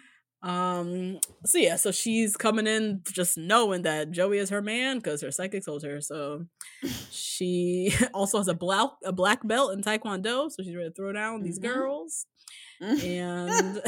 Um. 0.48 1.20
So 1.46 1.58
yeah. 1.58 1.76
So 1.78 1.92
she's 1.92 2.38
coming 2.38 2.68
in 2.68 3.02
just 3.12 3.38
knowing 3.38 3.82
that 3.84 4.12
Joey 4.12 4.38
is 4.38 4.50
her 4.52 4.62
man 4.62 4.98
because 4.98 5.22
her 5.22 5.32
psychic 5.32 5.66
told 5.66 5.84
her. 5.84 6.00
So 6.02 6.46
she 7.12 7.92
also 8.14 8.38
has 8.38 8.48
a 8.48 8.54
black 8.54 8.90
a 9.04 9.12
black 9.12 9.46
belt 9.48 9.74
in 9.74 9.82
Taekwondo. 9.82 10.52
So 10.52 10.62
she's 10.64 10.76
ready 10.76 10.90
to 10.90 10.94
throw 10.96 11.12
down 11.12 11.42
these 11.42 11.60
Mhm. 11.60 11.64
girls. 11.64 12.26
and 12.80 13.82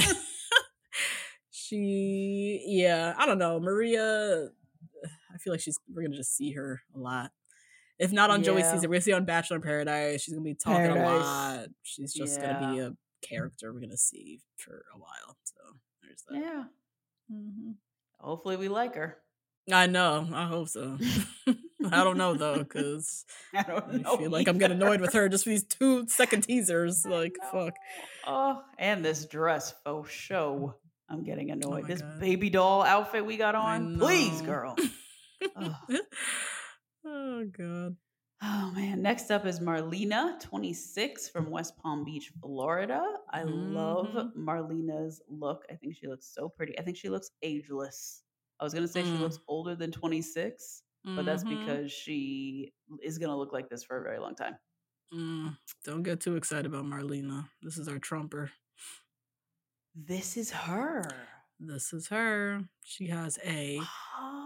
she 1.52 2.64
yeah 2.66 3.14
i 3.18 3.26
don't 3.26 3.38
know 3.38 3.60
maria 3.60 4.48
i 5.34 5.38
feel 5.38 5.54
like 5.54 5.60
she's 5.60 5.80
we're 5.94 6.02
gonna 6.04 6.16
just 6.16 6.36
see 6.36 6.52
her 6.54 6.82
a 6.96 7.00
lot 7.00 7.32
if 8.00 8.12
not 8.12 8.30
on 8.30 8.44
joey's 8.44 8.62
Yeah. 8.64 8.74
season 8.74 8.90
we're 8.90 8.96
gonna 8.96 9.02
see 9.02 9.14
on 9.14 9.26
bachelor 9.26 9.58
in 9.58 9.62
paradise 9.62 10.22
she's 10.22 10.34
gonna 10.34 10.44
be 10.44 10.56
talking 10.56 10.88
a 10.88 10.96
lot 11.20 11.68
she's 11.84 12.14
just 12.14 12.40
gonna 12.42 12.74
be 12.74 12.80
a 12.80 12.94
character 13.22 13.74
we're 13.74 13.82
gonna 13.82 13.98
see 13.98 14.40
for 14.58 14.86
a 14.96 14.98
while 14.98 15.38
so 15.44 15.56
there's 16.02 16.24
that 16.30 16.40
yeah. 16.40 16.64
Mhm. 17.32 17.76
Hopefully, 18.20 18.58
we 18.58 18.68
like 18.68 18.96
her. 18.96 19.18
i 19.72 19.86
know 19.88 20.28
i 20.34 20.46
hope 20.46 20.68
so 20.68 20.98
i 21.92 22.04
don't 22.04 22.18
know 22.18 22.34
though 22.34 22.58
because 22.64 23.24
I 23.54 23.64
don't 23.64 24.06
i 24.08 24.18
feel 24.18 24.30
like 24.32 24.48
i'm 24.48 24.58
getting 24.58 24.82
annoyed 24.82 25.00
with 25.02 25.14
her 25.14 25.30
just 25.30 25.44
for 25.44 25.52
these 25.52 25.64
two 25.66 26.08
second 26.08 26.42
teasers 26.44 27.06
like 27.10 27.36
fuck 27.52 27.76
Oh, 28.28 28.62
and 28.78 29.04
this 29.04 29.26
dress 29.26 29.74
faux 29.84 30.12
show. 30.12 30.76
I'm 31.10 31.24
getting 31.24 31.50
annoyed. 31.50 31.86
Oh 31.86 31.88
this 31.88 32.02
God. 32.02 32.20
baby 32.20 32.52
doll 32.52 32.84
outfit 32.84 33.26
we 33.26 33.38
got 33.38 33.56
on. 33.56 33.98
Please, 33.98 34.42
girl. 34.44 34.76
Oh 35.56 35.76
god 37.60 37.96
Oh 38.42 38.72
man. 38.74 39.02
Next 39.02 39.32
up 39.32 39.46
is 39.46 39.60
Marlena, 39.60 40.40
26 40.40 41.28
from 41.30 41.50
West 41.50 41.76
Palm 41.78 42.06
Beach, 42.06 42.32
Florida. 42.42 43.04
I 43.32 43.44
love 43.44 44.08
Mhm. 44.14 44.34
Marlena's 44.36 45.22
look. 45.28 45.66
I 45.70 45.76
think 45.76 45.96
she 45.96 46.08
looks 46.08 46.28
so 46.34 46.48
pretty. 46.50 46.78
I 46.80 46.84
think 46.84 46.96
she 46.98 47.10
looks 47.10 47.32
ageless. 47.42 48.24
I 48.60 48.64
was 48.64 48.74
gonna 48.74 48.88
say 48.88 49.04
she 49.04 49.18
Mm. 49.18 49.20
looks 49.20 49.40
older 49.48 49.76
than 49.76 49.92
26, 49.92 50.84
but 51.16 51.26
that's 51.26 51.44
Mhm. 51.44 51.50
because 51.60 51.92
she 51.92 52.74
is 53.02 53.18
gonna 53.18 53.38
look 53.38 53.52
like 53.54 53.70
this 53.70 53.84
for 53.84 53.98
a 54.00 54.04
very 54.04 54.20
long 54.20 54.36
time. 54.36 54.58
Mm, 55.14 55.58
don't 55.84 56.04
get 56.04 56.22
too 56.22 56.36
excited 56.38 56.66
about 56.68 56.86
Marlena. 56.86 57.50
This 57.62 57.78
is 57.78 57.88
our 57.90 58.00
trumper. 58.00 58.52
This 59.96 60.38
is 60.38 60.52
her. 60.52 61.29
This 61.62 61.92
is 61.92 62.08
her. 62.08 62.62
She 62.86 63.08
has 63.08 63.38
a 63.46 63.82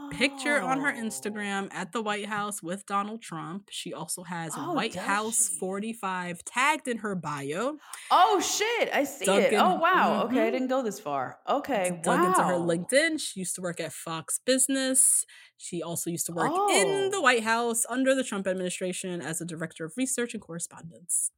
picture 0.09 0.59
on 0.59 0.79
her 0.81 0.91
Oh. 0.91 0.99
Instagram 0.99 1.69
at 1.71 1.91
the 1.91 2.01
White 2.01 2.25
House 2.25 2.63
with 2.63 2.87
Donald 2.87 3.21
Trump. 3.21 3.67
She 3.71 3.93
also 3.93 4.23
has 4.23 4.53
Oh, 4.57 4.73
White 4.73 4.95
House 4.95 5.47
she? 5.49 5.59
45 5.59 6.43
tagged 6.43 6.87
in 6.87 6.97
her 6.99 7.13
bio. 7.13 7.77
Oh 8.09 8.39
shit! 8.41 8.89
I 8.91 9.03
see 9.03 9.25
it. 9.25 9.27
Duncan- 9.51 9.59
Oh 9.59 9.75
wow. 9.75 10.23
Okay, 10.23 10.45
I 10.45 10.49
Mhm. 10.49 10.51
didn't 10.53 10.67
go 10.69 10.81
this 10.81 10.99
far. 10.99 11.39
Okay, 11.47 11.99
dug 12.03 12.25
into 12.25 12.43
her. 12.43 12.53
LinkedIn. 12.55 13.19
She 13.21 13.41
used 13.41 13.53
to 13.55 13.61
work 13.61 13.79
at 13.79 13.93
Fox 13.93 14.39
Business. 14.39 15.25
She 15.57 15.83
also 15.83 16.09
used 16.09 16.25
to 16.25 16.33
work 16.33 16.51
in 16.71 17.11
the 17.11 17.17
Oh. 17.17 17.21
White 17.21 17.43
House 17.43 17.85
under 17.89 18.15
the 18.15 18.23
Trump 18.23 18.47
administration 18.47 19.21
as 19.21 19.39
a 19.39 19.45
director 19.45 19.85
of 19.85 19.93
research 19.97 20.33
and 20.33 20.41
correspondence. 20.41 21.31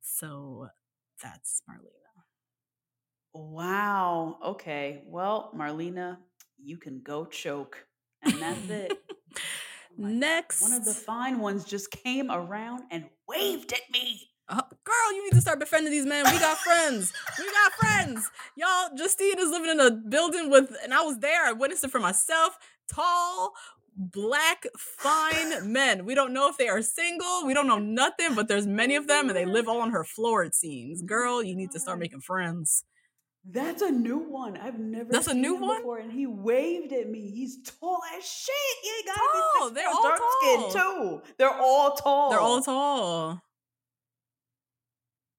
So 0.00 0.68
that's 1.22 1.62
Marlena. 1.68 2.07
Wow. 3.34 4.38
Okay. 4.44 5.02
Well, 5.06 5.52
Marlena, 5.56 6.18
you 6.62 6.76
can 6.76 7.00
go 7.00 7.24
choke, 7.24 7.86
and 8.22 8.40
that's 8.40 8.68
it. 8.70 8.98
Oh. 10.00 10.06
Next, 10.06 10.62
one 10.62 10.72
of 10.72 10.84
the 10.84 10.94
fine 10.94 11.40
ones 11.40 11.64
just 11.64 11.90
came 11.90 12.30
around 12.30 12.84
and 12.92 13.06
waved 13.26 13.72
at 13.72 13.80
me. 13.92 14.30
Uh, 14.48 14.62
girl, 14.84 15.12
you 15.12 15.24
need 15.24 15.32
to 15.32 15.40
start 15.40 15.58
befriending 15.58 15.90
these 15.90 16.06
men. 16.06 16.24
We 16.32 16.38
got 16.38 16.56
friends. 16.58 17.12
We 17.36 17.44
got 17.44 17.72
friends. 17.72 18.30
Y'all, 18.56 18.90
Justine 18.96 19.38
is 19.38 19.50
living 19.50 19.70
in 19.70 19.80
a 19.80 19.90
building 19.90 20.50
with, 20.50 20.74
and 20.84 20.94
I 20.94 21.02
was 21.02 21.18
there. 21.18 21.44
I 21.44 21.52
witnessed 21.52 21.82
it 21.84 21.90
for 21.90 21.98
myself. 21.98 22.56
Tall, 22.94 23.54
black, 23.96 24.66
fine 24.78 25.72
men. 25.72 26.04
We 26.04 26.14
don't 26.14 26.32
know 26.32 26.48
if 26.48 26.56
they 26.56 26.68
are 26.68 26.80
single. 26.80 27.44
We 27.44 27.52
don't 27.52 27.66
know 27.66 27.78
nothing, 27.78 28.36
but 28.36 28.46
there's 28.46 28.66
many 28.66 28.94
of 28.94 29.08
them, 29.08 29.28
and 29.28 29.36
they 29.36 29.44
live 29.44 29.68
all 29.68 29.80
on 29.80 29.90
her 29.90 30.04
floor, 30.04 30.44
it 30.44 30.54
seems. 30.54 31.02
Girl, 31.02 31.42
you 31.42 31.56
need 31.56 31.72
to 31.72 31.80
start 31.80 31.98
making 32.00 32.20
friends. 32.20 32.84
That's 33.44 33.82
a 33.82 33.90
new 33.90 34.18
one. 34.18 34.56
I've 34.56 34.78
never. 34.78 35.10
That's 35.10 35.26
a 35.26 35.34
new 35.34 35.54
one? 35.54 35.78
before, 35.78 35.98
and 35.98 36.12
he 36.12 36.26
waved 36.26 36.92
at 36.92 37.08
me. 37.08 37.30
He's 37.30 37.62
tall 37.62 38.00
as 38.16 38.24
shit. 38.24 38.54
He 38.82 39.06
got 39.06 39.16
Tall. 39.16 39.70
They're 39.70 39.88
all 39.88 40.02
dark 40.02 40.20
skin 40.40 40.72
too. 40.72 41.22
They're 41.38 41.54
all 41.54 41.92
tall. 41.92 42.30
They're 42.30 42.40
all 42.40 42.60
tall. 42.60 43.42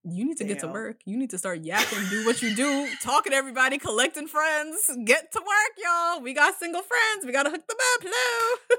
You 0.06 0.26
need 0.26 0.38
to 0.38 0.46
get 0.46 0.60
to 0.60 0.68
work. 0.68 1.02
You 1.06 1.18
need 1.18 1.30
to 1.32 1.38
start 1.38 1.60
yapping, 1.62 2.00
do 2.10 2.26
what 2.26 2.42
you 2.42 2.56
do, 2.56 2.90
talking 3.04 3.32
to 3.32 3.36
everybody, 3.36 3.78
collecting 3.78 4.28
friends. 4.28 4.90
Get 5.06 5.32
to 5.34 5.40
work, 5.40 5.78
y'all. 5.78 6.22
We 6.22 6.34
got 6.34 6.56
single 6.56 6.82
friends. 6.82 7.26
We 7.26 7.32
gotta 7.32 7.50
hook 7.50 7.68
them 7.68 7.78
up. 7.78 8.02
Hello. 8.04 8.78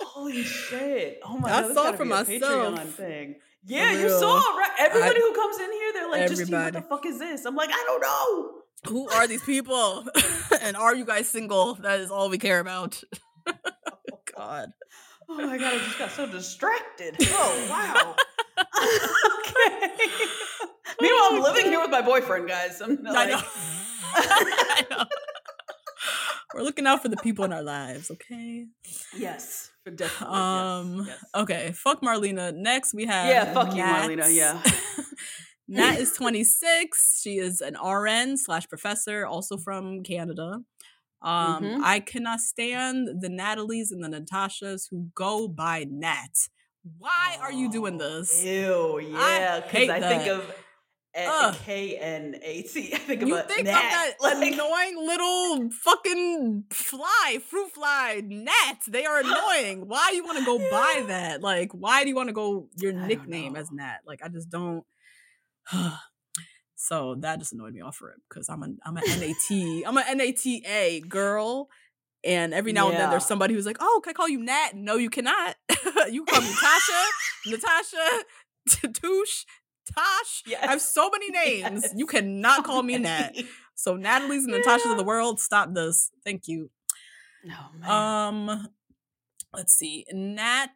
Holy 0.02 0.42
shit! 0.42 1.20
Oh 1.24 1.38
my 1.38 1.48
I 1.48 1.60
god, 1.60 1.68
this 1.68 1.74
saw 1.74 1.84
gotta 1.84 1.96
for 1.96 2.04
myself. 2.04 2.28
Patreon 2.28 2.86
thing. 2.88 3.36
Yeah, 3.66 3.92
you 3.92 4.08
saw 4.08 4.36
right. 4.56 4.70
Everybody 4.78 5.20
who 5.20 5.34
comes 5.34 5.58
in 5.58 5.72
here, 5.72 5.92
they're 5.92 6.10
like, 6.10 6.28
"Justine, 6.28 6.52
what 6.52 6.72
the 6.72 6.82
fuck 6.82 7.06
is 7.06 7.18
this?" 7.18 7.44
I'm 7.44 7.56
like, 7.56 7.70
I 7.70 7.82
don't 7.86 8.00
know. 8.00 8.62
Who 8.90 9.08
are 9.08 9.26
these 9.26 9.42
people? 9.42 10.04
and 10.62 10.76
are 10.76 10.94
you 10.94 11.04
guys 11.04 11.28
single? 11.28 11.74
That 11.74 11.98
is 12.00 12.10
all 12.10 12.28
we 12.30 12.38
care 12.38 12.60
about. 12.60 13.02
Oh, 13.46 13.52
God. 14.36 14.70
Oh 15.28 15.34
my 15.34 15.58
god, 15.58 15.74
I 15.74 15.78
just 15.78 15.98
got 15.98 16.10
so 16.12 16.30
distracted. 16.30 17.16
Oh 17.22 17.66
wow. 17.68 18.14
okay. 19.40 19.92
Meanwhile, 21.00 21.28
I'm 21.32 21.42
living 21.42 21.66
here 21.66 21.80
with 21.80 21.90
my 21.90 22.02
boyfriend, 22.02 22.46
guys. 22.48 22.80
I'm 22.80 23.04
I 23.06 23.10
like, 23.10 23.28
know. 23.30 23.42
I 24.14 24.86
know. 24.90 25.04
We're 26.54 26.62
looking 26.62 26.86
out 26.86 27.02
for 27.02 27.08
the 27.08 27.16
people 27.16 27.44
in 27.44 27.52
our 27.52 27.62
lives, 27.62 28.10
okay? 28.10 28.66
yes, 29.16 29.70
definitely. 29.94 30.36
Um 30.36 30.96
yes, 30.98 31.06
yes. 31.08 31.24
okay, 31.34 31.72
fuck 31.74 32.02
Marlena. 32.02 32.54
Next 32.54 32.94
we 32.94 33.06
have 33.06 33.28
Yeah, 33.28 33.52
fuck 33.52 33.74
you, 33.74 33.82
Marlena, 33.82 34.32
yeah. 34.32 34.62
Nat 35.68 35.98
is 35.98 36.12
26. 36.12 37.20
She 37.22 37.38
is 37.38 37.60
an 37.60 37.74
RN 37.74 38.36
slash 38.36 38.68
professor, 38.68 39.26
also 39.26 39.56
from 39.58 40.02
Canada. 40.04 40.60
Um, 41.22 41.62
Mhm. 41.64 41.80
I 41.82 41.98
cannot 42.00 42.40
stand 42.40 43.20
the 43.20 43.28
Natalies 43.28 43.90
and 43.90 44.04
the 44.04 44.08
Natashas 44.08 44.84
who 44.90 45.08
go 45.14 45.48
by 45.48 45.84
Nat. 45.90 46.48
Why 46.98 47.36
are 47.40 47.50
you 47.52 47.68
doing 47.68 47.98
this? 47.98 48.44
Ew, 48.44 49.00
yeah, 49.00 49.56
because 49.60 49.70
hate 49.72 49.90
I, 49.90 50.00
think 50.00 50.28
of. 50.28 50.54
K 51.64 51.96
N 51.96 52.36
A 52.42 52.62
T. 52.62 52.90
I 52.94 52.98
think 52.98 53.22
of 53.22 53.28
You 53.28 53.40
think 53.42 53.64
gnat. 53.64 53.74
of 53.84 53.90
that 53.90 54.12
like, 54.20 54.52
annoying 54.52 54.96
little 54.96 55.70
fucking 55.70 56.64
fly, 56.70 57.38
fruit 57.48 57.72
fly, 57.72 58.22
gnat. 58.24 58.80
They 58.86 59.04
are 59.06 59.20
annoying. 59.24 59.88
Why 59.88 60.10
do 60.10 60.16
you 60.16 60.24
want 60.24 60.38
to 60.38 60.44
go 60.44 60.58
Yeah. 60.58 61.06
that? 61.06 61.42
Like, 61.42 61.72
why 61.72 62.02
do 62.02 62.08
you 62.10 62.16
want 62.16 62.28
to 62.28 62.32
go 62.34 62.68
your 62.76 62.92
nickname 62.92 63.56
as. 63.56 63.70
Nat? 63.72 63.98
Like, 64.06 64.20
I 64.22 64.28
just 64.28 64.50
don't. 64.50 64.84
so 66.76 67.16
that 67.20 67.38
just 67.38 67.52
annoyed 67.52 67.72
me 67.72 67.80
off 67.80 67.96
for 67.96 68.10
it 68.10 68.18
because 68.28 68.48
I'm 68.48 68.62
a 68.62 68.68
I'm 68.84 68.96
a 68.96 69.00
NAT 69.00 69.84
I'm 69.86 69.96
a 69.96 70.14
NATA 70.14 71.00
girl, 71.08 71.68
and 72.24 72.52
every 72.54 72.72
now 72.72 72.88
and 72.90 72.96
then 72.98 73.10
there's 73.10 73.26
somebody 73.26 73.54
who's 73.54 73.66
like, 73.66 73.78
"Oh, 73.80 74.00
can 74.04 74.10
I 74.10 74.14
call 74.14 74.28
you 74.28 74.42
Nat?" 74.42 74.70
No, 74.74 74.96
you 74.96 75.10
cannot. 75.10 75.56
you 76.10 76.24
call 76.24 76.40
me 76.40 76.48
Tasha, 76.48 77.04
Natasha, 77.46 78.24
Touche, 78.92 79.44
Tosh. 79.94 80.42
I 80.62 80.66
have 80.66 80.80
so 80.80 81.10
many 81.10 81.30
names. 81.62 81.86
You 81.94 82.06
cannot 82.06 82.64
call 82.64 82.82
me 82.82 82.98
Nat. 82.98 83.32
So 83.74 83.96
Natalie's 83.96 84.44
and 84.44 84.52
Natasha's 84.52 84.90
of 84.90 84.96
the 84.96 85.04
world, 85.04 85.40
stop 85.40 85.74
this. 85.74 86.10
Thank 86.24 86.48
you. 86.48 86.70
Oh, 87.46 87.68
man. 87.78 87.90
Um 87.90 88.68
let's 89.52 89.74
see. 89.74 90.04
Nat 90.12 90.70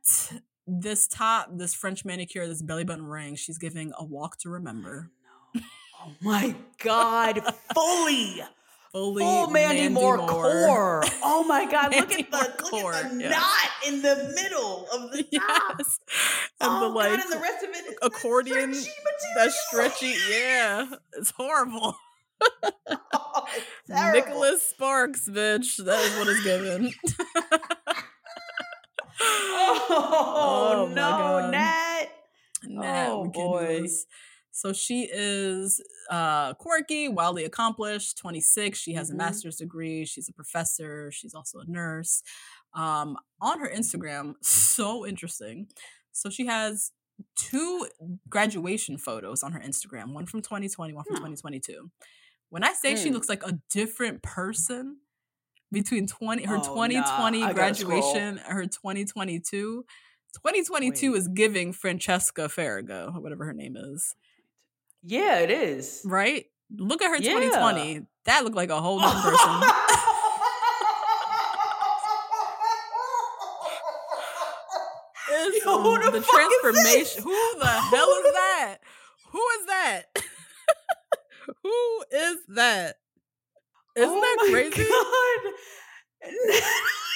this 0.67 1.09
top, 1.09 1.49
this 1.53 1.75
French 1.75 2.05
manicure, 2.05 2.47
this 2.47 2.63
belly 2.63 2.85
button 2.85 3.07
ring, 3.07 3.35
she's 3.35 3.59
giving 3.59 3.93
a 3.99 4.05
walk 4.05 4.39
to 4.39 4.49
remember. 4.49 5.11
No. 5.55 5.63
Oh 6.03 6.13
my 6.21 6.55
god, 6.79 7.43
fully. 7.75 8.43
Fully 8.93 9.23
Full 9.23 9.51
Mandy, 9.51 9.89
Moore, 9.89 10.19
core. 10.19 11.05
Oh 11.23 11.45
my 11.47 11.65
god, 11.71 11.95
look 11.95 12.11
at 12.11 12.19
the 12.19 12.27
Moore 12.33 12.43
look 12.43 12.59
core, 12.59 12.93
at 12.93 13.13
the 13.13 13.23
yeah. 13.23 13.29
knot 13.29 13.71
in 13.87 14.03
the 14.03 14.33
middle 14.35 14.89
of 14.93 15.13
the 15.13 15.23
top. 15.39 15.77
Yes. 15.79 16.01
And 16.63 16.71
oh 16.71 16.81
the 16.81 16.89
like 16.89 17.11
god, 17.11 17.21
and 17.25 17.33
the 17.33 17.39
rest 17.39 17.65
of 17.65 17.71
it 17.71 17.87
is 17.87 17.95
accordion, 18.03 18.75
stretchy 18.75 18.93
that 19.35 19.47
material. 19.47 19.53
stretchy, 19.91 20.15
yeah. 20.31 20.87
It's 21.15 21.31
horrible. 21.31 21.97
Oh. 23.13 23.47
Nicholas 24.15 24.63
Sparks, 24.63 25.29
bitch. 25.29 25.77
That 25.85 26.01
is 26.01 26.19
what 26.19 26.29
is 26.29 26.43
given. 26.43 26.93
Oh, 29.23 30.87
Oh, 30.89 30.93
no. 30.95 31.51
Nat. 31.51 32.07
Nat 32.65 33.09
Oh, 33.11 33.27
boy. 33.27 33.87
So 34.53 34.73
she 34.73 35.09
is 35.13 35.81
uh, 36.11 36.55
quirky, 36.55 37.09
wildly 37.09 37.45
accomplished, 37.45 38.19
26. 38.19 38.79
She 38.79 38.95
has 38.95 39.11
Mhm. 39.11 39.15
a 39.15 39.17
master's 39.17 39.57
degree. 39.57 40.05
She's 40.07 40.29
a 40.29 40.33
professor. 40.33 41.11
She's 41.13 41.35
also 41.35 41.59
a 41.61 41.65
nurse. 41.67 42.23
Um, 42.75 43.17
on 43.41 43.61
her 43.61 43.69
Instagram, 43.69 44.35
so 44.43 45.07
interesting. 45.07 45.69
So 46.13 46.31
she 46.31 46.47
has 46.47 46.93
two 47.37 47.87
graduation 48.29 48.97
photos 48.99 49.43
on 49.43 49.53
her 49.53 49.61
Instagram, 49.61 50.13
one 50.13 50.27
from 50.27 50.43
2020, 50.43 50.93
one 50.95 51.05
from 51.05 51.15
Huh. 51.17 51.21
2022. 51.21 51.91
When 52.49 52.65
I 52.65 52.73
say 52.73 52.97
she 52.97 53.11
Mm. 53.11 53.15
looks 53.15 53.29
like 53.29 53.43
a 53.45 53.59
different 53.71 54.23
person 54.23 54.99
between 55.71 56.07
20 56.07 56.45
her 56.45 56.57
Oh, 56.57 56.63
2020 56.75 57.45
I 57.45 57.53
gotta 57.53 57.75
scroll. 57.75 58.01
graduation, 58.01 58.39
her 58.39 58.67
2022, 58.67 59.85
2022 60.35 61.13
Wait. 61.13 61.19
is 61.19 61.29
giving 61.29 61.73
Francesca 61.73 62.49
Farago, 62.49 63.21
whatever 63.21 63.45
her 63.45 63.53
name 63.53 63.77
is, 63.77 64.15
Yeah, 65.03 65.39
it 65.39 65.51
is. 65.51 66.03
right? 66.05 66.47
Look 66.77 67.03
at 67.03 67.09
her 67.11 67.17
Yeah. 67.23 67.33
2020. 67.35 68.07
That 68.25 68.45
looked 68.45 68.57
like 68.57 68.71
a 68.71 68.81
whole 68.81 68.99
different 69.01 69.23
person. 69.25 69.61
It's, 75.33 75.59
Yo, 75.59 75.60
who 75.79 75.99
the 76.05 76.11
the 76.19 76.21
transformation. 76.33 77.23
Who 77.23 77.59
the 77.59 77.67
hell 77.67 78.09
is 78.09 78.33
that? 78.33 78.77
Who 79.33 79.43
is 79.61 79.67
that? 79.67 80.03
Who 81.63 82.05
is 82.13 82.37
that? 82.49 82.97
Isn't 83.97 84.11
Oh 84.11 84.21
that 84.21 84.37
crazy? 84.51 84.89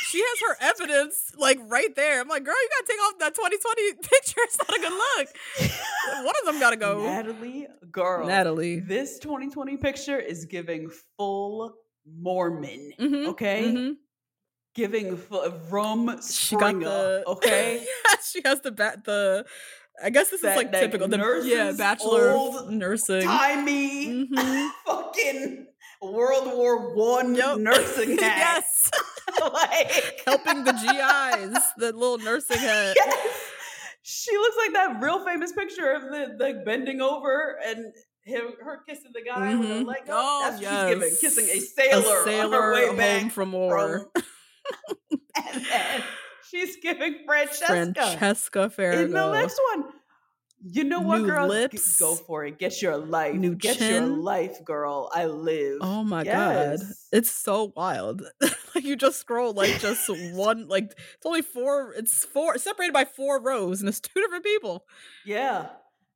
She 0.07 0.21
has 0.21 0.41
her 0.49 0.57
evidence 0.71 1.33
like 1.37 1.59
right 1.67 1.95
there. 1.97 2.21
I'm 2.21 2.29
like, 2.29 2.45
girl, 2.45 2.55
you 2.55 2.69
gotta 2.71 2.87
take 2.87 3.01
off 3.01 3.19
that 3.19 3.35
2020 3.35 3.93
picture. 3.95 4.41
It's 4.45 4.59
not 4.59 4.77
a 4.77 4.81
good 4.81 4.93
look. 4.93 6.25
One 6.25 6.35
of 6.41 6.47
them 6.47 6.61
gotta 6.61 6.77
go. 6.77 7.03
Natalie, 7.05 7.67
girl. 7.91 8.25
Natalie. 8.29 8.79
This 8.79 9.19
2020 9.19 9.77
picture 9.79 10.19
is 10.21 10.45
giving 10.45 10.89
full 11.17 11.75
Mormon. 12.07 12.93
Mhm, 13.01 13.27
Okay? 13.29 13.63
mhm. 13.75 13.97
Giving 14.75 15.17
full 15.17 15.49
rum 15.71 16.21
She 16.29 16.57
got 16.57 16.79
the 16.81 17.23
okay? 17.29 17.87
she 18.25 18.41
has 18.45 18.61
the 18.61 18.73
bat. 18.73 19.05
The 19.05 19.47
I 20.03 20.11
guess 20.11 20.31
this 20.31 20.41
That- 20.43 20.53
is 20.53 20.57
like 20.57 20.73
typical. 20.73 21.07
The 21.09 21.17
yeah, 21.17 21.23
nurses, 21.23 21.79
bachelor 21.79 22.31
old 22.31 22.73
nursing. 22.73 23.23
Timey 23.23 24.27
Mhm. 24.33 24.71
fucking 24.87 25.67
World 26.03 26.49
War 26.57 26.95
One 26.95 27.35
Yup. 27.37 27.59
nursing 27.61 28.19
hat. 28.19 28.65
yes, 28.65 28.91
like 29.41 30.21
helping 30.27 30.65
the 30.65 30.73
GIs. 30.73 31.63
The 31.79 31.93
little 31.93 32.19
nursing 32.19 32.59
hat. 32.59 32.95
Yes. 32.97 33.51
She 34.03 34.37
looks 34.37 34.57
like 34.59 34.73
that 34.75 35.01
real 35.01 35.25
famous 35.25 35.53
picture 35.53 35.93
of 35.93 36.03
the 36.03 36.37
like 36.39 36.65
bending 36.65 37.01
over 37.01 37.59
and 37.65 37.93
him 38.25 38.53
her 38.63 38.83
kissing 38.89 39.13
the 39.15 39.23
guy 39.23 39.55
with 39.55 39.69
her 39.69 39.75
Mhm. 39.77 39.87
leg 39.87 39.99
up. 40.01 40.07
Oh, 40.11 40.41
That's 40.51 40.63
what 40.63 40.71
she's 40.71 40.89
giving, 40.95 41.09
yes. 41.11 41.21
kissing 41.21 41.45
a 41.49 41.61
sailor, 41.61 42.21
a 42.21 42.25
sailor 42.25 42.57
on 42.57 42.63
her 42.63 42.73
way 42.93 42.97
back 42.97 43.31
from 43.33 43.53
war. 43.53 44.11
and 45.11 45.65
then 45.65 46.03
she's 46.51 46.77
giving 46.77 47.21
Francesca. 47.27 47.67
Francesca 47.95 48.71
Farago. 48.77 49.05
In 49.05 49.11
the 49.13 49.33
next 49.33 49.61
one. 49.75 49.85
You 50.67 50.85
know 50.85 51.01
what, 51.01 51.21
New 51.21 51.27
girl? 51.27 51.47
Lips. 51.47 51.99
Go 52.01 52.15
for 52.15 52.47
it. 52.47 52.59
Get 52.59 52.81
your 52.81 52.97
life. 52.97 53.35
New 53.35 53.55
Get 53.55 53.79
your 53.81 54.01
life, 54.07 54.65
girl. 54.65 55.11
I 55.13 55.27
live. 55.27 55.79
Oh 55.83 56.03
my 56.03 56.25
god. 56.25 56.79
It's 57.13 57.31
so 57.31 57.73
wild. 57.77 58.23
like 58.75 58.85
you 58.85 58.97
just 58.97 59.21
scroll 59.21 59.53
like 59.53 59.79
just 59.81 60.09
one 60.33 60.67
like 60.67 60.85
it's 60.85 61.27
only 61.27 61.43
four 61.43 61.93
it's 61.93 62.25
four 62.25 62.57
separated 62.57 62.95
by 62.95 63.05
four 63.05 63.43
rows 63.43 63.81
and 63.81 63.89
it's 63.91 64.01
two 64.01 64.19
different 64.19 64.45
people. 64.45 64.87
Yeah. 65.27 65.67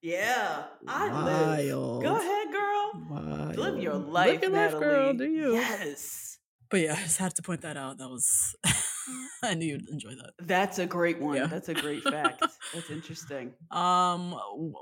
Yeah. 0.00 0.64
I 0.86 1.12
live. 1.12 1.74
Wild. 1.74 2.02
Go 2.02 2.16
ahead, 2.16 2.52
girl. 2.52 2.92
Wild. 3.10 3.56
Live 3.56 3.82
your 3.82 3.94
life, 3.96 4.40
Live 4.40 4.42
your 4.44 4.52
life, 4.52 4.72
Natalie. 4.72 4.84
girl. 4.84 5.12
Do 5.12 5.24
you? 5.24 5.54
Yes. 5.54 6.37
But 6.70 6.80
yeah, 6.80 6.94
I 6.98 7.02
just 7.02 7.18
had 7.18 7.34
to 7.36 7.42
point 7.42 7.62
that 7.62 7.76
out. 7.76 7.98
That 7.98 8.08
was 8.08 8.54
I 9.42 9.54
knew 9.54 9.66
you'd 9.66 9.88
enjoy 9.88 10.10
that. 10.10 10.32
That's 10.46 10.78
a 10.78 10.86
great 10.86 11.18
one. 11.20 11.36
Yeah. 11.36 11.46
That's 11.46 11.68
a 11.68 11.74
great 11.74 12.02
fact. 12.02 12.42
That's 12.74 12.90
interesting. 12.90 13.54
Um, 13.70 14.32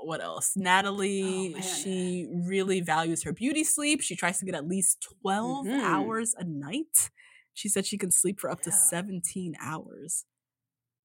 what 0.03 0.21
else? 0.21 0.53
Natalie, 0.55 1.49
man. 1.53 1.61
she 1.61 2.27
really 2.33 2.81
values 2.81 3.23
her 3.23 3.33
beauty 3.33 3.63
sleep. 3.63 4.01
She 4.01 4.15
tries 4.15 4.39
to 4.39 4.45
get 4.45 4.55
at 4.55 4.67
least 4.67 5.05
12 5.21 5.65
Mhm. 5.67 5.81
hours 5.81 6.33
a 6.37 6.43
night. 6.45 7.09
She 7.53 7.69
said 7.69 7.85
she 7.85 7.97
can 7.97 8.11
sleep 8.11 8.39
for 8.39 8.49
up 8.49 8.61
to 8.61 8.71
17 8.71 9.55
hours. 9.61 10.25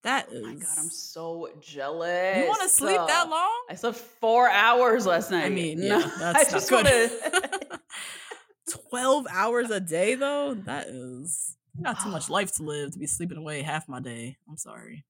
That 0.03 0.27
is. 0.31 0.41
Oh 0.43 0.47
my 0.47 0.53
god, 0.55 0.77
I'm 0.77 0.89
so 0.89 1.47
jealous. 1.61 2.37
You 2.37 2.47
want 2.47 2.61
to 2.61 2.69
sleep 2.69 2.97
that 3.07 3.27
Uh, 3.27 3.29
long? 3.29 3.65
I 3.69 3.75
slept 3.75 3.97
four 3.97 4.49
hours 4.49 5.05
last 5.05 5.31
night. 5.31 5.45
I 5.45 5.49
mean, 5.49 5.81
yeah, 5.81 6.09
that's 6.19 6.49
I 6.49 6.51
just 6.51 6.69
good. 6.69 6.83
wanna- 6.85 7.79
12 8.89 9.27
hours 9.29 9.69
a 9.69 9.79
day, 9.79 10.15
though? 10.15 10.53
That 10.53 10.87
is 10.87 11.57
not 11.77 11.99
too 12.01 12.09
much 12.09 12.29
life 12.29 12.51
to 12.53 12.63
live 12.63 12.91
to 12.91 12.99
be 12.99 13.07
sleeping 13.07 13.37
away 13.37 13.61
half 13.61 13.87
my 13.89 13.99
day. 13.99 14.37
I'm 14.49 14.57
sorry. 14.57 15.05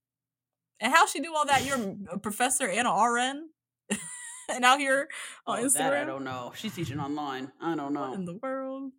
And 0.79 0.91
how 0.93 1.05
she 1.07 1.19
do 1.19 1.33
all 1.33 1.45
that? 1.45 1.65
You're 1.65 1.95
a 2.09 2.17
professor 2.19 2.67
and 2.67 2.87
a 2.87 2.91
RN? 2.91 3.49
and 4.49 4.65
out 4.65 4.79
here 4.79 5.07
on 5.45 5.59
Oh, 5.59 5.63
Instagram? 5.63 5.73
that 5.77 5.93
I 5.93 6.03
don't 6.05 6.23
know. 6.23 6.51
She's 6.55 6.73
teaching 6.75 6.99
online. 6.99 7.51
I 7.61 7.75
don't 7.75 7.93
What 7.93 8.13
in 8.13 8.25
know. 8.25 8.33
the 8.33 8.39
world? 8.41 8.91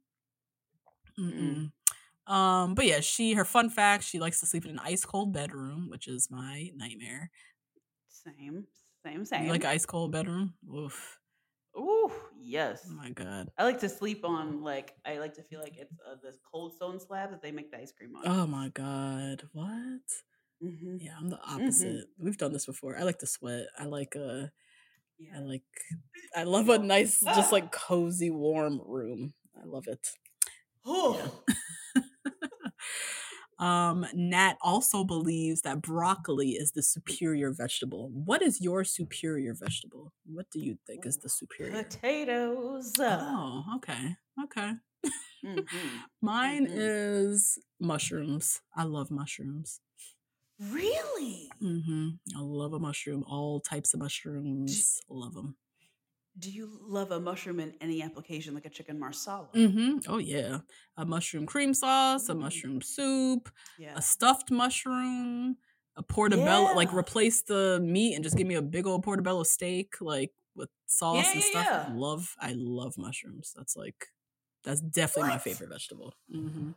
Mm-mm. 1.18 1.70
Um, 2.26 2.74
but 2.74 2.86
yeah, 2.86 3.00
she 3.00 3.34
her 3.34 3.44
fun 3.44 3.68
fact, 3.70 4.04
she 4.04 4.18
likes 4.18 4.40
to 4.40 4.46
sleep 4.46 4.64
in 4.64 4.70
an 4.72 4.78
ice 4.82 5.04
cold 5.04 5.32
bedroom, 5.32 5.88
which 5.90 6.08
is 6.08 6.28
my 6.30 6.70
nightmare. 6.74 7.30
Same, 8.08 8.66
same, 9.04 9.18
You 9.20 9.24
same. 9.26 9.48
like 9.48 9.64
ice 9.66 9.84
cold 9.84 10.10
bedroom? 10.12 10.54
Oof. 10.74 11.18
Ooh, 11.76 12.10
yes. 12.40 12.86
Oh 12.90 12.94
my 12.94 13.10
god. 13.10 13.50
I 13.58 13.64
like 13.64 13.80
to 13.80 13.88
sleep 13.88 14.24
on 14.24 14.62
like 14.62 14.94
I 15.04 15.18
like 15.18 15.34
to 15.34 15.42
feel 15.42 15.60
like 15.60 15.76
it's 15.76 15.94
uh, 16.08 16.16
this 16.22 16.36
cold 16.50 16.74
stone 16.74 17.00
slab 17.00 17.30
that 17.30 17.42
they 17.42 17.52
make 17.52 17.70
the 17.70 17.78
ice 17.78 17.92
cream 17.92 18.14
on. 18.16 18.22
Oh 18.26 18.46
my 18.46 18.68
god. 18.70 19.42
What? 19.52 20.02
hmm 20.62 20.96
Yeah, 21.00 21.12
I'm 21.18 21.30
the 21.30 21.40
opposite. 21.40 22.06
We've 22.18 22.38
done 22.38 22.52
this 22.52 22.66
before. 22.66 22.96
I 22.98 23.02
like 23.02 23.18
to 23.18 23.26
sweat. 23.26 23.66
I 23.78 23.84
like 23.84 24.14
uh 24.16 24.46
Yeah. 25.18 25.36
I 25.36 25.40
like 25.40 25.62
I 26.36 26.42
love 26.44 26.68
a 26.68 26.78
nice 26.78 27.20
just 27.20 27.52
like 27.52 27.72
cozy 27.72 28.30
warm 28.30 28.80
room. 28.84 29.34
I 29.60 29.64
love 29.66 29.86
it. 29.88 30.08
Oh, 30.84 31.42
Um, 33.58 34.06
Nat 34.14 34.56
also 34.60 35.04
believes 35.04 35.62
that 35.62 35.80
broccoli 35.82 36.50
is 36.52 36.72
the 36.72 36.82
superior 36.82 37.52
vegetable. 37.52 38.10
What 38.12 38.42
is 38.42 38.60
your 38.60 38.84
superior 38.84 39.54
vegetable? 39.54 40.12
What 40.26 40.46
do 40.50 40.60
you 40.60 40.78
think 40.86 41.06
is 41.06 41.18
the 41.18 41.28
superior? 41.28 41.82
potatoes. 41.84 42.92
Oh, 42.98 43.64
okay. 43.76 44.16
Okay. 44.44 44.72
Mhm. 45.44 45.66
Mine 46.22 46.66
Mhm. 46.66 46.72
is 46.74 47.58
mushrooms. 47.80 48.60
I 48.74 48.84
love 48.84 49.10
mushrooms. 49.10 49.80
Really? 50.60 51.50
hmm 51.60 52.10
I 52.36 52.40
love 52.40 52.72
a 52.72 52.78
mushroom. 52.78 53.24
All 53.26 53.60
types 53.60 53.92
of 53.94 54.00
mushrooms. 54.00 55.00
Love 55.08 55.34
them. 55.34 55.56
Do 56.38 56.50
you 56.50 56.78
love 56.82 57.12
a 57.12 57.20
mushroom 57.20 57.60
in 57.60 57.74
any 57.80 58.02
application, 58.02 58.54
like 58.54 58.66
a 58.66 58.70
chicken 58.70 58.98
marsala? 58.98 59.48
Mm-hmm. 59.54 59.98
Oh 60.08 60.18
yeah, 60.18 60.58
a 60.96 61.04
mushroom 61.06 61.46
cream 61.46 61.72
sauce, 61.74 62.28
a 62.28 62.34
Mm. 62.34 62.40
mushroom 62.40 62.80
soup, 62.82 63.48
Yeah. 63.78 63.92
a 63.96 64.02
stuffed 64.02 64.50
mushroom, 64.50 65.56
a 65.96 66.02
portobello. 66.02 66.74
Like 66.74 66.92
replace 66.92 67.42
the 67.42 67.78
meat 67.80 68.14
and 68.16 68.24
just 68.24 68.36
give 68.36 68.48
me 68.48 68.56
a 68.56 68.62
big 68.62 68.86
old 68.86 69.04
portobello 69.04 69.44
steak, 69.44 70.00
like 70.00 70.32
with 70.56 70.70
sauce 70.86 71.26
Yeah, 71.26 71.32
and 71.34 71.42
yeah, 71.42 71.64
stuff. 71.64 71.66
yeah. 71.72 71.86
Love. 71.94 72.34
I 72.40 72.54
love 72.56 72.98
mushrooms. 72.98 73.52
That's 73.56 73.76
like 73.76 74.08
that's 74.64 74.80
definitely 74.80 75.30
my 75.30 75.38
favorite 75.38 75.70
vegetable. 75.70 76.14
hmm 76.32 76.72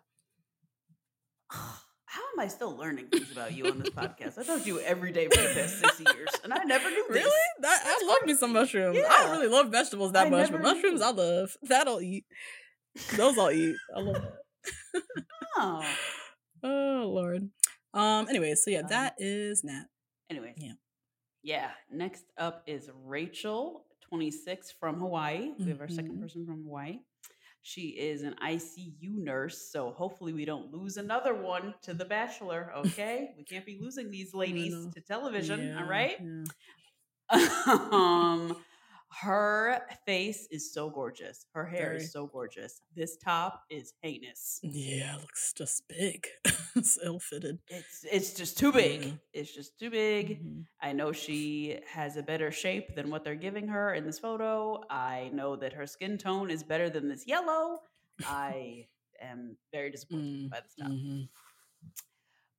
How 2.09 2.21
am 2.34 2.39
I 2.39 2.47
still 2.47 2.75
learning 2.75 3.07
things 3.07 3.31
about 3.34 3.53
you 3.53 3.65
on 3.67 3.79
this 3.79 3.89
podcast? 3.89 4.38
I 4.38 4.43
talked 4.43 4.63
to 4.63 4.67
you 4.67 4.79
every 4.79 5.11
day 5.11 5.27
for 5.27 5.41
the 5.41 5.49
past 5.53 5.79
six 5.79 5.99
years, 6.15 6.29
and 6.43 6.53
I 6.53 6.63
never 6.63 6.89
knew 6.89 7.05
this. 7.09 7.17
Really? 7.23 7.41
That, 7.59 7.84
I 7.85 8.05
love 8.07 8.25
me 8.25 8.34
some 8.34 8.53
mushrooms. 8.53 8.97
I 8.97 9.23
don't 9.23 9.31
really 9.31 9.49
love 9.49 9.69
vegetables 9.71 10.13
that 10.13 10.27
I 10.27 10.29
much, 10.29 10.49
but 10.51 10.61
mushrooms. 10.61 11.01
I 11.01 11.11
love. 11.11 11.57
That 11.63 11.88
I'll 11.88 11.99
eat. 12.01 12.23
Those 13.17 13.38
I'll 13.38 13.51
eat. 13.51 13.75
I 13.95 13.99
love 13.99 14.15
that. 14.21 15.03
Oh. 15.59 15.84
Oh 16.63 17.11
Lord. 17.13 17.49
Um. 17.93 18.27
Anyway, 18.29 18.55
so 18.55 18.71
yeah, 18.71 18.79
Um, 18.79 18.88
that 18.89 19.13
is 19.19 19.63
Nat. 19.63 19.85
Anyways. 20.29 20.55
Yeah. 20.57 20.73
Yeah. 21.43 21.69
Next 21.91 22.23
up 22.38 22.63
is 22.67 22.89
Rachel, 23.05 23.85
26 24.09 24.71
from 24.79 24.99
Hawaii. 24.99 25.51
We 25.59 25.69
have 25.69 25.81
our 25.81 25.88
second 25.89 26.17
Mhm. 26.17 26.21
person 26.21 26.45
from 26.45 26.63
Hawaii. 26.63 26.99
She 27.68 27.89
is 27.89 28.22
an 28.22 28.34
ICU 28.41 29.18
nurse, 29.18 29.69
so 29.69 29.91
hopefully 29.91 30.31
we 30.31 30.45
don't 30.45 30.73
lose 30.73 30.95
another 30.95 31.34
one 31.34 31.76
to 31.81 31.94
The 31.94 32.06
Bachelor. 32.06 32.72
Okay, 32.77 33.31
we 33.38 33.44
can't 33.44 33.65
be 33.65 33.77
losing 33.77 34.10
these 34.10 34.34
ladies 34.34 34.88
to 34.94 35.02
television. 35.02 35.60
Yeah, 35.68 35.81
all 35.81 35.89
right. 35.89 36.18
yeah. 37.34 37.88
um, 37.91 38.56
Her 39.09 39.81
face 40.05 40.47
is 40.51 40.73
so 40.73 40.89
gorgeous. 40.89 41.45
Her 41.53 41.65
hair 41.65 41.88
Very. 41.91 41.97
is 41.97 42.11
so 42.11 42.27
gorgeous. 42.27 42.81
This 42.95 43.17
top 43.17 43.63
is 43.69 43.93
heinous. 44.01 44.59
Yeah, 44.63 45.15
it 45.15 45.21
looks 45.21 45.53
just 45.53 45.84
big. 45.88 46.27
it's 46.75 46.99
ill 47.03 47.19
fitted. 47.19 47.59
It's 47.69 48.05
it's 48.11 48.34
just 48.34 48.57
too 48.57 48.71
big. 48.73 49.01
Mhm. 49.01 49.19
It's 49.34 49.53
just 49.53 49.79
too 49.79 49.89
big. 49.89 50.43
Mhm. 50.43 50.65
I 50.81 50.91
know 50.91 51.13
she 51.13 51.79
has 51.88 52.17
a 52.17 52.21
better 52.23 52.51
shape 52.51 52.95
than 52.95 53.09
what 53.09 53.23
they're 53.23 53.35
giving 53.35 53.67
her 53.69 53.93
in 53.93 54.05
this 54.05 54.19
photo. 54.19 54.84
I 54.89 55.29
know 55.34 55.55
that 55.55 55.73
her 55.73 55.88
skin 55.88 56.17
tone 56.17 56.51
is 56.51 56.63
better 56.63 56.89
than 56.89 57.07
this 57.07 57.25
yellow. 57.25 57.79
I 58.25 58.88
am 59.21 59.57
very 59.71 59.89
disappointed 59.89 60.47
Mm, 60.47 60.49
by 60.49 60.59
this 60.59 60.75
top. 60.75 60.91
mhm. 60.91 61.29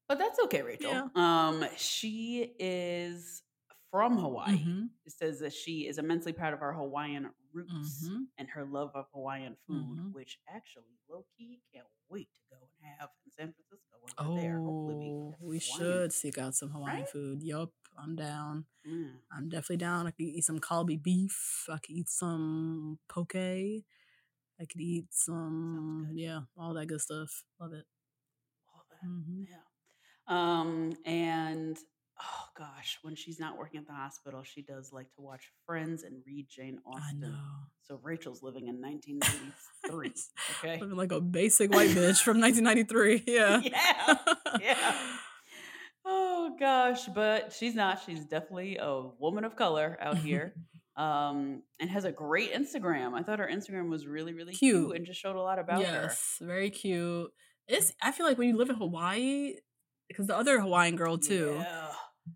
But 0.09 0.19
that's 0.19 0.39
okay, 0.45 0.63
Rachel. 0.63 0.91
Yeah. 0.91 1.09
Um, 1.15 1.67
she 1.77 2.55
is 2.59 3.43
from 3.91 4.19
Hawaii. 4.19 4.59
Mhm. 4.59 4.91
It 5.05 5.13
says 5.13 5.41
that 5.41 5.53
she 5.53 5.87
is 5.87 5.99
immensely 5.99 6.33
proud 6.33 6.53
of 6.53 6.61
her 6.61 6.73
Hawaiian 6.73 7.31
roots 7.53 8.09
Mhm. 8.09 8.27
and 8.37 8.49
her 8.51 8.65
love 8.67 8.91
of 8.95 9.07
Hawaiian 9.13 9.57
food, 9.67 9.85
Mhm. 9.99 10.13
which 10.13 10.39
actually 10.47 10.99
low 11.09 11.25
key 11.37 11.63
can't 11.73 11.87
wait 12.09 12.29
to 12.35 12.43
go 12.51 12.57
and 12.77 12.85
have 12.99 13.11
in 13.25 13.31
San 13.33 13.53
Francisco 13.55 13.99
we're 14.19 14.41
there. 14.41 14.59
Hopefully 14.61 14.95
we, 14.97 15.11
Oh, 15.11 15.37
we 15.41 15.59
should 15.59 16.13
seek 16.13 16.39
out 16.39 16.55
some 16.55 16.71
Hawaiian 16.71 17.01
Right? 17.01 17.09
food. 17.09 17.43
Yup, 17.43 17.73
I'm 17.97 18.15
down. 18.17 18.67
Mm. 18.87 19.23
I'm 19.31 19.49
definitely 19.49 19.79
down. 19.79 20.07
I 20.07 20.11
could 20.11 20.27
eat 20.27 20.45
some 20.45 20.61
kalbi 20.61 21.03
beef. 21.03 21.67
I 21.69 21.79
could 21.79 21.91
eat 21.95 22.09
some 22.09 22.99
poke. 23.09 23.35
I 23.37 24.65
could 24.67 24.81
eat 24.81 25.13
some, 25.15 26.11
yeah, 26.15 26.43
all 26.57 26.75
that 26.75 26.87
good 26.87 27.01
stuff. 27.01 27.45
Love 27.61 27.73
it. 27.73 27.87
all 28.75 28.85
that. 28.91 29.01
hmm 29.07 29.45
Yeah. 29.49 29.63
Um, 30.27 30.93
and 31.05 31.79
oh 32.21 32.45
gosh, 32.57 32.99
when 33.03 33.15
she's 33.15 33.39
not 33.39 33.57
working 33.59 33.79
at 33.81 33.87
the 33.87 33.93
hospital, 33.93 34.43
she 34.43 34.63
does 34.63 34.93
like 34.93 35.07
to 35.15 35.21
watch 35.23 35.51
Friends 35.67 36.03
and 36.03 36.17
read 36.27 36.47
Jane 36.49 36.79
I 36.87 36.91
Austen. 36.99 37.21
know. 37.21 37.39
So 37.83 38.01
Rachel's 38.03 38.43
living 38.43 38.69
in 38.69 38.81
1993. 38.81 40.13
Okay. 40.59 40.81
Living 40.81 40.97
like 40.97 41.13
a 41.13 41.21
basic 41.21 41.73
white 41.73 41.91
bitch 41.91 42.21
from 42.23 42.41
1993. 42.41 43.25
Yeah. 43.27 43.61
yeah. 43.63 44.17
Yeah. 44.61 44.97
Oh 46.05 46.57
gosh, 46.59 47.07
but 47.07 47.53
she's 47.53 47.75
not. 47.75 48.01
She's 48.05 48.25
definitely 48.25 48.79
a 48.81 49.03
woman 49.19 49.45
of 49.45 49.57
color 49.57 49.99
out 50.01 50.17
here. 50.19 50.55
Um, 50.97 51.63
and 51.79 51.89
has 51.91 52.05
a 52.05 52.11
great 52.11 52.53
Instagram. 52.53 53.13
I 53.15 53.23
thought 53.23 53.39
her 53.39 53.47
Instagram 53.53 53.89
was 53.89 54.07
really, 54.07 54.33
really 54.33 54.53
cute, 54.55 54.87
Cute. 54.87 54.97
and 54.97 55.07
just 55.07 55.21
showed 55.21 55.37
a 55.37 55.41
lot 55.41 55.59
about 55.61 55.77
her. 55.85 56.03
yes, 56.03 56.39
very 56.41 56.71
cute. 56.71 57.31
It's. 57.69 57.93
I 58.03 58.11
feel 58.11 58.27
like 58.27 58.37
when 58.39 58.49
you 58.49 58.57
live 58.57 58.69
in 58.71 58.77
Hawaii, 58.77 59.55
because 60.09 60.27
the 60.27 60.37
other 60.37 60.61
Hawaiian 60.61 60.97
girl 60.97 61.17
too, 61.19 61.57
Yeah. 61.61 61.89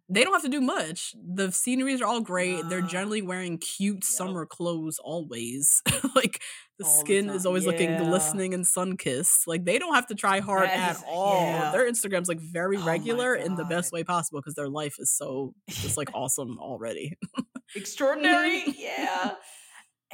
They 0.09 0.25
don't 0.25 0.33
have 0.33 0.43
to 0.43 0.49
do 0.49 0.61
much. 0.61 1.15
The 1.23 1.51
sceneries 1.53 2.01
are 2.01 2.07
all 2.07 2.21
great. 2.21 2.69
They're 2.69 2.81
generally 2.83 3.23
wearing 3.23 3.59
cute 3.59 3.97
Yep. 3.97 4.05
summer 4.05 4.47
clothes 4.47 4.99
always. 5.03 5.83
like 6.15 6.41
the 6.79 6.85
All 6.85 6.91
the 6.93 7.01
skin 7.01 7.31
is 7.31 7.43
time. 7.43 7.49
always 7.49 7.67
looking 7.67 7.97
glistening 7.99 8.55
and 8.55 8.67
sun 8.67 8.97
kissed. 8.97 9.47
Like 9.47 9.65
they 9.65 9.79
don't 9.79 9.95
have 9.95 10.07
to 10.09 10.15
try 10.15 10.41
hard 10.41 10.65
That 10.69 10.91
at 10.91 10.97
is- 10.97 11.05
all. 11.09 11.43
yeah. 11.45 11.73
Their 11.73 11.91
Instagram's 11.91 12.29
like 12.29 12.41
very 12.41 12.77
Oh 12.79 12.85
regular 12.85 13.35
in 13.35 13.57
the 13.57 13.65
best 13.65 13.93
way 13.93 14.05
possible 14.05 14.41
because 14.41 14.55
their 14.55 14.69
life 14.69 14.97
is 14.99 15.11
so 15.15 15.55
just 15.69 15.97
like 15.97 16.09
awesome 16.15 16.59
already. 16.59 17.17
extraordinary. 17.77 18.65
yeah. 18.79 19.33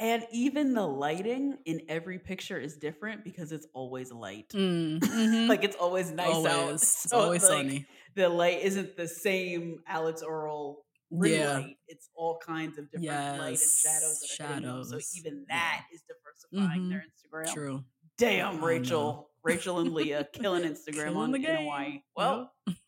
And 0.01 0.25
even 0.31 0.73
the 0.73 0.87
lighting 0.87 1.57
in 1.65 1.81
every 1.89 2.19
picture 2.19 2.57
is 2.57 2.77
different 2.77 3.25
because 3.25 3.51
it's 3.51 3.67
always 3.73 4.13
light. 4.13 4.47
Mm, 4.53 4.99
mhm. 5.01 5.49
Like 5.49 5.65
it's 5.65 5.75
always 5.75 6.09
nice 6.11 6.29
always. 6.33 6.53
out. 6.53 6.69
It's 6.75 6.87
So, 7.09 7.17
always 7.19 7.43
like, 7.43 7.51
sunny. 7.51 7.85
The 8.15 8.29
light 8.29 8.61
isn't 8.61 8.97
the 8.97 9.07
same 9.07 9.79
Alix 9.87 10.21
Earle 10.27 10.85
Yeah. 11.11 11.53
light. 11.59 11.77
It's 11.87 12.09
all 12.15 12.39
kinds 12.45 12.77
of 12.77 12.85
different 12.91 13.07
light 13.07 13.39
and 13.41 13.51
Yes, 13.51 13.81
shadows 13.81 14.19
that 14.37 14.45
are 14.45 14.61
them. 14.61 14.83
So 14.83 14.99
shadows. 14.99 15.15
even 15.17 15.45
Yeah. 15.49 15.55
that 15.55 15.85
is 15.93 16.01
diversifying 16.07 16.81
Mhm. 16.83 16.89
their 16.89 17.05
Instagram. 17.43 17.53
True. 17.53 17.83
Damn, 18.17 18.63
Rachel. 18.63 19.29
Rachel 19.43 19.79
and 19.79 19.93
Leah 19.93 20.27
killing 20.33 20.63
Instagram 20.71 20.93
Killing 20.93 21.17
on 21.17 21.31
the 21.31 21.37
in 21.37 21.41
game. 21.43 21.57
Hawaii. 21.61 22.01
Well, 22.15 22.53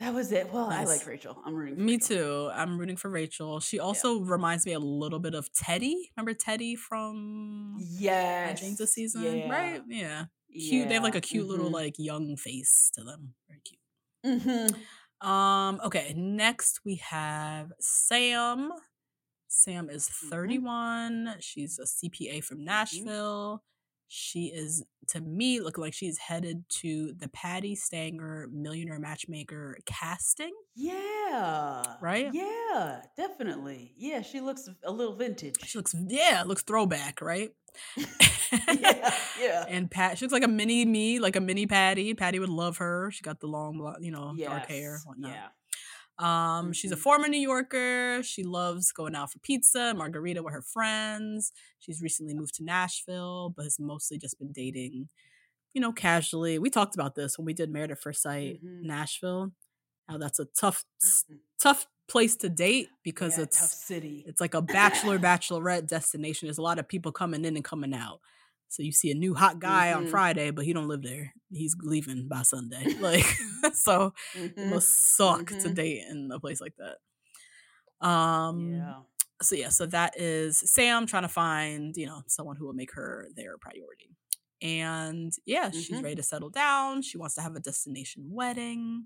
that 0.00 0.12
was 0.14 0.30
it. 0.32 0.52
Well, 0.52 0.68
I 0.70 0.84
like 0.84 1.06
Rachel. 1.06 1.40
I'm 1.44 1.54
rooting 1.54 1.76
for 1.76 1.80
Me 1.82 1.94
Rachel. 1.94 2.08
too. 2.08 2.50
I'm 2.52 2.78
rooting 2.78 2.96
for 2.96 3.10
Rachel. 3.10 3.60
She 3.60 3.78
also 3.78 4.20
reminds 4.20 4.66
me 4.66 4.72
a 4.72 4.78
little 4.78 5.18
bit 5.18 5.34
of 5.34 5.52
Teddy. 5.52 6.10
Remember 6.16 6.34
Teddy 6.34 6.76
from 6.76 7.76
Yes. 7.78 8.60
James's 8.60 8.92
season? 8.92 9.22
Yeah. 9.22 9.50
Right? 9.50 9.82
Yeah. 9.88 10.24
Cute. 10.52 10.88
They 10.88 10.94
have 10.94 11.02
like 11.02 11.14
a 11.14 11.20
cute 11.20 11.46
little 11.46 11.70
Mhm. 11.70 11.74
like 11.74 11.94
young 11.98 12.36
face 12.36 12.90
to 12.94 13.04
them. 13.04 13.34
Very 13.48 13.60
cute. 13.60 13.80
Mhm. 14.24 15.26
Um, 15.26 15.80
okay, 15.84 16.12
next 16.16 16.80
we 16.84 16.96
have 16.96 17.72
Sam. 17.80 18.72
Sam 19.48 19.88
is 19.90 20.08
Mhm. 20.08 20.30
31. 20.30 21.36
She's 21.40 21.78
a 21.78 21.86
CPA 21.86 22.40
from 22.42 22.64
Nashville. 22.64 23.62
She 24.08 24.46
is, 24.52 24.84
to 25.08 25.20
me, 25.20 25.58
looking 25.60 25.82
like 25.82 25.94
she's 25.94 26.18
headed 26.18 26.64
to 26.80 27.12
the 27.14 27.28
Patti 27.28 27.74
Stanger 27.74 28.48
Millionaire 28.52 29.00
Matchmaker 29.00 29.78
casting. 29.84 30.54
Yeah. 30.76 31.96
Right? 32.00 32.32
Yeah, 32.32 33.02
definitely. 33.16 33.94
Yeah, 33.96 34.22
she 34.22 34.40
looks 34.40 34.68
a 34.84 34.92
little 34.92 35.16
vintage. 35.16 35.56
She 35.64 35.76
looks, 35.78 35.92
yeah, 36.08 36.44
looks 36.46 36.62
throwback, 36.62 37.20
right? 37.20 37.50
yeah, 37.96 39.14
yeah. 39.40 39.64
And 39.68 39.90
Pat, 39.90 40.18
she 40.18 40.24
looks 40.24 40.32
like 40.32 40.44
a 40.44 40.48
mini 40.48 40.84
me, 40.84 41.18
like 41.18 41.36
a 41.36 41.40
mini 41.40 41.66
Patti. 41.66 42.14
Patty 42.14 42.38
would 42.38 42.48
love 42.48 42.78
her. 42.78 43.10
She 43.10 43.22
got 43.22 43.40
the 43.40 43.46
long, 43.46 43.94
you 44.00 44.10
know, 44.10 44.34
dark 44.38 44.66
hair, 44.66 45.00
whatnot. 45.04 45.32
Yeah. 45.32 45.48
Um, 46.18 46.72
she's 46.72 46.92
a 46.92 46.96
Mhm. 46.96 47.00
former 47.00 47.28
New 47.28 47.40
Yorker. 47.40 48.22
She 48.22 48.42
loves 48.42 48.90
going 48.92 49.14
out 49.14 49.32
for 49.32 49.38
pizza, 49.40 49.92
margarita 49.94 50.42
with 50.42 50.54
her 50.54 50.62
friends. 50.62 51.52
She's 51.78 52.00
recently 52.00 52.34
moved 52.34 52.54
to 52.54 52.64
Nashville, 52.64 53.52
but 53.54 53.64
has 53.64 53.78
mostly 53.78 54.16
just 54.18 54.38
been 54.38 54.52
dating, 54.52 55.08
you 55.74 55.80
know, 55.82 55.92
casually. 55.92 56.58
We 56.58 56.70
talked 56.70 56.94
about 56.94 57.14
this 57.16 57.36
when 57.38 57.44
we 57.46 57.54
did 57.54 57.70
Married 57.70 57.90
at 57.90 58.00
First 58.00 58.22
Sight, 58.22 58.62
Mhm. 58.64 58.82
Nashville. 58.84 59.52
How 60.08 60.18
that's 60.18 60.38
a 60.38 60.44
tough, 60.46 60.84
Mhm. 61.02 61.38
tough 61.60 61.86
place 62.08 62.36
to 62.36 62.48
date 62.48 62.88
because 63.02 63.36
Yeah, 63.36 63.44
it's 63.44 63.58
tough 63.58 63.70
city. 63.70 64.24
it's 64.26 64.40
like 64.40 64.54
a 64.54 64.62
bachelor 65.12 65.18
bachelorette 65.18 65.88
destination. 65.88 66.46
There's 66.46 66.58
a 66.58 66.62
lot 66.62 66.78
of 66.78 66.86
people 66.88 67.10
coming 67.12 67.44
in 67.44 67.56
and 67.56 67.64
coming 67.64 67.92
out. 67.94 68.20
So 68.68 68.82
you 68.82 68.92
see 68.92 69.10
a 69.10 69.14
new 69.14 69.34
hot 69.34 69.58
guy 69.60 69.92
on 69.92 70.04
Mhm. 70.06 70.10
Friday, 70.10 70.50
but 70.50 70.64
he 70.64 70.72
don't 70.72 70.88
live 70.88 71.02
there. 71.02 71.32
He's 71.52 71.76
leaving 71.80 72.28
by 72.28 72.42
Sunday. 72.42 72.84
Like 73.00 73.24
so 73.74 74.12
it 74.34 74.54
Mhm. 74.56 74.70
must 74.70 75.16
suck 75.16 75.46
to 75.46 75.68
Mhm. 75.68 75.74
date 75.74 76.04
in 76.08 76.30
a 76.32 76.38
place 76.40 76.60
like 76.60 76.74
that. 76.76 76.98
Um 78.06 78.72
yeah. 78.74 79.02
so 79.42 79.54
yeah, 79.56 79.68
so 79.70 79.86
that 79.86 80.18
is 80.20 80.58
Sam 80.58 81.06
trying 81.06 81.22
to 81.24 81.28
find, 81.28 81.96
you 81.96 82.06
know, 82.06 82.22
someone 82.28 82.56
who 82.56 82.66
will 82.66 82.72
make 82.74 82.92
her 82.94 83.28
their 83.34 83.58
priority. 83.58 84.10
And 84.62 85.32
yeah, 85.44 85.70
she's 85.70 85.90
Mhm. 85.90 86.02
ready 86.02 86.16
to 86.16 86.22
settle 86.22 86.50
down. 86.50 87.02
She 87.02 87.18
wants 87.18 87.34
to 87.36 87.42
have 87.42 87.56
a 87.56 87.60
destination 87.60 88.30
wedding. 88.30 89.04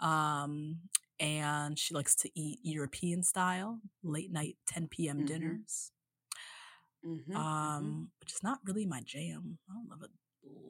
Um 0.00 0.80
and 1.18 1.78
she 1.78 1.94
likes 1.94 2.14
to 2.16 2.30
eat 2.38 2.58
European 2.62 3.22
style, 3.22 3.80
late 4.02 4.30
night 4.30 4.56
10 4.68 4.88
p.m. 4.88 5.20
Mhm. 5.22 5.26
dinners. 5.26 5.90
Mhm, 7.04 7.26
mhm. 7.28 7.34
Um, 7.36 8.10
which 8.20 8.32
is 8.34 8.42
not 8.42 8.58
really 8.66 8.84
my 8.84 9.00
jam. 9.00 9.58
I 9.70 9.74
don't 9.74 9.88
love 9.88 10.02
a 10.02 10.08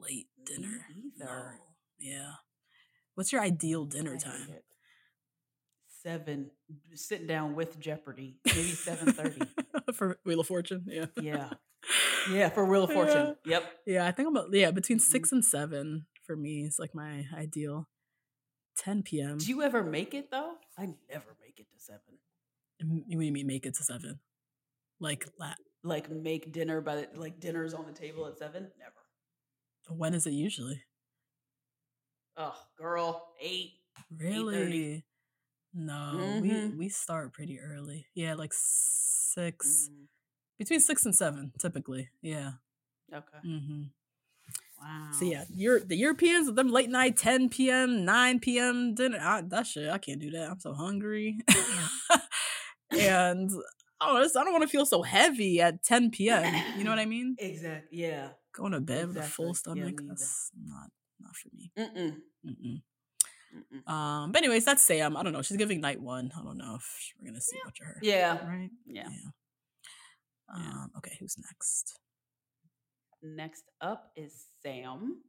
late 0.01 0.27
Me 0.37 0.45
dinner. 0.45 0.85
either. 0.89 1.25
No. 1.25 1.51
Yeah. 1.99 2.33
What's 3.15 3.31
your 3.33 3.41
ideal 3.41 3.85
I 3.89 3.89
dinner 3.89 4.13
hate 4.13 4.21
time? 4.21 4.47
Seven. 6.03 6.51
Sitting 6.93 7.27
down 7.27 7.55
with 7.55 7.79
Jeopardy. 7.79 8.39
Maybe 8.45 8.69
seven 8.71 9.13
thirty. 9.13 9.41
For 9.93 10.19
Wheel 10.25 10.39
of 10.41 10.47
Fortune, 10.47 10.85
yeah. 10.87 11.05
yeah. 11.19 11.49
Yeah, 12.29 12.49
for 12.49 12.65
Wheel 12.65 12.83
of 12.83 12.91
Fortune. 12.91 13.35
Yep. 13.45 13.63
Yeah, 13.85 14.05
I 14.05 14.11
think 14.11 14.27
I'm 14.27 14.35
about 14.35 14.53
yeah, 14.53 14.71
between 14.71 14.99
six 14.99 15.31
and 15.31 15.45
seven 15.45 16.05
for 16.25 16.35
me 16.35 16.65
is 16.65 16.77
like 16.77 16.93
my 16.93 17.25
ideal. 17.33 17.87
10 18.87 19.03
p.m. 19.03 19.37
Do 19.37 19.47
you 19.47 19.61
ever 19.63 19.83
make 19.83 20.13
it 20.13 20.31
though? 20.31 20.53
I 20.77 20.85
never 21.11 21.35
make 21.41 21.59
it 21.59 21.67
to 21.73 21.77
seven. 21.77 22.17
What 22.79 23.09
do 23.09 23.25
you 23.25 23.31
mean 23.33 23.45
make 23.45 23.65
it 23.65 23.73
to 23.75 23.83
seven? 23.83 24.19
Like 25.01 25.27
la- 25.37 25.55
Like 25.83 26.09
make 26.09 26.53
dinner 26.53 26.79
by 26.79 26.95
the, 26.95 27.07
like 27.19 27.37
dinner's 27.41 27.73
on 27.73 27.85
the 27.85 27.91
table 27.91 28.25
at 28.27 28.37
seven? 28.37 28.71
Never. 28.79 28.93
when 29.89 30.13
is 30.13 30.25
it 30.25 30.31
usually? 30.31 30.81
Oh, 32.37 32.55
girl, 32.77 33.33
eight. 33.41 33.73
Really? 34.17 35.03
No, 35.73 36.39
we 36.41 36.49
Mhm. 36.49 36.77
we 36.77 36.87
start 36.89 37.33
pretty 37.33 37.59
early. 37.59 38.07
Yeah, 38.13 38.35
like 38.35 38.53
six, 38.53 39.89
Mm, 39.91 40.07
between 40.57 40.79
six 40.79 41.05
and 41.05 41.13
seven, 41.15 41.51
typically. 41.59 42.09
Yeah. 42.21 42.53
okay. 43.13 43.39
hmm 43.43 43.83
Wow. 44.79 45.09
So 45.17 45.25
yeah, 45.25 45.43
you're 45.49 45.79
the 45.79 45.95
Europeans 45.95 46.47
with 46.47 46.55
them 46.55 46.69
late 46.69 46.89
night, 46.89 47.17
10 47.17 47.49
p.m., 47.49 48.05
9 48.05 48.39
p.m. 48.39 48.93
dinner. 48.95 49.19
I, 49.19 49.41
that 49.41 49.65
shit, 49.67 49.89
I 49.89 49.97
can't 49.97 50.19
do 50.19 50.31
that. 50.31 50.49
I'm 50.51 50.59
so 50.59 50.73
hungry. 50.73 51.39
and 52.91 53.49
oh, 54.01 54.17
I 54.17 54.27
don't 54.27 54.51
want 54.51 54.61
to 54.63 54.67
feel 54.69 54.85
so 54.85 55.01
heavy 55.01 55.59
at 55.61 55.83
10 55.83 56.11
p.m. 56.11 56.53
You 56.77 56.83
know 56.83 56.91
what 56.91 56.99
I 56.99 57.05
mean? 57.15 57.35
Exactly. 57.39 57.99
Yeah. 57.99 58.29
Going 58.53 58.71
to 58.73 58.79
bed 58.79 59.07
with 59.07 59.17
a 59.17 59.23
full 59.23 59.49
Exactly. 59.49 59.81
Yeah, 59.81 59.87
stomach. 59.87 60.01
that's 60.09 60.51
not 60.63 60.89
not 61.19 61.35
for 61.35 61.49
me. 61.55 61.71
Mm-mm. 61.77 62.17
Mm-mm. 62.45 62.81
Mm-mm. 63.55 63.91
Um, 63.91 64.31
but 64.31 64.39
anyways, 64.43 64.65
that's 64.65 64.83
Sam. 64.83 65.17
I 65.17 65.23
don't 65.23 65.33
know. 65.33 65.41
She's 65.41 65.57
giving 65.57 65.81
night 65.81 66.01
one. 66.01 66.31
I 66.37 66.43
don't 66.43 66.57
know 66.57 66.75
if 66.75 67.13
we're 67.19 67.27
gonna 67.29 67.41
see 67.41 67.57
much 67.65 67.79
of 67.81 67.87
her. 67.87 67.99
Yeah. 68.01 68.37
Right. 68.47 68.69
Yeah. 68.85 69.09
Um, 70.53 70.91
okay, 70.97 71.17
who's 71.19 71.35
next? 71.37 71.99
Next 73.23 73.63
up 73.81 74.11
is 74.15 74.45
Sam. 74.61 75.21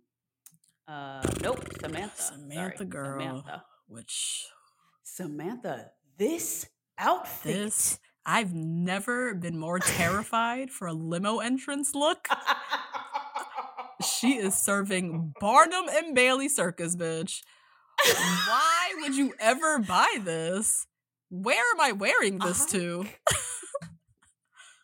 Uh, 0.86 1.23
nope, 1.43 1.65
Samantha. 1.81 2.23
Samantha 2.23 2.77
Sorry, 2.78 2.89
girl. 2.89 3.20
Samantha. 3.20 3.65
Which 3.89 4.47
Samantha, 5.02 5.90
this 6.19 6.66
outfit. 6.98 7.52
this 7.55 7.98
I've 8.27 8.52
never 8.55 9.35
been 9.35 9.59
more 9.59 9.78
terrified 9.78 10.70
for 10.70 10.86
a 10.86 10.93
limo 10.93 11.39
entrance 11.39 11.94
look. 11.94 12.28
She 14.05 14.35
is 14.36 14.55
serving 14.55 15.35
Barnum 15.40 15.86
and 15.90 16.15
Bailey 16.15 16.48
Circus, 16.48 16.94
bitch. 16.94 17.43
Why 18.05 18.93
would 19.01 19.16
you 19.16 19.35
ever 19.40 19.78
buy 19.81 20.19
this? 20.23 20.86
Where 21.31 21.65
am 21.74 21.81
I 21.81 21.93
wearing 21.93 22.39
this 22.39 22.62
I- 22.66 22.70
to? 22.78 23.06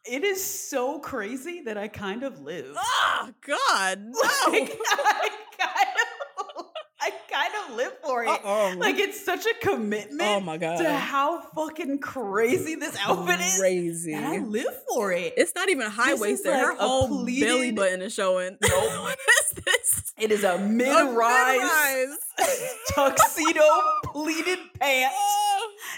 It 0.07 0.25
is 0.25 0.43
so 0.45 0.99
crazy 0.99 1.63
that 1.63 1.77
I 1.79 1.89
kind 1.89 2.23
of 2.23 2.41
live. 2.41 2.75
Oh 2.77 3.31
God, 3.47 3.99
no! 4.05 4.53
Like, 4.53 4.79
I 4.81 5.29
kind 5.59 5.97
of, 6.59 6.67
I 7.01 7.11
kind 7.31 7.53
of 7.71 7.77
live 7.77 7.93
for 8.03 8.25
it. 8.25 8.29
Uh-oh. 8.29 8.75
Like 8.79 8.99
it's 8.99 9.23
such 9.25 9.45
a 9.47 9.51
oh 9.51 9.75
commitment. 9.75 10.23
oh 10.23 10.41
my 10.41 10.57
God, 10.57 10.79
To 10.79 10.91
how 10.93 11.41
fucking 11.55 11.99
crazy 12.01 12.75
this 12.77 12.97
outfit 13.01 13.41
is. 13.41 13.59
crazy. 13.59 14.13
And 14.15 14.25
I 14.27 14.39
live 14.39 14.75
for 14.93 15.13
it. 15.13 15.35
It's 15.37 15.55
not 15.55 15.69
even 15.69 15.91
high 15.91 16.15
waisted. 16.15 16.51
like 16.53 16.61
Her 16.61 16.73
a 16.73 16.77
whole 16.77 17.25
belly 17.27 17.73
button 17.73 18.01
is 18.03 18.15
showing. 18.15 18.57
Nope. 18.63 18.73
what 19.03 19.19
is 19.19 19.65
this? 19.65 20.13
It 20.17 20.31
is 20.31 20.45
a 20.45 20.59
mid-rise 20.59 21.59
mid-rise. 21.61 22.17
tuxedo 22.95 23.63
pleated 24.05 24.59
pants 24.79 25.15
Oh. 25.19 25.44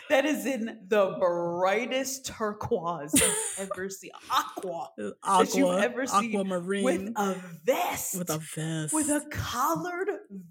That 0.09 0.25
is 0.25 0.47
in 0.47 0.79
the 0.89 1.17
brightest 1.19 2.27
turquoise 2.27 3.13
you've 3.15 3.69
ever 3.71 3.89
seen. 3.89 4.11
Aqua. 4.31 4.89
Aqua, 5.23 5.45
that 5.45 5.55
you've 5.55 5.83
ever 5.83 6.07
seen 6.07 6.31
aquamarine 6.35 6.85
With 6.85 7.13
a 7.17 7.37
vest. 7.65 8.19
with 8.19 8.31
a 8.31 8.39
vest. 8.39 8.93
with 8.95 9.09
a 9.09 9.23
collared 9.31 10.09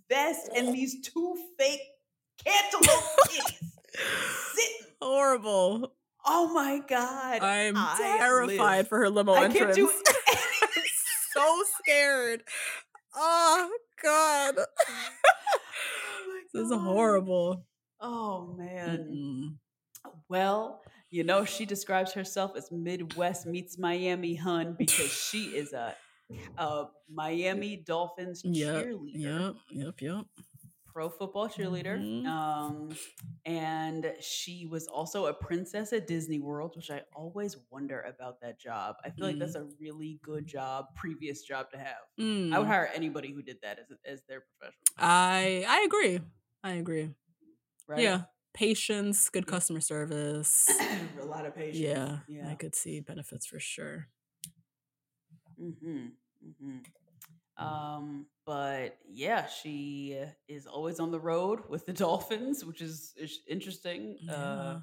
vest 0.10 0.50
and 0.56 0.74
these 0.76 1.02
two 1.02 1.36
fake 1.58 1.82
cantaloupe 2.44 3.04
kitties 3.30 3.60
sitting. 4.56 4.92
horrible. 5.02 5.94
Oh 6.28 6.52
my 6.54 6.82
god! 6.88 7.44
I'm 7.44 7.76
I 7.78 7.96
terrified 8.18 8.58
live. 8.58 8.88
for 8.88 8.98
her 8.98 9.10
limo 9.12 9.34
I 9.34 9.46
entrance. 9.46 9.76
can't 9.76 9.76
do 9.76 9.92
so 11.34 11.64
scared. 11.80 12.44
Oh 13.16 13.72
God, 14.04 14.56
oh 14.58 14.66
this 16.54 16.66
is 16.66 16.72
horrible. 16.74 17.66
Oh 18.06 18.54
man. 18.58 19.00
Mm-mm. 19.10 20.12
Well, 20.30 20.82
you 21.10 21.24
know, 21.24 21.44
she 21.46 21.66
describes 21.66 22.14
herself 22.14 22.52
as 22.56 22.72
Midwest 22.72 23.48
meets 23.48 23.78
Miami, 23.80 24.36
hun, 24.36 24.76
because 24.78 25.12
she 25.12 25.46
is 25.58 25.74
a, 25.74 25.96
a 26.58 26.86
Miami 27.12 27.78
Dolphins 27.78 28.44
Yep, 28.44 28.86
cheerleader, 28.86 29.10
yep, 29.14 29.56
yep, 29.72 30.02
yep. 30.02 30.26
pro 30.86 31.10
football 31.10 31.48
cheerleader. 31.48 31.98
Mhm. 32.00 32.26
Um, 32.28 32.90
and 33.46 34.14
she 34.22 34.66
was 34.66 34.88
also 34.88 35.26
a 35.28 35.34
princess 35.34 35.94
at 35.94 36.08
Disney 36.08 36.40
World, 36.40 36.74
which 36.76 36.92
I 36.92 37.02
always 37.16 37.58
wonder 37.72 38.02
about 38.02 38.42
that 38.42 38.60
job. 38.60 38.96
I 39.04 39.10
feel 39.10 39.26
like 39.28 39.40
that's 39.40 39.56
a 39.56 39.68
really 39.80 40.20
good 40.24 40.46
job, 40.48 40.86
previous 40.96 41.42
job 41.44 41.72
to 41.72 41.78
have. 41.78 42.04
I 42.20 42.60
would 42.60 42.66
Mm. 42.66 42.68
hire 42.68 42.90
anybody 42.94 43.32
who 43.34 43.42
did 43.42 43.58
that 43.64 43.80
as, 43.80 43.88
as 44.06 44.22
their 44.28 44.42
profession. 44.42 44.80
I 44.98 45.66
I 45.68 45.82
agree. 45.86 46.20
I 46.64 46.74
agree. 46.74 47.10
Right? 47.88 48.02
Yeah, 48.02 48.22
patience, 48.54 49.30
good 49.30 49.48
customer 49.48 49.82
service. 49.82 50.68
a 51.22 51.26
lot 51.26 51.46
of 51.46 51.56
patience. 51.56 51.78
yeah, 51.78 52.18
Yeah. 52.28 52.50
I 52.50 52.56
could 52.56 52.76
see 52.76 53.00
benefits 53.00 53.46
for 53.46 53.60
sure. 53.60 54.08
Mm-hmm. 55.62 56.08
Mm-hmm. 56.46 57.64
Um, 57.64 58.26
but 58.46 58.98
yeah, 59.08 59.46
she 59.48 60.20
is 60.48 60.68
always 60.68 61.00
on 61.00 61.12
the 61.12 61.20
road 61.20 61.62
with 61.70 61.86
the 61.86 61.94
Dolphins, 62.04 62.66
which 62.66 62.82
is, 62.82 63.14
is 63.18 63.40
interesting. 63.48 64.18
Yeah. 64.22 64.34
Uh, 64.34 64.80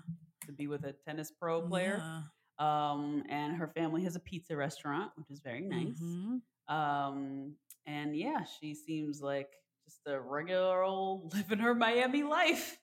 to 0.47 0.53
be 0.53 0.67
with 0.67 0.85
a 0.85 0.93
tennis 0.93 1.31
pro 1.31 1.63
player. 1.63 2.03
Yeah. 2.03 2.23
Um, 2.59 3.23
and 3.29 3.55
her 3.57 3.69
family 3.69 4.03
has 4.05 4.17
a 4.17 4.21
pizza 4.21 4.57
restaurant, 4.57 5.13
which 5.17 5.31
is 5.31 5.41
very 5.41 5.61
nice. 5.61 6.01
Mhm. 6.03 6.41
Um, 6.69 7.55
and 7.87 8.17
yeah, 8.17 8.45
she 8.61 8.75
seems 8.75 9.21
like 9.21 9.51
just 9.93 10.07
a 10.15 10.21
regular 10.21 10.83
old 10.83 11.33
living 11.35 11.59
her 11.59 11.75
Miami 11.75 12.23
life, 12.23 12.79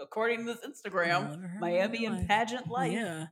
according 0.00 0.46
to 0.46 0.54
this 0.54 0.58
Instagram. 0.66 1.40
Miami 1.58 1.58
Miami 1.60 2.06
and 2.06 2.28
pageant 2.28 2.68
life. 2.68 2.92
Yeah. 2.92 3.26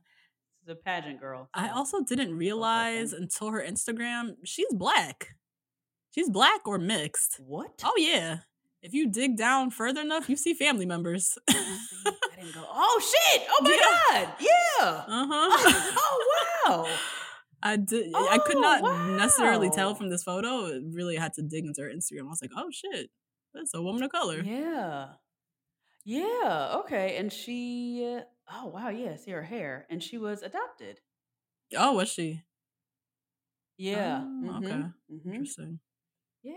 She's 0.59 0.69
a 0.71 0.75
pageant 0.75 1.19
girl. 1.19 1.49
I 1.53 1.69
also 1.69 2.01
didn't 2.03 2.35
realize 2.37 3.13
until 3.13 3.49
her 3.51 3.63
Instagram, 3.65 4.35
she's 4.43 4.73
black. 4.73 5.35
She's 6.11 6.29
black 6.29 6.67
or 6.67 6.77
mixed. 6.77 7.39
what? 7.45 7.81
Oh 7.83 7.93
yeah. 7.97 8.39
If 8.81 8.93
you 8.93 9.09
dig 9.09 9.37
down 9.37 9.71
further 9.71 10.01
enough, 10.01 10.29
you 10.29 10.35
see 10.35 10.53
family 10.53 10.85
members. 10.85 11.37
I 11.49 11.75
didn't 12.35 12.53
go. 12.53 12.63
Oh 12.67 13.01
shit! 13.01 13.43
Oh 13.49 13.61
my 13.63 13.79
god! 14.11 14.27
Yeah. 14.39 15.03
Uh 15.07 15.27
huh. 15.29 15.93
oh 15.97 16.43
wow! 16.67 16.87
I 17.63 17.75
did. 17.77 18.11
I 18.15 18.37
could 18.45 18.57
not 18.57 18.81
Oh, 18.83 19.15
necessarily 19.17 19.69
tell 19.69 19.95
from 19.95 20.09
this 20.09 20.23
photo. 20.23 20.65
It 20.67 20.83
really 20.91 21.15
had 21.15 21.33
to 21.33 21.41
dig 21.41 21.65
into 21.65 21.81
her 21.81 21.89
Instagram. 21.89 22.21
I 22.27 22.29
was 22.29 22.41
like, 22.41 22.51
oh 22.55 22.69
shit, 22.71 23.09
that's 23.53 23.73
a 23.73 23.81
woman 23.81 24.03
of 24.03 24.11
color. 24.11 24.41
Yeah. 24.41 25.13
Yeah. 26.05 26.75
Okay. 26.85 27.17
And 27.17 27.31
she. 27.33 28.17
Uh, 28.17 28.21
oh 28.53 28.67
wow! 28.67 28.89
Yeah. 28.89 29.15
See 29.17 29.31
her 29.31 29.43
hair, 29.43 29.85
and 29.89 30.01
she 30.01 30.17
was 30.17 30.41
adopted. 30.43 30.99
Oh, 31.75 31.93
was 31.95 32.09
she? 32.09 32.43
Yeah. 33.77 34.21
Oh, 34.23 34.57
okay. 34.63 34.67
mhm, 34.75 34.93
mhm, 35.11 35.25
Interesting. 35.33 35.79
Yeah. 36.43 36.53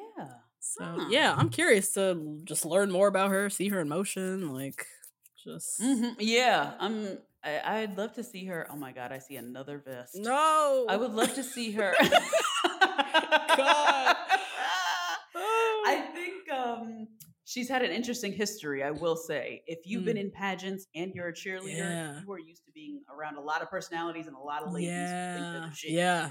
So 0.60 0.84
Huh. 0.84 1.08
yeah, 1.10 1.34
I'm 1.36 1.48
curious 1.48 1.92
to 1.94 2.40
just 2.44 2.64
learn 2.64 2.90
more 2.90 3.08
about 3.08 3.30
her, 3.30 3.50
see 3.50 3.68
her 3.70 3.80
in 3.80 3.88
motion, 3.88 4.52
like 4.52 4.86
just 5.42 5.80
Mhm, 5.80 6.16
Yeah. 6.18 6.74
I'm. 6.78 7.18
I, 7.42 7.60
I'd 7.82 7.96
love 7.96 8.12
to 8.14 8.22
see 8.24 8.44
her. 8.46 8.66
Oh 8.70 8.76
my 8.76 8.92
god! 8.92 9.12
I 9.12 9.18
see 9.18 9.36
another 9.36 9.78
vest. 9.78 10.14
no. 10.16 10.86
I 10.88 10.96
would 10.96 11.12
love 11.12 11.34
to 11.34 11.42
see 11.42 11.72
her. 11.72 11.94
God. 12.02 14.16
I 15.86 16.08
think 16.14 16.50
um, 16.52 17.08
she's 17.44 17.68
had 17.68 17.82
an 17.82 17.90
interesting 17.90 18.32
history. 18.32 18.82
I 18.84 18.90
will 18.90 19.16
say, 19.16 19.62
if 19.66 19.80
you've 19.84 20.04
been 20.04 20.16
Mm. 20.16 20.20
in 20.26 20.30
pageants 20.30 20.86
and 20.94 21.12
you're 21.14 21.28
a 21.28 21.32
cheerleader, 21.32 21.76
Yeah. 21.78 22.20
you 22.24 22.32
are 22.32 22.38
used 22.38 22.64
to 22.66 22.72
being 22.72 23.02
around 23.14 23.36
a 23.36 23.40
lot 23.40 23.62
of 23.62 23.70
personalities 23.70 24.26
and 24.26 24.36
a 24.36 24.38
lot 24.38 24.62
of 24.62 24.72
ladies. 24.72 24.90
who 24.90 24.96
think 24.96 25.04
they're 25.04 25.72
yeah, 25.84 25.90
yeah. 26.24 26.30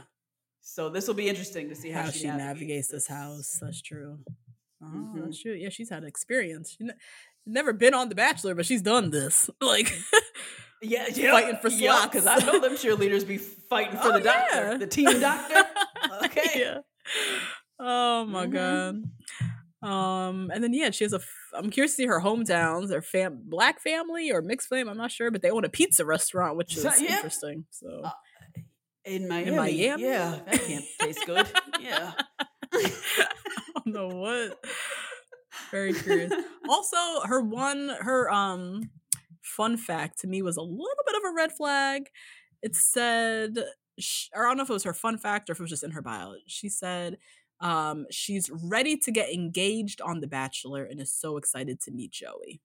So 0.62 0.90
this 0.90 1.08
will 1.08 1.16
be 1.16 1.28
interesting 1.28 1.70
to 1.70 1.76
see 1.76 1.90
how, 1.90 2.04
How 2.04 2.12
she 2.12 2.28
navigates 2.28 2.90
this 2.90 3.08
house. 3.08 3.58
That's 3.62 3.82
true. 3.82 4.20
Oh, 4.82 4.86
Mhm. 4.86 5.24
that's 5.26 5.42
true. 5.42 5.54
Yeah, 5.54 5.70
she's 5.70 5.90
had 5.90 6.04
experience. 6.04 6.78
Never 7.46 7.74
been 7.74 7.94
on 7.94 8.10
The 8.10 8.16
Bachelor, 8.16 8.56
but 8.56 8.66
she's 8.66 8.82
done 8.82 9.10
this. 9.10 9.50
Like, 9.62 9.92
Yeah, 10.82 11.06
yeah, 11.14 11.32
Fighting 11.32 11.58
for 11.62 11.70
slots. 11.70 12.06
because 12.08 12.26
I 12.26 12.38
know 12.38 12.60
them 12.60 12.74
cheerleaders 12.74 13.28
be 13.28 13.38
fighting 13.38 13.98
for 14.00 14.08
Oh, 14.10 14.14
the 14.14 14.22
doctor, 14.22 14.72
yeah. 14.72 14.78
the 14.78 14.88
team 14.88 15.20
doctor. 15.20 15.64
Okay. 16.24 16.50
yeah. 16.56 16.78
Oh 17.80 18.26
my 18.26 18.46
Mhm. 18.48 18.52
god. 18.54 19.04
Um, 19.90 20.52
and 20.54 20.64
then 20.64 20.74
yeah, 20.74 20.90
she 20.92 21.04
has 21.06 21.14
a. 21.14 21.18
f- 21.18 21.28
I'm 21.54 21.70
curious 21.70 21.92
to 21.94 21.96
see 22.04 22.06
her 22.08 22.20
hometowns. 22.22 22.88
Their 22.90 23.02
fam, 23.02 23.42
black 23.46 23.82
family 23.82 24.32
or 24.32 24.42
mixed 24.42 24.68
family. 24.70 24.92
I'm 24.92 24.98
not 24.98 25.12
sure, 25.12 25.32
but 25.32 25.42
they 25.42 25.50
own 25.50 25.64
a 25.66 25.70
pizza 25.70 26.06
restaurant, 26.06 26.58
which 26.58 26.76
is 26.76 26.84
So- 26.84 26.92
yeah. 27.00 27.16
interesting. 27.16 27.66
So 27.72 28.02
Uh, 28.04 28.12
In 29.06 29.28
Miami, 29.28 29.48
in 29.50 29.56
Miami? 29.56 30.04
yeah, 30.04 30.40
that 30.46 30.62
can't 30.62 30.86
taste 31.02 31.26
good. 31.26 31.48
Yeah. 31.80 32.12
I 32.74 32.92
don't 33.76 33.88
know 33.88 34.08
what. 34.10 34.64
Very 35.72 35.94
curious. 35.94 36.32
also, 36.70 37.22
her 37.26 37.42
one, 37.42 37.90
her 38.02 38.30
um, 38.32 38.90
fun 39.42 39.78
fact 39.78 40.20
to 40.20 40.28
me 40.28 40.42
was 40.42 40.58
a 40.58 40.62
little 40.62 41.04
bit 41.06 41.16
of 41.16 41.24
a 41.32 41.34
red 41.36 41.52
flag. 41.52 42.10
It 42.62 42.76
said, 42.76 43.58
or 44.36 44.46
I 44.46 44.50
don't 44.50 44.58
know 44.58 44.64
if 44.64 44.70
it 44.70 44.74
was 44.74 44.84
her 44.84 44.94
fun 44.94 45.18
fact 45.18 45.50
or 45.50 45.54
if 45.54 45.60
it 45.60 45.64
was 45.64 45.70
just 45.70 45.84
in 45.84 45.92
her 45.92 46.02
bio. 46.02 46.36
She 46.48 46.70
said, 46.70 47.18
um, 47.62 48.06
she's 48.10 48.50
ready 48.52 48.98
to 48.98 49.12
get 49.12 49.34
engaged 49.34 50.02
on 50.02 50.22
The 50.22 50.28
Bachelor 50.28 50.84
and 50.84 51.00
is 51.02 51.12
so 51.12 51.38
excited 51.38 51.82
to 51.82 51.92
meet 51.92 52.12
Joey. 52.12 52.62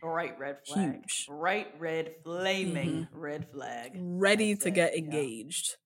Bright 0.00 0.38
red 0.38 0.58
flag. 0.66 0.94
Huge. 0.94 1.26
Bright 1.28 1.74
red, 1.78 2.14
flaming 2.24 3.08
red 3.12 3.46
flag. 3.52 3.92
Ready 3.94 4.52
I'd 4.52 4.60
to 4.60 4.64
say, 4.64 4.70
get 4.70 4.92
yeah. 4.92 5.04
engaged. 5.04 5.76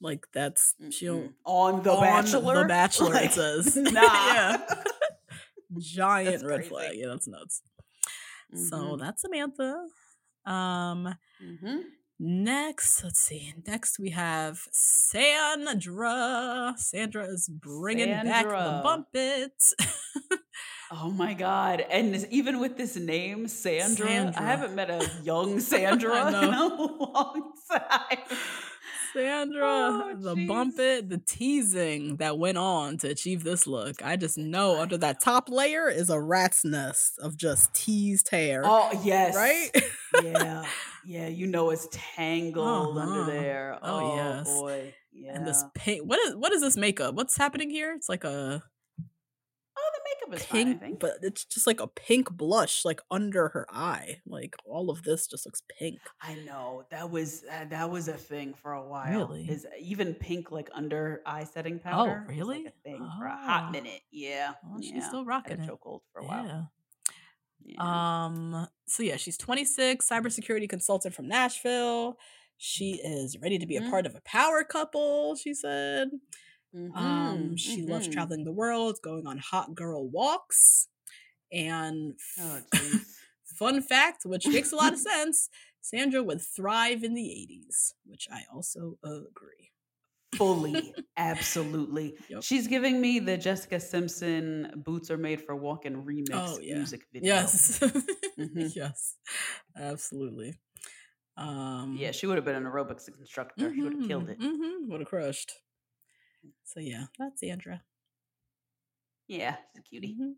Like 0.00 0.26
that's 0.32 0.74
she 0.90 1.06
don't 1.06 1.32
on 1.44 1.82
the 1.82 1.92
on 1.92 2.00
Bachelor. 2.00 2.62
The 2.62 2.68
Bachelor, 2.68 3.10
Like, 3.10 3.26
it 3.26 3.32
says. 3.32 3.76
Nah. 3.76 4.00
yeah. 4.02 4.74
Giant 5.78 6.30
That's 6.30 6.44
red 6.44 6.56
crazy. 6.56 6.68
flag. 6.70 6.90
Yeah, 6.94 7.06
that's 7.08 7.26
nuts. 7.28 7.62
So 8.52 8.96
Mhm. 8.96 9.00
that's 9.00 9.22
Samantha. 9.22 9.86
Um 10.46 11.14
Mhm. 11.42 11.82
next, 12.18 13.02
let's 13.02 13.20
see. 13.20 13.54
Next 13.66 13.98
we 13.98 14.10
have 14.10 14.60
Sandra. 14.72 16.74
Sandra 16.76 17.24
is 17.26 17.48
bringing 17.48 18.22
back 18.22 18.46
the 18.46 18.54
Sandra. 18.54 18.80
bump 18.82 19.08
it. 19.14 19.62
Oh 20.92 21.10
my 21.10 21.34
god! 21.34 21.80
And 21.90 22.14
this, 22.14 22.26
even 22.30 22.60
with 22.60 22.76
this 22.76 22.94
name, 22.94 23.48
Sandra, 23.48 24.06
Sandra. 24.06 24.42
I 24.42 24.46
haven't 24.46 24.74
met 24.74 24.90
a 24.90 25.10
young 25.24 25.58
Sandra 25.70 26.28
in 26.28 26.34
a 26.34 26.66
long 26.68 27.52
time. 27.70 28.18
Sandra, 29.14 29.62
Oh, 29.64 30.14
the 30.18 30.34
jeez. 30.34 30.48
bump 30.48 30.78
it, 30.78 31.08
the 31.08 31.18
teasing 31.18 32.16
that 32.16 32.38
went 32.38 32.58
on 32.58 32.98
to 32.98 33.08
achieve 33.08 33.44
this 33.44 33.66
look. 33.66 34.04
I 34.04 34.16
just 34.16 34.36
know 34.36 34.80
under 34.80 34.96
that 34.98 35.20
top 35.20 35.48
layer 35.48 35.88
is 35.88 36.10
a 36.10 36.20
rat's 36.20 36.64
nest 36.64 37.18
of 37.20 37.36
just 37.36 37.72
teased 37.74 38.28
hair. 38.30 38.62
Oh 38.64 38.90
yes, 39.04 39.34
right? 39.36 39.70
yeah, 40.22 40.64
yeah. 41.06 41.28
You 41.28 41.46
know 41.46 41.70
it's 41.70 41.88
tangled 41.90 42.66
Uh-huh. 42.96 42.98
under 43.00 43.24
there. 43.32 43.78
Oh, 43.82 44.00
Oh, 44.00 44.16
yes. 44.16 44.46
boy, 44.46 44.94
yeah. 45.12 45.36
And 45.36 45.46
this 45.46 45.64
paint. 45.74 46.04
what 46.06 46.18
is 46.26 46.34
what 46.36 46.52
is 46.52 46.60
this 46.60 46.76
makeup? 46.76 47.14
What's 47.14 47.36
happening 47.36 47.70
here? 47.70 47.92
It's 47.94 48.08
like 48.08 48.24
a 48.24 48.62
makeup 50.28 50.40
is 50.40 50.46
fine. 50.46 50.60
I 50.60 50.64
pink 50.70 50.80
think. 50.80 51.00
but 51.00 51.12
it's 51.22 51.44
just 51.44 51.66
like 51.66 51.80
a 51.80 51.86
pink 51.86 52.30
blush 52.30 52.84
like 52.84 53.00
under 53.10 53.48
her 53.50 53.66
eye. 53.70 54.20
Like 54.26 54.56
all 54.64 54.90
of 54.90 55.02
this 55.02 55.26
just 55.26 55.46
looks 55.46 55.62
pink. 55.78 55.98
I 56.20 56.34
know 56.46 56.84
that 56.90 57.10
was 57.10 57.44
uh, 57.50 57.64
that 57.70 57.90
was 57.90 58.08
a 58.08 58.14
thing 58.16 58.54
for 58.54 58.72
a 58.72 58.86
while. 58.86 59.10
Really? 59.28 59.46
Is 59.48 59.66
even 59.80 60.14
pink 60.14 60.50
like 60.50 60.70
under 60.74 61.22
eye 61.26 61.44
setting 61.44 61.78
powder? 61.78 62.10
was, 62.10 62.28
like, 62.28 62.36
really? 62.36 62.66
a 62.66 62.70
thing 62.82 63.08
for 63.18 63.26
a 63.26 63.36
hot 63.36 63.66
Oh. 63.68 63.70
minute. 63.72 64.00
Yeah, 64.10 64.52
Well, 64.64 64.80
she's 64.80 64.92
yeah. 64.92 65.08
still 65.08 65.24
rocking 65.24 65.60
it. 65.60 65.68
chokehold 65.70 66.00
for 66.12 66.20
a 66.20 66.24
while. 66.26 66.44
Yeah. 66.46 66.62
Yeah. 67.66 68.24
Um. 68.26 68.68
So 68.86 69.02
yeah, 69.02 69.16
she's 69.16 69.38
26, 69.38 70.06
cybersecurity 70.08 70.68
consultant 70.68 71.14
from 71.14 71.28
Nashville. 71.28 72.18
She 72.58 73.00
is 73.02 73.38
ready 73.42 73.58
to 73.58 73.66
be 73.66 73.76
a 73.76 73.80
Mhm. 73.80 73.90
part 73.90 74.06
of 74.06 74.14
a 74.14 74.20
power 74.20 74.62
couple. 74.64 75.34
She 75.36 75.54
said. 75.54 76.10
Um. 76.94 77.56
Mhm, 77.56 77.58
She 77.58 77.82
loves 77.82 78.08
mhm. 78.08 78.08
traveling 78.08 78.44
the 78.44 78.52
world, 78.52 78.98
going 79.02 79.26
on 79.26 79.38
hot 79.38 79.74
girl 79.74 80.08
walks, 80.08 80.88
and 81.52 82.18
Oh, 82.38 82.60
fun 83.44 83.82
fact, 83.82 84.24
which 84.26 84.50
makes 84.50 84.72
a 84.72 84.76
lot 84.76 84.92
of 84.94 85.00
sense. 85.00 85.48
Sandra 85.80 86.22
would 86.22 86.40
thrive 86.42 87.04
in 87.04 87.14
the 87.14 87.30
80s, 87.30 87.94
which 88.04 88.28
I 88.30 88.44
also 88.52 88.98
agree. 89.04 89.72
Fully, 90.32 90.96
absolutely. 91.16 92.18
Yep. 92.28 92.44
She's 92.44 92.66
giving 92.66 93.00
me 93.00 93.20
the 93.20 93.36
Jessica 93.38 93.78
Simpson 93.78 94.82
"Boots 94.84 95.10
Are 95.10 95.16
Made 95.16 95.40
for 95.40 95.54
Walking" 95.54 96.04
remix 96.04 96.42
Oh, 96.42 96.58
yeah. 96.60 96.74
music 96.74 97.06
video. 97.12 97.54
Yes. 97.54 97.80
Mhm. 98.38 98.74
yes. 98.74 99.16
Absolutely. 99.76 100.54
Um 101.36 101.96
Yeah, 101.96 102.10
she 102.10 102.26
would 102.26 102.36
have 102.36 102.44
been 102.44 102.56
an 102.56 102.64
aerobics 102.64 103.08
instructor. 103.08 103.72
She 103.74 103.84
would 103.84 103.92
have 103.94 104.02
killed 104.02 104.28
it. 104.28 104.40
Mm-hmm. 104.40 104.90
Would 104.90 105.00
have 105.00 105.08
crushed. 105.08 105.52
So 106.64 106.80
yeah, 106.80 107.06
that's 107.18 107.40
Sandra. 107.40 107.82
Yeah, 109.26 109.56
she's 109.72 109.78
a 109.78 109.82
cutie. 109.82 110.16
Mhm. 110.18 110.36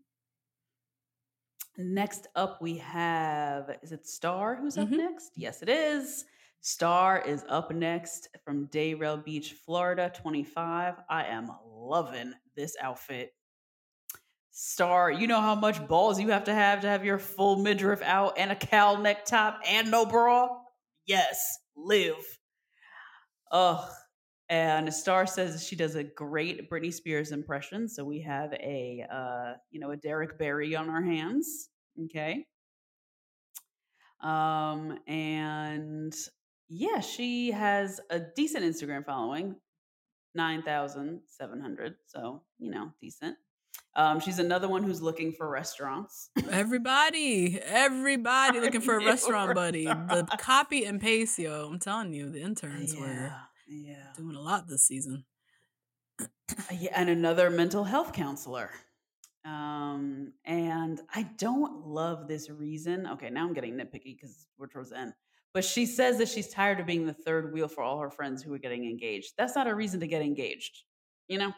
Next 1.77 2.27
up, 2.35 2.61
we 2.61 2.77
have 2.77 3.77
is 3.83 3.91
it 3.91 4.07
Star 4.07 4.55
who's 4.55 4.77
up 4.77 4.89
Mhm. 4.89 4.97
next? 4.97 5.31
Yes, 5.35 5.61
it 5.61 5.69
is. 5.69 6.25
Star 6.61 7.19
is 7.21 7.45
up 7.47 7.71
next 7.71 8.29
from 8.43 8.67
Delray 8.67 9.23
Beach, 9.23 9.53
Florida, 9.53 10.09
25. 10.13 10.95
I 11.09 11.25
am 11.25 11.51
loving 11.63 12.33
this 12.55 12.75
outfit. 12.81 13.33
Star, 14.51 15.11
you 15.11 15.27
know 15.27 15.39
how 15.39 15.55
much 15.55 15.85
balls 15.87 16.19
you 16.19 16.29
have 16.29 16.45
to 16.45 16.53
have 16.53 16.81
to 16.81 16.87
have 16.87 17.05
your 17.05 17.19
full 17.19 17.57
midriff 17.57 18.01
out 18.01 18.37
and 18.37 18.51
a 18.51 18.55
cowl 18.55 18.97
neck 18.97 19.23
top 19.25 19.61
and 19.65 19.91
no 19.91 20.05
bra? 20.05 20.63
Yes, 21.05 21.59
live. 21.75 22.39
Ugh. 23.51 23.89
And 24.49 24.93
Star 24.93 25.27
says 25.27 25.65
she 25.65 25.75
does 25.75 25.95
a 25.95 26.03
great 26.03 26.69
Britney 26.69 26.93
Spears 26.93 27.31
impression. 27.31 27.89
So 27.89 28.05
we 28.05 28.21
have 28.21 28.53
a 28.53 29.05
uh, 29.11 29.53
you 29.71 29.79
know, 29.79 29.91
a 29.91 29.97
Derek 29.97 30.39
Barry 30.39 30.75
on 30.75 30.89
our 30.89 31.01
hands. 31.01 31.69
Okay. 32.05 32.45
Um, 34.21 34.97
and 35.07 36.15
yeah, 36.69 36.99
she 36.99 37.51
has 37.51 37.99
a 38.09 38.19
decent 38.19 38.63
Instagram 38.63 39.05
following, 39.05 39.55
9,700. 40.35 41.95
So, 42.05 42.41
you 42.57 42.71
know, 42.71 42.91
decent. 43.01 43.37
Um, 43.95 44.19
she's 44.19 44.37
another 44.39 44.67
one 44.67 44.83
who's 44.83 45.01
looking 45.01 45.33
for 45.33 45.49
restaurants. 45.49 46.29
Everybody, 46.51 47.59
everybody 47.63 48.59
looking 48.59 48.81
for 48.81 48.97
a 48.97 49.05
restaurant 49.05 49.55
buddy. 49.55 49.85
The 49.85 50.27
copy 50.37 50.85
and 50.85 51.01
paste, 51.01 51.39
yo. 51.39 51.67
I'm 51.67 51.79
telling 51.79 52.13
you, 52.13 52.29
the 52.29 52.41
interns 52.43 52.95
were 52.95 53.33
yeah, 53.67 54.13
doing 54.15 54.35
a 54.35 54.41
lot 54.41 54.67
this 54.67 54.85
season. 54.85 55.25
Uh, 56.19 56.25
yeah, 56.73 56.91
and 56.95 57.09
another 57.09 57.49
mental 57.49 57.83
health 57.83 58.13
counselor. 58.13 58.71
Um, 59.45 60.33
and 60.45 60.99
I 61.13 61.23
don't 61.37 61.87
love 61.87 62.27
this 62.27 62.49
reason. 62.49 63.07
Okay, 63.07 63.29
now 63.29 63.45
I'm 63.45 63.53
getting 63.53 63.75
nitpicky 63.75 64.15
because 64.15 64.47
we're 64.57 64.67
towards 64.67 64.89
the 64.89 64.99
end. 64.99 65.13
But 65.53 65.63
she 65.63 65.85
says 65.85 66.17
that 66.17 66.27
she's 66.27 66.49
tired 66.49 66.79
of 66.79 66.85
being 66.85 67.05
the 67.05 67.13
third 67.13 67.53
wheel 67.53 67.67
for 67.67 67.83
all 67.83 67.99
her 67.99 68.09
friends 68.09 68.43
who 68.43 68.53
are 68.53 68.59
getting 68.59 68.85
engaged. 68.85 69.33
That's 69.37 69.55
not 69.55 69.67
a 69.67 69.73
reason 69.73 69.99
to 70.01 70.07
get 70.07 70.21
engaged, 70.21 70.83
you 71.27 71.37
know? 71.37 71.53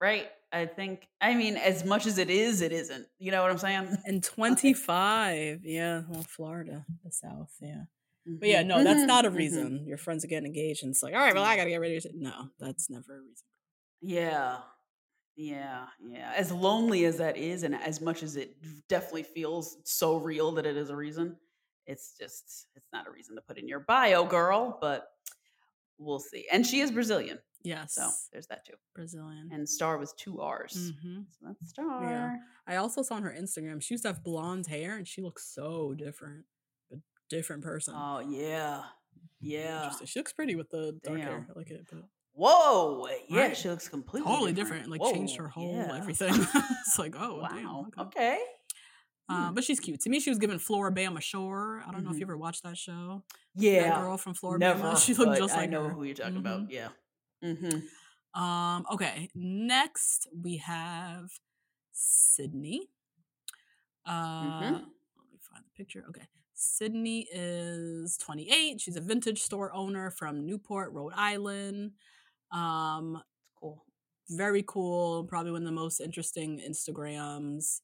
Right? 0.00 0.28
I 0.52 0.66
think, 0.66 1.06
I 1.20 1.34
mean, 1.34 1.56
as 1.56 1.84
much 1.84 2.06
as 2.06 2.18
it 2.18 2.28
is, 2.28 2.60
it 2.60 2.72
isn't. 2.72 3.06
You 3.18 3.30
know 3.30 3.42
what 3.42 3.50
I'm 3.50 3.58
saying? 3.58 3.98
And 4.04 4.22
25, 4.24 5.60
yeah, 5.64 6.02
well, 6.08 6.24
Florida, 6.24 6.84
the 7.04 7.12
South, 7.12 7.54
yeah. 7.60 7.84
But 8.24 8.48
yeah, 8.48 8.62
Mhm, 8.62 8.66
no, 8.66 8.84
that's 8.84 9.02
mhm, 9.02 9.06
not 9.06 9.26
a 9.26 9.30
mhm. 9.30 9.36
reason. 9.36 9.86
Your 9.86 9.98
friends 9.98 10.24
are 10.24 10.28
getting 10.28 10.46
engaged, 10.46 10.82
and 10.84 10.90
it's 10.90 11.02
like, 11.02 11.14
all 11.14 11.20
right, 11.20 11.34
well, 11.34 11.44
I 11.44 11.56
gotta 11.56 11.70
get 11.70 11.80
ready. 11.80 12.00
To... 12.00 12.10
No, 12.14 12.50
that's 12.58 12.88
never 12.90 13.16
a 13.18 13.20
reason. 13.20 13.46
Yeah. 14.00 14.60
Yeah. 15.36 15.86
Yeah. 16.00 16.32
As 16.36 16.52
lonely 16.52 17.04
as 17.06 17.18
that 17.18 17.36
is, 17.36 17.62
and 17.62 17.74
as 17.74 18.00
much 18.00 18.22
as 18.22 18.36
it 18.36 18.56
definitely 18.88 19.22
feels 19.24 19.78
so 19.84 20.16
real 20.16 20.52
that 20.52 20.66
it 20.66 20.76
is 20.76 20.90
a 20.90 20.96
reason, 20.96 21.36
it's 21.86 22.16
just, 22.18 22.66
it's 22.76 22.88
not 22.92 23.08
a 23.08 23.10
reason 23.10 23.34
to 23.36 23.42
put 23.42 23.58
in 23.58 23.66
your 23.68 23.80
bio, 23.80 24.24
girl, 24.24 24.78
but 24.80 25.08
we'll 25.98 26.20
see. 26.20 26.46
And 26.52 26.66
she 26.66 26.80
is 26.80 26.90
Brazilian. 26.90 27.38
Yes, 27.64 27.94
So 27.94 28.10
there's 28.32 28.48
that 28.48 28.64
too. 28.66 28.74
Brazilian. 28.94 29.48
And 29.52 29.68
Star 29.68 29.96
was 29.98 30.12
two 30.14 30.40
R's. 30.40 30.92
hmm 31.00 31.20
So 31.30 31.46
that's 31.46 31.70
Star. 31.70 32.02
Yeah. 32.10 32.36
I 32.66 32.76
also 32.76 33.02
saw 33.02 33.14
on 33.16 33.22
her 33.22 33.34
Instagram 33.36 33.80
she 33.80 33.94
used 33.94 34.02
to 34.04 34.08
have 34.08 34.22
blonde 34.24 34.66
hair, 34.66 34.96
and 34.96 35.06
she 35.06 35.22
looks 35.22 35.44
so 35.54 35.94
different, 35.94 36.44
different 37.36 37.62
person. 37.62 37.94
Oh, 37.96 38.20
yeah. 38.20 38.82
Yeah. 39.40 39.90
She 40.04 40.18
looks 40.18 40.32
pretty 40.32 40.54
with 40.54 40.70
the 40.70 40.98
dark 41.02 41.18
hair. 41.18 41.46
I 41.54 41.58
like 41.58 41.70
it, 41.70 41.86
but 41.90 42.04
Whoa. 42.34 43.08
Yeah. 43.28 43.40
Right. 43.40 43.56
She 43.56 43.68
looks 43.68 43.88
completely 43.88 44.30
totally 44.30 44.52
different. 44.52 44.88
Like 44.88 45.02
changed 45.12 45.36
her 45.36 45.48
whole 45.48 45.74
yeah. 45.74 45.96
everything. 45.96 46.34
it's 46.86 46.98
like, 46.98 47.14
oh, 47.18 47.46
damn, 47.50 47.64
wow. 47.64 47.86
okay. 47.88 48.02
Okay. 48.02 48.38
Uh, 49.28 49.48
Hmm. 49.48 49.54
but 49.54 49.64
she's 49.64 49.80
cute. 49.80 50.00
To 50.00 50.10
me, 50.10 50.18
she 50.20 50.30
was 50.30 50.38
giving 50.38 50.58
Floribama 50.58 51.20
Shore. 51.20 51.82
I 51.86 51.92
don't 51.92 52.04
know 52.04 52.10
if 52.10 52.16
you 52.18 52.24
ever 52.24 52.36
watched 52.36 52.62
that 52.64 52.76
show. 52.76 53.22
Yeah. 53.54 53.82
That 53.82 54.00
girl 54.00 54.16
from 54.18 54.34
Floribama. 54.34 54.58
Never. 54.58 54.96
she 55.04 55.14
looked 55.14 55.38
just 55.38 55.54
like 55.54 55.64
I 55.64 55.66
know 55.66 55.84
her. 55.84 55.90
who 55.90 56.04
you're 56.04 56.14
talking 56.14 56.34
Mhm. 56.34 56.38
about. 56.40 56.70
Yeah. 56.70 56.88
Mm-hmm. 57.44 58.40
Um, 58.40 58.86
okay. 58.92 59.28
Next 59.34 60.28
we 60.42 60.56
have 60.58 61.30
Sydney. 61.92 62.88
Uh 64.06 64.60
Mhm. 64.60 64.72
let 64.72 65.30
me 65.30 65.38
find 65.40 65.64
the 65.64 65.70
picture. 65.76 66.04
Okay. 66.08 66.26
Sydney 66.62 67.26
is 67.32 68.16
28. 68.18 68.80
She's 68.80 68.96
a 68.96 69.00
vintage 69.00 69.42
store 69.42 69.72
owner 69.74 70.10
from 70.10 70.46
Newport, 70.46 70.92
Rhode 70.92 71.12
Island. 71.14 71.92
Um, 72.52 73.22
cool. 73.60 73.84
very 74.30 74.62
cool. 74.66 75.24
Probably 75.24 75.52
one 75.52 75.62
of 75.62 75.66
the 75.66 75.72
most 75.72 76.00
interesting 76.00 76.60
Instagrams. 76.60 77.80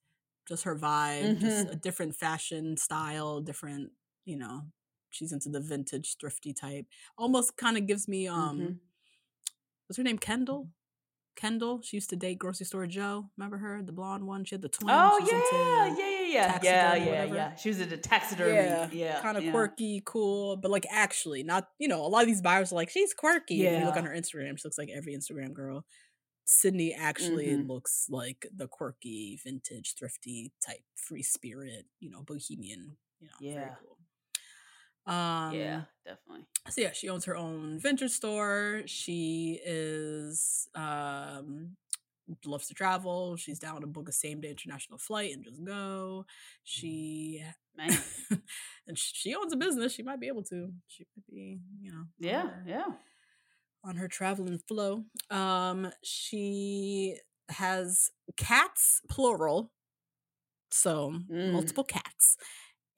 Just 0.48 0.64
her 0.64 0.76
vibe, 0.76 1.40
just 1.40 1.66
Mhm. 1.66 1.72
a 1.72 1.76
different 1.76 2.14
fashion 2.16 2.76
style, 2.76 3.40
different, 3.40 3.92
you 4.24 4.36
know, 4.36 4.62
she's 5.10 5.32
into 5.32 5.48
the 5.50 5.60
vintage 5.60 6.16
thrifty 6.18 6.52
type. 6.55 6.86
Almost 7.18 7.56
kind 7.56 7.76
of 7.76 7.86
gives 7.86 8.09
me 8.09 8.28
um 8.28 8.59
Mhm. 8.60 8.78
what's 9.86 9.96
her 9.96 10.02
name? 10.05 10.18
Kendall? 10.18 10.70
Kendall. 11.36 11.82
She 11.82 11.96
used 11.96 12.10
to 12.10 12.16
date 12.16 12.38
grocery 12.38 12.66
store 12.66 12.86
Joe. 12.86 13.30
Remember 13.36 13.59
her? 13.59 13.82
The 13.82 13.92
blonde 13.92 14.26
one. 14.26 14.44
She 14.44 14.55
had 14.55 14.62
the 14.62 14.68
twins. 14.68 14.90
Oh 14.92 15.18
yeah, 15.18 15.36
into 15.36 16.00
yeah, 16.00 16.09
yeah, 16.10 16.17
yeah, 16.28 16.59
yeah, 16.62 16.94
yeah, 16.94 17.24
yeah. 17.24 17.55
She 17.56 17.68
was 17.70 17.80
a 17.80 17.96
taxidermy. 17.96 18.52
Yeah, 18.55 18.88
Yeah, 18.92 19.20
kind 19.20 19.36
of 19.36 19.44
yeah. 19.44 19.50
quirky, 19.50 20.02
cool, 20.05 20.56
but 20.56 20.70
like 20.70 20.86
actually 20.90 21.42
not. 21.42 21.68
You 21.78 21.88
know, 21.88 22.05
a 22.05 22.09
lot 22.09 22.22
of 22.22 22.26
these 22.28 22.42
buyers 22.42 22.72
are 22.72 22.76
like, 22.76 22.90
she's 22.90 23.14
quirky. 23.14 23.66
If 23.66 23.80
you 23.80 23.86
look 23.86 23.96
on 23.96 24.05
her 24.05 24.14
Instagram, 24.14 24.59
she 24.59 24.62
looks 24.64 24.78
like 24.78 24.90
every 24.90 25.14
Instagram 25.14 25.52
girl. 25.52 25.84
Sydney 26.44 26.94
actually 26.94 27.48
Mhm. 27.48 27.68
looks 27.68 28.06
like 28.09 28.46
the 28.56 28.66
quirky, 28.68 29.38
vintage, 29.44 29.94
thrifty 29.98 30.52
type, 30.64 30.82
free 30.96 31.22
spirit. 31.22 31.86
You 32.00 32.10
know, 32.10 32.22
bohemian. 32.22 32.96
You 33.20 33.26
know, 33.28 33.34
Yeah. 33.40 33.74
cool. 33.80 33.96
Um, 35.14 35.55
yeah, 35.55 35.82
definitely. 36.05 36.44
so 36.68 36.80
yeah, 36.82 36.92
she 36.92 37.09
owns 37.09 37.24
her 37.24 37.34
own 37.36 37.78
vintage 37.78 38.10
store. 38.12 38.82
She 38.86 39.59
is 39.64 40.68
um 40.74 41.76
loves 42.44 42.68
to 42.68 42.74
travel. 42.74 43.36
She's 43.36 43.59
down 43.59 43.80
to 43.80 43.86
book 43.86 44.09
a 44.09 44.12
same 44.12 44.40
day 44.40 44.50
international 44.50 44.98
flight 44.98 45.32
and 45.34 45.44
just 45.44 45.62
go. 45.64 46.26
She 46.64 47.42
Man. 47.76 47.96
and 48.88 48.98
she 48.98 49.34
owns 49.34 49.52
a 49.52 49.56
business. 49.56 49.92
She 49.94 50.02
might 50.02 50.20
be 50.20 50.28
able 50.28 50.42
to. 50.44 50.70
She 50.88 51.06
might 51.16 51.26
be, 51.34 51.59
you 51.80 51.90
know, 51.92 51.98
on 51.98 52.09
Yeah, 52.18 52.42
her- 52.48 52.64
yeah. 52.66 52.86
on 53.84 53.96
her 53.96 54.09
traveling 54.09 54.59
flow. 54.66 55.05
Um, 55.30 55.90
she 56.02 57.16
has 57.48 58.10
cats 58.36 59.00
plural 59.09 59.70
So 60.70 61.12
Mm. 61.30 61.52
multiple 61.52 61.84
cats. 61.84 62.36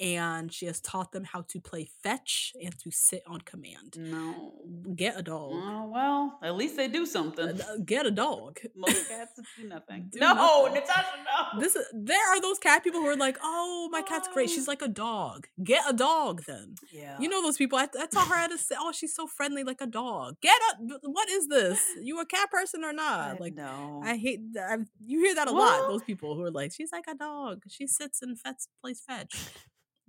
And 0.01 0.51
she 0.53 0.65
has 0.67 0.81
taught 0.81 1.13
them 1.13 1.25
how 1.25 1.43
to 1.49 1.61
play 1.61 1.91
fetch 2.03 2.55
and 2.65 2.77
to 2.79 2.91
sit 2.91 3.23
on 3.27 3.43
command. 3.43 3.97
No. 3.99 4.55
Get 4.97 5.19
a 5.19 5.23
dog. 5.23 5.51
Oh, 5.53 5.91
well, 5.93 6.39
at 6.43 6.57
least 6.57 6.77
they 6.79 6.89
do 6.89 7.05
something. 7.05 7.61
Uh, 7.61 7.77
Get 7.85 8.07
a 8.07 8.11
dog. 8.11 8.59
Most 8.75 9.09
cats 9.09 9.33
do 9.59 9.69
nothing. 9.69 10.09
Do 10.13 10.19
no, 10.21 10.33
nothing. 10.35 10.75
Natasha, 10.75 11.07
no. 11.25 11.61
This 11.61 11.77
is, 11.77 11.85
there 11.93 12.27
are 12.33 12.41
those 12.41 12.59
cat 12.59 12.83
people 12.83 13.01
who 13.01 13.07
are 13.09 13.17
like, 13.17 13.37
oh, 13.43 13.89
my 13.93 14.01
cat's 14.03 14.29
great. 14.29 14.49
She's 14.49 14.67
like 14.67 14.81
a 14.81 14.89
dog. 14.89 15.49
Get 15.63 15.83
a 15.89 15.93
dog 15.93 16.45
then. 16.47 16.77
yeah. 16.93 17.17
You 17.21 17.29
know 17.29 17.43
those 17.43 17.59
people. 17.59 17.79
I, 17.79 17.87
I 17.99 18.07
taught 18.07 18.29
her 18.29 18.37
how 18.37 18.47
to 18.47 18.57
say, 18.59 18.77
"Oh, 18.79 18.93
she's 18.93 19.15
so 19.15 19.27
friendly, 19.27 19.65
like 19.65 19.81
a 19.83 19.87
dog." 19.87 20.37
Get 20.41 20.59
up. 20.71 20.77
What 21.03 21.29
is 21.29 21.49
this? 21.49 21.81
You 22.03 22.19
a 22.21 22.25
cat 22.27 22.51
person 22.51 22.83
or 22.85 22.93
not? 22.93 23.41
Like, 23.41 23.55
no. 23.55 24.01
I 24.05 24.17
hate 24.17 24.41
that. 24.55 24.79
You 25.05 25.21
hear 25.25 25.35
that 25.35 25.49
a 25.49 25.53
lot. 25.53 25.89
Those 25.89 26.03
people 26.03 26.35
who 26.37 26.43
are 26.43 26.51
like, 26.51 26.73
"She's 26.73 26.91
like 26.93 27.05
a 27.09 27.15
dog. 27.15 27.63
She 27.69 27.87
sits 27.87 28.23
and 28.23 28.39
fetch, 28.39 28.63
plays 28.81 29.03
fetch." 29.07 29.37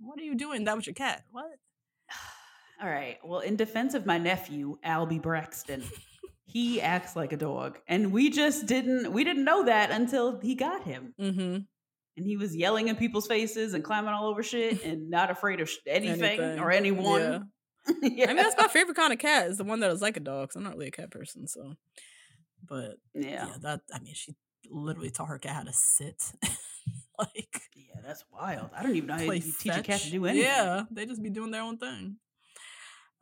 What 0.02 0.18
are 0.18 0.24
you 0.24 0.34
doing 0.34 0.64
that 0.64 0.76
with 0.76 0.86
your 0.86 0.94
cat? 0.94 1.24
What? 1.30 1.46
All 2.82 2.88
right. 2.88 3.18
Well, 3.24 3.40
in 3.40 3.56
defense 3.56 3.94
of 3.94 4.06
my 4.06 4.18
nephew, 4.18 4.76
Albie 4.84 5.22
Braxton, 5.22 5.84
he 6.44 6.80
acts 6.80 7.14
like 7.16 7.32
a 7.32 7.36
dog. 7.36 7.78
And 7.86 8.12
we 8.12 8.30
just 8.30 8.66
didn't 8.66 9.12
we 9.12 9.24
didn't 9.24 9.44
know 9.44 9.64
that 9.66 9.90
until 9.90 10.40
he 10.40 10.54
got 10.54 10.82
him. 10.84 11.14
Mm-hmm. 11.20 11.56
And 12.16 12.26
he 12.26 12.36
was 12.36 12.54
yelling 12.54 12.88
in 12.88 12.96
people's 12.96 13.26
faces 13.26 13.72
and 13.74 13.82
climbing 13.82 14.12
all 14.12 14.26
over 14.28 14.42
shit 14.42 14.84
and 14.84 15.08
not 15.08 15.30
afraid 15.30 15.60
of 15.60 15.70
sh- 15.70 15.78
anything, 15.86 16.22
Anything. 16.40 16.58
or 16.58 16.70
anyone. 16.70 17.20
Yeah. 18.02 18.24
I 18.24 18.26
mean, 18.28 18.36
that's 18.36 18.56
my 18.58 18.68
favorite 18.68 18.96
kind 18.96 19.12
of 19.12 19.18
cat. 19.18 19.46
Is 19.46 19.58
the 19.58 19.64
one 19.64 19.80
that 19.80 19.90
is 19.90 20.02
like 20.02 20.16
a 20.16 20.20
dog. 20.20 20.48
'cause 20.50 20.56
I'm 20.56 20.62
not 20.64 20.74
really 20.74 20.88
a 20.88 20.92
cat 20.92 21.10
person, 21.10 21.46
so. 21.48 21.74
But 22.68 22.96
yeah. 23.14 23.46
yeah, 23.46 23.54
that 23.62 23.80
I 23.94 23.98
mean, 24.00 24.14
she 24.14 24.34
literally 24.70 25.10
taught 25.10 25.28
her 25.28 25.38
cat 25.38 25.54
how 25.54 25.62
to 25.62 25.72
sit. 25.72 26.22
like 27.34 27.62
Yeah, 27.74 28.00
that's 28.04 28.24
wild. 28.32 28.70
I 28.76 28.82
don't 28.82 28.96
even 28.96 29.06
know 29.08 29.14
how 29.14 29.22
you 29.22 29.52
teach 29.60 29.76
a 29.76 29.82
cat 29.82 30.00
to 30.00 30.10
do 30.10 30.24
anything. 30.26 30.44
Yeah, 30.46 30.84
they 30.90 31.06
just 31.06 31.22
be 31.22 31.30
doing 31.30 31.50
their 31.50 31.62
own 31.62 31.78
thing. 31.78 32.16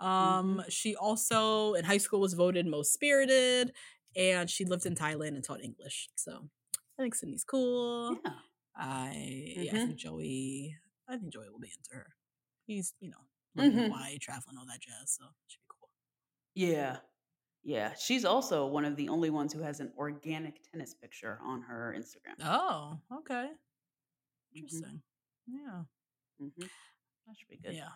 Mm-hmm. 0.01 0.07
Um, 0.07 0.63
she 0.69 0.97
also 0.97 1.75
in 1.75 1.85
high 1.85 1.99
school 1.99 2.21
was 2.21 2.35
voted 2.35 2.67
most 2.67 2.93
spirited, 2.93 3.73
and 4.17 4.49
she 4.49 4.65
lived 4.65 4.87
in 4.87 4.95
Thailand 4.95 5.35
and 5.35 5.45
taught 5.45 5.63
English. 5.63 6.09
So 6.15 6.49
I 6.99 7.03
think 7.03 7.15
Sydney's 7.15 7.45
cool. 7.45 8.17
Yeah. 8.25 8.33
I 8.77 9.53
yeah, 9.57 9.73
I 9.73 9.75
Mhm. 9.75 9.87
think 9.89 9.97
Joey. 9.97 10.77
I 11.09 11.17
think 11.19 11.33
Joey 11.33 11.49
will 11.51 11.59
be 11.59 11.69
into 11.77 11.95
her. 11.95 12.15
He's 12.67 12.95
you 13.01 13.11
know 13.11 13.25
Mhm. 13.63 13.85
Hawaii, 13.87 14.19
traveling 14.19 14.57
all 14.59 14.67
that 14.67 14.81
jazz. 14.81 15.17
So 15.19 15.25
should 15.49 15.61
be 15.61 15.67
cool. 15.69 15.91
Yeah. 16.55 16.99
Yeah. 17.63 17.93
She's 17.95 18.25
also 18.25 18.67
one 18.67 18.87
of 18.87 18.97
the 18.97 19.09
only 19.11 19.29
ones 19.29 19.53
who 19.53 19.61
has 19.61 19.81
an 19.81 19.93
organic 19.99 20.63
tennis 20.71 20.95
picture 20.95 21.39
on 21.45 21.61
her 21.63 21.95
Instagram. 21.99 22.37
Oh, 22.43 22.99
okay, 23.19 23.51
Mhm. 24.53 24.57
interesting. 24.57 25.03
Yeah, 25.47 25.85
Mhm. 26.41 26.71
That 27.27 27.37
should 27.37 27.49
be 27.49 27.57
good. 27.59 27.75
yeah. 27.75 27.91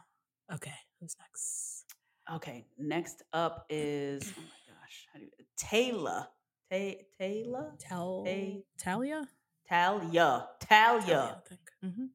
Okay, 0.53 0.75
who's 1.01 1.17
next? 1.21 1.85
Okay, 2.31 2.67
next 2.79 3.23
up 3.33 3.67
is 3.69 4.33
oh 4.37 4.41
my 4.41 4.75
gosh, 4.75 5.09
how 5.13 5.19
do 5.19 5.25
you 5.27 5.31
Taylor. 5.57 6.29
Ta- 6.71 7.05
Taylor? 7.19 7.75
Tal 7.79 8.25
Hey. 8.25 8.65
Talia. 8.79 9.29
Talia. 9.69 10.49
Talia. 10.61 11.01
Talia, 11.09 11.43
I 11.45 11.49
think. 11.49 11.71
hmm 11.81 12.07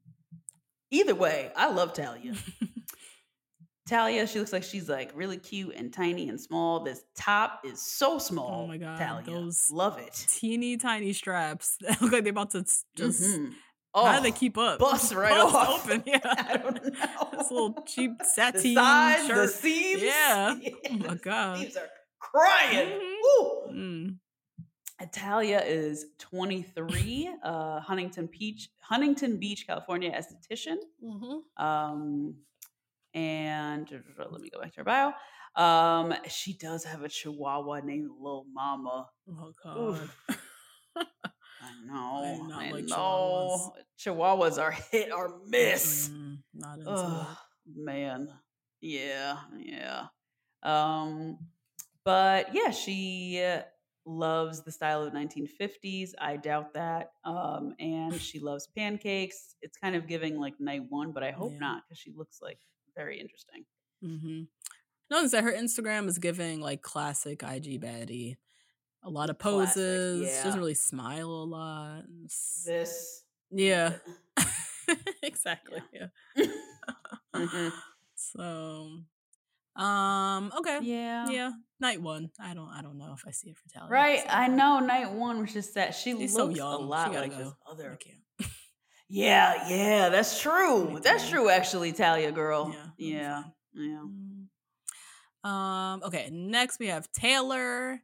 Either 0.91 1.13
way, 1.15 1.51
I 1.55 1.69
love 1.71 1.93
Talia. 1.93 2.33
Talia, 3.87 4.27
she 4.27 4.37
looks 4.39 4.53
like 4.53 4.63
she's 4.63 4.87
like 4.87 5.11
really 5.15 5.37
cute 5.37 5.73
and 5.75 5.91
tiny 5.91 6.29
and 6.29 6.39
small. 6.39 6.81
This 6.83 7.03
top 7.15 7.61
is 7.65 7.81
so 7.81 8.19
small. 8.19 8.63
Oh 8.65 8.67
my 8.67 8.77
God, 8.77 8.97
Talia. 8.99 9.25
those 9.25 9.69
love 9.71 9.97
it. 9.97 10.25
teeny 10.29 10.77
tiny 10.77 11.11
straps 11.13 11.75
that 11.81 11.99
look 12.01 12.11
like 12.11 12.23
they're 12.23 12.31
about 12.31 12.51
to 12.51 12.59
s- 12.59 12.85
just. 12.95 13.39
Mhm. 14.03 14.11
How 14.11 14.17
do 14.17 14.23
they 14.23 14.29
Oh, 14.29 14.39
keep 14.39 14.57
up? 14.57 14.79
bust 14.79 15.13
right 15.15 15.29
Bust 15.31 15.55
off. 15.55 15.85
open. 15.85 16.03
Yeah, 16.05 16.19
I 16.23 16.57
don't 16.57 16.75
know. 16.75 17.29
this 17.37 17.51
little 17.51 17.83
cheap 17.87 18.17
the 18.19 18.23
sateen 18.25 18.75
the 18.75 19.27
shirt. 19.27 19.49
seams. 19.51 20.01
Yeah. 20.01 20.55
Yeah, 20.61 20.71
Oh 20.91 20.93
my 20.97 21.07
the 21.07 21.15
God. 21.15 21.57
seams 21.59 21.75
are 21.77 21.89
crying. 22.19 22.89
Mhm. 22.89 23.13
Ooh. 23.41 23.61
Mm. 23.71 24.17
Talia 25.13 25.61
is 25.63 26.07
23, 26.19 27.29
uh, 27.41 27.79
Huntington 27.79 28.27
Beach, 28.37 28.69
Huntington 28.81 29.37
Beach, 29.39 29.65
California, 29.65 30.11
esthetician. 30.11 30.75
Mm-hmm. 31.01 31.63
Um, 31.65 32.35
and 33.13 33.89
let 34.17 34.41
me 34.41 34.49
go 34.49 34.59
back 34.59 34.73
to 34.73 34.81
her 34.81 34.83
bio. 34.83 35.13
Um, 35.55 36.13
she 36.27 36.53
does 36.57 36.83
have 36.83 37.01
a 37.03 37.07
Chihuahua 37.09 37.79
named 37.79 38.09
Lil 38.19 38.45
Mama. 38.53 39.07
Oh 39.29 39.53
God. 39.63 40.09
I 41.69 41.85
know. 41.85 42.43
I 42.43 42.47
not 42.47 42.61
I 42.63 42.71
like 42.71 42.85
know. 42.85 43.73
Chihuahuas 43.99 44.61
are 44.61 44.71
hit 44.91 45.11
or 45.11 45.39
miss. 45.47 46.09
Mm, 46.09 46.39
not 46.53 46.79
into 46.79 46.89
Oh 46.91 47.37
man. 47.75 48.29
Yeah, 48.81 49.37
yeah. 49.57 50.05
Um, 50.63 51.37
but 52.05 52.53
yeah, 52.55 52.71
she 52.71 53.41
uh, 53.43 53.61
loves 54.05 54.61
the 54.63 54.71
style 54.71 55.03
of 55.03 55.13
1950s. 55.13 56.11
I 56.19 56.37
doubt 56.37 56.73
that. 56.73 57.11
Um, 57.25 57.75
and 57.79 58.19
she 58.19 58.39
loves 58.39 58.67
pancakes. 58.67 59.55
It's 59.61 59.77
kind 59.77 59.95
of 59.95 60.07
giving 60.07 60.37
like 60.39 60.59
night 60.59 60.83
one, 60.89 61.11
but 61.11 61.23
I 61.23 61.31
hope 61.31 61.51
Yeah. 61.53 61.59
not 61.59 61.83
because 61.87 61.99
she 61.99 62.11
looks 62.15 62.39
like 62.41 62.59
very 62.95 63.19
interesting. 63.19 63.65
Mm-hmm. 64.03 64.43
Notice 65.11 65.31
that 65.31 65.43
her 65.43 65.51
Instagram 65.51 66.07
is 66.07 66.17
giving 66.19 66.61
like 66.61 66.81
classic 66.81 67.43
IG 67.43 67.81
baddie. 67.81 68.37
A 69.03 69.09
lot 69.09 69.29
of 69.29 69.39
poses. 69.39 70.27
She 70.27 70.33
yeah. 70.35 70.43
doesn't 70.43 70.59
really 70.59 70.73
smile 70.73 71.29
a 71.29 71.45
lot. 71.45 72.03
This. 72.65 73.23
Yeah. 73.51 73.93
exactly. 75.23 75.81
Yeah. 75.93 76.07
Mhm. 77.35 77.71
So, 78.21 78.99
um, 79.81 80.51
okay. 80.57 80.79
Yeah. 80.81 81.29
Yeah. 81.29 81.51
Night 81.79 82.01
one. 82.01 82.31
I 82.37 82.53
don't. 82.53 82.67
I 82.67 82.81
don't 82.81 82.97
know 82.97 83.13
if 83.15 83.23
I 83.25 83.31
see 83.31 83.49
it 83.49 83.55
for 83.55 83.69
Talia. 83.69 83.89
Right. 83.89 84.21
I 84.29 84.49
know 84.49 84.79
night 84.81 85.13
one 85.13 85.39
was 85.39 85.53
just 85.53 85.75
that 85.75 85.95
she 85.95 86.11
She's 86.17 86.35
looks 86.35 86.57
so 86.59 86.67
a 86.67 86.77
lot 86.77 87.13
like 87.13 87.31
go. 87.31 87.55
other. 87.65 87.97
Yeah, 89.09 89.67
yeah, 89.67 90.09
that's 90.09 90.39
true. 90.39 90.99
That's 91.03 91.27
true, 91.27 91.49
actually, 91.49 91.93
Talia 91.93 92.31
girl. 92.31 92.75
Yeah, 92.97 93.13
Yeah, 93.17 93.43
yeah. 93.73 94.03
Mm. 95.45 95.49
Um. 95.49 96.03
Okay. 96.03 96.29
Next, 96.31 96.77
we 96.79 96.87
have 96.87 97.11
Taylor, 97.11 97.99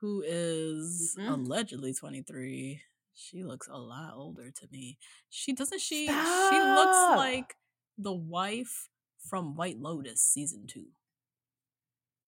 who 0.00 0.22
is 0.26 1.14
Mhm. 1.18 1.28
allegedly 1.32 1.92
23. 1.94 2.82
She 3.14 3.42
looks 3.44 3.68
a 3.68 3.76
lot 3.76 4.14
older 4.14 4.50
to 4.50 4.68
me. 4.70 4.98
She 5.28 5.52
doesn't 5.52 5.80
she? 5.80 6.06
She 6.06 6.12
looks 6.12 7.16
like 7.16 7.56
the 7.98 8.12
wife 8.14 8.88
from 9.28 9.54
White 9.56 9.78
Lotus 9.78 10.22
season 10.22 10.66
two. 10.66 10.86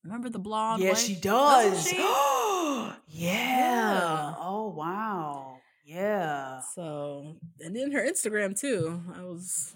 Remember 0.04 0.28
the 0.28 0.38
blonde? 0.38 0.82
Yeah, 0.82 0.90
wife? 0.90 0.98
she 0.98 1.14
Doesn't 1.14 1.90
she? 1.90 1.96
yeah. 1.96 2.96
Yeah. 3.08 4.34
Oh 4.38 4.68
wow. 4.68 5.60
Yeah. 5.84 6.60
So, 6.74 7.38
and 7.60 7.74
then 7.74 7.92
her 7.92 8.00
Instagram 8.06 8.58
too. 8.58 9.02
I 9.16 9.22
was, 9.22 9.74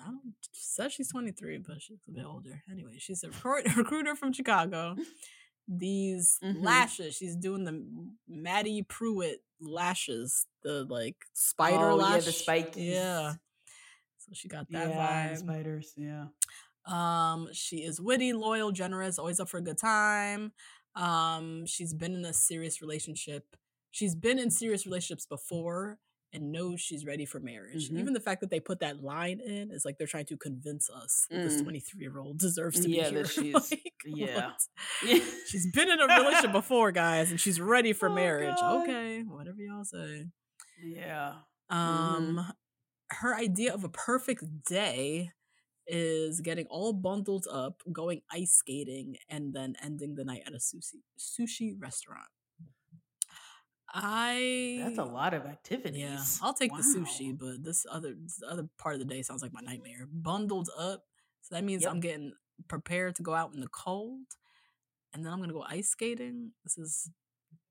I 0.00 0.04
don't 0.06 0.34
she 0.52 0.62
said 0.64 0.92
she's 0.92 1.08
23, 1.10 1.58
but 1.58 1.80
she's 1.80 1.98
a 2.08 2.10
bit 2.12 2.24
older. 2.24 2.62
Anyway, 2.70 2.96
she's 2.98 3.24
a 3.24 3.28
recruiter 3.76 4.14
from 4.14 4.32
Chicago. 4.32 4.96
These 5.78 6.38
Mhm. 6.42 6.62
lashes, 6.62 7.16
she's 7.16 7.36
doing 7.36 7.64
the 7.64 7.84
Maddie 8.28 8.82
Prewett 8.82 9.42
lashes, 9.60 10.46
the 10.62 10.84
like 10.84 11.16
spider 11.32 11.90
oh, 11.90 11.96
lash. 11.96 12.12
yeah, 12.14 12.20
the 12.20 12.30
spikies. 12.30 12.76
Yeah. 12.76 13.34
So 14.18 14.32
she 14.34 14.48
got 14.48 14.70
that 14.70 14.90
yeah, 14.90 15.30
vibe. 15.32 15.38
spiders. 15.38 15.92
Yeah. 15.96 16.26
Um, 16.84 17.48
she 17.52 17.78
is 17.78 18.00
witty, 18.00 18.32
loyal, 18.32 18.72
generous, 18.72 19.18
always 19.18 19.40
up 19.40 19.48
for 19.48 19.58
a 19.58 19.62
good 19.62 19.78
time. 19.78 20.52
Um, 20.94 21.64
she's 21.66 21.94
been 21.94 22.14
in 22.14 22.24
a 22.24 22.32
serious 22.32 22.80
relationship. 22.82 23.56
She's 23.90 24.14
been 24.14 24.38
in 24.38 24.50
serious 24.50 24.84
relationships 24.86 25.26
before 25.26 25.98
and 26.32 26.50
knows 26.52 26.80
she's 26.80 27.04
ready 27.04 27.26
for 27.26 27.40
marriage. 27.40 27.90
Mhm. 27.90 27.98
Even 27.98 28.12
the 28.14 28.20
fact 28.20 28.40
that 28.40 28.50
they 28.50 28.60
put 28.60 28.80
that 28.80 29.02
line 29.02 29.40
in 29.40 29.70
is 29.70 29.84
like 29.84 29.98
they're 29.98 30.06
trying 30.06 30.26
to 30.26 30.36
convince 30.36 30.88
us 30.88 31.26
that 31.30 31.42
this 31.42 31.56
Mm. 31.60 31.62
23 31.64 32.00
year 32.00 32.18
old 32.18 32.38
deserves 32.38 32.80
to 32.80 32.88
Yeah, 32.90 33.10
be 33.10 33.16
that 33.16 33.28
here. 33.30 33.52
she's- 33.52 33.70
Like, 33.70 33.92
yeah. 34.06 34.52
what? 35.02 35.22
She's 35.48 35.70
been 35.72 35.90
in 35.90 36.00
a 36.00 36.06
relationship 36.06 36.52
before, 36.52 36.90
guys, 36.92 37.30
and 37.30 37.38
she's 37.40 37.60
ready 37.60 37.92
for 37.92 38.08
Oh, 38.08 38.14
marriage. 38.14 38.56
God. 38.60 38.82
Okay, 38.82 39.22
whatever 39.22 39.60
y'all 39.60 39.84
say. 39.84 40.28
yeah. 40.82 41.40
Um, 41.70 42.52
her 43.10 43.34
idea 43.36 43.72
of 43.74 43.84
a 43.84 43.88
perfect 43.88 44.44
day 44.66 45.30
is 45.86 46.40
getting 46.40 46.66
all 46.66 46.92
bundled 46.92 47.46
up, 47.50 47.82
going 47.92 48.22
ice 48.30 48.52
skating, 48.52 49.16
and 49.28 49.52
then 49.52 49.74
ending 49.82 50.14
the 50.14 50.24
night 50.24 50.42
at 50.46 50.54
a 50.54 50.58
sushi 50.58 51.02
sushi 51.18 51.74
restaurant. 51.80 52.28
I 53.94 54.80
That's 54.84 54.98
a 54.98 55.04
lot 55.04 55.34
of 55.34 55.44
activities. 55.44 56.00
yeah, 56.00 56.18
I'll 56.40 56.54
take 56.54 56.72
the 56.74 56.82
sushi, 56.82 57.36
but 57.38 57.62
this 57.62 57.84
other 57.90 58.14
this 58.20 58.40
other 58.48 58.68
part 58.78 58.94
of 58.94 59.00
the 59.00 59.04
day 59.06 59.22
sounds 59.22 59.42
like 59.42 59.52
my 59.52 59.60
nightmare. 59.60 60.08
Bundled 60.12 60.68
up, 60.78 61.04
so 61.42 61.54
that 61.54 61.64
means 61.64 61.82
Yep. 61.82 61.90
I'm 61.90 62.00
getting 62.00 62.32
prepared 62.68 63.16
to 63.16 63.22
go 63.22 63.34
out 63.34 63.52
in 63.54 63.60
the 63.60 63.68
cold, 63.68 64.20
and 65.12 65.24
then 65.24 65.32
I'm 65.32 65.40
gonna 65.40 65.52
go 65.52 65.64
ice 65.68 65.88
skating. 65.90 66.52
This 66.64 66.78
is 66.78 67.10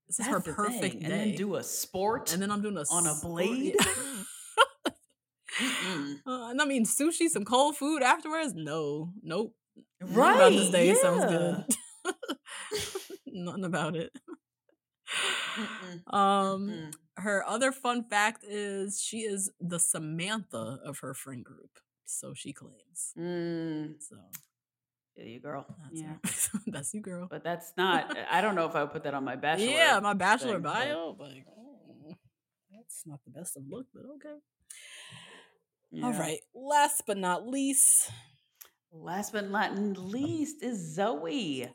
this 0.07 0.19
is 0.19 0.27
her 0.27 0.39
perfect 0.41 0.81
thing. 0.81 0.99
day. 0.99 1.05
And 1.05 1.13
then 1.13 1.35
do 1.35 1.55
a 1.55 1.63
sport. 1.63 2.33
And 2.33 2.41
then 2.41 2.51
I'm 2.51 2.61
doing 2.61 2.77
a 2.77 2.83
on 2.91 3.07
a 3.07 3.15
sport- 3.15 3.33
blade? 3.33 3.75
yeah. 3.79 3.85
Uh, 6.25 6.49
and 6.49 6.61
I 6.61 6.65
mean, 6.65 6.85
sushi, 6.85 7.27
some 7.27 7.43
cold 7.45 7.75
food 7.77 8.01
afterwards? 8.01 8.53
No, 8.55 9.11
nope. 9.21 9.53
Right. 10.01 10.35
about 10.35 10.51
this 10.53 10.69
day 10.69 10.93
sounds 10.95 11.23
yeah. 11.31 11.63
good. 12.05 12.15
Nothing 13.27 13.65
about 13.65 13.95
it. 13.95 14.11
Mm-mm, 15.55 16.13
Um, 16.13 16.91
her 17.17 17.43
other 17.47 17.71
fun 17.71 18.03
fact 18.03 18.43
is 18.47 19.01
she 19.01 19.19
is 19.19 19.51
the 19.59 19.79
Samantha 19.79 20.79
of 20.85 20.99
her 20.99 21.13
friend 21.13 21.43
group, 21.43 21.79
so 22.05 22.33
she 22.33 22.53
claims. 22.53 23.13
Mm, 23.17 23.95
So 24.01 24.15
yeah, 25.15 25.25
you 25.25 25.39
girl. 25.39 25.65
that's 25.83 26.01
yeah. 26.01 26.13
her. 26.53 26.59
that's 26.67 26.93
you, 26.93 27.01
girl. 27.01 27.27
But 27.29 27.43
that's 27.43 27.73
not, 27.77 28.15
I 28.31 28.41
don't 28.41 28.55
know 28.55 28.65
if 28.65 28.75
I 28.75 28.81
would 28.83 28.91
put 28.93 29.03
that 29.03 29.13
on 29.13 29.23
my 29.23 29.35
bachelor. 29.35 29.65
yeah, 29.67 29.99
my 30.01 30.13
bachelor 30.13 30.53
thing, 30.53 30.61
but- 30.63 30.73
bio, 30.73 31.15
like 31.19 31.45
mm, 31.45 32.15
that's 32.71 33.03
not 33.05 33.19
the 33.25 33.31
best 33.31 33.57
of 33.57 33.63
look, 33.69 33.87
but 33.93 34.03
okay. 34.15 34.37
All 36.03 36.11
yeah. 36.13 36.19
right. 36.19 36.39
Last 36.55 37.03
but 37.05 37.17
not 37.17 37.47
least, 37.47 38.09
Last 38.93 39.31
but 39.31 39.49
not 39.49 39.77
least 39.77 40.61
is 40.63 40.95
Zoe, 40.95 41.67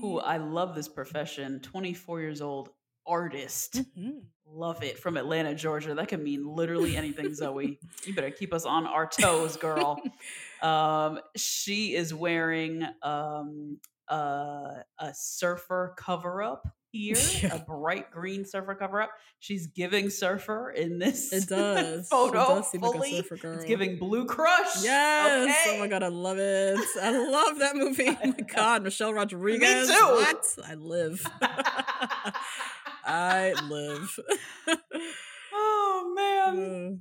who 0.00 0.18
I 0.18 0.38
love 0.38 0.74
this 0.74 0.88
profession. 0.88 1.60
24 1.60 2.20
years 2.20 2.40
old, 2.40 2.70
artist. 3.08 3.82
Mhm. 3.98 4.22
Love 4.50 4.82
it. 4.82 4.98
From 4.98 5.16
Atlanta, 5.16 5.54
Georgia. 5.54 5.94
That 5.94 6.08
can 6.08 6.22
mean 6.22 6.46
literally 6.46 6.96
anything, 6.96 7.34
Zoe. 7.34 7.78
You 8.04 8.14
better 8.14 8.30
keep 8.30 8.52
us 8.54 8.64
on 8.64 8.86
our 8.86 9.06
toes, 9.06 9.56
girl. 9.56 10.00
Um, 10.60 11.20
she 11.36 11.94
is 11.94 12.12
wearing 12.12 12.84
um, 13.04 13.78
uh, 14.10 14.74
a 14.98 15.12
surfer 15.14 15.94
cover 15.96 16.42
up 16.42 16.66
here, 16.90 17.14
Yeah. 17.40 17.54
a 17.54 17.58
bright 17.60 18.10
green 18.10 18.44
surfer 18.44 18.74
cover 18.74 19.00
up. 19.00 19.10
She's 19.38 19.68
giving 19.68 20.10
surfer 20.10 20.72
in 20.72 20.98
this 20.98 21.32
It 21.32 21.46
does. 21.48 22.08
Photo. 22.08 22.38
does 22.38 22.72
seem 22.72 22.80
like 22.80 22.90
a 22.90 22.94
fully. 22.98 23.16
surfer 23.18 23.36
girl. 23.36 23.54
It's 23.54 23.66
giving 23.66 24.00
Blue 24.00 24.24
Crush. 24.26 24.82
Yes. 24.82 25.56
Oh 25.68 25.78
my 25.78 25.86
god, 25.86 26.02
I 26.02 26.08
love 26.08 26.38
it. 26.38 26.80
I 27.00 27.10
love 27.16 27.60
that 27.60 27.76
movie. 27.76 28.08
Oh 28.08 28.26
my 28.26 28.32
god, 28.52 28.82
Michelle 28.82 29.14
Rodriguez. 29.14 29.88
Me 29.88 29.94
too. 29.94 30.00
What? 30.00 30.44
I 30.66 30.74
live. 30.74 31.24
I 33.08 33.52
live. 33.68 34.18
oh 35.52 36.12
man. 36.16 37.00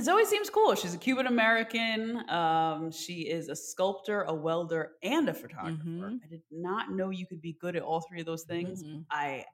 Zoe 0.00 0.24
seems 0.26 0.50
cool. 0.50 0.74
She's 0.74 0.94
a 0.94 0.98
Cuban 0.98 1.26
American. 1.26 2.28
Um, 2.30 2.90
she 2.92 3.22
is 3.28 3.48
a 3.48 3.56
sculptor, 3.56 4.22
a 4.22 4.34
welder, 4.34 4.92
and 5.02 5.28
a 5.28 5.34
photographer. 5.34 5.82
Mhm. 5.82 6.20
I 6.24 6.28
did 6.28 6.42
not 6.50 6.92
know 6.92 7.10
you 7.10 7.26
could 7.26 7.40
be 7.40 7.54
good 7.60 7.74
at 7.74 7.82
all 7.82 8.00
three 8.02 8.20
of 8.20 8.26
those 8.26 8.44
things. 8.44 8.82
mhm. 8.84 9.04
I, 9.10 9.46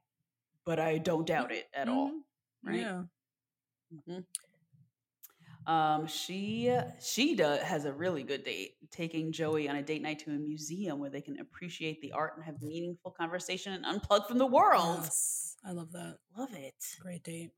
but 0.66 0.78
I 0.80 0.98
don't 0.98 1.26
doubt 1.26 1.52
it 1.52 1.66
at 1.72 1.88
all. 1.88 2.10
Mhm. 2.10 2.20
Right? 2.64 2.80
Yeah. 2.80 3.02
Um, 5.66 6.06
she 6.06 6.76
she 7.00 7.34
does, 7.34 7.60
has 7.60 7.84
a 7.84 7.92
really 7.92 8.22
good 8.22 8.44
date, 8.44 8.72
taking 8.90 9.32
Joey 9.32 9.68
on 9.68 9.76
a 9.76 9.82
date 9.82 10.02
night 10.02 10.18
to 10.20 10.30
a 10.30 10.34
museum 10.34 10.98
where 10.98 11.10
they 11.10 11.20
can 11.22 11.38
appreciate 11.40 12.00
the 12.00 12.12
art 12.12 12.32
and 12.36 12.44
have 12.44 12.60
meaningful 12.62 13.10
conversation 13.10 13.72
and 13.72 13.84
unplug 13.84 14.28
from 14.28 14.38
the 14.38 14.46
world. 14.46 14.98
Yes. 15.02 15.56
I 15.64 15.72
love 15.72 15.92
that. 15.92 16.18
Love 16.36 16.52
it. 16.54 16.74
Great 17.00 17.22
date. 17.22 17.50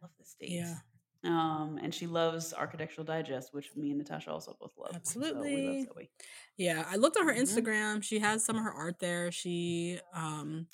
Love 0.00 0.12
this 0.18 0.34
date. 0.38 0.50
Yeah. 0.50 0.76
Um, 1.24 1.80
and 1.82 1.92
she 1.92 2.06
loves 2.06 2.54
Architectural 2.54 3.04
Digest, 3.04 3.52
which 3.52 3.74
me 3.74 3.90
and 3.90 3.98
Natasha 3.98 4.30
also 4.30 4.56
both 4.60 4.70
love. 4.78 5.00
So 5.02 5.18
we 5.18 5.32
love 5.32 5.86
Zoe. 5.96 6.10
Yeah, 6.56 6.84
I 6.88 6.94
looked 6.94 7.16
at 7.16 7.24
her 7.24 7.34
Mhm. 7.34 7.40
Instagram. 7.42 8.02
She 8.04 8.20
has 8.20 8.44
some 8.44 8.56
of 8.56 8.62
her 8.62 8.72
art 8.72 9.00
there. 9.00 9.32
She 9.32 9.98
um 10.14 10.68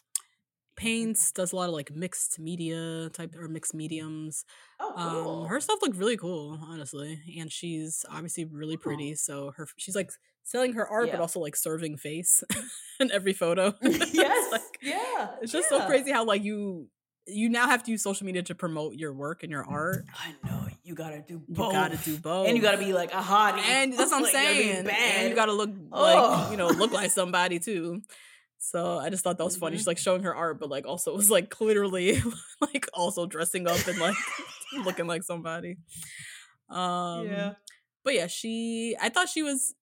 paints, 0.76 1.32
does 1.32 1.52
a 1.52 1.56
lot 1.56 1.68
of 1.68 1.74
like 1.74 1.94
mixed 1.94 2.38
media 2.38 3.09
type 3.10 3.34
or 3.38 3.48
mixed 3.48 3.74
mediums. 3.74 4.44
Oh, 4.80 4.92
cool. 4.96 5.42
Um 5.42 5.48
her 5.48 5.60
stuff 5.60 5.80
looked 5.82 5.96
really 5.96 6.16
cool, 6.16 6.59
honestly. 6.62 7.20
And 7.38 7.51
she's 7.52 8.05
obviously 8.10 8.44
really 8.44 8.76
pretty. 8.76 9.14
So 9.14 9.52
her 9.56 9.66
she's 9.76 9.96
like 9.96 10.10
selling 10.42 10.74
her 10.74 10.86
art 10.86 11.10
but 11.10 11.20
also 11.20 11.40
like 11.40 11.56
serving 11.56 11.96
face 11.96 12.42
in 13.01 13.10
every 13.12 13.32
photo. 13.32 13.74
Yes. 13.82 14.52
like- 14.52 14.60
yeah. 14.82 15.30
it's 15.40 15.52
just 15.52 15.68
so 15.68 15.84
crazy 15.86 16.10
how 16.12 16.24
like 16.24 16.42
you 16.44 16.88
you 17.26 17.48
now 17.48 17.66
have 17.66 17.82
to 17.82 17.90
use 17.90 18.02
social 18.02 18.26
media 18.26 18.42
to 18.42 18.55
promote 18.55 18.96
your 18.96 19.14
work 19.14 19.42
and 19.42 19.51
your 19.51 19.64
art. 19.64 20.05
I 20.14 20.34
know 20.46 20.66
you 20.82 20.94
gotta 20.94 21.22
do 21.26 21.34
You 21.48 21.55
both. 21.55 21.72
gotta 21.72 21.96
do 21.96 22.18
both. 22.18 22.48
and 22.48 22.55
you 22.56 22.62
gotta 22.62 22.76
be 22.76 22.92
like 22.92 23.12
a 23.14 23.16
hottie. 23.22 23.60
and 23.60 23.94
that's 23.94 24.10
what 24.10 24.16
I'm 24.18 24.22
Like, 24.24 24.32
you 24.34 24.38
saying. 24.38 24.84
bad. 24.84 25.20
And 25.20 25.28
you 25.30 25.34
gotta 25.34 25.52
look 25.55 25.70
like 25.90 26.51
you 26.51 26.59
know 26.59 26.68
Oh. 26.68 26.72
look 26.74 26.92
like 26.92 27.10
somebody 27.10 27.59
too. 27.60 28.02
So 28.70 28.98
I 28.98 29.10
just 29.10 29.22
thought 29.24 29.36
that 29.38 29.44
was 29.44 29.56
funny. 29.56 29.76
Mhm. 29.76 29.78
She's 29.80 29.86
like 29.86 29.98
showing 29.98 30.22
her 30.22 30.34
art, 30.34 30.58
but 30.58 30.70
like 30.70 30.86
also 30.86 31.14
was 31.14 31.30
like 31.30 31.50
clearly 31.50 32.20
like 32.60 32.86
also 32.94 33.26
dressing 33.26 33.66
up 33.68 33.86
and 33.86 33.98
like 33.98 34.16
looking 34.84 35.06
like 35.06 35.22
somebody. 35.22 35.76
Um 36.70 37.26
yeah. 37.26 37.52
but 38.04 38.14
yeah, 38.14 38.26
she 38.26 38.96
I 39.00 39.08
thought 39.10 39.28
she 39.28 39.42
was 39.42 39.74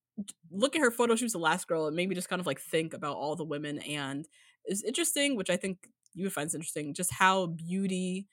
look 0.50 0.74
at 0.76 0.82
her 0.82 0.90
photo, 0.90 1.14
she 1.16 1.24
was 1.24 1.32
the 1.32 1.38
last 1.38 1.68
girl, 1.68 1.86
and 1.86 1.96
me 1.96 2.06
just 2.14 2.28
kind 2.28 2.40
of 2.40 2.46
like 2.46 2.60
think 2.60 2.92
about 2.92 3.16
all 3.16 3.36
the 3.36 3.44
women 3.44 3.78
and 3.80 4.26
it's 4.64 4.82
interesting, 4.84 5.36
which 5.36 5.50
I 5.50 5.56
think 5.56 5.88
you 6.14 6.24
would 6.24 6.32
find 6.32 6.52
interesting, 6.52 6.94
just 6.94 7.12
how 7.12 7.46
beauty 7.46 8.26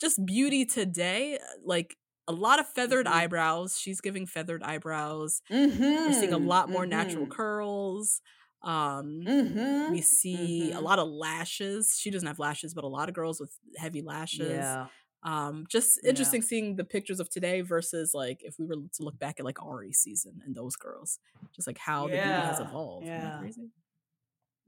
just 0.00 0.24
beauty 0.24 0.64
today, 0.64 1.38
like 1.64 1.96
a 2.28 2.32
lot 2.32 2.60
of 2.60 2.68
feathered 2.68 3.06
Mhm. 3.06 3.10
eyebrows. 3.12 3.78
She's 3.80 4.00
giving 4.00 4.26
feathered 4.26 4.62
eyebrows. 4.62 5.42
Mm-hmm. 5.50 5.82
We're 5.82 6.12
seeing 6.12 6.32
a 6.34 6.38
lot 6.38 6.68
more 6.70 6.86
natural 6.86 7.26
curls. 7.26 8.20
Um 8.62 9.26
Mm-hmm. 9.26 9.90
we 9.90 10.02
see 10.02 10.72
a 10.72 10.80
lot 10.80 10.98
of 10.98 11.08
lashes. 11.08 11.96
She 11.98 12.10
doesn't 12.10 12.26
have 12.26 12.38
lashes, 12.38 12.74
but 12.74 12.84
a 12.84 12.88
lot 12.88 13.08
of 13.08 13.14
girls 13.14 13.40
with 13.40 13.58
heavy 13.76 14.02
lashes. 14.02 14.76
Yeah. 14.76 14.88
Um, 15.22 15.66
just 15.68 16.00
Yeah. 16.02 16.02
interesting 16.06 16.42
seeing 16.42 16.76
the 16.76 16.84
pictures 16.84 17.20
of 17.20 17.30
today 17.30 17.62
versus 17.62 18.14
like 18.14 18.42
if 18.42 18.58
we 18.58 18.66
were 18.66 18.76
to 18.76 19.02
look 19.02 19.18
back 19.18 19.40
at 19.40 19.44
like 19.46 19.58
Arie's 19.62 19.98
season 19.98 20.42
and 20.44 20.54
those 20.54 20.76
girls, 20.76 21.18
just 21.52 21.66
like 21.66 21.78
how 21.78 22.08
the 22.08 22.18
beauty 22.18 22.42
has 22.44 22.60
Yeah, 22.60 23.10
evolved. 23.10 23.10
Yeah. 23.14 23.32
crazy? 23.36 23.70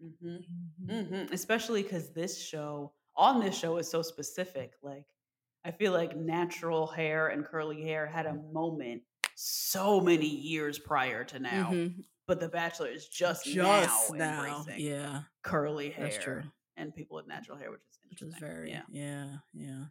Mm-hmm. 0.03 0.37
Mhm. 0.89 1.07
hmm 1.07 1.33
Especially 1.33 1.83
because 1.83 2.11
this 2.13 2.41
show, 2.41 2.95
on 3.17 3.41
this 3.41 3.57
show, 3.57 3.77
is 3.79 3.89
so 3.89 4.03
specific. 4.03 4.75
Like, 4.83 5.07
I 5.65 5.71
feel 5.71 5.93
like 5.93 6.17
natural 6.17 6.87
hair 6.87 7.29
and 7.29 7.45
curly 7.45 7.83
hair 7.83 8.07
had 8.07 8.27
a 8.27 8.35
moment 8.35 9.03
so 9.35 10.01
many 10.01 10.27
years 10.27 10.79
prior 10.79 11.25
to 11.25 11.39
now. 11.39 11.81
Mhm. 11.81 12.05
But 12.31 12.39
The 12.39 12.49
Bachelor 12.49 12.87
is 12.87 13.09
just, 13.09 13.45
Just 13.45 13.57
now, 13.57 14.17
now, 14.17 14.47
embracing 14.65 14.87
yeah, 14.87 15.23
curly 15.43 15.91
hair 15.91 16.05
that's 16.05 16.23
true. 16.23 16.43
and 16.77 16.95
people 16.95 17.17
with 17.17 17.27
natural 17.27 17.59
hair, 17.59 17.73
which 17.73 17.81
is 17.91 17.99
Which 18.09 18.23
is 18.23 18.35
very, 18.39 18.71
yeah. 18.71 18.83
yeah, 18.89 19.27
yeah. 19.53 19.85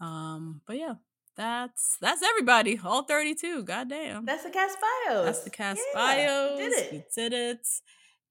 Um, 0.00 0.62
but 0.66 0.78
yeah, 0.78 0.94
that's 1.36 1.96
that's 2.00 2.24
everybody, 2.24 2.80
all 2.82 3.04
thirty-two. 3.04 3.62
Goddamn, 3.62 4.24
That's 4.24 4.42
the 4.42 4.50
cast 4.50 4.78
bios. 4.80 5.26
That's 5.26 5.44
the 5.44 5.50
cast 5.50 5.80
Yeah, 5.94 6.16
bios. 6.16 6.58
We 6.58 6.64
did 6.64 6.72
it. 6.72 6.92
We 6.92 7.04
did 7.14 7.32
it. 7.32 7.68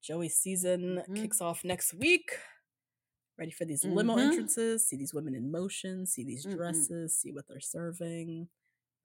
Joey's 0.02 0.36
season 0.36 1.02
Mhm. 1.08 1.16
kicks 1.16 1.40
off 1.40 1.64
next 1.64 1.94
week. 1.94 2.30
Ready 3.38 3.52
for 3.52 3.64
these 3.64 3.84
limo 3.86 4.16
Mhm. 4.16 4.26
entrances, 4.26 4.86
see 4.86 4.96
these 4.98 5.14
women 5.14 5.34
in 5.34 5.50
motion, 5.50 6.04
see 6.04 6.24
these 6.24 6.44
Mhm. 6.44 6.56
dresses, 6.56 7.14
see 7.16 7.32
what 7.32 7.46
they're 7.48 7.58
serving. 7.60 8.50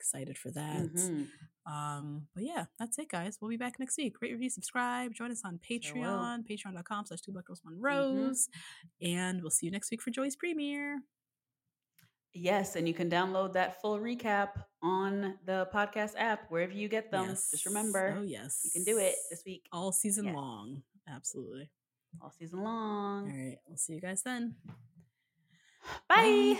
Excited 0.04 0.38
for 0.38 0.52
that. 0.52 0.94
Mhm. 0.94 1.30
Um, 1.66 2.28
but 2.36 2.44
yeah, 2.44 2.66
that's 2.78 3.00
it, 3.00 3.08
guys. 3.08 3.38
We'll 3.40 3.48
be 3.50 3.56
back 3.56 3.80
next 3.80 3.96
week. 3.98 4.22
Rate, 4.22 4.34
review, 4.34 4.50
subscribe, 4.50 5.14
join 5.14 5.32
us 5.32 5.44
on 5.46 5.62
Sure. 5.64 5.80
Patreon, 5.80 6.46
patreon.com 6.46 7.06
slash 7.06 7.22
two 7.22 7.32
black 7.32 7.46
girls, 7.46 7.64
one 7.64 7.76
Mhm. 7.76 7.84
rose. 7.84 8.50
And 9.02 9.42
we'll 9.42 9.50
see 9.50 9.66
you 9.68 9.72
next 9.72 9.90
week 9.92 10.02
for 10.02 10.12
Joy's 10.12 10.36
premiere. 10.36 11.02
Yes, 12.34 12.76
and 12.76 12.86
you 12.86 12.94
can 12.94 13.10
download 13.10 13.54
that 13.54 13.80
full 13.80 13.98
recap 13.98 14.66
on 14.82 15.40
the 15.46 15.70
podcast 15.74 16.16
app 16.18 16.52
wherever 16.52 16.74
you 16.74 16.90
get 16.90 17.10
them. 17.10 17.28
Just 17.30 17.66
remember, 17.66 18.16
Oh 18.18 18.24
yes. 18.24 18.62
you 18.66 18.72
can 18.72 18.84
do 18.84 18.98
it 19.00 19.16
this 19.30 19.44
week 19.46 19.66
all 19.72 19.94
season 19.94 20.26
Yes. 20.26 20.36
long. 20.36 20.84
Absolutely. 21.08 21.72
all 22.22 22.30
season 22.32 22.60
long. 22.62 23.32
All 23.32 23.38
right. 23.38 23.58
We'll 23.68 23.78
see 23.78 23.94
you 23.94 24.02
guys 24.02 24.22
then. 24.22 24.58
Bye. 26.10 26.60